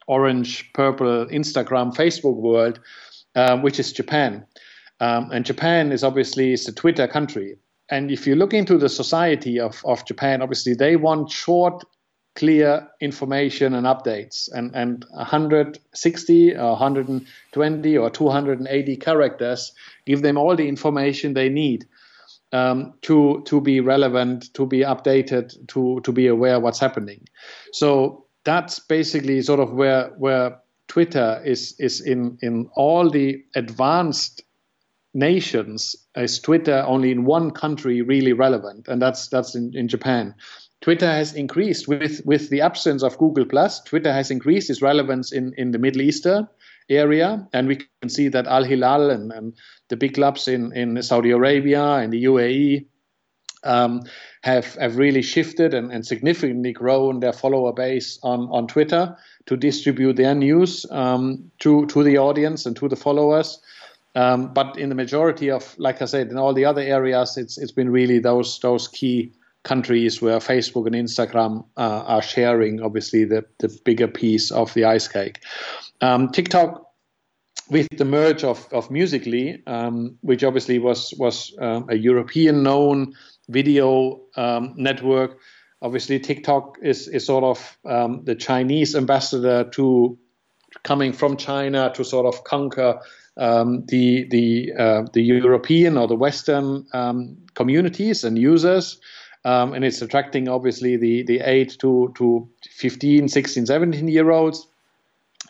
orange, 0.07 0.73
purple 0.73 1.27
Instagram, 1.27 1.95
Facebook 1.95 2.37
world, 2.37 2.81
uh, 3.35 3.59
which 3.59 3.79
is 3.79 3.93
Japan. 3.93 4.47
Um, 5.01 5.31
and 5.31 5.45
Japan 5.45 5.93
is 5.93 6.03
obviously 6.03 6.53
is 6.53 6.69
a 6.69 6.73
Twitter 6.73 7.07
country. 7.07 7.57
And 7.91 8.11
if 8.11 8.27
you 8.27 8.35
look 8.35 8.55
into 8.55 8.79
the 8.79 8.89
society 8.89 9.61
of, 9.61 9.83
of 9.85 10.05
Japan, 10.07 10.43
obviously 10.43 10.75
they 10.75 10.97
want 10.97 11.31
short, 11.31 11.85
clear 12.35 12.89
information 13.01 13.75
and 13.75 13.87
updates. 13.87 14.49
And, 14.53 14.75
and 14.75 15.05
160 15.11 16.57
or 16.57 16.71
120 16.71 17.97
or 17.99 18.11
280 18.11 18.97
characters 18.97 19.73
give 20.05 20.23
them 20.23 20.37
all 20.37 20.57
the 20.57 20.69
information 20.69 21.35
they 21.35 21.49
need 21.49 21.87
um, 22.53 22.95
to, 23.03 23.43
to 23.47 23.61
be 23.61 23.81
relevant, 23.81 24.53
to 24.55 24.67
be 24.67 24.81
updated, 24.81 25.55
to, 25.69 26.01
to 26.03 26.13
be 26.13 26.27
aware 26.27 26.61
what's 26.61 26.79
happening. 26.79 27.27
So 27.73 28.27
that's 28.45 28.79
basically 28.79 29.43
sort 29.43 29.61
of 29.61 29.73
where, 29.73 30.09
where 30.19 30.59
Twitter 30.89 31.43
is, 31.45 31.75
is 31.79 32.01
in, 32.01 32.39
in 32.43 32.69
all 32.75 33.11
the 33.11 33.45
advanced 33.55 34.43
nations 35.17 35.97
is 36.15 36.39
Twitter 36.39 36.85
only 36.87 37.11
in 37.11 37.25
one 37.25 37.51
country 37.51 38.03
really 38.03 38.33
relevant, 38.35 38.87
and 38.87 39.01
that's 39.01 39.29
that's 39.29 39.55
in, 39.55 39.73
in 39.75 39.89
Japan. 39.89 40.35
Twitter 40.83 41.11
has 41.11 41.33
increased 41.33 41.89
with 41.89 42.21
with 42.25 42.51
the 42.51 42.61
absence 42.61 43.03
of 43.03 43.19
Google 43.19 43.47
Plus. 43.47 43.83
Twitter 43.83 44.13
has 44.13 44.31
increased 44.31 44.71
its 44.71 44.83
relevance 44.83 45.33
in 45.33 45.55
in 45.57 45.71
the 45.73 45.79
Middle 45.79 46.03
Eastern 46.03 46.47
area, 46.89 47.47
and 47.53 47.69
we 47.69 47.77
can 48.01 48.09
see 48.09 48.29
that 48.29 48.47
Al 48.47 48.65
Hilal 48.65 49.11
and, 49.11 49.33
and 49.33 49.53
the 49.89 49.97
big 49.97 50.15
clubs 50.15 50.49
in 50.49 50.73
in 50.73 51.03
Saudi 51.03 51.31
Arabia 51.31 51.83
and 51.83 52.13
the 52.13 52.25
UAE 52.25 52.87
um, 53.65 54.03
have 54.43 54.75
have 54.77 54.97
really 54.97 55.23
shifted 55.23 55.75
and, 55.75 55.93
and, 55.93 56.07
significantly 56.07 56.73
grown 56.73 57.21
their 57.21 57.33
follower 57.33 57.73
base 57.73 58.19
on 58.23 58.49
on 58.51 58.67
Twitter 58.67 59.17
to 59.47 59.57
distribute 59.57 60.17
their 60.17 60.35
news 60.35 60.87
um, 60.91 61.51
to 61.59 61.87
to 61.87 62.03
the 62.03 62.19
audience 62.19 62.67
and 62.67 62.77
to 62.77 62.89
the 62.89 62.97
followers. 62.97 63.61
Um, 64.15 64.55
but 64.55 64.79
in 64.79 64.89
the 64.89 64.95
majority 64.95 65.51
of, 65.51 65.79
like 65.79 66.01
I 66.01 66.07
said, 66.07 66.31
in 66.31 66.39
all 66.39 66.55
the 66.55 66.65
other 66.65 66.81
areas, 66.81 67.37
it's 67.37 67.59
it's 67.59 67.73
been 67.73 67.91
really 67.91 68.19
those 68.19 68.59
those 68.61 68.89
key 68.89 69.33
countries 69.67 70.23
where 70.23 70.39
Facebook 70.39 70.87
and 70.87 70.95
Instagram 70.95 71.65
uh, 71.77 72.05
are 72.07 72.23
sharing, 72.23 72.81
obviously, 72.81 73.25
the 73.25 73.45
the 73.59 73.69
bigger 73.85 74.09
piece 74.09 74.51
of 74.51 74.73
the 74.75 74.85
ice 74.85 75.09
cake. 75.09 75.41
Um, 76.01 76.31
TikTok 76.31 76.87
with 77.69 77.89
the 77.99 78.05
merge 78.05 78.45
of, 78.45 78.69
of 78.73 78.91
Musical.ly, 78.91 79.59
um, 79.67 80.17
which 80.21 80.45
obviously 80.45 80.79
was 80.79 81.13
was 81.19 81.55
uh, 81.61 81.83
a 81.89 81.97
European 81.97 82.63
known 82.63 83.15
video 83.49 84.21
um, 84.37 84.75
network. 84.77 85.39
Obviously, 85.83 86.19
TikTok 86.19 86.79
is, 86.83 87.09
is 87.09 87.27
sort 87.27 87.45
of 87.45 87.79
um, 87.85 88.25
the 88.25 88.35
Chinese 88.35 88.95
ambassador 88.95 89.65
to 89.73 90.19
coming 90.85 91.13
from 91.13 91.37
China 91.37 91.93
to 91.95 92.05
sort 92.05 92.27
of 92.27 92.45
conquer 92.45 93.01
um, 93.37 93.85
the 93.87 94.27
the 94.31 94.73
uh, 94.79 95.03
the 95.13 95.23
European 95.23 95.99
or 95.99 96.09
the 96.09 96.17
Western 96.17 96.87
um, 96.93 97.37
communities 97.55 98.25
and 98.25 98.39
users. 98.39 98.99
Um, 99.47 99.75
and 99.75 99.85
it's 99.85 100.03
attracting 100.03 100.49
obviously 100.49 100.97
the, 100.97 101.23
the 101.23 101.39
8 101.39 101.77
to, 101.79 102.13
to 102.17 102.49
15, 102.69 103.29
16, 103.29 103.67
17 103.67 104.09
year 104.09 104.33
olds. 104.33 104.67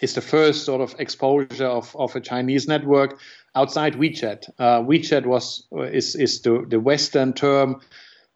It's 0.02 0.12
the 0.12 0.20
first 0.20 0.66
sort 0.66 0.82
of 0.82 0.94
exposure 0.98 1.64
of, 1.64 1.96
of 1.96 2.14
a 2.14 2.20
Chinese 2.20 2.68
network 2.68 3.18
outside 3.54 3.94
WeChat. 3.94 4.50
Uh, 4.58 4.82
WeChat 4.82 5.24
was 5.24 5.66
is 5.72 6.14
is 6.14 6.42
the 6.42 6.66
the 6.68 6.78
Western 6.78 7.32
term 7.32 7.80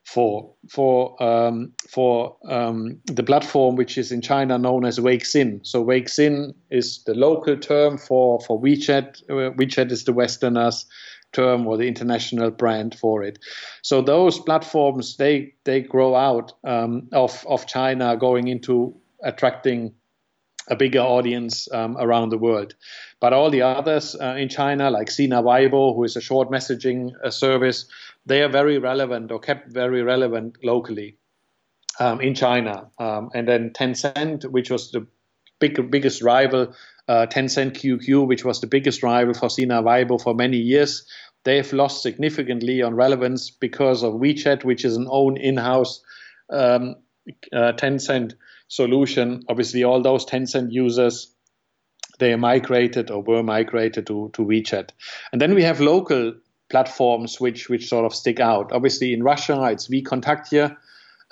for 0.05 0.55
for 0.71 1.23
um, 1.23 1.75
for 1.91 2.39
um, 2.49 2.99
the 3.05 3.23
platform 3.23 3.77
which 3.77 3.99
is 3.99 4.11
in 4.11 4.23
China 4.23 4.57
known 4.57 4.87
as 4.87 4.99
Weixin. 4.99 5.61
So 5.67 5.85
Weixin 5.85 6.55
is 6.71 7.05
the 7.05 7.13
local 7.15 7.59
term 7.59 7.99
for 7.99 8.41
for 8.41 8.59
WeChat. 8.59 9.23
Uh, 9.29 9.53
WeChat 9.55 9.93
is 9.93 10.05
the 10.05 10.15
Westerners 10.15 10.87
term 11.33 11.67
or 11.67 11.77
the 11.77 11.89
international 11.89 12.51
brand 12.51 12.95
for 12.95 13.23
it. 13.23 13.39
So 13.83 14.03
those 14.03 14.39
platforms 14.39 15.17
they 15.17 15.55
they 15.65 15.81
grow 15.81 16.15
out 16.15 16.53
um, 16.65 17.09
of 17.13 17.45
of 17.49 17.67
China 17.67 18.17
going 18.17 18.49
into 18.49 18.95
attracting 19.23 19.95
a 20.69 20.77
bigger 20.77 21.01
audience 21.01 21.69
um, 21.73 21.97
around 21.99 22.31
the 22.31 22.39
world. 22.39 22.75
But 23.21 23.33
all 23.33 23.51
the 23.51 23.63
others 23.63 24.15
uh, 24.15 24.37
in 24.39 24.49
China, 24.49 24.91
like 24.91 25.11
Sina 25.11 25.43
Weibo, 25.43 25.95
who 25.95 26.05
is 26.05 26.17
a 26.17 26.21
short 26.21 26.51
messaging 26.51 27.13
uh, 27.25 27.31
service, 27.31 27.87
they 28.25 28.43
are 28.43 28.49
very 28.49 28.79
relevant 28.79 29.33
or 29.33 29.41
kept 29.41 29.73
very 29.73 30.03
relevant 30.03 30.57
locally 30.63 31.19
um, 31.99 32.21
in 32.21 32.35
China. 32.35 32.89
Um, 32.99 33.31
and 33.35 33.49
then 33.49 33.71
Tencent, 33.71 34.45
which 34.51 34.71
was 34.71 34.93
the 34.93 35.07
big, 35.59 35.91
biggest 35.91 36.23
rival, 36.23 36.75
uh, 37.11 37.27
Tencent 37.27 37.73
QQ, 37.73 38.29
which 38.29 38.45
was 38.45 38.61
the 38.61 38.69
biggest 38.69 39.03
rival 39.03 39.35
for 39.35 39.51
Sina 39.51 39.83
Weibo 39.83 40.23
for 40.23 40.33
many 40.33 40.59
years, 40.59 41.05
they've 41.43 41.73
lost 41.73 42.05
significantly 42.05 42.83
on 42.83 42.95
relevance 42.95 43.51
because 43.51 44.05
of 44.05 44.15
WeChat, 44.15 44.63
which 44.63 44.85
is 44.85 44.97
an 44.97 45.09
own 45.11 45.37
in-house 45.37 46.05
um, 46.51 46.95
uh, 47.53 47.73
Tencent 47.73 48.35
solution. 48.69 49.43
Obviously, 49.49 49.83
all 49.83 50.01
those 50.01 50.25
Tencent 50.25 50.71
users 50.71 51.35
they 52.21 52.37
migrated 52.37 53.11
or 53.11 53.23
were 53.23 53.43
migrated 53.43 54.07
to, 54.07 54.31
to 54.35 54.43
WeChat. 54.43 54.91
And 55.33 55.41
then 55.41 55.55
we 55.55 55.65
have 55.65 55.81
local 55.81 56.35
platforms 56.69 57.41
which 57.41 57.69
which 57.69 57.89
sort 57.89 58.05
of 58.05 58.15
stick 58.15 58.39
out. 58.39 58.71
Obviously, 58.71 59.13
in 59.13 59.25
Russia, 59.25 59.61
it's 59.65 59.89
VKontakte. 59.89 60.77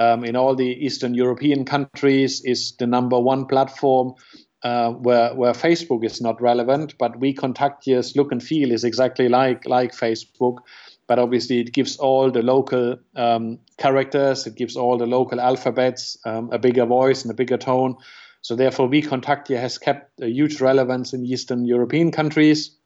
Um, 0.01 0.25
in 0.25 0.37
all 0.37 0.55
the 0.55 0.87
Eastern 0.87 1.13
European 1.15 1.65
countries, 1.65 2.41
is 2.45 2.77
the 2.79 2.87
number 2.87 3.19
one 3.19 3.47
platform 3.47 4.15
uh, 4.63 4.91
where 4.91 5.35
where 5.35 5.53
Facebook 5.53 6.05
is 6.05 6.21
not 6.21 6.41
relevant, 6.41 6.97
but 6.99 7.21
VKontakte 7.21 7.85
VKontakte's 7.85 8.17
look 8.17 8.33
and 8.33 8.43
feel 8.43 8.73
is 8.73 8.85
exactly 8.85 9.29
like 9.29 9.67
like 9.67 9.93
Facebook. 9.93 10.59
But 11.07 11.19
obviously, 11.19 11.61
it 11.61 11.73
gives 11.73 11.97
all 11.97 12.31
the 12.31 12.43
local 12.43 12.97
um, 13.17 13.59
characters, 13.79 14.47
it 14.47 14.57
gives 14.57 14.77
all 14.77 14.99
the 14.99 15.07
local 15.07 15.41
alphabets 15.41 16.19
um, 16.27 16.51
a 16.53 16.59
bigger 16.59 16.85
voice 16.85 17.23
and 17.23 17.31
a 17.31 17.35
bigger 17.35 17.57
tone. 17.57 17.97
So 18.43 18.57
therefore, 18.57 18.89
VKontakte 18.89 19.59
has 19.59 19.79
kept 19.79 20.21
a 20.21 20.29
huge 20.29 20.61
relevance 20.61 21.13
in 21.13 21.25
Eastern 21.25 21.65
European 21.65 22.11
countries, 22.13 22.77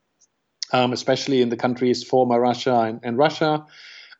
um, 0.72 0.92
especially 0.92 1.42
in 1.42 1.48
the 1.48 1.56
countries 1.56 2.04
former 2.04 2.40
Russia 2.40 2.80
and, 2.80 3.00
and 3.02 3.18
Russia. 3.18 3.66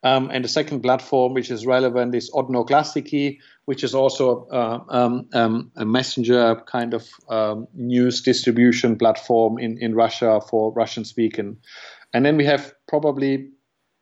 Um, 0.03 0.29
and 0.31 0.43
the 0.43 0.49
second 0.49 0.81
platform, 0.81 1.33
which 1.33 1.49
is 1.49 1.65
relevant, 1.65 2.13
is 2.13 2.29
Odnoklassniki, 2.31 3.39
which 3.65 3.83
is 3.83 3.95
also 3.95 4.47
uh, 4.47 4.79
um, 4.89 5.27
um, 5.33 5.71
a 5.77 5.85
messenger 5.85 6.61
kind 6.67 6.93
of 6.93 7.07
um, 7.29 7.67
news 7.73 8.21
distribution 8.21 8.97
platform 8.97 9.57
in, 9.57 9.77
in 9.77 9.95
Russia 9.95 10.41
for 10.49 10.73
Russian 10.73 11.05
speaking. 11.05 11.57
And 12.13 12.25
then 12.25 12.35
we 12.35 12.45
have 12.45 12.73
probably 12.87 13.49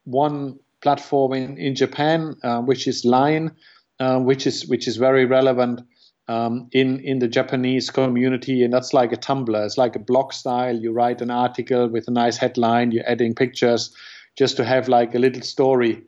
one 0.06 0.58
platform 0.82 1.34
in, 1.34 1.58
in 1.58 1.76
Japan, 1.76 2.36
uh, 2.44 2.62
which 2.62 2.88
is 2.88 3.06
Line, 3.06 3.52
uh, 4.00 4.20
which 4.20 4.48
is 4.48 4.68
which 4.68 4.88
is 4.88 4.98
very 4.98 5.26
relevant 5.26 5.82
um, 6.28 6.68
in 6.72 7.00
in 7.02 7.20
the 7.20 7.28
Japanese 7.28 7.92
community, 7.92 8.64
and 8.64 8.74
that's 8.74 8.94
like 8.94 9.12
a 9.12 9.18
Tumblr. 9.18 9.66
It's 9.66 9.78
like 9.78 9.96
a 9.96 10.00
blog 10.00 10.34
style. 10.34 10.76
You 10.76 10.92
write 10.92 11.22
an 11.22 11.30
article 11.30 11.88
with 11.88 12.08
a 12.08 12.12
nice 12.12 12.38
headline. 12.38 12.92
You're 12.92 13.08
adding 13.08 13.36
pictures, 13.36 13.96
just 14.38 14.58
to 14.58 14.66
have 14.66 14.88
like 14.88 15.16
a 15.16 15.20
little 15.20 15.42
story 15.42 16.04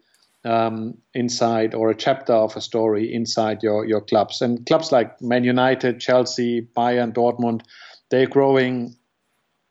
um, 0.46 0.98
inside 1.14 1.74
or 1.74 1.90
a 1.90 1.96
chapter 1.96 2.34
of 2.34 2.56
a 2.56 2.62
story 2.62 3.14
inside 3.14 3.64
your 3.64 3.86
your 3.86 4.02
clubs. 4.02 4.42
And 4.42 4.66
clubs 4.66 4.92
like 4.92 5.22
Man 5.22 5.44
United, 5.44 6.00
Chelsea, 6.00 6.68
Bayern, 6.76 7.14
Dortmund, 7.14 7.62
they're 8.10 8.28
growing. 8.28 8.96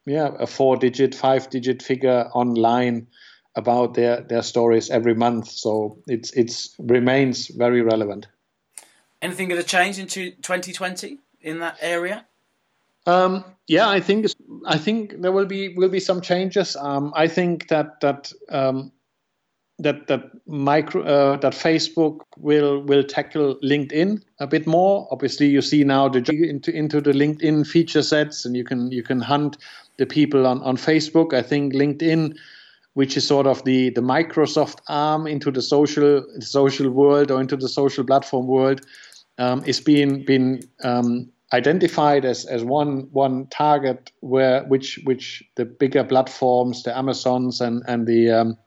Yeah, 0.04 0.30
a 0.40 0.48
four-digit, 0.48 1.14
five-digit 1.14 1.80
figure 1.80 2.28
online 2.34 3.06
about 3.54 3.94
their 3.94 4.22
their 4.22 4.42
stories 4.42 4.90
every 4.90 5.14
month. 5.14 5.48
So 5.48 5.98
it's 6.06 6.32
it's 6.32 6.74
remains 6.78 7.46
very 7.48 7.82
relevant. 7.82 8.26
Anything 9.20 9.48
going 9.48 9.60
to 9.60 9.66
change 9.66 10.00
into 10.00 10.32
2020 10.32 11.20
in 11.40 11.60
that 11.60 11.78
area? 11.80 12.26
Um, 13.06 13.44
yeah, 13.66 13.88
I 13.88 14.00
think 14.00 14.26
I 14.66 14.78
think 14.78 15.20
there 15.20 15.32
will 15.32 15.46
be 15.46 15.74
will 15.74 15.88
be 15.88 16.00
some 16.00 16.20
changes. 16.20 16.76
Um, 16.76 17.12
I 17.16 17.26
think 17.26 17.68
that 17.68 18.00
that 18.00 18.32
um, 18.48 18.92
that 19.78 20.06
that 20.06 20.30
micro 20.46 21.02
uh, 21.02 21.36
that 21.38 21.52
Facebook 21.52 22.20
will 22.38 22.82
will 22.82 23.02
tackle 23.02 23.56
LinkedIn 23.62 24.22
a 24.40 24.46
bit 24.46 24.66
more. 24.66 25.08
Obviously, 25.10 25.48
you 25.48 25.62
see 25.62 25.84
now 25.84 26.08
the 26.08 26.18
into 26.48 26.70
into 26.72 27.00
the 27.00 27.12
LinkedIn 27.12 27.66
feature 27.66 28.02
sets, 28.02 28.44
and 28.44 28.56
you 28.56 28.64
can 28.64 28.92
you 28.92 29.02
can 29.02 29.20
hunt 29.20 29.56
the 29.96 30.06
people 30.06 30.46
on 30.46 30.62
on 30.62 30.76
Facebook. 30.76 31.32
I 31.32 31.42
think 31.42 31.72
LinkedIn 31.72 32.36
which 32.94 33.16
is 33.16 33.26
sort 33.26 33.46
of 33.46 33.64
the, 33.64 33.90
the 33.90 34.00
Microsoft 34.00 34.80
arm 34.88 35.26
into 35.26 35.50
the 35.50 35.62
social 35.62 36.24
social 36.40 36.90
world 36.90 37.30
or 37.30 37.40
into 37.40 37.56
the 37.56 37.68
social 37.68 38.04
platform 38.04 38.46
world 38.46 38.82
um, 39.38 39.62
is 39.64 39.80
being 39.80 40.24
being 40.24 40.62
um, 40.84 41.30
identified 41.52 42.24
as, 42.24 42.44
as 42.44 42.64
one 42.64 43.08
one 43.12 43.46
target 43.46 44.10
where 44.20 44.64
which 44.64 44.98
which 45.04 45.42
the 45.56 45.64
bigger 45.64 46.04
platforms, 46.04 46.82
the 46.82 46.96
Amazons 46.96 47.60
and 47.60 47.82
and 47.86 48.06
the 48.06 48.30
um, 48.30 48.58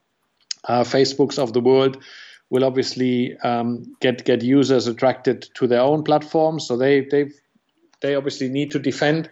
uh, 0.66 0.84
Facebooks 0.84 1.40
of 1.40 1.54
the 1.54 1.62
world 1.62 1.98
will 2.50 2.64
obviously 2.64 3.38
um, 3.40 3.96
get 4.02 4.26
get 4.26 4.44
users 4.44 4.88
attracted 4.88 5.48
to 5.56 5.68
their 5.68 5.82
own 5.82 6.04
platforms. 6.04 6.68
So 6.68 6.78
they 6.78 7.02
they 7.02 7.32
they 8.02 8.16
obviously 8.16 8.50
need 8.50 8.72
to 8.72 8.80
defend 8.80 9.30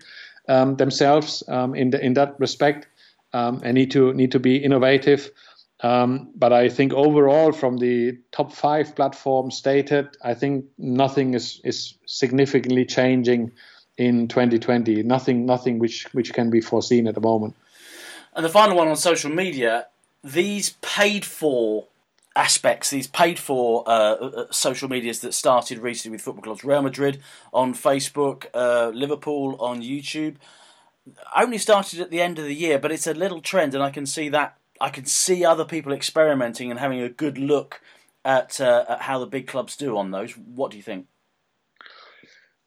um, 0.48 0.76
themselves 0.78 1.44
um, 1.48 1.76
in 1.76 1.92
the, 1.92 2.04
in 2.04 2.14
that 2.16 2.40
respect 2.40 2.88
and 3.34 3.74
need 3.74 3.92
to 3.92 4.14
need 4.14 4.32
to 4.32 4.40
be 4.40 4.58
innovative. 4.58 5.32
Um, 5.84 6.30
but 6.34 6.54
I 6.54 6.70
think 6.70 6.94
overall, 6.94 7.52
from 7.52 7.78
the 7.78 8.18
top 8.32 8.54
five 8.54 8.96
platforms 8.96 9.58
stated, 9.58 10.16
I 10.24 10.34
think 10.34 10.66
nothing 10.78 11.34
is, 11.34 11.60
is 11.66 11.96
significantly 12.06 12.86
changing 12.86 13.52
in 13.98 14.30
2020. 14.30 15.04
Nothing, 15.04 15.46
nothing 15.46 15.80
which 15.80 16.08
which 16.14 16.34
can 16.34 16.50
be 16.50 16.62
foreseen 16.62 17.06
at 17.06 17.16
the 17.16 17.22
moment. 17.22 17.56
And 18.34 18.46
the 18.46 18.50
final 18.50 18.78
one 18.78 18.88
on 18.88 18.96
social 18.96 19.30
media: 19.30 19.88
these 20.24 20.72
paid 20.82 21.26
for 21.26 21.88
aspects, 22.34 22.90
these 22.90 23.08
paid 23.08 23.38
for 23.38 23.84
uh, 23.86 24.14
uh, 24.14 24.46
social 24.52 24.88
medias 24.88 25.20
that 25.20 25.34
started 25.34 25.80
recently 25.80 26.16
with 26.16 26.22
football 26.22 26.44
clubs, 26.44 26.64
Real 26.64 26.82
Madrid 26.82 27.22
on 27.54 27.74
Facebook, 27.74 28.46
uh, 28.54 28.90
Liverpool 28.94 29.58
on 29.60 29.82
YouTube, 29.82 30.36
only 31.36 31.58
started 31.58 32.00
at 32.00 32.10
the 32.10 32.22
end 32.22 32.40
of 32.40 32.46
the 32.46 32.56
year, 32.56 32.80
but 32.80 32.92
it's 32.92 33.06
a 33.06 33.14
little 33.14 33.42
trend, 33.42 33.76
and 33.76 33.84
I 33.84 33.92
can 33.92 34.06
see 34.06 34.30
that 34.30 34.58
I 34.84 34.90
can 34.90 35.06
see 35.06 35.46
other 35.46 35.64
people 35.64 35.94
experimenting 35.94 36.70
and 36.70 36.78
having 36.78 37.00
a 37.00 37.08
good 37.08 37.38
look 37.38 37.80
at, 38.26 38.60
uh, 38.60 38.84
at 38.90 39.02
how 39.04 39.18
the 39.18 39.26
big 39.26 39.48
clubs 39.48 39.78
do 39.78 39.98
on 39.98 40.12
those. 40.12 40.34
What 40.34 40.72
do 40.72 40.78
you 40.78 40.84
think? 40.84 41.08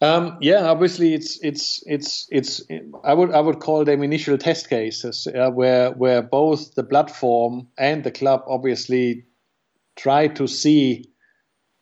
Um, 0.00 0.38
yeah, 0.40 0.66
obviously 0.66 1.12
it's 1.12 1.38
it's 1.42 1.82
it's 1.86 2.26
it's 2.30 2.62
I 3.04 3.12
would 3.14 3.32
I 3.32 3.40
would 3.40 3.60
call 3.60 3.84
them 3.84 4.02
initial 4.02 4.36
test 4.38 4.68
cases 4.68 5.26
uh, 5.26 5.50
where 5.50 5.90
where 5.92 6.22
both 6.22 6.74
the 6.74 6.84
platform 6.84 7.68
and 7.78 8.04
the 8.04 8.10
club 8.10 8.44
obviously 8.46 9.24
try 9.94 10.28
to 10.28 10.46
see 10.46 11.10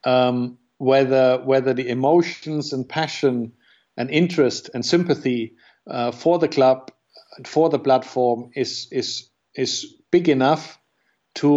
um, 0.04 0.58
whether 0.78 1.38
whether 1.44 1.74
the 1.74 1.88
emotions 1.88 2.72
and 2.72 2.88
passion 2.88 3.52
and 3.96 4.10
interest 4.10 4.70
and 4.74 4.86
sympathy 4.86 5.54
uh, 5.88 6.12
for 6.12 6.38
the 6.38 6.48
club 6.48 6.90
for 7.44 7.68
the 7.68 7.80
platform 7.80 8.50
is 8.54 8.86
is 8.92 9.28
is 9.56 9.94
big 10.14 10.28
enough 10.28 10.78
to 11.34 11.50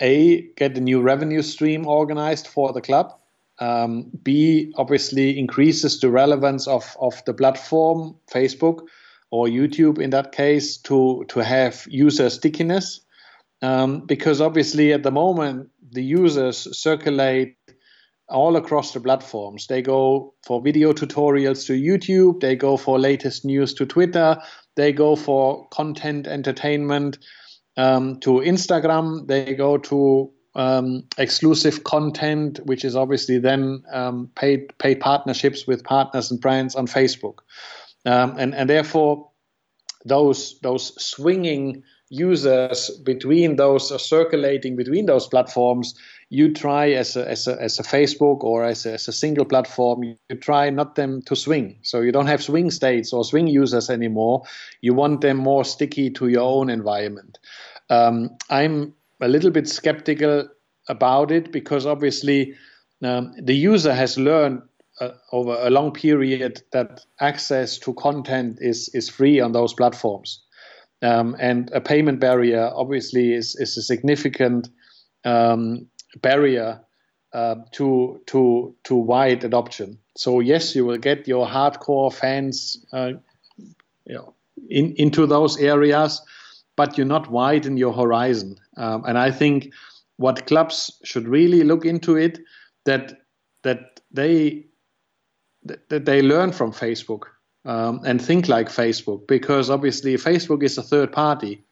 a 0.00 0.42
get 0.56 0.78
a 0.78 0.80
new 0.80 1.00
revenue 1.00 1.42
stream 1.42 1.86
organized 1.86 2.46
for 2.46 2.72
the 2.72 2.80
club 2.80 3.20
um, 3.60 4.10
B 4.22 4.72
obviously 4.76 5.38
increases 5.38 6.00
the 6.00 6.10
relevance 6.10 6.66
of, 6.66 6.96
of 7.00 7.22
the 7.26 7.34
platform, 7.34 8.16
Facebook 8.32 8.86
or 9.30 9.46
YouTube 9.46 10.00
in 10.00 10.10
that 10.10 10.32
case, 10.32 10.78
to, 10.78 11.24
to 11.28 11.40
have 11.40 11.86
user 11.88 12.30
stickiness. 12.30 13.00
Um, 13.62 14.06
because 14.06 14.40
obviously 14.40 14.94
at 14.94 15.02
the 15.02 15.10
moment 15.10 15.68
the 15.92 16.02
users 16.02 16.66
circulate 16.76 17.56
all 18.30 18.56
across 18.56 18.94
the 18.94 19.00
platforms. 19.00 19.66
They 19.66 19.82
go 19.82 20.32
for 20.46 20.62
video 20.62 20.92
tutorials 20.94 21.66
to 21.66 21.74
YouTube, 21.74 22.40
they 22.40 22.56
go 22.56 22.78
for 22.78 22.98
latest 22.98 23.44
news 23.44 23.74
to 23.74 23.84
Twitter, 23.84 24.38
they 24.76 24.92
go 24.92 25.16
for 25.16 25.68
content 25.68 26.26
entertainment 26.26 27.18
um, 27.76 28.20
to 28.20 28.32
Instagram, 28.40 29.26
they 29.26 29.54
go 29.54 29.78
to 29.78 30.30
um, 30.54 31.04
exclusive 31.18 31.84
content, 31.84 32.60
which 32.64 32.84
is 32.84 32.96
obviously 32.96 33.38
then 33.38 33.82
um, 33.92 34.30
paid 34.34 34.76
paid 34.78 35.00
partnerships 35.00 35.66
with 35.66 35.84
partners 35.84 36.30
and 36.30 36.40
brands 36.40 36.74
on 36.74 36.86
Facebook, 36.86 37.38
um, 38.04 38.36
and 38.38 38.54
and 38.54 38.68
therefore 38.68 39.30
those 40.04 40.58
those 40.60 41.00
swinging 41.02 41.82
users 42.08 42.90
between 43.04 43.56
those 43.56 43.92
uh, 43.92 43.98
circulating 43.98 44.74
between 44.74 45.06
those 45.06 45.28
platforms 45.28 45.94
you 46.30 46.54
try 46.54 46.90
as 46.90 47.16
a, 47.16 47.28
as 47.28 47.48
a, 47.48 47.60
as 47.60 47.78
a 47.80 47.82
facebook 47.82 48.44
or 48.44 48.64
as 48.64 48.86
a, 48.86 48.94
as 48.94 49.08
a 49.08 49.12
single 49.12 49.44
platform 49.44 50.04
you 50.04 50.16
try 50.40 50.70
not 50.70 50.94
them 50.94 51.20
to 51.22 51.34
swing. 51.34 51.76
So 51.82 52.00
you 52.00 52.12
don't 52.12 52.28
have 52.28 52.42
swing 52.42 52.70
states 52.70 53.12
or 53.12 53.24
swing 53.24 53.48
users 53.48 53.90
anymore. 53.90 54.44
You 54.80 54.94
want 54.94 55.20
them 55.20 55.36
more 55.36 55.64
sticky 55.64 56.10
to 56.10 56.28
your 56.28 56.42
own 56.42 56.70
environment. 56.70 57.38
Um, 57.90 58.30
i'm 58.48 58.94
a 59.20 59.28
little 59.28 59.50
bit 59.50 59.68
skeptical 59.68 60.48
about 60.88 61.30
it 61.30 61.52
because 61.52 61.86
obviously 61.86 62.54
um, 63.02 63.34
the 63.38 63.54
user 63.54 63.92
has 63.92 64.16
learned 64.16 64.62
uh, 65.00 65.10
over 65.32 65.56
a 65.60 65.70
long 65.70 65.92
period 65.92 66.62
that 66.72 67.00
access 67.20 67.78
to 67.78 67.94
content 67.94 68.58
is 68.60 68.90
is 68.94 69.08
free 69.08 69.40
on 69.40 69.52
those 69.52 69.72
platforms, 69.72 70.42
um, 71.00 71.34
and 71.40 71.70
a 71.72 71.80
payment 71.80 72.20
barrier 72.20 72.70
obviously 72.74 73.32
is 73.32 73.56
is 73.56 73.78
a 73.78 73.82
significant 73.82 74.68
um, 75.24 75.86
barrier 76.22 76.80
uh, 77.32 77.56
to 77.72 78.20
to 78.26 78.74
to 78.84 78.94
wide 78.94 79.44
adoption. 79.44 79.98
So 80.16 80.40
yes, 80.40 80.74
you 80.74 80.84
will 80.84 80.98
get 80.98 81.28
your 81.28 81.46
hardcore 81.46 82.12
fans, 82.12 82.84
uh, 82.92 83.12
you 83.56 84.14
know, 84.14 84.34
in, 84.68 84.94
into 84.96 85.26
those 85.26 85.56
areas, 85.58 86.20
but 86.76 86.98
you're 86.98 87.06
not 87.06 87.30
widen 87.30 87.76
your 87.76 87.92
horizon. 87.92 88.56
Um, 88.76 89.04
and 89.06 89.16
I 89.18 89.30
think 89.30 89.72
what 90.16 90.46
clubs 90.46 90.90
should 91.04 91.28
really 91.28 91.62
look 91.62 91.84
into 91.84 92.16
it 92.16 92.40
that 92.84 93.20
that 93.62 94.00
they 94.10 94.66
that 95.62 96.04
they 96.06 96.22
learn 96.22 96.52
from 96.52 96.72
Facebook 96.72 97.24
um, 97.64 98.00
and 98.04 98.20
think 98.20 98.48
like 98.48 98.68
Facebook 98.68 99.26
because 99.28 99.70
obviously 99.70 100.14
Facebook 100.14 100.62
is 100.62 100.78
a 100.78 100.82
third 100.82 101.12
party. 101.12 101.64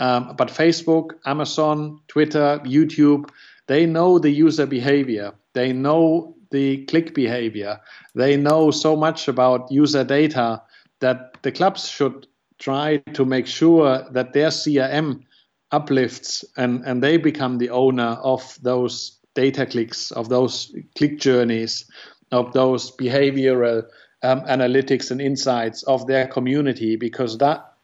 Um, 0.00 0.36
but 0.36 0.48
Facebook, 0.48 1.10
Amazon, 1.26 2.00
Twitter, 2.06 2.60
YouTube, 2.64 3.28
they 3.68 3.86
know 3.86 4.18
the 4.18 4.30
user 4.30 4.66
behavior. 4.66 5.32
They 5.52 5.72
know 5.72 6.34
the 6.50 6.84
click 6.86 7.14
behavior. 7.14 7.78
They 8.14 8.36
know 8.36 8.70
so 8.70 8.96
much 8.96 9.28
about 9.28 9.70
user 9.70 10.04
data 10.04 10.62
that 11.00 11.36
the 11.42 11.52
clubs 11.52 11.88
should 11.88 12.26
try 12.58 12.96
to 13.12 13.24
make 13.24 13.46
sure 13.46 14.04
that 14.10 14.32
their 14.32 14.48
CRM 14.48 15.22
uplifts 15.70 16.44
and, 16.56 16.82
and 16.84 17.02
they 17.02 17.18
become 17.18 17.58
the 17.58 17.70
owner 17.70 18.16
of 18.22 18.58
those 18.62 19.18
data 19.34 19.66
clicks, 19.66 20.10
of 20.12 20.30
those 20.30 20.74
click 20.96 21.20
journeys, 21.20 21.88
of 22.32 22.52
those 22.54 22.90
behavioral 22.96 23.84
um, 24.22 24.40
analytics 24.42 25.10
and 25.10 25.20
insights 25.20 25.82
of 25.84 26.06
their 26.06 26.26
community, 26.26 26.96
because 26.96 27.38
that 27.38 27.74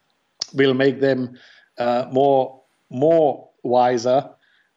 will 0.54 0.74
make 0.74 1.00
them 1.00 1.38
uh, 1.78 2.06
more 2.10 2.62
more 2.90 3.50
wiser 3.62 4.30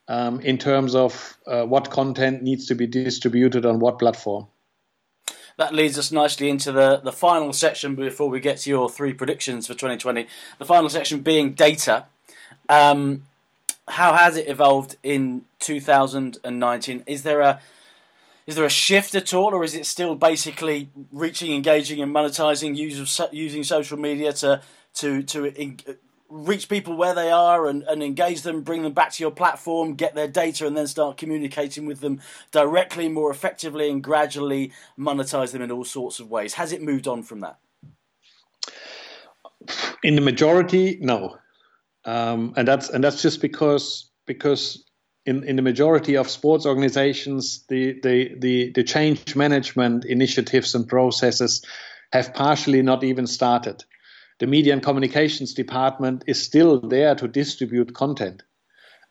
um, 0.08 0.40
in 0.42 0.58
terms 0.58 0.96
of 0.96 1.38
uh, 1.48 1.64
what 1.66 1.90
content 1.90 2.42
needs 2.42 2.68
to 2.68 2.76
be 2.76 2.88
distributed 2.88 3.66
on 3.66 3.80
what 3.80 4.00
platform 4.00 4.48
that 5.58 5.74
leads 5.74 5.98
us 5.98 6.12
nicely 6.12 6.50
into 6.50 6.72
the, 6.72 6.98
the 7.04 7.12
final 7.12 7.52
section 7.52 7.96
before 7.96 8.30
we 8.30 8.40
get 8.40 8.60
to 8.60 8.70
your 8.70 8.90
three 8.90 9.14
predictions 9.14 9.66
for 9.66 9.74
2020. 9.74 10.28
The 10.60 10.66
final 10.66 10.88
section 10.88 11.22
being 11.22 11.54
data. 11.54 12.06
Um, 12.70 13.24
how 13.88 14.14
has 14.14 14.38
it 14.38 14.48
evolved 14.48 14.98
in 15.02 15.46
2019? 15.60 17.04
Is 17.08 17.24
there 17.24 17.42
a 17.42 17.60
is 18.46 18.56
there 18.56 18.66
a 18.66 18.70
shift 18.70 19.14
at 19.14 19.34
all, 19.34 19.54
or 19.54 19.66
is 19.66 19.76
it 19.76 19.86
still 19.86 20.16
basically 20.16 20.90
reaching, 21.12 21.54
engaging, 21.54 22.02
and 22.02 22.16
monetizing 22.16 22.78
use 22.78 23.20
of, 23.20 23.34
using 23.34 23.64
social 23.64 23.98
media 23.98 24.32
to 24.34 24.62
to 24.96 25.22
to 25.24 25.52
reach 26.30 26.70
people 26.70 26.96
where 26.96 27.14
they 27.14 27.32
are 27.32 27.68
and, 27.68 27.84
and 27.84 28.04
engage 28.04 28.42
them, 28.42 28.62
bring 28.62 28.84
them 28.84 28.94
back 28.94 29.12
to 29.14 29.24
your 29.24 29.32
platform, 29.32 29.94
get 29.96 30.16
their 30.16 30.28
data, 30.28 30.68
and 30.68 30.76
then 30.76 30.88
start 30.88 31.18
communicating 31.18 31.86
with 31.86 32.00
them 32.02 32.20
directly, 32.52 33.08
more 33.08 33.32
effectively, 33.32 33.90
and 33.90 34.04
gradually 34.04 34.72
monetize 34.98 35.52
them 35.52 35.62
in 35.62 35.72
all 35.72 35.86
sorts 35.86 36.20
of 36.20 36.30
ways. 36.30 36.54
Has 36.56 36.72
it 36.72 36.82
moved 36.82 37.08
on 37.08 37.24
from 37.24 37.42
that? 37.42 37.58
In 40.04 40.16
the 40.16 40.22
majority, 40.22 40.98
no, 41.02 41.38
um, 42.06 42.54
and 42.56 42.68
that's 42.68 42.90
and 42.90 43.04
that's 43.04 43.22
just 43.22 43.42
because 43.42 44.12
because 44.26 44.86
in, 45.28 45.44
in 45.44 45.58
the 45.58 45.62
majority 45.62 46.16
of 46.16 46.30
sports 46.30 46.66
organizations, 46.66 47.66
the, 47.68 48.00
the, 48.02 48.34
the, 48.40 48.72
the 48.72 48.84
change 48.84 49.36
management 49.36 50.06
initiatives 50.06 50.74
and 50.74 50.88
processes 50.88 51.66
have 52.14 52.34
partially 52.34 52.82
not 52.82 53.04
even 53.04 53.28
started 53.28 53.84
the 54.40 54.48
media 54.48 54.74
and 54.74 54.84
communications 54.84 55.54
department 55.54 56.24
is 56.28 56.44
still 56.44 56.80
there 56.80 57.16
to 57.16 57.28
distribute 57.28 57.94
content. 57.94 58.44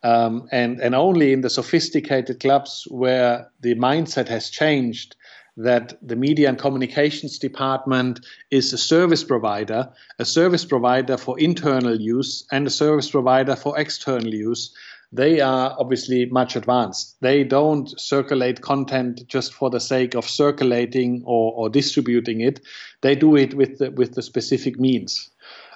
Um, 0.03 0.49
and, 0.53 0.79
and 0.81 0.95
only 0.95 1.33
in 1.33 1.41
the 1.41 1.51
sophisticated 1.51 2.39
clubs 2.41 2.87
where 2.91 3.51
the 3.61 3.75
mindset 3.75 4.29
has 4.29 4.51
changed 4.51 5.17
that 5.57 5.95
the 6.07 6.17
media 6.17 6.49
and 6.49 6.59
communications 6.59 7.39
department 7.39 8.21
is 8.51 8.73
a 8.73 8.79
service 8.79 9.25
provider, 9.25 9.91
a 10.19 10.25
service 10.25 10.65
provider 10.65 11.17
for 11.17 11.39
internal 11.39 11.99
use 11.99 12.47
and 12.53 12.67
a 12.67 12.71
service 12.71 13.11
provider 13.11 13.57
for 13.57 13.79
external 13.79 14.35
use, 14.35 14.75
they 15.17 15.41
are 15.41 15.75
obviously 15.79 16.27
much 16.27 16.57
advanced. 16.57 17.17
They 17.21 17.45
don't 17.45 17.89
circulate 17.99 18.61
content 18.61 19.23
just 19.27 19.55
for 19.55 19.71
the 19.71 19.81
sake 19.81 20.15
of 20.15 20.29
circulating 20.29 21.23
or, 21.25 21.53
or 21.53 21.69
distributing 21.69 22.41
it. 22.41 22.61
They 23.01 23.15
do 23.15 23.37
it 23.37 23.55
with 23.55 23.79
the, 23.79 23.91
with 23.91 24.15
the 24.15 24.23
specific 24.23 24.79
means. 24.79 25.31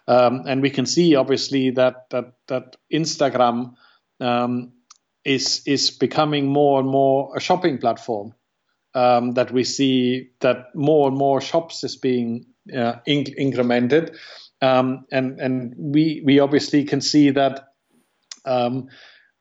Um, 0.06 0.42
and 0.46 0.62
we 0.62 0.70
can 0.70 0.86
see 0.86 1.14
obviously 1.14 1.70
that 1.70 2.10
that 2.10 2.32
that 2.48 2.76
Instagram 2.92 3.74
um, 4.18 4.72
is 5.24 5.62
is 5.66 5.90
becoming 5.90 6.46
more 6.46 6.80
and 6.80 6.88
more 6.88 7.36
a 7.36 7.40
shopping 7.40 7.78
platform. 7.78 8.34
Um, 8.92 9.34
that 9.34 9.52
we 9.52 9.62
see 9.62 10.30
that 10.40 10.74
more 10.74 11.06
and 11.06 11.16
more 11.16 11.40
shops 11.40 11.84
is 11.84 11.94
being 11.94 12.46
uh, 12.74 12.94
inc- 13.06 13.38
incremented, 13.38 14.16
um, 14.60 15.04
and 15.12 15.38
and 15.38 15.74
we 15.78 16.22
we 16.26 16.40
obviously 16.40 16.82
can 16.82 17.00
see 17.00 17.30
that 17.30 17.68
um, 18.44 18.88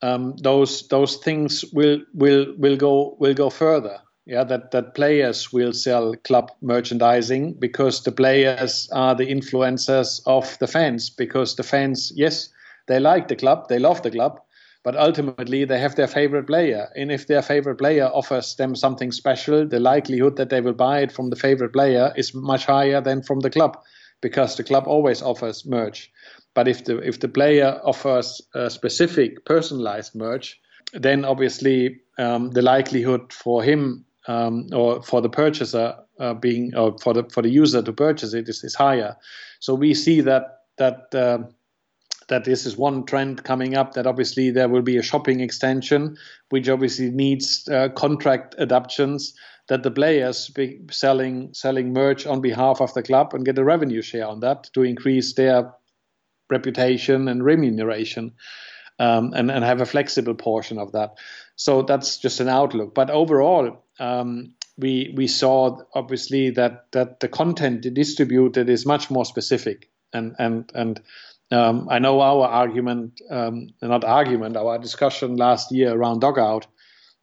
um, 0.02 0.36
those 0.38 0.88
those 0.88 1.18
things 1.18 1.66
will 1.74 2.00
will 2.14 2.54
will 2.58 2.78
go 2.78 3.16
will 3.20 3.34
go 3.34 3.50
further. 3.50 4.00
Yeah, 4.26 4.44
that 4.44 4.72
that 4.72 4.94
players 4.94 5.52
will 5.52 5.74
sell 5.74 6.14
club 6.24 6.52
merchandising 6.62 7.54
because 7.60 8.04
the 8.04 8.12
players 8.12 8.88
are 8.92 9.16
the 9.16 9.26
influencers 9.26 10.22
of 10.26 10.58
the 10.60 10.68
fans. 10.68 11.10
Because 11.10 11.56
the 11.56 11.64
fans, 11.64 12.12
yes, 12.16 12.50
they 12.88 13.00
like 13.00 13.28
the 13.28 13.36
club, 13.36 13.68
they 13.70 13.80
love 13.80 14.04
the 14.04 14.12
club, 14.12 14.40
but 14.84 14.96
ultimately 14.96 15.66
they 15.66 15.80
have 15.80 15.96
their 15.96 16.08
favorite 16.08 16.46
player. 16.46 16.90
And 16.96 17.12
if 17.12 17.26
their 17.26 17.42
favorite 17.42 17.78
player 17.78 18.06
offers 18.14 18.56
them 18.56 18.76
something 18.76 19.12
special, 19.12 19.68
the 19.68 19.80
likelihood 19.80 20.36
that 20.36 20.50
they 20.50 20.62
will 20.62 20.74
buy 20.74 21.00
it 21.00 21.12
from 21.12 21.32
the 21.32 21.36
favorite 21.36 21.74
player 21.74 22.14
is 22.16 22.34
much 22.36 22.66
higher 22.66 23.02
than 23.02 23.24
from 23.24 23.40
the 23.40 23.50
club, 23.50 23.78
because 24.22 24.56
the 24.56 24.64
club 24.64 24.84
always 24.86 25.24
offers 25.24 25.66
merch. 25.66 26.12
But 26.54 26.68
if 26.68 26.86
the 26.86 26.98
if 26.98 27.20
the 27.20 27.28
player 27.28 27.80
offers 27.84 28.42
a 28.54 28.70
specific 28.70 29.46
personalized 29.46 30.16
merch, 30.16 30.60
then 30.94 31.26
obviously 31.26 32.02
um, 32.18 32.52
the 32.52 32.62
likelihood 32.62 33.32
for 33.32 33.64
him 33.64 34.06
um, 34.28 34.68
or 34.74 35.02
for 35.02 35.22
the 35.22 35.30
purchaser 35.30 35.96
uh, 36.20 36.34
being 36.34 36.76
or 36.76 36.98
for 37.00 37.14
the 37.14 37.24
for 37.30 37.42
the 37.42 37.50
user 37.50 37.82
to 37.82 37.94
purchase 37.94 38.34
it 38.34 38.50
is, 38.50 38.64
is 38.64 38.76
higher. 38.76 39.16
So 39.60 39.74
we 39.74 39.94
see 39.94 40.22
that 40.22 40.60
that 40.78 41.14
uh, 41.14 41.40
that 42.28 42.46
this 42.46 42.66
is 42.66 42.78
one 42.78 43.06
trend 43.06 43.44
coming 43.44 43.76
up. 43.76 43.94
That 43.94 44.08
obviously 44.08 44.52
there 44.52 44.70
will 44.70 44.82
be 44.82 44.98
a 44.98 45.04
shopping 45.04 45.40
extension, 45.40 46.18
which 46.50 46.70
obviously 46.70 47.12
needs 47.12 47.68
uh, 47.70 47.90
contract 47.90 48.56
adaptations. 48.60 49.34
That 49.68 49.84
the 49.84 49.92
players 49.92 50.50
be 50.50 50.80
selling 50.90 51.54
selling 51.54 51.94
merch 51.94 52.26
on 52.26 52.42
behalf 52.42 52.82
of 52.82 52.94
the 52.96 53.04
club 53.04 53.34
and 53.34 53.46
get 53.46 53.58
a 53.58 53.64
revenue 53.64 54.02
share 54.02 54.28
on 54.28 54.40
that 54.40 54.70
to 54.74 54.82
increase 54.82 55.34
their 55.34 55.72
reputation 56.50 57.28
and 57.28 57.44
remuneration, 57.44 58.34
um, 59.00 59.34
and 59.34 59.52
and 59.52 59.64
have 59.64 59.82
a 59.82 59.86
flexible 59.86 60.36
portion 60.36 60.78
of 60.78 60.92
that. 60.94 61.16
So 61.56 61.82
that's 61.82 62.18
just 62.18 62.40
an 62.40 62.50
outlook. 62.50 62.96
But 62.96 63.10
overall, 63.10 63.86
um, 64.00 64.56
we 64.78 65.14
we 65.16 65.28
saw 65.28 65.82
obviously 65.94 66.52
that 66.52 66.92
that 66.92 67.20
the 67.20 67.28
content 67.28 67.94
distributed 67.94 68.70
is 68.70 68.86
much 68.86 69.10
more 69.10 69.26
specific 69.26 69.90
and 70.14 70.36
and 70.40 70.72
and 70.74 71.02
um, 71.52 71.88
I 71.90 72.00
know 72.00 72.22
our 72.22 72.48
argument, 72.48 73.22
um, 73.30 73.70
not 73.82 74.04
argument, 74.04 74.56
our 74.56 74.78
discussion 74.78 75.36
last 75.36 75.72
year 75.72 75.92
around 75.92 76.20
Dugout 76.22 76.68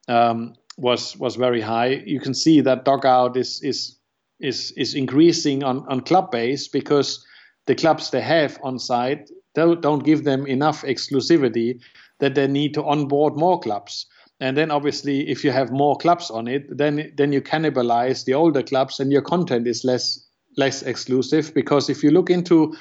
um, 0.08 0.54
was 0.76 1.16
was 1.16 1.36
very 1.36 1.60
high. 1.60 2.02
You 2.04 2.20
can 2.20 2.34
see 2.34 2.60
that 2.62 2.84
Dugout 2.84 3.36
is 3.36 3.60
is 3.62 3.96
is 4.40 4.72
is 4.72 4.94
increasing 4.94 5.62
on 5.62 5.86
on 5.88 6.00
club 6.00 6.32
base 6.32 6.68
because 6.68 7.24
the 7.66 7.74
clubs 7.74 8.10
they 8.10 8.20
have 8.20 8.58
on 8.62 8.78
site 8.78 9.30
don't, 9.54 9.80
don't 9.80 10.04
give 10.04 10.24
them 10.24 10.46
enough 10.46 10.82
exclusivity 10.82 11.80
that 12.20 12.34
they 12.34 12.46
need 12.46 12.74
to 12.74 12.84
onboard 12.84 13.36
more 13.36 13.58
clubs. 13.58 14.06
And 14.40 14.56
then 14.56 14.70
obviously, 14.70 15.28
if 15.28 15.44
you 15.44 15.50
have 15.50 15.70
more 15.70 15.96
clubs 15.96 16.30
on 16.30 16.46
it, 16.46 16.76
then 16.76 17.10
then 17.16 17.32
you 17.32 17.40
cannibalize 17.40 18.26
the 18.26 18.34
older 18.34 18.62
clubs, 18.62 19.00
and 19.00 19.10
your 19.10 19.22
content 19.22 19.66
is 19.66 19.82
less 19.82 20.28
less 20.58 20.82
exclusive. 20.82 21.54
Because 21.54 21.88
if 21.88 22.02
you 22.02 22.10
look 22.10 22.28
into 22.28 22.76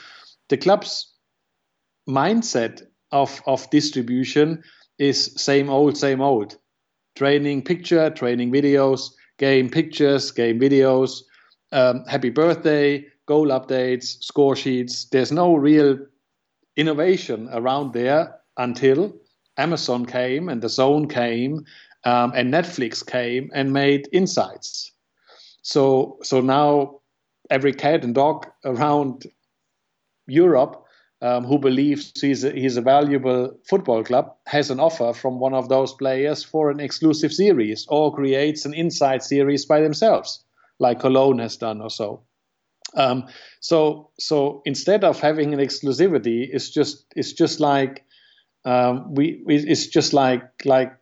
the 0.49 0.57
clubs' 0.57 1.13
mindset 2.09 2.81
of 3.11 3.41
of 3.45 3.69
distribution, 3.69 4.61
is 4.99 5.33
same 5.37 5.69
old, 5.69 5.97
same 5.97 6.21
old. 6.21 6.57
Training 7.15 7.61
picture, 7.63 8.09
training 8.09 8.51
videos, 8.51 9.11
game 9.37 9.69
pictures, 9.69 10.31
game 10.31 10.59
videos, 10.59 11.21
um, 11.71 12.03
happy 12.05 12.29
birthday, 12.29 13.05
goal 13.25 13.47
updates, 13.47 14.21
score 14.23 14.55
sheets. 14.55 15.05
There's 15.05 15.31
no 15.31 15.55
real 15.55 15.97
innovation 16.75 17.49
around 17.51 17.93
there 17.93 18.35
until 18.57 19.13
Amazon 19.57 20.05
came 20.05 20.49
and 20.49 20.61
DAZN 20.61 21.09
came 21.09 21.65
um, 22.03 22.31
and 22.35 22.53
Netflix 22.53 23.05
came 23.05 23.49
and 23.53 23.73
made 23.73 24.07
insights. 24.11 24.91
So 25.61 26.19
so 26.23 26.41
now 26.41 27.01
every 27.49 27.73
cat 27.73 28.03
and 28.03 28.13
dog 28.13 28.47
around 28.63 29.25
Europe 30.27 30.85
um, 31.21 31.45
who 31.45 31.57
believes 31.57 32.11
he's 32.19 32.43
a, 32.43 32.51
he's 32.51 32.77
a 32.77 32.81
valuable 32.81 33.57
football 33.67 34.03
club 34.03 34.35
has 34.45 34.69
an 34.69 34.79
offer 34.79 35.13
from 35.13 35.39
one 35.39 35.53
of 35.53 35.69
those 35.69 35.93
players 35.93 36.43
for 36.43 36.69
an 36.69 36.79
exclusive 36.79 37.33
series 37.33 37.85
or 37.89 38.13
creates 38.13 38.65
an 38.65 38.73
inside 38.73 39.23
series 39.23 39.65
by 39.65 39.79
themselves, 39.81 40.43
like 40.79 40.99
Cologne 40.99 41.39
has 41.39 41.57
done 41.57 41.81
or 41.81 41.89
so. 41.89 42.21
Um, 42.95 43.27
so 43.59 44.09
so 44.19 44.61
instead 44.65 45.03
of 45.03 45.19
having 45.19 45.53
an 45.53 45.59
exclusivity, 45.59 46.47
it's 46.51 46.69
just 46.69 47.05
it's 47.15 47.33
just 47.33 47.59
like 47.59 48.05
um, 48.65 49.13
we, 49.13 49.43
it's 49.47 49.87
just 49.87 50.13
like 50.13 50.43
like 50.65 50.97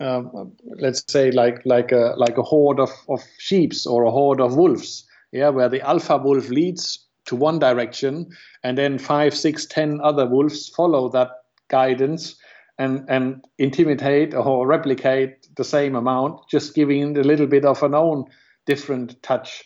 um, 0.00 0.52
let's 0.80 1.04
say 1.08 1.30
like 1.30 1.60
like 1.64 1.92
a 1.92 2.14
like 2.16 2.38
a 2.38 2.42
horde 2.42 2.80
of, 2.80 2.90
of 3.08 3.20
sheeps 3.38 3.86
or 3.86 4.04
a 4.04 4.10
horde 4.10 4.40
of 4.40 4.56
wolves 4.56 5.04
yeah 5.32 5.48
where 5.48 5.68
the 5.68 5.80
alpha 5.80 6.16
wolf 6.16 6.48
leads 6.48 7.06
to 7.24 7.36
one 7.36 7.58
direction 7.58 8.28
and 8.62 8.78
then 8.78 8.98
five 8.98 9.34
six 9.34 9.66
ten 9.66 10.00
other 10.02 10.26
wolves 10.26 10.68
follow 10.68 11.08
that 11.08 11.30
guidance 11.68 12.36
and 12.78 13.04
and 13.08 13.44
intimidate 13.58 14.34
or 14.34 14.66
replicate 14.66 15.48
the 15.56 15.64
same 15.64 15.96
amount 15.96 16.40
just 16.48 16.74
giving 16.74 17.16
a 17.18 17.22
little 17.22 17.46
bit 17.46 17.64
of 17.64 17.82
an 17.82 17.94
own 17.94 18.24
different 18.66 19.20
touch 19.22 19.64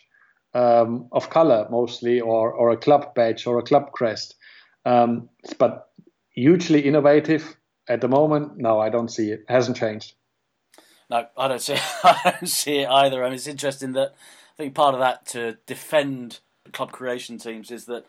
um, 0.53 1.07
of 1.11 1.29
color 1.29 1.67
mostly 1.69 2.21
or 2.21 2.51
or 2.51 2.71
a 2.71 2.77
club 2.77 3.15
badge 3.15 3.47
or 3.47 3.59
a 3.59 3.63
club 3.63 3.91
crest 3.91 4.35
um, 4.85 5.29
but 5.57 5.89
hugely 6.29 6.81
innovative 6.81 7.55
at 7.87 8.01
the 8.01 8.07
moment. 8.07 8.57
No, 8.57 8.79
I 8.79 8.89
don't 8.89 9.09
see 9.09 9.31
it. 9.31 9.41
it 9.41 9.51
hasn't 9.51 9.77
changed. 9.77 10.13
No, 11.09 11.27
I 11.37 11.47
don't 11.47 11.61
see. 11.61 11.73
It. 11.73 11.81
I 12.03 12.35
don't 12.39 12.49
see 12.49 12.79
it 12.79 12.89
either. 12.89 13.23
I 13.23 13.27
mean, 13.27 13.35
it's 13.35 13.47
interesting 13.47 13.93
that 13.93 14.13
I 14.53 14.55
think 14.57 14.75
part 14.75 14.93
of 14.93 14.99
that 14.99 15.25
to 15.27 15.57
defend 15.65 16.39
club 16.71 16.91
creation 16.91 17.37
teams 17.37 17.71
is 17.71 17.85
that 17.85 18.05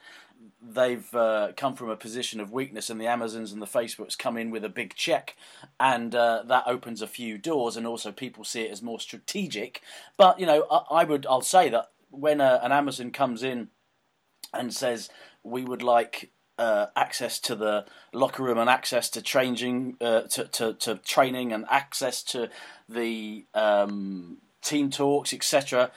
they've 0.62 1.14
uh, 1.14 1.52
come 1.56 1.74
from 1.74 1.90
a 1.90 1.96
position 1.96 2.40
of 2.40 2.52
weakness, 2.52 2.88
and 2.88 3.00
the 3.00 3.06
Amazons 3.06 3.52
and 3.52 3.60
the 3.60 3.66
Facebooks 3.66 4.16
come 4.16 4.36
in 4.36 4.50
with 4.50 4.64
a 4.64 4.68
big 4.68 4.94
check, 4.94 5.36
and 5.80 6.14
uh, 6.14 6.42
that 6.46 6.64
opens 6.66 7.02
a 7.02 7.06
few 7.06 7.36
doors, 7.38 7.76
and 7.76 7.86
also 7.86 8.12
people 8.12 8.44
see 8.44 8.62
it 8.62 8.70
as 8.70 8.82
more 8.82 9.00
strategic. 9.00 9.82
But 10.16 10.38
you 10.38 10.46
know, 10.46 10.66
I, 10.70 11.00
I 11.00 11.04
would, 11.04 11.26
I'll 11.26 11.40
say 11.40 11.68
that 11.70 11.90
when 12.18 12.40
a, 12.40 12.44
uh, 12.44 12.60
an 12.62 12.72
Amazon 12.72 13.10
comes 13.10 13.42
in 13.42 13.68
and 14.52 14.72
says 14.72 15.08
we 15.42 15.64
would 15.64 15.82
like 15.82 16.30
uh, 16.58 16.86
access 16.94 17.38
to 17.40 17.54
the 17.54 17.84
locker 18.12 18.42
room 18.42 18.58
and 18.58 18.70
access 18.70 19.10
to 19.10 19.22
training, 19.22 19.96
uh, 20.00 20.22
to, 20.22 20.44
to, 20.44 20.74
to 20.74 20.96
training 20.96 21.52
and 21.52 21.64
access 21.68 22.22
to 22.22 22.48
the 22.88 23.44
um, 23.54 24.38
team 24.62 24.90
talks, 24.90 25.32
etc. 25.32 25.90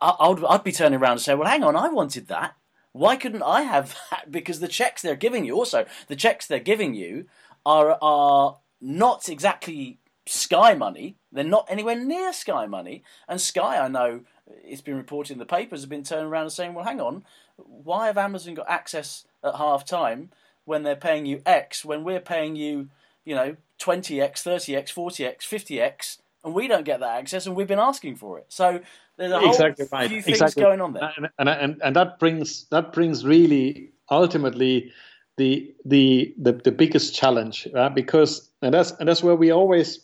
I, 0.00 0.28
would 0.28 0.44
I'd 0.44 0.64
be 0.64 0.72
turning 0.72 0.98
around 0.98 1.12
and 1.12 1.20
say, 1.20 1.34
well, 1.34 1.48
hang 1.48 1.62
on, 1.62 1.76
I 1.76 1.88
wanted 1.88 2.28
that. 2.28 2.56
Why 2.92 3.16
couldn't 3.16 3.42
I 3.42 3.62
have 3.62 3.96
that? 4.10 4.30
Because 4.30 4.60
the 4.60 4.68
checks 4.68 5.02
they're 5.02 5.16
giving 5.16 5.44
you, 5.44 5.54
also 5.54 5.86
the 6.08 6.16
checks 6.16 6.46
they're 6.46 6.58
giving 6.58 6.94
you, 6.94 7.26
are 7.64 7.98
are 8.02 8.58
not 8.80 9.28
exactly 9.28 9.98
Sky 10.26 10.74
money. 10.74 11.16
They're 11.32 11.44
not 11.44 11.66
anywhere 11.68 11.96
near 11.96 12.32
Sky 12.32 12.66
money. 12.66 13.02
And 13.28 13.40
Sky, 13.40 13.78
I 13.78 13.88
know, 13.88 14.20
it's 14.64 14.80
been 14.80 14.96
reported 14.96 15.32
in 15.32 15.38
the 15.38 15.46
papers, 15.46 15.80
have 15.80 15.90
been 15.90 16.02
turning 16.02 16.26
around 16.26 16.44
and 16.44 16.52
saying, 16.52 16.74
well, 16.74 16.84
hang 16.84 17.00
on, 17.00 17.24
why 17.56 18.06
have 18.06 18.18
Amazon 18.18 18.54
got 18.54 18.68
access 18.68 19.24
at 19.44 19.56
half 19.56 19.84
time 19.84 20.30
when 20.64 20.82
they're 20.82 20.96
paying 20.96 21.26
you 21.26 21.42
X 21.44 21.84
when 21.84 22.04
we're 22.04 22.20
paying 22.20 22.56
you, 22.56 22.88
you 23.24 23.34
know, 23.34 23.56
20X, 23.80 24.32
30X, 24.32 24.92
40X, 24.92 25.38
50X, 25.38 26.18
and 26.44 26.54
we 26.54 26.68
don't 26.68 26.84
get 26.84 27.00
that 27.00 27.18
access 27.18 27.46
and 27.46 27.56
we've 27.56 27.66
been 27.66 27.78
asking 27.78 28.16
for 28.16 28.38
it. 28.38 28.46
So 28.48 28.80
there's 29.16 29.32
a 29.32 29.38
whole 29.38 29.50
exactly 29.50 29.86
right. 29.92 30.08
few 30.08 30.22
things 30.22 30.40
exactly. 30.40 30.62
going 30.62 30.80
on 30.80 30.92
there. 30.92 31.12
And, 31.16 31.28
and, 31.38 31.48
and, 31.48 31.80
and 31.82 31.96
that 31.96 32.18
brings 32.18 32.64
that 32.70 32.92
brings 32.92 33.24
really 33.24 33.90
ultimately 34.10 34.92
the 35.36 35.74
the 35.84 36.34
the, 36.38 36.52
the 36.52 36.72
biggest 36.72 37.14
challenge 37.14 37.66
right? 37.72 37.94
because 37.94 38.50
and 38.60 38.74
that's 38.74 38.92
and 38.92 39.08
that's 39.08 39.22
where 39.22 39.36
we 39.36 39.50
always 39.50 40.00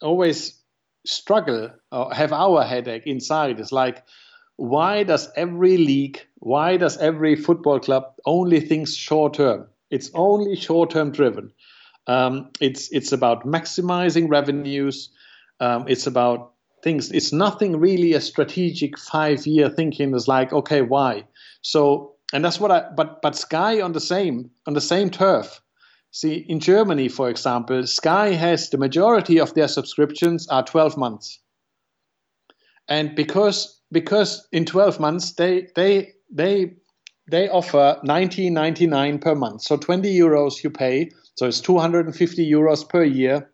always 0.00 0.57
struggle 1.08 1.70
or 1.90 2.12
have 2.12 2.32
our 2.32 2.62
headache 2.64 3.06
inside 3.06 3.58
is 3.60 3.72
like 3.72 4.04
why 4.56 5.04
does 5.04 5.30
every 5.36 5.76
league, 5.76 6.20
why 6.40 6.76
does 6.76 6.96
every 6.98 7.36
football 7.36 7.78
club 7.78 8.12
only 8.26 8.60
think 8.60 8.88
short 8.88 9.34
term? 9.34 9.68
It's 9.90 10.10
only 10.14 10.56
short 10.56 10.90
term 10.90 11.12
driven. 11.12 11.52
Um, 12.08 12.50
it's 12.60 12.90
it's 12.90 13.12
about 13.12 13.46
maximizing 13.46 14.28
revenues. 14.28 15.10
Um, 15.60 15.84
it's 15.86 16.06
about 16.08 16.54
things. 16.82 17.12
It's 17.12 17.32
nothing 17.32 17.78
really 17.78 18.14
a 18.14 18.20
strategic 18.20 18.98
five 18.98 19.46
year 19.46 19.70
thinking. 19.70 20.12
Is 20.14 20.26
like 20.26 20.52
okay, 20.52 20.82
why? 20.82 21.24
So 21.62 22.14
and 22.32 22.44
that's 22.44 22.58
what 22.58 22.72
I. 22.72 22.90
But 22.96 23.22
but 23.22 23.36
Sky 23.36 23.80
on 23.80 23.92
the 23.92 24.00
same 24.00 24.50
on 24.66 24.74
the 24.74 24.80
same 24.80 25.08
turf. 25.08 25.60
See 26.10 26.44
in 26.48 26.60
Germany, 26.60 27.08
for 27.08 27.28
example, 27.28 27.86
Sky 27.86 28.30
has 28.30 28.70
the 28.70 28.78
majority 28.78 29.38
of 29.38 29.54
their 29.54 29.68
subscriptions 29.68 30.48
are 30.48 30.64
12 30.64 30.96
months, 30.96 31.40
and 32.88 33.14
because 33.14 33.80
because 33.92 34.46
in 34.52 34.64
12 34.64 35.00
months 35.00 35.32
they 35.34 35.68
they 35.76 36.12
they 36.30 36.74
they 37.30 37.48
offer 37.48 38.00
19.99 38.04 39.20
per 39.20 39.34
month. 39.34 39.62
So 39.62 39.76
20 39.76 40.12
euros 40.14 40.62
you 40.62 40.70
pay 40.70 41.10
so 41.36 41.46
it's 41.46 41.60
250 41.60 42.50
euros 42.50 42.88
per 42.88 43.04
year 43.04 43.50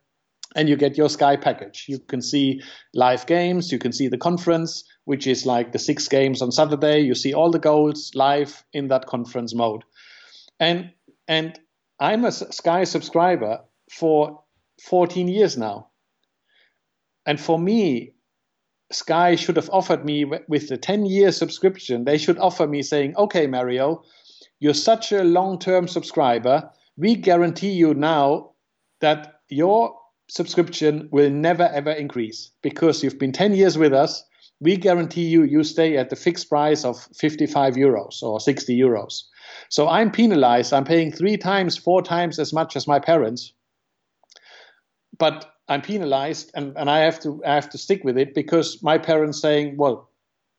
and 0.57 0.69
you 0.69 0.77
get 0.77 0.97
your 0.97 1.09
sky 1.09 1.37
package. 1.37 1.87
You 1.89 1.99
can 1.99 2.23
see 2.23 2.63
live 2.95 3.27
games 3.27 3.73
you 3.73 3.79
can 3.79 3.93
see 3.93 4.09
the 4.09 4.19
conference 4.19 4.85
which 5.05 5.27
is 5.27 5.45
like 5.45 5.73
the 5.73 5.79
six 5.79 6.09
games 6.09 6.41
on 6.41 6.53
saturday. 6.53 7.01
You 7.01 7.15
see 7.15 7.35
all 7.35 7.51
the 7.51 7.59
goals 7.59 8.13
live 8.15 8.65
in 8.73 8.89
that 8.89 9.07
conference 9.07 9.55
mode. 9.55 9.85
And 10.61 10.91
and 11.27 11.59
i'm 12.05 12.25
a 12.25 12.33
sky 12.33 12.85
subscriber 12.85 13.61
for 13.91 14.43
14 14.83 15.29
years 15.29 15.57
now 15.57 15.89
and 17.27 17.41
for 17.41 17.59
me 17.59 18.15
Sky 18.93 19.35
should 19.35 19.57
have 19.57 19.71
offered 19.73 20.05
me 20.05 20.25
with 20.25 20.69
the 20.69 20.77
10 20.77 21.07
year 21.07 21.33
subscription, 21.33 22.05
they 22.05 22.19
should 22.19 22.39
offer 22.39 22.67
me 22.67 22.83
saying, 22.83 23.17
okay, 23.17 23.47
Mario, 23.47 24.03
you're 24.61 24.75
such 24.75 25.13
a 25.13 25.25
long 25.25 25.59
term 25.59 25.89
subscriber. 25.89 26.71
We 26.97 27.17
guarantee 27.17 27.73
you 27.73 27.95
now 27.95 28.53
that 29.01 29.41
your 29.49 29.97
subscription 30.29 31.09
will 31.11 31.31
never 31.31 31.65
ever 31.65 31.91
increase 31.91 32.51
because 32.63 33.03
you've 33.03 33.19
been 33.19 33.33
10 33.33 33.55
years 33.55 33.77
with 33.77 33.93
us. 33.93 34.23
We 34.61 34.77
guarantee 34.77 35.27
you 35.27 35.43
you 35.43 35.65
stay 35.65 35.97
at 35.97 36.11
the 36.11 36.17
fixed 36.17 36.49
price 36.49 36.85
of 36.85 37.09
55 37.17 37.75
euros 37.75 38.23
or 38.23 38.41
60 38.41 38.79
euros. 38.79 39.25
So 39.69 39.89
I'm 39.89 40.11
penalized. 40.11 40.73
I'm 40.73 40.85
paying 40.85 41.13
three 41.13 41.37
times, 41.37 41.77
four 41.77 42.03
times 42.03 42.39
as 42.39 42.53
much 42.53 42.77
as 42.77 42.87
my 42.87 42.99
parents. 42.99 43.53
But 45.19 45.51
I'm 45.69 45.83
penalized 45.83 46.51
and, 46.55 46.77
and 46.77 46.91
I 46.91 47.01
have 47.01 47.21
to 47.21 47.43
I 47.45 47.55
have 47.55 47.71
to 47.71 47.79
stick 47.79 48.05
with 48.05 48.19
it 48.19 48.35
because 48.35 48.83
my 48.83 48.99
parents 48.99 49.41
saying, 49.41 49.77
well, 49.77 50.11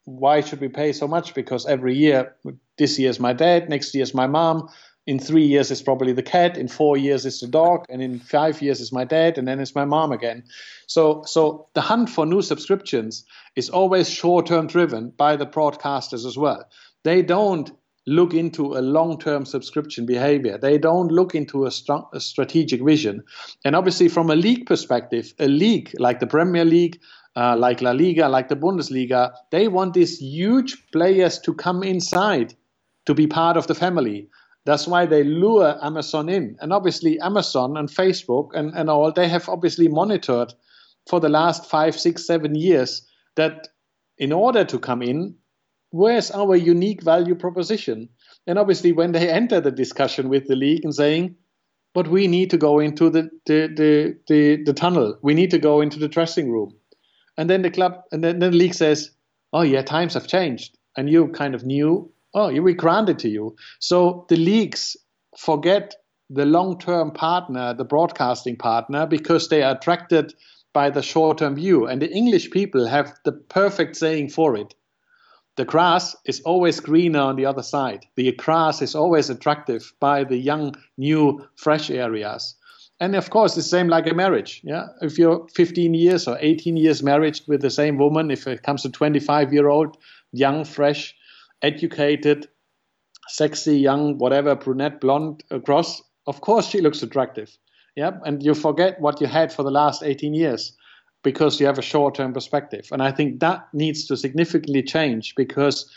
why 0.06 0.42
should 0.42 0.62
we 0.62 0.70
pay 0.70 0.94
so 0.94 1.08
much? 1.08 1.34
Because 1.34 1.66
every 1.66 1.96
year, 1.96 2.36
this 2.78 2.98
year 2.98 3.10
is 3.10 3.20
my 3.20 3.34
dad, 3.34 3.70
next 3.70 3.94
year 3.94 4.04
is 4.04 4.14
my 4.14 4.28
mom, 4.28 4.70
in 5.08 5.20
three 5.20 5.46
years 5.46 5.70
it's 5.70 5.82
probably 5.82 6.14
the 6.14 6.24
cat, 6.24 6.58
in 6.58 6.68
four 6.68 6.98
years 6.98 7.26
it's 7.26 7.42
the 7.42 7.48
dog, 7.48 7.86
and 7.90 8.02
in 8.02 8.20
five 8.20 8.62
years 8.62 8.82
it's 8.82 8.92
my 8.92 9.04
dad, 9.04 9.38
and 9.38 9.48
then 9.48 9.60
it's 9.60 9.76
my 9.76 9.86
mom 9.86 10.12
again. 10.12 10.44
So, 10.88 11.24
so 11.26 11.68
the 11.74 11.82
hunt 11.82 12.10
for 12.10 12.26
new 12.26 12.42
subscriptions 12.42 13.26
is 13.56 13.70
always 13.70 14.10
short-term 14.10 14.68
driven 14.68 15.10
by 15.12 15.36
the 15.36 15.46
broadcasters 15.46 16.26
as 16.26 16.38
well. 16.38 16.68
They 17.04 17.22
don't 17.22 17.72
look 18.08 18.34
into 18.34 18.78
a 18.78 18.82
long-term 18.82 19.46
subscription 19.46 20.06
behavior. 20.06 20.58
They 20.58 20.78
don't 20.78 21.12
look 21.12 21.34
into 21.34 21.66
a, 21.66 21.72
strong, 21.72 22.08
a 22.14 22.20
strategic 22.20 22.82
vision. 22.82 23.24
And 23.64 23.76
obviously, 23.76 24.10
from 24.10 24.30
a 24.30 24.36
league 24.36 24.66
perspective, 24.66 25.34
a 25.40 25.48
league 25.48 25.92
like 26.00 26.20
the 26.20 26.28
Premier 26.28 26.66
League, 26.66 27.00
uh, 27.36 27.56
like 27.58 27.82
La 27.82 27.92
Liga, 27.92 28.30
like 28.30 28.48
the 28.48 28.56
Bundesliga, 28.56 29.34
they 29.52 29.68
want 29.68 29.94
these 29.94 30.20
huge 30.20 30.78
players 30.92 31.40
to 31.40 31.54
come 31.54 31.84
inside 31.84 32.54
to 33.06 33.14
be 33.14 33.28
part 33.28 33.58
of 33.58 33.68
the 33.68 33.76
family. 33.76 34.28
That's 34.66 34.88
why 34.88 35.06
they 35.06 35.24
lure 35.24 35.78
Amazon 35.84 36.30
in. 36.30 36.58
And 36.60 36.74
obviously, 36.74 37.20
Amazon 37.20 37.78
and 37.78 37.90
Facebook 37.90 38.50
and, 38.54 38.74
and 38.76 38.90
all, 38.90 39.12
they 39.12 39.28
have 39.28 39.50
obviously 39.50 39.88
monitored 39.88 40.54
for 41.08 41.20
the 41.20 41.30
last 41.30 41.70
five, 41.70 42.00
six, 42.00 42.26
seven 42.26 42.56
years 42.56 43.06
that 43.36 43.68
in 44.18 44.32
order 44.32 44.64
to 44.64 44.80
come 44.80 45.02
in, 45.02 45.36
where's 45.96 46.30
our 46.32 46.58
unique 46.58 47.02
value 47.02 47.36
proposition? 47.36 48.10
And 48.46 48.60
obviously, 48.60 48.92
when 48.92 49.14
they 49.14 49.30
enter 49.30 49.62
the 49.62 49.72
discussion 49.72 50.28
with 50.28 50.46
the 50.48 50.56
league 50.56 50.84
and 50.84 50.94
saying, 50.94 51.36
but 51.94 52.10
we 52.10 52.28
need 52.28 52.50
to 52.50 52.58
go 52.58 52.80
into 52.80 53.10
the, 53.10 53.30
the, 53.46 53.70
the, 53.74 54.18
the, 54.28 54.64
the 54.66 54.74
tunnel, 54.74 55.18
we 55.22 55.34
need 55.34 55.52
to 55.52 55.58
go 55.58 55.80
into 55.80 55.98
the 55.98 56.10
dressing 56.10 56.52
room. 56.52 56.76
And 57.38 57.50
then 57.50 57.62
the 57.62 57.72
club, 57.72 58.02
and 58.12 58.22
then, 58.22 58.40
then 58.40 58.52
the 58.52 58.58
league 58.58 58.74
says, 58.74 59.12
oh, 59.54 59.62
yeah, 59.62 59.82
times 59.82 60.16
have 60.16 60.28
changed. 60.28 60.78
And 60.98 61.10
you 61.10 61.30
kind 61.30 61.56
of 61.56 61.64
knew, 61.64 62.12
oh, 62.34 62.52
we 62.62 62.74
granted 62.74 63.20
to 63.20 63.30
you. 63.30 63.56
So 63.80 64.26
the 64.28 64.36
leagues 64.36 64.98
forget 65.38 65.96
the 66.30 66.46
long 66.46 66.78
term 66.78 67.12
partner, 67.12 67.74
the 67.74 67.86
broadcasting 67.86 68.58
partner, 68.58 69.08
because 69.08 69.48
they 69.48 69.64
are 69.64 69.76
attracted 69.76 70.34
by 70.74 70.90
the 70.90 71.02
short 71.02 71.38
term 71.38 71.56
view. 71.56 71.88
And 71.88 72.02
the 72.02 72.12
English 72.12 72.52
people 72.52 72.86
have 72.86 73.14
the 73.24 73.32
perfect 73.32 73.96
saying 73.96 74.30
for 74.32 74.58
it 74.58 74.76
the 75.56 75.66
grass 75.66 76.16
is 76.26 76.42
always 76.42 76.80
greener 76.80 77.20
on 77.20 77.38
the 77.38 77.46
other 77.46 77.64
side. 77.64 78.06
The 78.16 78.32
grass 78.34 78.82
is 78.82 78.96
always 78.96 79.30
attractive 79.30 79.94
by 80.00 80.24
the 80.26 80.38
young, 80.38 80.76
new, 80.98 81.48
fresh 81.56 81.90
areas. 81.90 82.56
And 83.00 83.16
of 83.16 83.30
course, 83.30 83.56
the 83.56 83.62
same 83.62 83.88
like 83.88 84.08
a 84.08 84.14
marriage. 84.14 84.62
Yeah, 84.64 84.88
if 85.02 85.18
you're 85.18 85.48
15 85.54 85.94
years 85.94 86.28
or 86.28 86.38
18 86.40 86.78
years 86.78 87.04
married 87.04 87.40
with 87.48 87.62
the 87.62 87.70
same 87.70 87.98
woman, 87.98 88.32
if 88.32 88.48
it 88.48 88.64
comes 88.64 88.84
to 88.84 88.90
25 88.90 89.54
year 89.54 89.68
old, 89.68 89.98
young, 90.32 90.66
fresh, 90.66 91.16
educated, 91.62 92.48
sexy, 93.28 93.78
young, 93.78 94.18
whatever, 94.18 94.56
brunette, 94.56 95.02
blonde, 95.02 95.44
across, 95.52 96.02
of 96.28 96.42
course 96.42 96.68
she 96.68 96.82
looks 96.82 97.04
attractive. 97.04 97.58
Yeah, 97.96 98.12
and 98.26 98.44
you 98.44 98.54
forget 98.54 99.00
what 99.00 99.22
you 99.22 99.28
had 99.28 99.54
for 99.54 99.64
the 99.64 99.72
last 99.72 100.04
18 100.04 100.34
years 100.34 100.76
because 101.26 101.60
you 101.60 101.66
have 101.66 101.80
a 101.80 101.82
short-term 101.82 102.32
perspective. 102.32 102.88
And 102.92 103.02
I 103.02 103.12
think 103.12 103.42
that 103.42 103.68
needs 103.74 104.06
to 104.06 104.16
significantly 104.16 104.84
change 104.84 105.34
because 105.36 105.92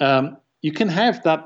um, 0.00 0.38
you 0.62 0.72
can 0.72 0.88
have 0.88 1.22
that 1.22 1.44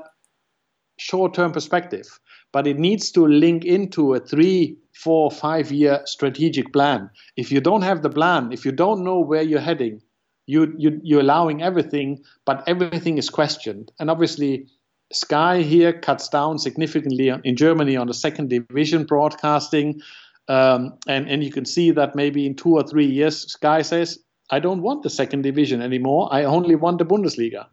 short-term 0.97 1.51
perspective, 1.51 2.19
but 2.51 2.65
it 2.65 2.79
needs 2.79 3.11
to 3.11 3.27
link 3.27 3.65
into 3.65 4.15
a 4.15 4.19
three, 4.19 4.77
four, 4.93 5.29
five-year 5.29 6.01
strategic 6.05 6.71
plan. 6.71 7.09
If 7.35 7.51
you 7.51 7.61
don't 7.61 7.83
have 7.83 8.01
the 8.01 8.09
plan, 8.09 8.51
if 8.51 8.65
you 8.65 8.71
don't 8.71 9.03
know 9.03 9.19
where 9.19 9.43
you're 9.43 9.59
heading, 9.59 10.01
you, 10.47 10.73
you 10.77 11.01
you're 11.03 11.19
allowing 11.19 11.61
everything, 11.61 12.23
but 12.45 12.63
everything 12.65 13.17
is 13.17 13.29
questioned. 13.29 13.91
And 13.99 14.09
obviously, 14.09 14.67
Sky 15.11 15.61
here 15.61 15.91
cuts 15.91 16.29
down 16.29 16.57
significantly 16.59 17.29
in 17.43 17.55
Germany 17.57 17.97
on 17.97 18.07
the 18.07 18.13
second 18.13 18.49
division 18.49 19.03
broadcasting. 19.03 20.01
Um, 20.47 20.97
and, 21.07 21.29
and 21.29 21.43
you 21.43 21.51
can 21.51 21.65
see 21.65 21.91
that 21.91 22.15
maybe 22.15 22.45
in 22.45 22.55
two 22.55 22.75
or 22.75 22.83
three 22.83 23.05
years, 23.05 23.51
Sky 23.51 23.81
says, 23.81 24.19
I 24.49 24.59
don't 24.59 24.81
want 24.81 25.03
the 25.03 25.09
second 25.09 25.41
division 25.41 25.81
anymore. 25.81 26.29
I 26.31 26.43
only 26.45 26.75
want 26.75 26.99
the 26.99 27.05
Bundesliga. 27.05 27.67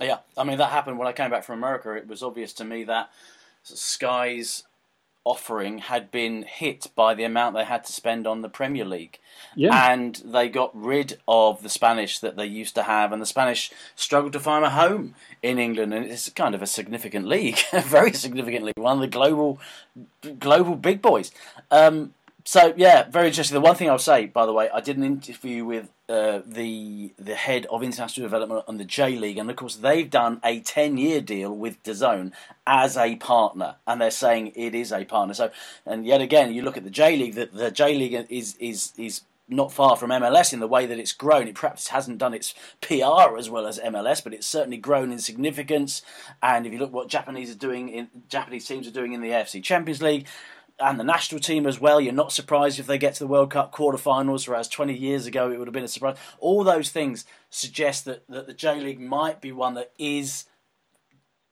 Yeah, 0.00 0.18
I 0.36 0.44
mean, 0.44 0.58
that 0.58 0.70
happened 0.70 0.98
when 0.98 1.08
I 1.08 1.12
came 1.12 1.30
back 1.30 1.44
from 1.44 1.58
America. 1.58 1.92
It 1.92 2.06
was 2.06 2.22
obvious 2.22 2.52
to 2.54 2.64
me 2.64 2.84
that 2.84 3.10
Sky's 3.62 4.64
offering 5.24 5.78
had 5.78 6.10
been 6.10 6.42
hit 6.42 6.88
by 6.94 7.14
the 7.14 7.24
amount 7.24 7.54
they 7.54 7.64
had 7.64 7.84
to 7.84 7.92
spend 7.92 8.26
on 8.26 8.42
the 8.42 8.48
Premier 8.48 8.84
League. 8.84 9.18
Yeah. 9.56 9.90
And 9.90 10.16
they 10.24 10.48
got 10.48 10.70
rid 10.74 11.18
of 11.26 11.62
the 11.62 11.68
Spanish 11.68 12.18
that 12.18 12.36
they 12.36 12.46
used 12.46 12.74
to 12.74 12.82
have, 12.82 13.12
and 13.12 13.20
the 13.20 13.26
Spanish 13.26 13.72
struggled 13.96 14.34
to 14.34 14.40
find 14.40 14.64
a 14.64 14.70
home 14.70 15.14
in 15.42 15.58
England. 15.58 15.94
And 15.94 16.06
it's 16.06 16.28
kind 16.30 16.54
of 16.54 16.62
a 16.62 16.66
significant 16.66 17.26
league, 17.26 17.58
a 17.72 17.80
very 17.82 18.12
significant 18.12 18.64
league, 18.64 18.78
one 18.78 18.98
of 18.98 19.00
the 19.00 19.08
global, 19.08 19.58
global 20.38 20.76
big 20.76 21.00
boys. 21.00 21.32
Um, 21.70 22.12
so 22.44 22.74
yeah, 22.76 23.08
very 23.08 23.28
interesting. 23.28 23.54
The 23.54 23.60
one 23.60 23.74
thing 23.74 23.88
I'll 23.88 23.98
say, 23.98 24.26
by 24.26 24.44
the 24.44 24.52
way, 24.52 24.68
I 24.72 24.80
did 24.80 24.98
an 24.98 25.04
interview 25.04 25.64
with 25.64 25.88
uh, 26.10 26.42
the 26.46 27.14
the 27.18 27.34
head 27.34 27.64
of 27.66 27.82
international 27.82 28.26
development 28.26 28.64
on 28.68 28.76
the 28.76 28.84
J 28.84 29.16
League, 29.16 29.38
and 29.38 29.48
of 29.48 29.56
course 29.56 29.76
they've 29.76 30.10
done 30.10 30.40
a 30.44 30.60
ten 30.60 30.98
year 30.98 31.22
deal 31.22 31.56
with 31.56 31.82
DAZN 31.82 32.32
as 32.66 32.98
a 32.98 33.16
partner, 33.16 33.76
and 33.86 33.98
they're 34.00 34.10
saying 34.10 34.52
it 34.54 34.74
is 34.74 34.92
a 34.92 35.06
partner. 35.06 35.32
So, 35.32 35.50
and 35.86 36.04
yet 36.04 36.20
again, 36.20 36.52
you 36.52 36.60
look 36.60 36.76
at 36.76 36.84
the 36.84 36.90
J 36.90 37.16
League. 37.16 37.34
That 37.34 37.54
the 37.54 37.70
J 37.70 37.94
League 37.94 38.26
is 38.28 38.56
is 38.60 38.92
is 38.98 39.22
not 39.48 39.72
far 39.72 39.96
from 39.96 40.10
MLS 40.10 40.52
in 40.52 40.60
the 40.60 40.68
way 40.68 40.84
that 40.86 40.98
it's 40.98 41.12
grown. 41.12 41.48
It 41.48 41.54
perhaps 41.54 41.88
hasn't 41.88 42.18
done 42.18 42.34
its 42.34 42.54
PR 42.80 43.36
as 43.38 43.48
well 43.50 43.66
as 43.66 43.78
MLS, 43.78 44.22
but 44.22 44.32
it's 44.32 44.46
certainly 44.46 44.78
grown 44.78 45.12
in 45.12 45.18
significance. 45.18 46.02
And 46.42 46.66
if 46.66 46.72
you 46.72 46.78
look 46.78 46.92
what 46.92 47.08
Japanese 47.08 47.50
are 47.50 47.58
doing 47.58 47.88
in 47.88 48.08
Japanese 48.28 48.66
teams 48.66 48.86
are 48.86 48.90
doing 48.90 49.12
in 49.12 49.20
the 49.20 49.30
AFC 49.30 49.62
Champions 49.62 50.02
League, 50.02 50.26
and 50.84 51.00
the 51.00 51.04
national 51.04 51.40
team 51.40 51.66
as 51.66 51.80
well. 51.80 52.00
You're 52.00 52.12
not 52.12 52.32
surprised 52.32 52.78
if 52.78 52.86
they 52.86 52.98
get 52.98 53.14
to 53.14 53.20
the 53.20 53.26
World 53.26 53.50
Cup 53.50 53.74
quarterfinals, 53.74 54.46
whereas 54.46 54.68
20 54.68 54.94
years 54.94 55.26
ago 55.26 55.50
it 55.50 55.58
would 55.58 55.66
have 55.66 55.72
been 55.72 55.84
a 55.84 55.88
surprise. 55.88 56.16
All 56.38 56.62
those 56.62 56.90
things 56.90 57.24
suggest 57.50 58.04
that, 58.04 58.26
that 58.28 58.46
the 58.46 58.54
J 58.54 58.80
League 58.80 59.00
might 59.00 59.40
be 59.40 59.52
one 59.52 59.74
that 59.74 59.92
is 59.98 60.44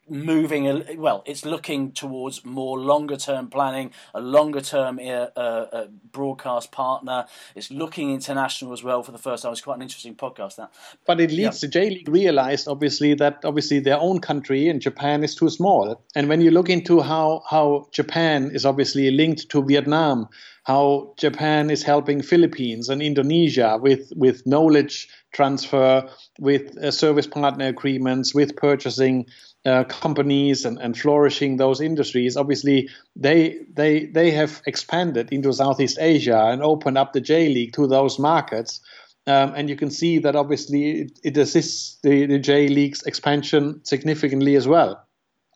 moving 0.08 0.84
well 0.98 1.22
it's 1.26 1.44
looking 1.44 1.92
towards 1.92 2.44
more 2.44 2.78
longer 2.78 3.16
term 3.16 3.48
planning 3.48 3.92
a 4.14 4.20
longer 4.20 4.60
term 4.60 4.98
uh, 4.98 5.28
uh, 5.36 5.66
uh, 5.72 5.86
broadcast 6.10 6.72
partner. 6.72 7.26
It's 7.54 7.70
looking 7.70 8.12
international 8.12 8.72
as 8.72 8.82
well 8.82 9.02
for 9.02 9.12
the 9.12 9.18
first 9.18 9.42
time. 9.42 9.52
It's 9.52 9.60
quite 9.60 9.76
an 9.76 9.82
interesting 9.82 10.14
podcast 10.14 10.56
that. 10.56 10.70
But 11.06 11.20
it 11.20 11.30
leads 11.30 11.60
to 11.60 11.68
j 11.68 11.90
league 11.90 12.08
realized 12.08 12.68
obviously 12.68 13.14
that 13.14 13.44
obviously 13.44 13.80
their 13.80 13.98
own 13.98 14.20
country 14.20 14.68
in 14.68 14.80
japan 14.80 15.24
is 15.24 15.34
too 15.34 15.50
small. 15.50 16.02
And 16.14 16.28
when 16.28 16.40
you 16.40 16.50
look 16.50 16.68
into 16.68 17.00
how 17.00 17.42
how 17.48 17.88
japan 17.92 18.50
is 18.52 18.66
obviously 18.66 19.10
linked 19.10 19.48
to 19.50 19.62
vietnam 19.64 20.28
how 20.64 21.14
japan 21.18 21.70
is 21.70 21.82
helping 21.82 22.22
philippines 22.22 22.88
and 22.88 23.02
indonesia 23.02 23.78
with 23.80 24.12
with 24.16 24.46
knowledge 24.46 25.08
transfer 25.32 26.08
with 26.38 26.76
uh, 26.78 26.90
service 26.90 27.26
partner 27.26 27.66
agreements 27.66 28.34
with 28.34 28.54
purchasing 28.56 29.26
uh, 29.64 29.84
companies 29.84 30.64
and, 30.64 30.78
and 30.78 30.98
flourishing 30.98 31.56
those 31.56 31.80
industries, 31.80 32.36
obviously 32.36 32.88
they 33.14 33.60
they 33.72 34.06
they 34.06 34.30
have 34.30 34.60
expanded 34.66 35.32
into 35.32 35.52
Southeast 35.52 35.98
Asia 36.00 36.46
and 36.46 36.62
opened 36.62 36.98
up 36.98 37.12
the 37.12 37.20
J 37.20 37.48
League 37.48 37.72
to 37.74 37.86
those 37.86 38.18
markets. 38.18 38.80
Um, 39.28 39.54
and 39.54 39.68
you 39.70 39.76
can 39.76 39.90
see 39.90 40.18
that 40.18 40.34
obviously 40.34 41.02
it, 41.02 41.20
it 41.22 41.36
assists 41.36 42.00
the, 42.02 42.26
the 42.26 42.40
J 42.40 42.66
League's 42.66 43.04
expansion 43.04 43.80
significantly 43.84 44.56
as 44.56 44.66
well. 44.66 45.00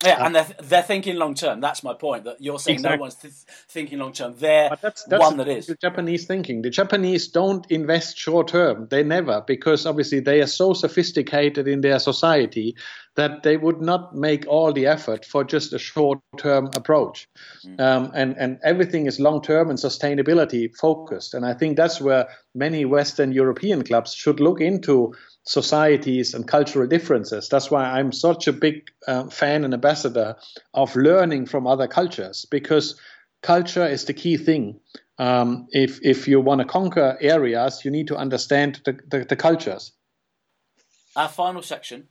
Yeah, 0.05 0.21
uh, 0.21 0.27
and 0.27 0.35
they're, 0.35 0.47
they're 0.63 0.83
thinking 0.83 1.17
long 1.17 1.35
term. 1.35 1.61
That's 1.61 1.83
my 1.83 1.95
point. 1.95 2.25
That 2.25 2.37
you're 2.41 2.59
saying 2.59 2.77
exactly. 2.77 2.97
no 2.97 3.01
one's 3.01 3.15
th- 3.15 3.33
thinking 3.69 3.99
long 3.99 4.13
term. 4.13 4.35
They're 4.37 4.77
that's, 4.83 5.05
that's 5.05 5.21
one 5.21 5.39
that 5.39 5.49
is. 5.49 5.67
The 5.67 5.77
Japanese 5.77 6.27
thinking. 6.27 6.61
The 6.61 6.71
Japanese 6.71 7.29
don't 7.29 7.65
invest 7.71 8.19
short 8.19 8.49
term. 8.49 8.89
They 8.91 9.03
never, 9.03 9.43
because 9.47 9.87
obviously 9.87 10.21
they 10.21 10.43
are 10.43 10.47
so 10.47 10.75
sophisticated 10.75 11.67
in 11.67 11.81
their 11.81 11.99
society 11.99 12.77
that 13.15 13.43
they 13.43 13.57
would 13.57 13.81
not 13.81 14.15
make 14.15 14.47
all 14.47 14.75
the 14.75 14.87
effort 14.87 15.25
for 15.25 15.43
just 15.43 15.73
a 15.73 15.79
short 15.79 16.19
term 16.37 16.69
approach. 16.75 17.27
Mm. 17.65 17.81
Um, 17.81 18.13
and, 18.15 18.37
and 18.37 18.59
everything 18.63 19.07
is 19.07 19.19
long 19.19 19.41
term 19.41 19.71
and 19.71 19.79
sustainability 19.79 20.77
focused. 20.77 21.33
And 21.33 21.47
I 21.47 21.55
think 21.55 21.79
that's 21.79 22.01
where 22.03 22.29
many 22.55 22.85
Western 22.85 23.33
European 23.33 23.83
clubs 23.83 24.13
should 24.13 24.41
look 24.41 24.61
into 24.61 25.15
societies 25.47 26.35
and 26.35 26.47
cultural 26.47 26.87
differences. 26.87 27.49
That's 27.49 27.71
why 27.71 27.85
I'm 27.85 28.13
such 28.13 28.49
a 28.49 28.53
big 28.53 28.91
uh, 29.07 29.29
fan 29.29 29.65
and 29.65 29.73
ambassador 29.73 30.37
of 30.75 30.95
learning 30.97 31.47
from 31.47 31.67
other 31.67 31.87
cultures 31.87 32.47
because 32.51 33.01
culture 33.43 33.87
is 33.87 34.05
the 34.05 34.13
key 34.13 34.37
thing. 34.37 34.81
um, 35.19 35.67
if 35.71 35.99
if 36.03 36.29
you 36.29 36.41
want 36.41 36.61
to 36.61 36.67
conquer 36.67 37.17
areas, 37.21 37.85
you 37.85 37.91
need 37.91 38.09
to 38.09 38.17
understand 38.17 38.81
the, 38.85 38.99
the, 39.09 39.25
the 39.25 39.37
cultures. 39.37 39.93
Our 41.15 41.29
final 41.29 41.63
section, 41.63 42.09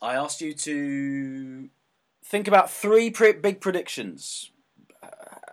I 0.00 0.14
asked 0.14 0.40
you 0.40 0.52
to 0.52 1.68
think 2.24 2.46
about 2.46 2.70
three 2.70 3.10
pre- 3.10 3.32
big 3.32 3.60
predictions. 3.60 4.50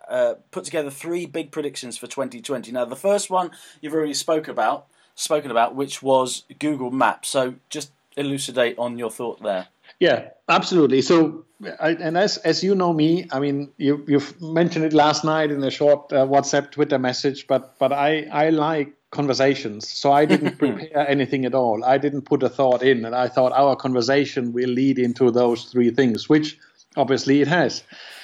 Uh, 0.08 0.36
put 0.52 0.64
together 0.64 0.92
three 0.92 1.26
big 1.26 1.52
predictions 1.52 1.98
for 1.98 2.06
2020. 2.06 2.72
Now, 2.72 2.86
the 2.86 2.96
first 2.96 3.32
one 3.32 3.50
you've 3.82 3.96
already 3.96 4.14
spoke 4.14 4.48
about, 4.48 4.86
spoken 5.16 5.52
about, 5.52 5.76
which 5.76 6.04
was 6.04 6.44
Google 6.60 6.92
Maps. 6.92 7.30
So, 7.30 7.56
just 7.70 7.92
elucidate 8.18 8.78
on 8.78 8.98
your 8.98 9.12
thought 9.12 9.42
there. 9.42 9.68
Yeah, 10.00 10.30
absolutely. 10.50 11.02
So, 11.02 11.46
I, 11.80 11.92
and 11.92 12.18
as 12.18 12.38
as 12.38 12.64
you 12.64 12.76
know 12.76 12.94
me, 12.94 13.28
I 13.32 13.40
mean, 13.40 13.70
you 13.78 14.04
you've 14.08 14.40
mentioned 14.42 14.86
it 14.86 14.94
last 14.94 15.24
night 15.24 15.52
in 15.52 15.64
a 15.64 15.72
short 15.72 16.12
uh, 16.12 16.26
WhatsApp 16.26 16.72
Twitter 16.72 17.00
message, 17.00 17.48
but 17.48 17.78
but 17.80 17.94
I 17.94 18.28
I 18.32 18.50
like 18.50 18.94
conversations, 19.12 19.88
so 19.88 20.12
I 20.12 20.26
didn't 20.26 20.58
prepare 20.60 21.08
anything 21.08 21.46
at 21.46 21.56
all. 21.56 21.84
I 21.86 21.98
didn't 21.98 22.24
put 22.24 22.44
a 22.44 22.50
thought 22.50 22.84
in, 22.84 23.06
and 23.06 23.16
I 23.16 23.30
thought 23.30 23.54
our 23.54 23.76
conversation 23.76 24.52
will 24.52 24.70
lead 24.70 25.00
into 25.00 25.32
those 25.32 25.64
three 25.66 25.92
things, 25.92 26.28
which 26.28 26.60
obviously 26.98 27.42
it 27.42 27.48
has. 27.48 27.84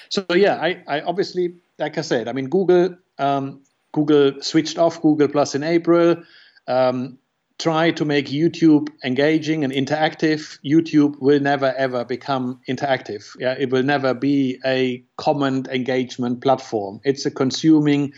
So 0.09 0.25
yeah, 0.35 0.55
I 0.61 0.83
I 0.87 1.01
obviously 1.01 1.53
like 1.79 1.97
I 1.97 2.01
said, 2.01 2.27
I 2.27 2.33
mean 2.33 2.49
Google 2.49 2.97
um, 3.17 3.61
Google 3.93 4.41
switched 4.41 4.77
off 4.77 5.01
Google 5.01 5.29
Plus 5.29 5.55
in 5.55 5.63
April. 5.63 6.17
Um, 6.67 7.17
try 7.59 7.91
to 7.91 8.05
make 8.05 8.25
YouTube 8.25 8.89
engaging 9.03 9.63
and 9.63 9.71
interactive, 9.71 10.57
YouTube 10.65 11.19
will 11.19 11.39
never 11.39 11.73
ever 11.77 12.03
become 12.03 12.59
interactive. 12.67 13.35
Yeah, 13.39 13.55
it 13.57 13.69
will 13.69 13.83
never 13.83 14.13
be 14.13 14.59
a 14.65 15.03
comment 15.17 15.67
engagement 15.67 16.41
platform. 16.41 17.01
It's 17.03 17.25
a 17.25 17.31
consuming 17.31 18.13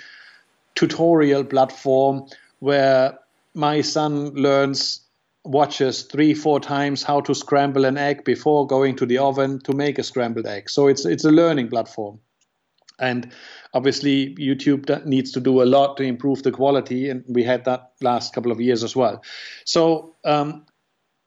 tutorial 0.76 1.44
platform 1.44 2.28
where 2.60 3.20
my 3.54 3.82
son 3.82 4.34
learns 4.34 5.02
watches 5.46 6.04
three 6.04 6.34
four 6.34 6.60
times 6.60 7.04
how 7.04 7.20
to 7.20 7.36
scramble 7.36 7.84
an 7.84 7.98
egg 7.98 8.24
before 8.24 8.66
going 8.66 8.96
to 8.96 9.06
the 9.06 9.18
oven 9.18 9.60
to 9.60 9.74
make 9.74 10.00
a 10.00 10.04
scrambled 10.04 10.48
egg 10.48 10.70
so 10.70 10.88
it's 10.88 11.06
it's 11.06 11.26
a 11.26 11.32
learning 11.32 11.68
platform 11.68 12.18
and 12.98 13.30
obviously 13.74 14.36
youtube 14.36 15.06
needs 15.06 15.32
to 15.32 15.40
do 15.40 15.62
a 15.62 15.66
lot 15.66 15.98
to 15.98 16.04
improve 16.04 16.44
the 16.44 16.52
quality 16.52 17.10
and 17.10 17.24
we 17.28 17.44
had 17.44 17.66
that 17.66 17.92
last 18.02 18.34
couple 18.34 18.52
of 18.52 18.62
years 18.62 18.84
as 18.84 18.96
well. 18.96 19.24
So 19.66 20.16
um, 20.24 20.66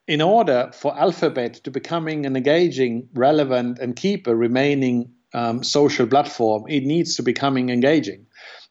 in 0.07 0.21
order 0.21 0.71
for 0.73 0.97
alphabet 0.97 1.55
to 1.65 1.71
becoming 1.71 2.27
an 2.27 2.37
engaging 2.37 3.09
relevant 3.15 3.79
and 3.79 3.97
keep 3.97 4.27
a 4.27 4.37
remaining 4.37 5.13
um, 5.35 5.63
social 5.65 6.07
platform 6.07 6.65
it 6.69 6.85
needs 6.85 7.17
to 7.17 7.23
becoming 7.23 7.71
engaging. 7.71 8.27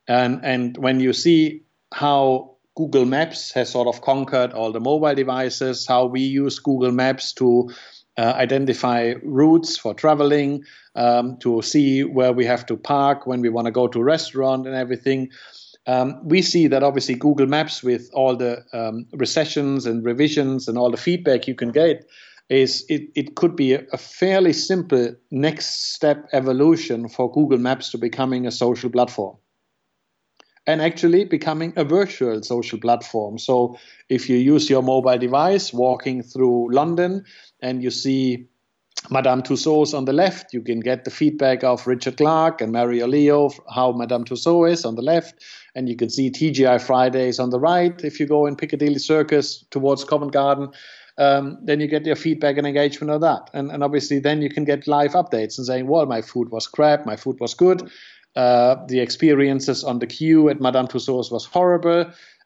And 0.07 0.43
and 0.43 0.77
when 0.77 0.99
you 0.99 1.13
see 1.13 1.63
how 1.93 2.55
Google 2.75 3.05
Maps 3.05 3.53
has 3.53 3.69
sort 3.69 3.87
of 3.87 4.01
conquered 4.01 4.51
all 4.51 4.71
the 4.71 4.81
mobile 4.81 5.15
devices, 5.15 5.87
how 5.87 6.05
we 6.07 6.21
use 6.21 6.59
Google 6.59 6.91
Maps 6.91 7.33
to 7.33 7.71
uh, 8.17 8.33
identify 8.35 9.13
routes 9.23 9.77
for 9.77 9.93
traveling, 9.93 10.63
um, 10.95 11.37
to 11.39 11.61
see 11.61 12.03
where 12.03 12.33
we 12.33 12.45
have 12.45 12.65
to 12.67 12.77
park 12.77 13.27
when 13.27 13.41
we 13.41 13.49
want 13.49 13.65
to 13.65 13.71
go 13.71 13.87
to 13.87 13.99
a 13.99 14.03
restaurant 14.03 14.65
and 14.65 14.75
everything. 14.75 15.29
Um, 15.87 16.27
we 16.27 16.41
see 16.41 16.67
that 16.67 16.83
obviously 16.83 17.15
Google 17.15 17.45
Maps, 17.45 17.83
with 17.83 18.09
all 18.13 18.35
the 18.35 18.63
um, 18.73 19.05
recessions 19.13 19.85
and 19.85 20.03
revisions 20.03 20.67
and 20.67 20.77
all 20.77 20.89
the 20.89 20.97
feedback 20.97 21.47
you 21.47 21.55
can 21.55 21.71
get, 21.71 22.09
is 22.49 22.85
it, 22.89 23.09
it 23.15 23.35
could 23.35 23.55
be 23.55 23.73
a, 23.73 23.83
a, 23.91 23.97
fairly 23.97 24.53
simple 24.53 25.15
next 25.31 25.93
step 25.93 26.27
evolution 26.31 27.09
for 27.09 27.31
Google 27.31 27.57
Maps 27.57 27.91
to 27.91 27.97
becoming 27.97 28.45
a 28.45 28.51
social 28.51 28.89
platform 28.89 29.37
and 30.67 30.81
actually 30.81 31.25
becoming 31.25 31.73
a 31.75 31.83
virtual 31.83 32.41
social 32.41 32.79
platform. 32.79 33.37
So 33.37 33.77
if 34.09 34.29
you 34.29 34.37
use 34.37 34.69
your 34.69 34.81
mobile 34.81 35.17
device 35.17 35.73
walking 35.73 36.23
through 36.23 36.73
London 36.73 37.25
and 37.61 37.83
you 37.83 37.91
see 37.91 38.47
Madame 39.09 39.41
Tussauds 39.41 39.93
on 39.93 40.05
the 40.05 40.13
left, 40.13 40.53
you 40.53 40.61
can 40.61 40.79
get 40.79 41.03
the 41.03 41.11
feedback 41.11 41.63
of 41.63 41.85
Richard 41.85 42.17
Clark 42.17 42.61
and 42.61 42.71
Mario 42.71 43.07
Leo, 43.07 43.51
how 43.73 43.91
Madame 43.91 44.25
Tussauds 44.25 44.71
is 44.71 44.85
on 44.85 44.95
the 44.95 45.01
left. 45.01 45.43
And 45.75 45.89
you 45.89 45.95
can 45.95 46.09
see 46.09 46.31
TGI 46.31 46.81
Fridays 46.81 47.39
on 47.39 47.49
the 47.49 47.59
right. 47.59 48.03
If 48.03 48.19
you 48.19 48.25
go 48.25 48.45
in 48.45 48.55
Piccadilly 48.55 48.99
Circus 48.99 49.63
towards 49.69 50.03
Covent 50.03 50.31
Garden, 50.31 50.69
um, 51.17 51.57
then 51.61 51.79
you 51.79 51.87
get 51.87 52.05
your 52.05 52.15
feedback 52.15 52.57
and 52.57 52.67
engagement 52.67 53.11
of 53.11 53.21
that. 53.21 53.49
And, 53.53 53.71
and 53.71 53.83
obviously, 53.83 54.19
then 54.19 54.41
you 54.41 54.49
can 54.49 54.65
get 54.65 54.87
live 54.87 55.13
updates 55.13 55.57
and 55.57 55.67
saying, 55.67 55.87
well, 55.87 56.05
my 56.05 56.21
food 56.21 56.49
was 56.49 56.67
crap, 56.67 57.05
my 57.05 57.15
food 57.15 57.39
was 57.39 57.53
good. 57.53 57.89
Uh, 58.35 58.75
the 58.87 58.99
experiences 58.99 59.83
on 59.83 59.99
the 59.99 60.07
queue 60.07 60.49
at 60.49 60.59
Madame 60.59 60.87
Tussauds 60.87 61.31
was 61.31 61.45
horrible. 61.45 62.05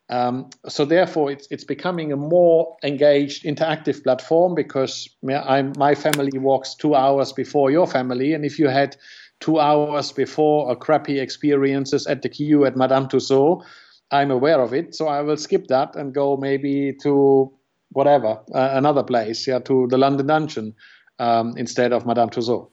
Um, 0.09 0.49
so 0.67 0.85
therefore, 0.85 1.31
it's 1.31 1.47
it's 1.51 1.63
becoming 1.63 2.11
a 2.11 2.17
more 2.17 2.75
engaged, 2.83 3.43
interactive 3.43 4.03
platform 4.03 4.55
because 4.55 5.07
I'm, 5.29 5.73
my 5.77 5.93
family 5.93 6.37
walks 6.39 6.73
two 6.73 6.95
hours 6.95 7.31
before 7.31 7.69
your 7.69 7.85
family, 7.85 8.33
and 8.33 8.43
if 8.43 8.57
you 8.57 8.69
had 8.69 8.97
two 9.39 9.59
hours 9.59 10.11
before 10.11 10.71
a 10.71 10.75
crappy 10.75 11.19
experiences 11.19 12.07
at 12.07 12.23
the 12.23 12.29
queue 12.29 12.65
at 12.65 12.75
Madame 12.75 13.07
Tussauds, 13.07 13.63
I'm 14.11 14.31
aware 14.31 14.59
of 14.59 14.73
it, 14.73 14.95
so 14.95 15.07
I 15.07 15.21
will 15.21 15.37
skip 15.37 15.67
that 15.67 15.95
and 15.95 16.13
go 16.13 16.37
maybe 16.37 16.93
to 17.03 17.53
whatever 17.91 18.39
uh, 18.53 18.69
another 18.73 19.03
place, 19.03 19.47
yeah, 19.47 19.59
to 19.59 19.87
the 19.89 19.97
London 19.97 20.25
Dungeon 20.25 20.73
um, 21.19 21.53
instead 21.55 21.93
of 21.93 22.05
Madame 22.07 22.29
Tussauds. 22.29 22.69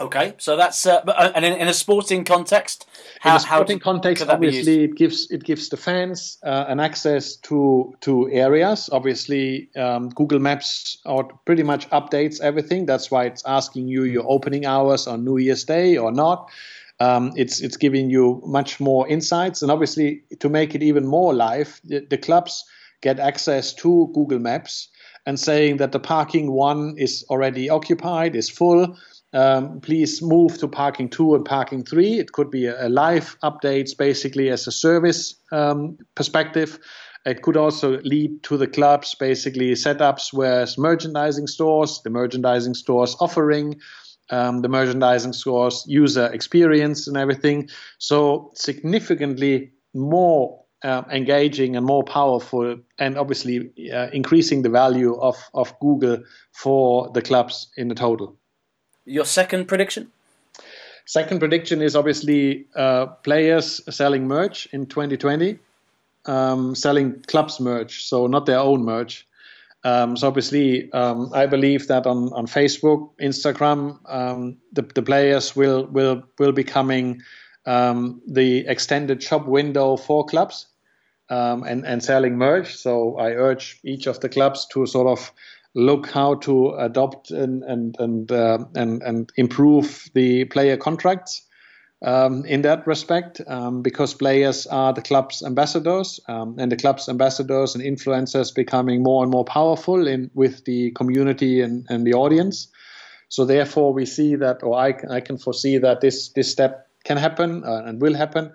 Okay, 0.00 0.34
so 0.38 0.56
that's 0.56 0.86
uh, 0.86 0.98
uh, 1.06 1.32
and 1.34 1.44
in, 1.44 1.54
in, 1.54 1.66
a 1.66 1.74
sporting 1.74 2.24
context, 2.24 2.86
how, 3.18 3.30
in 3.30 3.36
a 3.36 3.40
sporting 3.40 3.78
context, 3.80 4.24
obviously 4.28 4.84
it 4.84 4.94
gives 4.94 5.28
it 5.30 5.42
gives 5.42 5.70
the 5.70 5.76
fans 5.76 6.38
uh, 6.44 6.66
an 6.68 6.78
access 6.78 7.34
to 7.36 7.94
to 8.02 8.30
areas. 8.30 8.88
Obviously, 8.92 9.70
um, 9.74 10.10
Google 10.10 10.38
Maps 10.38 10.98
or 11.04 11.24
pretty 11.44 11.64
much 11.64 11.90
updates 11.90 12.40
everything. 12.40 12.86
That's 12.86 13.10
why 13.10 13.24
it's 13.24 13.44
asking 13.44 13.88
you 13.88 14.04
your 14.04 14.24
opening 14.28 14.66
hours 14.66 15.08
on 15.08 15.24
New 15.24 15.38
Year's 15.38 15.64
Day 15.64 15.96
or 15.96 16.12
not. 16.12 16.48
Um, 17.00 17.32
it's 17.34 17.60
it's 17.60 17.76
giving 17.76 18.08
you 18.08 18.40
much 18.46 18.78
more 18.78 19.08
insights, 19.08 19.62
and 19.62 19.70
obviously 19.70 20.22
to 20.38 20.48
make 20.48 20.76
it 20.76 20.82
even 20.82 21.06
more 21.06 21.34
live, 21.34 21.80
the, 21.82 22.06
the 22.08 22.18
clubs 22.18 22.64
get 23.00 23.18
access 23.18 23.74
to 23.74 24.10
Google 24.14 24.38
Maps 24.38 24.88
and 25.26 25.38
saying 25.38 25.76
that 25.76 25.92
the 25.92 26.00
parking 26.00 26.52
one 26.52 26.94
is 26.96 27.24
already 27.28 27.68
occupied, 27.68 28.34
is 28.34 28.48
full 28.48 28.96
um, 29.32 29.80
please 29.80 30.22
move 30.22 30.58
to 30.58 30.68
parking 30.68 31.08
two 31.08 31.34
and 31.34 31.44
parking 31.44 31.84
three. 31.84 32.18
It 32.18 32.32
could 32.32 32.50
be 32.50 32.66
a, 32.66 32.86
a 32.86 32.88
live 32.88 33.36
updates 33.42 33.96
basically 33.96 34.48
as 34.50 34.66
a 34.66 34.72
service 34.72 35.34
um, 35.52 35.98
perspective. 36.14 36.78
It 37.26 37.42
could 37.42 37.56
also 37.56 38.00
lead 38.02 38.42
to 38.44 38.56
the 38.56 38.66
clubs 38.66 39.14
basically 39.14 39.72
setups 39.72 40.32
where 40.32 40.66
merchandising 40.78 41.46
stores, 41.46 42.00
the 42.02 42.10
merchandising 42.10 42.74
stores 42.74 43.16
offering 43.20 43.80
um, 44.30 44.62
the 44.62 44.68
merchandising 44.68 45.32
stores, 45.32 45.84
user 45.86 46.26
experience, 46.26 47.08
and 47.08 47.16
everything. 47.16 47.68
So 47.98 48.50
significantly 48.54 49.72
more 49.94 50.64
uh, 50.82 51.02
engaging 51.10 51.76
and 51.76 51.84
more 51.84 52.04
powerful, 52.04 52.78
and 52.98 53.18
obviously 53.18 53.70
uh, 53.92 54.08
increasing 54.12 54.62
the 54.62 54.68
value 54.68 55.18
of, 55.20 55.36
of 55.54 55.78
Google 55.80 56.22
for 56.52 57.10
the 57.12 57.22
clubs 57.22 57.68
in 57.76 57.88
the 57.88 57.94
total. 57.94 58.38
Your 59.08 59.24
second 59.24 59.66
prediction? 59.66 60.12
Second 61.06 61.38
prediction 61.38 61.80
is 61.80 61.96
obviously 61.96 62.66
uh, 62.76 63.06
players 63.06 63.80
selling 63.88 64.28
merch 64.28 64.68
in 64.72 64.84
2020, 64.84 65.58
um, 66.26 66.74
selling 66.74 67.22
clubs 67.26 67.58
merch, 67.58 68.04
so 68.04 68.26
not 68.26 68.44
their 68.44 68.58
own 68.58 68.84
merch. 68.84 69.26
Um, 69.84 70.16
so 70.16 70.28
obviously, 70.28 70.92
um, 70.92 71.30
I 71.32 71.46
believe 71.46 71.88
that 71.88 72.06
on, 72.06 72.30
on 72.34 72.46
Facebook, 72.46 73.10
Instagram, 73.22 73.98
um, 74.12 74.58
the, 74.72 74.82
the 74.82 75.02
players 75.02 75.56
will 75.56 75.86
will 75.86 76.22
will 76.38 76.52
be 76.52 76.64
coming 76.64 77.22
um, 77.64 78.20
the 78.26 78.66
extended 78.66 79.22
shop 79.22 79.46
window 79.46 79.96
for 79.96 80.26
clubs 80.26 80.66
um, 81.30 81.62
and 81.62 81.86
and 81.86 82.04
selling 82.04 82.36
merch. 82.36 82.76
So 82.76 83.16
I 83.16 83.30
urge 83.30 83.80
each 83.82 84.06
of 84.06 84.20
the 84.20 84.28
clubs 84.28 84.66
to 84.72 84.84
sort 84.86 85.06
of 85.06 85.32
look 85.74 86.08
how 86.08 86.34
to 86.34 86.70
adopt 86.74 87.30
and 87.30 87.62
and 87.62 87.96
and 87.98 88.32
uh, 88.32 88.58
and, 88.74 89.02
and 89.02 89.32
improve 89.36 90.08
the 90.14 90.44
player 90.46 90.76
contracts 90.76 91.42
um, 92.02 92.44
in 92.44 92.62
that 92.62 92.86
respect, 92.86 93.40
um, 93.48 93.82
because 93.82 94.14
players 94.14 94.66
are 94.66 94.92
the 94.92 95.02
club's 95.02 95.42
ambassadors, 95.42 96.20
um, 96.28 96.56
and 96.58 96.70
the 96.70 96.76
club's 96.76 97.08
ambassadors 97.08 97.74
and 97.74 97.82
influencers 97.82 98.54
becoming 98.54 99.02
more 99.02 99.22
and 99.22 99.32
more 99.32 99.44
powerful 99.44 100.06
in 100.06 100.30
with 100.34 100.64
the 100.64 100.92
community 100.92 101.60
and, 101.60 101.86
and 101.88 102.06
the 102.06 102.14
audience. 102.14 102.68
So 103.28 103.44
therefore, 103.44 103.92
we 103.92 104.06
see 104.06 104.36
that, 104.36 104.62
or 104.62 104.78
I, 104.78 104.94
I 105.10 105.20
can 105.20 105.38
foresee 105.38 105.78
that 105.78 106.00
this 106.00 106.30
this 106.30 106.50
step 106.50 106.88
can 107.04 107.16
happen 107.16 107.64
uh, 107.64 107.82
and 107.84 108.00
will 108.00 108.14
happen 108.14 108.52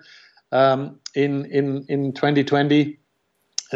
um, 0.50 1.00
in 1.14 1.44
in 1.46 1.84
in 1.88 2.12
2020 2.12 2.98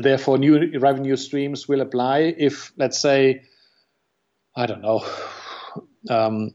therefore 0.00 0.38
new 0.38 0.78
revenue 0.78 1.16
streams 1.16 1.68
will 1.68 1.80
apply 1.80 2.34
if 2.36 2.72
let's 2.76 3.00
say 3.00 3.42
i 4.56 4.66
don't 4.66 4.82
know 4.82 5.04
um, 6.10 6.52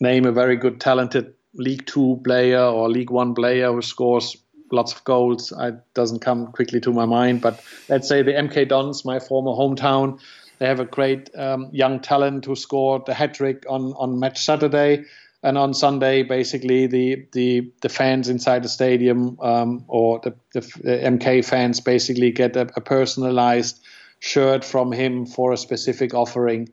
name 0.00 0.26
a 0.26 0.32
very 0.32 0.56
good 0.56 0.80
talented 0.80 1.34
League 1.54 1.86
Two 1.86 2.20
player 2.24 2.60
or 2.60 2.88
League 2.88 3.10
One 3.10 3.34
player 3.34 3.72
who 3.72 3.82
scores 3.82 4.36
lots 4.70 4.92
of 4.92 5.04
goals. 5.04 5.52
It 5.58 5.74
doesn't 5.94 6.20
come 6.20 6.52
quickly 6.52 6.80
to 6.80 6.92
my 6.92 7.06
mind, 7.06 7.40
but 7.40 7.62
let's 7.88 8.08
say 8.08 8.22
the 8.22 8.32
MK 8.32 8.68
Dons, 8.68 9.04
my 9.04 9.18
former 9.18 9.52
hometown, 9.52 10.20
they 10.58 10.66
have 10.66 10.80
a 10.80 10.84
great 10.84 11.30
um, 11.36 11.68
young 11.72 12.00
talent 12.00 12.46
who 12.46 12.56
scored 12.56 13.08
a 13.08 13.14
hat 13.14 13.34
trick 13.34 13.64
on 13.68 13.92
on 13.94 14.18
match 14.18 14.44
Saturday. 14.44 15.04
And 15.46 15.56
on 15.56 15.74
Sunday, 15.74 16.24
basically, 16.24 16.88
the 16.88 17.24
the, 17.30 17.72
the 17.80 17.88
fans 17.88 18.28
inside 18.28 18.64
the 18.64 18.68
stadium 18.68 19.38
um, 19.40 19.84
or 19.86 20.18
the, 20.18 20.34
the, 20.52 20.60
MK 20.60 21.44
fans 21.44 21.78
basically 21.78 22.32
get 22.32 22.56
a, 22.56 22.62
a, 22.74 22.80
personalized 22.80 23.80
shirt 24.18 24.64
from 24.64 24.90
him 24.90 25.24
for 25.24 25.52
a 25.52 25.56
specific 25.56 26.14
offering 26.14 26.68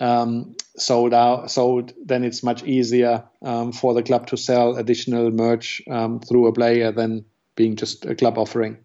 um, 0.00 0.56
sold 0.76 1.14
out. 1.14 1.48
sold. 1.52 1.92
then 2.04 2.24
it's 2.24 2.42
much 2.42 2.64
easier 2.64 3.22
um, 3.42 3.70
for 3.70 3.94
the 3.94 4.02
club 4.02 4.26
to 4.26 4.36
sell 4.36 4.76
additional 4.76 5.30
merch 5.30 5.80
um, 5.88 6.18
through 6.18 6.48
a 6.48 6.52
player 6.52 6.90
than 6.90 7.24
being 7.54 7.76
just 7.76 8.04
a 8.04 8.16
club 8.16 8.36
offering. 8.36 8.78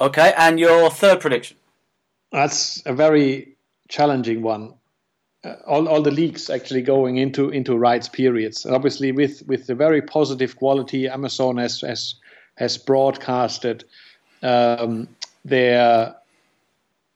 Okay, 0.00 0.34
and 0.36 0.58
your 0.58 0.90
third 0.90 1.20
prediction? 1.20 1.56
That's 2.32 2.82
a 2.84 2.92
very 2.92 3.56
challenging 3.88 4.42
one. 4.42 4.74
Uh, 5.44 5.54
all, 5.66 5.88
all 5.88 6.02
the 6.02 6.10
leagues 6.10 6.50
actually 6.50 6.82
going 6.82 7.16
into 7.16 7.50
into 7.50 7.78
rights 7.78 8.08
periods. 8.08 8.64
And 8.64 8.74
obviously, 8.74 9.12
with 9.12 9.42
with 9.46 9.66
the 9.66 9.74
very 9.74 10.02
positive 10.02 10.56
quality 10.56 11.08
Amazon 11.08 11.58
has 11.58 11.80
has 11.82 12.16
has 12.56 12.76
broadcasted 12.76 13.84
um, 14.42 15.08
their 15.44 16.16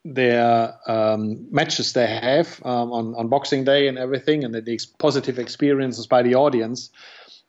their 0.04 0.74
um, 0.86 1.46
matches 1.50 1.92
they 1.92 2.06
have 2.06 2.60
um, 2.64 2.92
on, 2.92 3.14
on 3.14 3.28
Boxing 3.28 3.64
Day 3.64 3.88
and 3.88 3.98
everything, 3.98 4.44
and 4.44 4.54
the 4.54 4.86
positive 4.98 5.38
experiences 5.38 6.06
by 6.06 6.22
the 6.22 6.34
audience. 6.34 6.90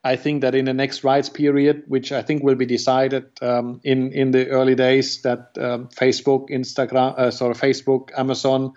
I 0.03 0.17
think 0.17 0.41
that 0.41 0.53
in 0.53 0.65
the 0.65 0.73
next 0.73 1.03
rights 1.03 1.29
period, 1.29 1.83
which 1.87 2.11
I 2.11 2.21
think 2.21 2.43
will 2.43 2.55
be 2.55 2.65
decided 2.65 3.25
um, 3.41 3.79
in 3.83 4.11
in 4.11 4.31
the 4.31 4.49
early 4.49 4.75
days, 4.75 5.21
that 5.21 5.57
um, 5.57 5.87
Facebook, 5.89 6.49
Instagram, 6.49 7.17
uh, 7.17 7.31
sorry, 7.31 7.53
Facebook, 7.53 8.09
Amazon, 8.17 8.73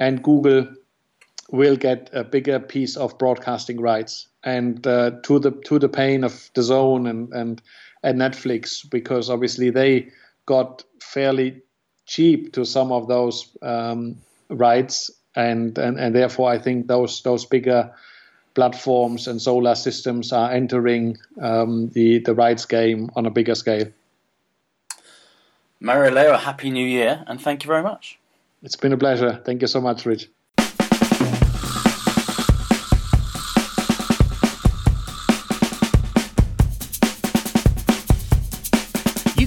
and 0.00 0.22
Google 0.22 0.66
will 1.54 1.76
get 1.76 2.10
a 2.12 2.24
bigger 2.24 2.58
piece 2.58 2.96
of 2.96 3.16
broadcasting 3.18 3.80
rights, 3.80 4.28
and 4.42 4.86
uh, 4.86 5.12
to 5.22 5.38
the 5.38 5.52
to 5.66 5.78
the 5.78 5.88
pain 5.88 6.24
of 6.24 6.32
DAZN 6.54 7.08
and 7.08 7.32
and 7.32 7.62
and 8.02 8.20
Netflix, 8.20 8.88
because 8.88 9.30
obviously 9.30 9.70
they 9.70 10.10
got 10.46 10.84
fairly 11.00 11.62
cheap 12.06 12.52
to 12.52 12.64
some 12.64 12.92
of 12.92 13.08
those 13.08 13.56
um, 13.62 14.16
rights, 14.50 15.10
and, 15.34 15.78
and 15.78 15.98
and 15.98 16.14
therefore 16.14 16.50
I 16.50 16.58
think 16.58 16.86
those 16.86 17.22
those 17.22 17.46
bigger 17.46 17.90
platforms 18.54 19.26
and 19.26 19.40
solar 19.40 19.74
systems 19.74 20.32
are 20.32 20.52
entering 20.52 21.18
um, 21.40 21.88
the 21.90 22.18
the 22.18 22.34
rights 22.34 22.66
game 22.66 23.10
on 23.16 23.26
a 23.26 23.30
bigger 23.30 23.54
scale. 23.54 23.88
Mario 25.80 26.12
Leo, 26.12 26.36
happy 26.36 26.70
New 26.70 26.86
Year, 26.86 27.24
and 27.26 27.40
thank 27.40 27.64
you 27.64 27.68
very 27.68 27.82
much. 27.82 28.18
It's 28.62 28.76
been 28.76 28.92
a 28.92 28.98
pleasure. 28.98 29.42
Thank 29.44 29.60
you 29.60 29.68
so 29.68 29.80
much, 29.80 30.06
Rich. 30.06 30.28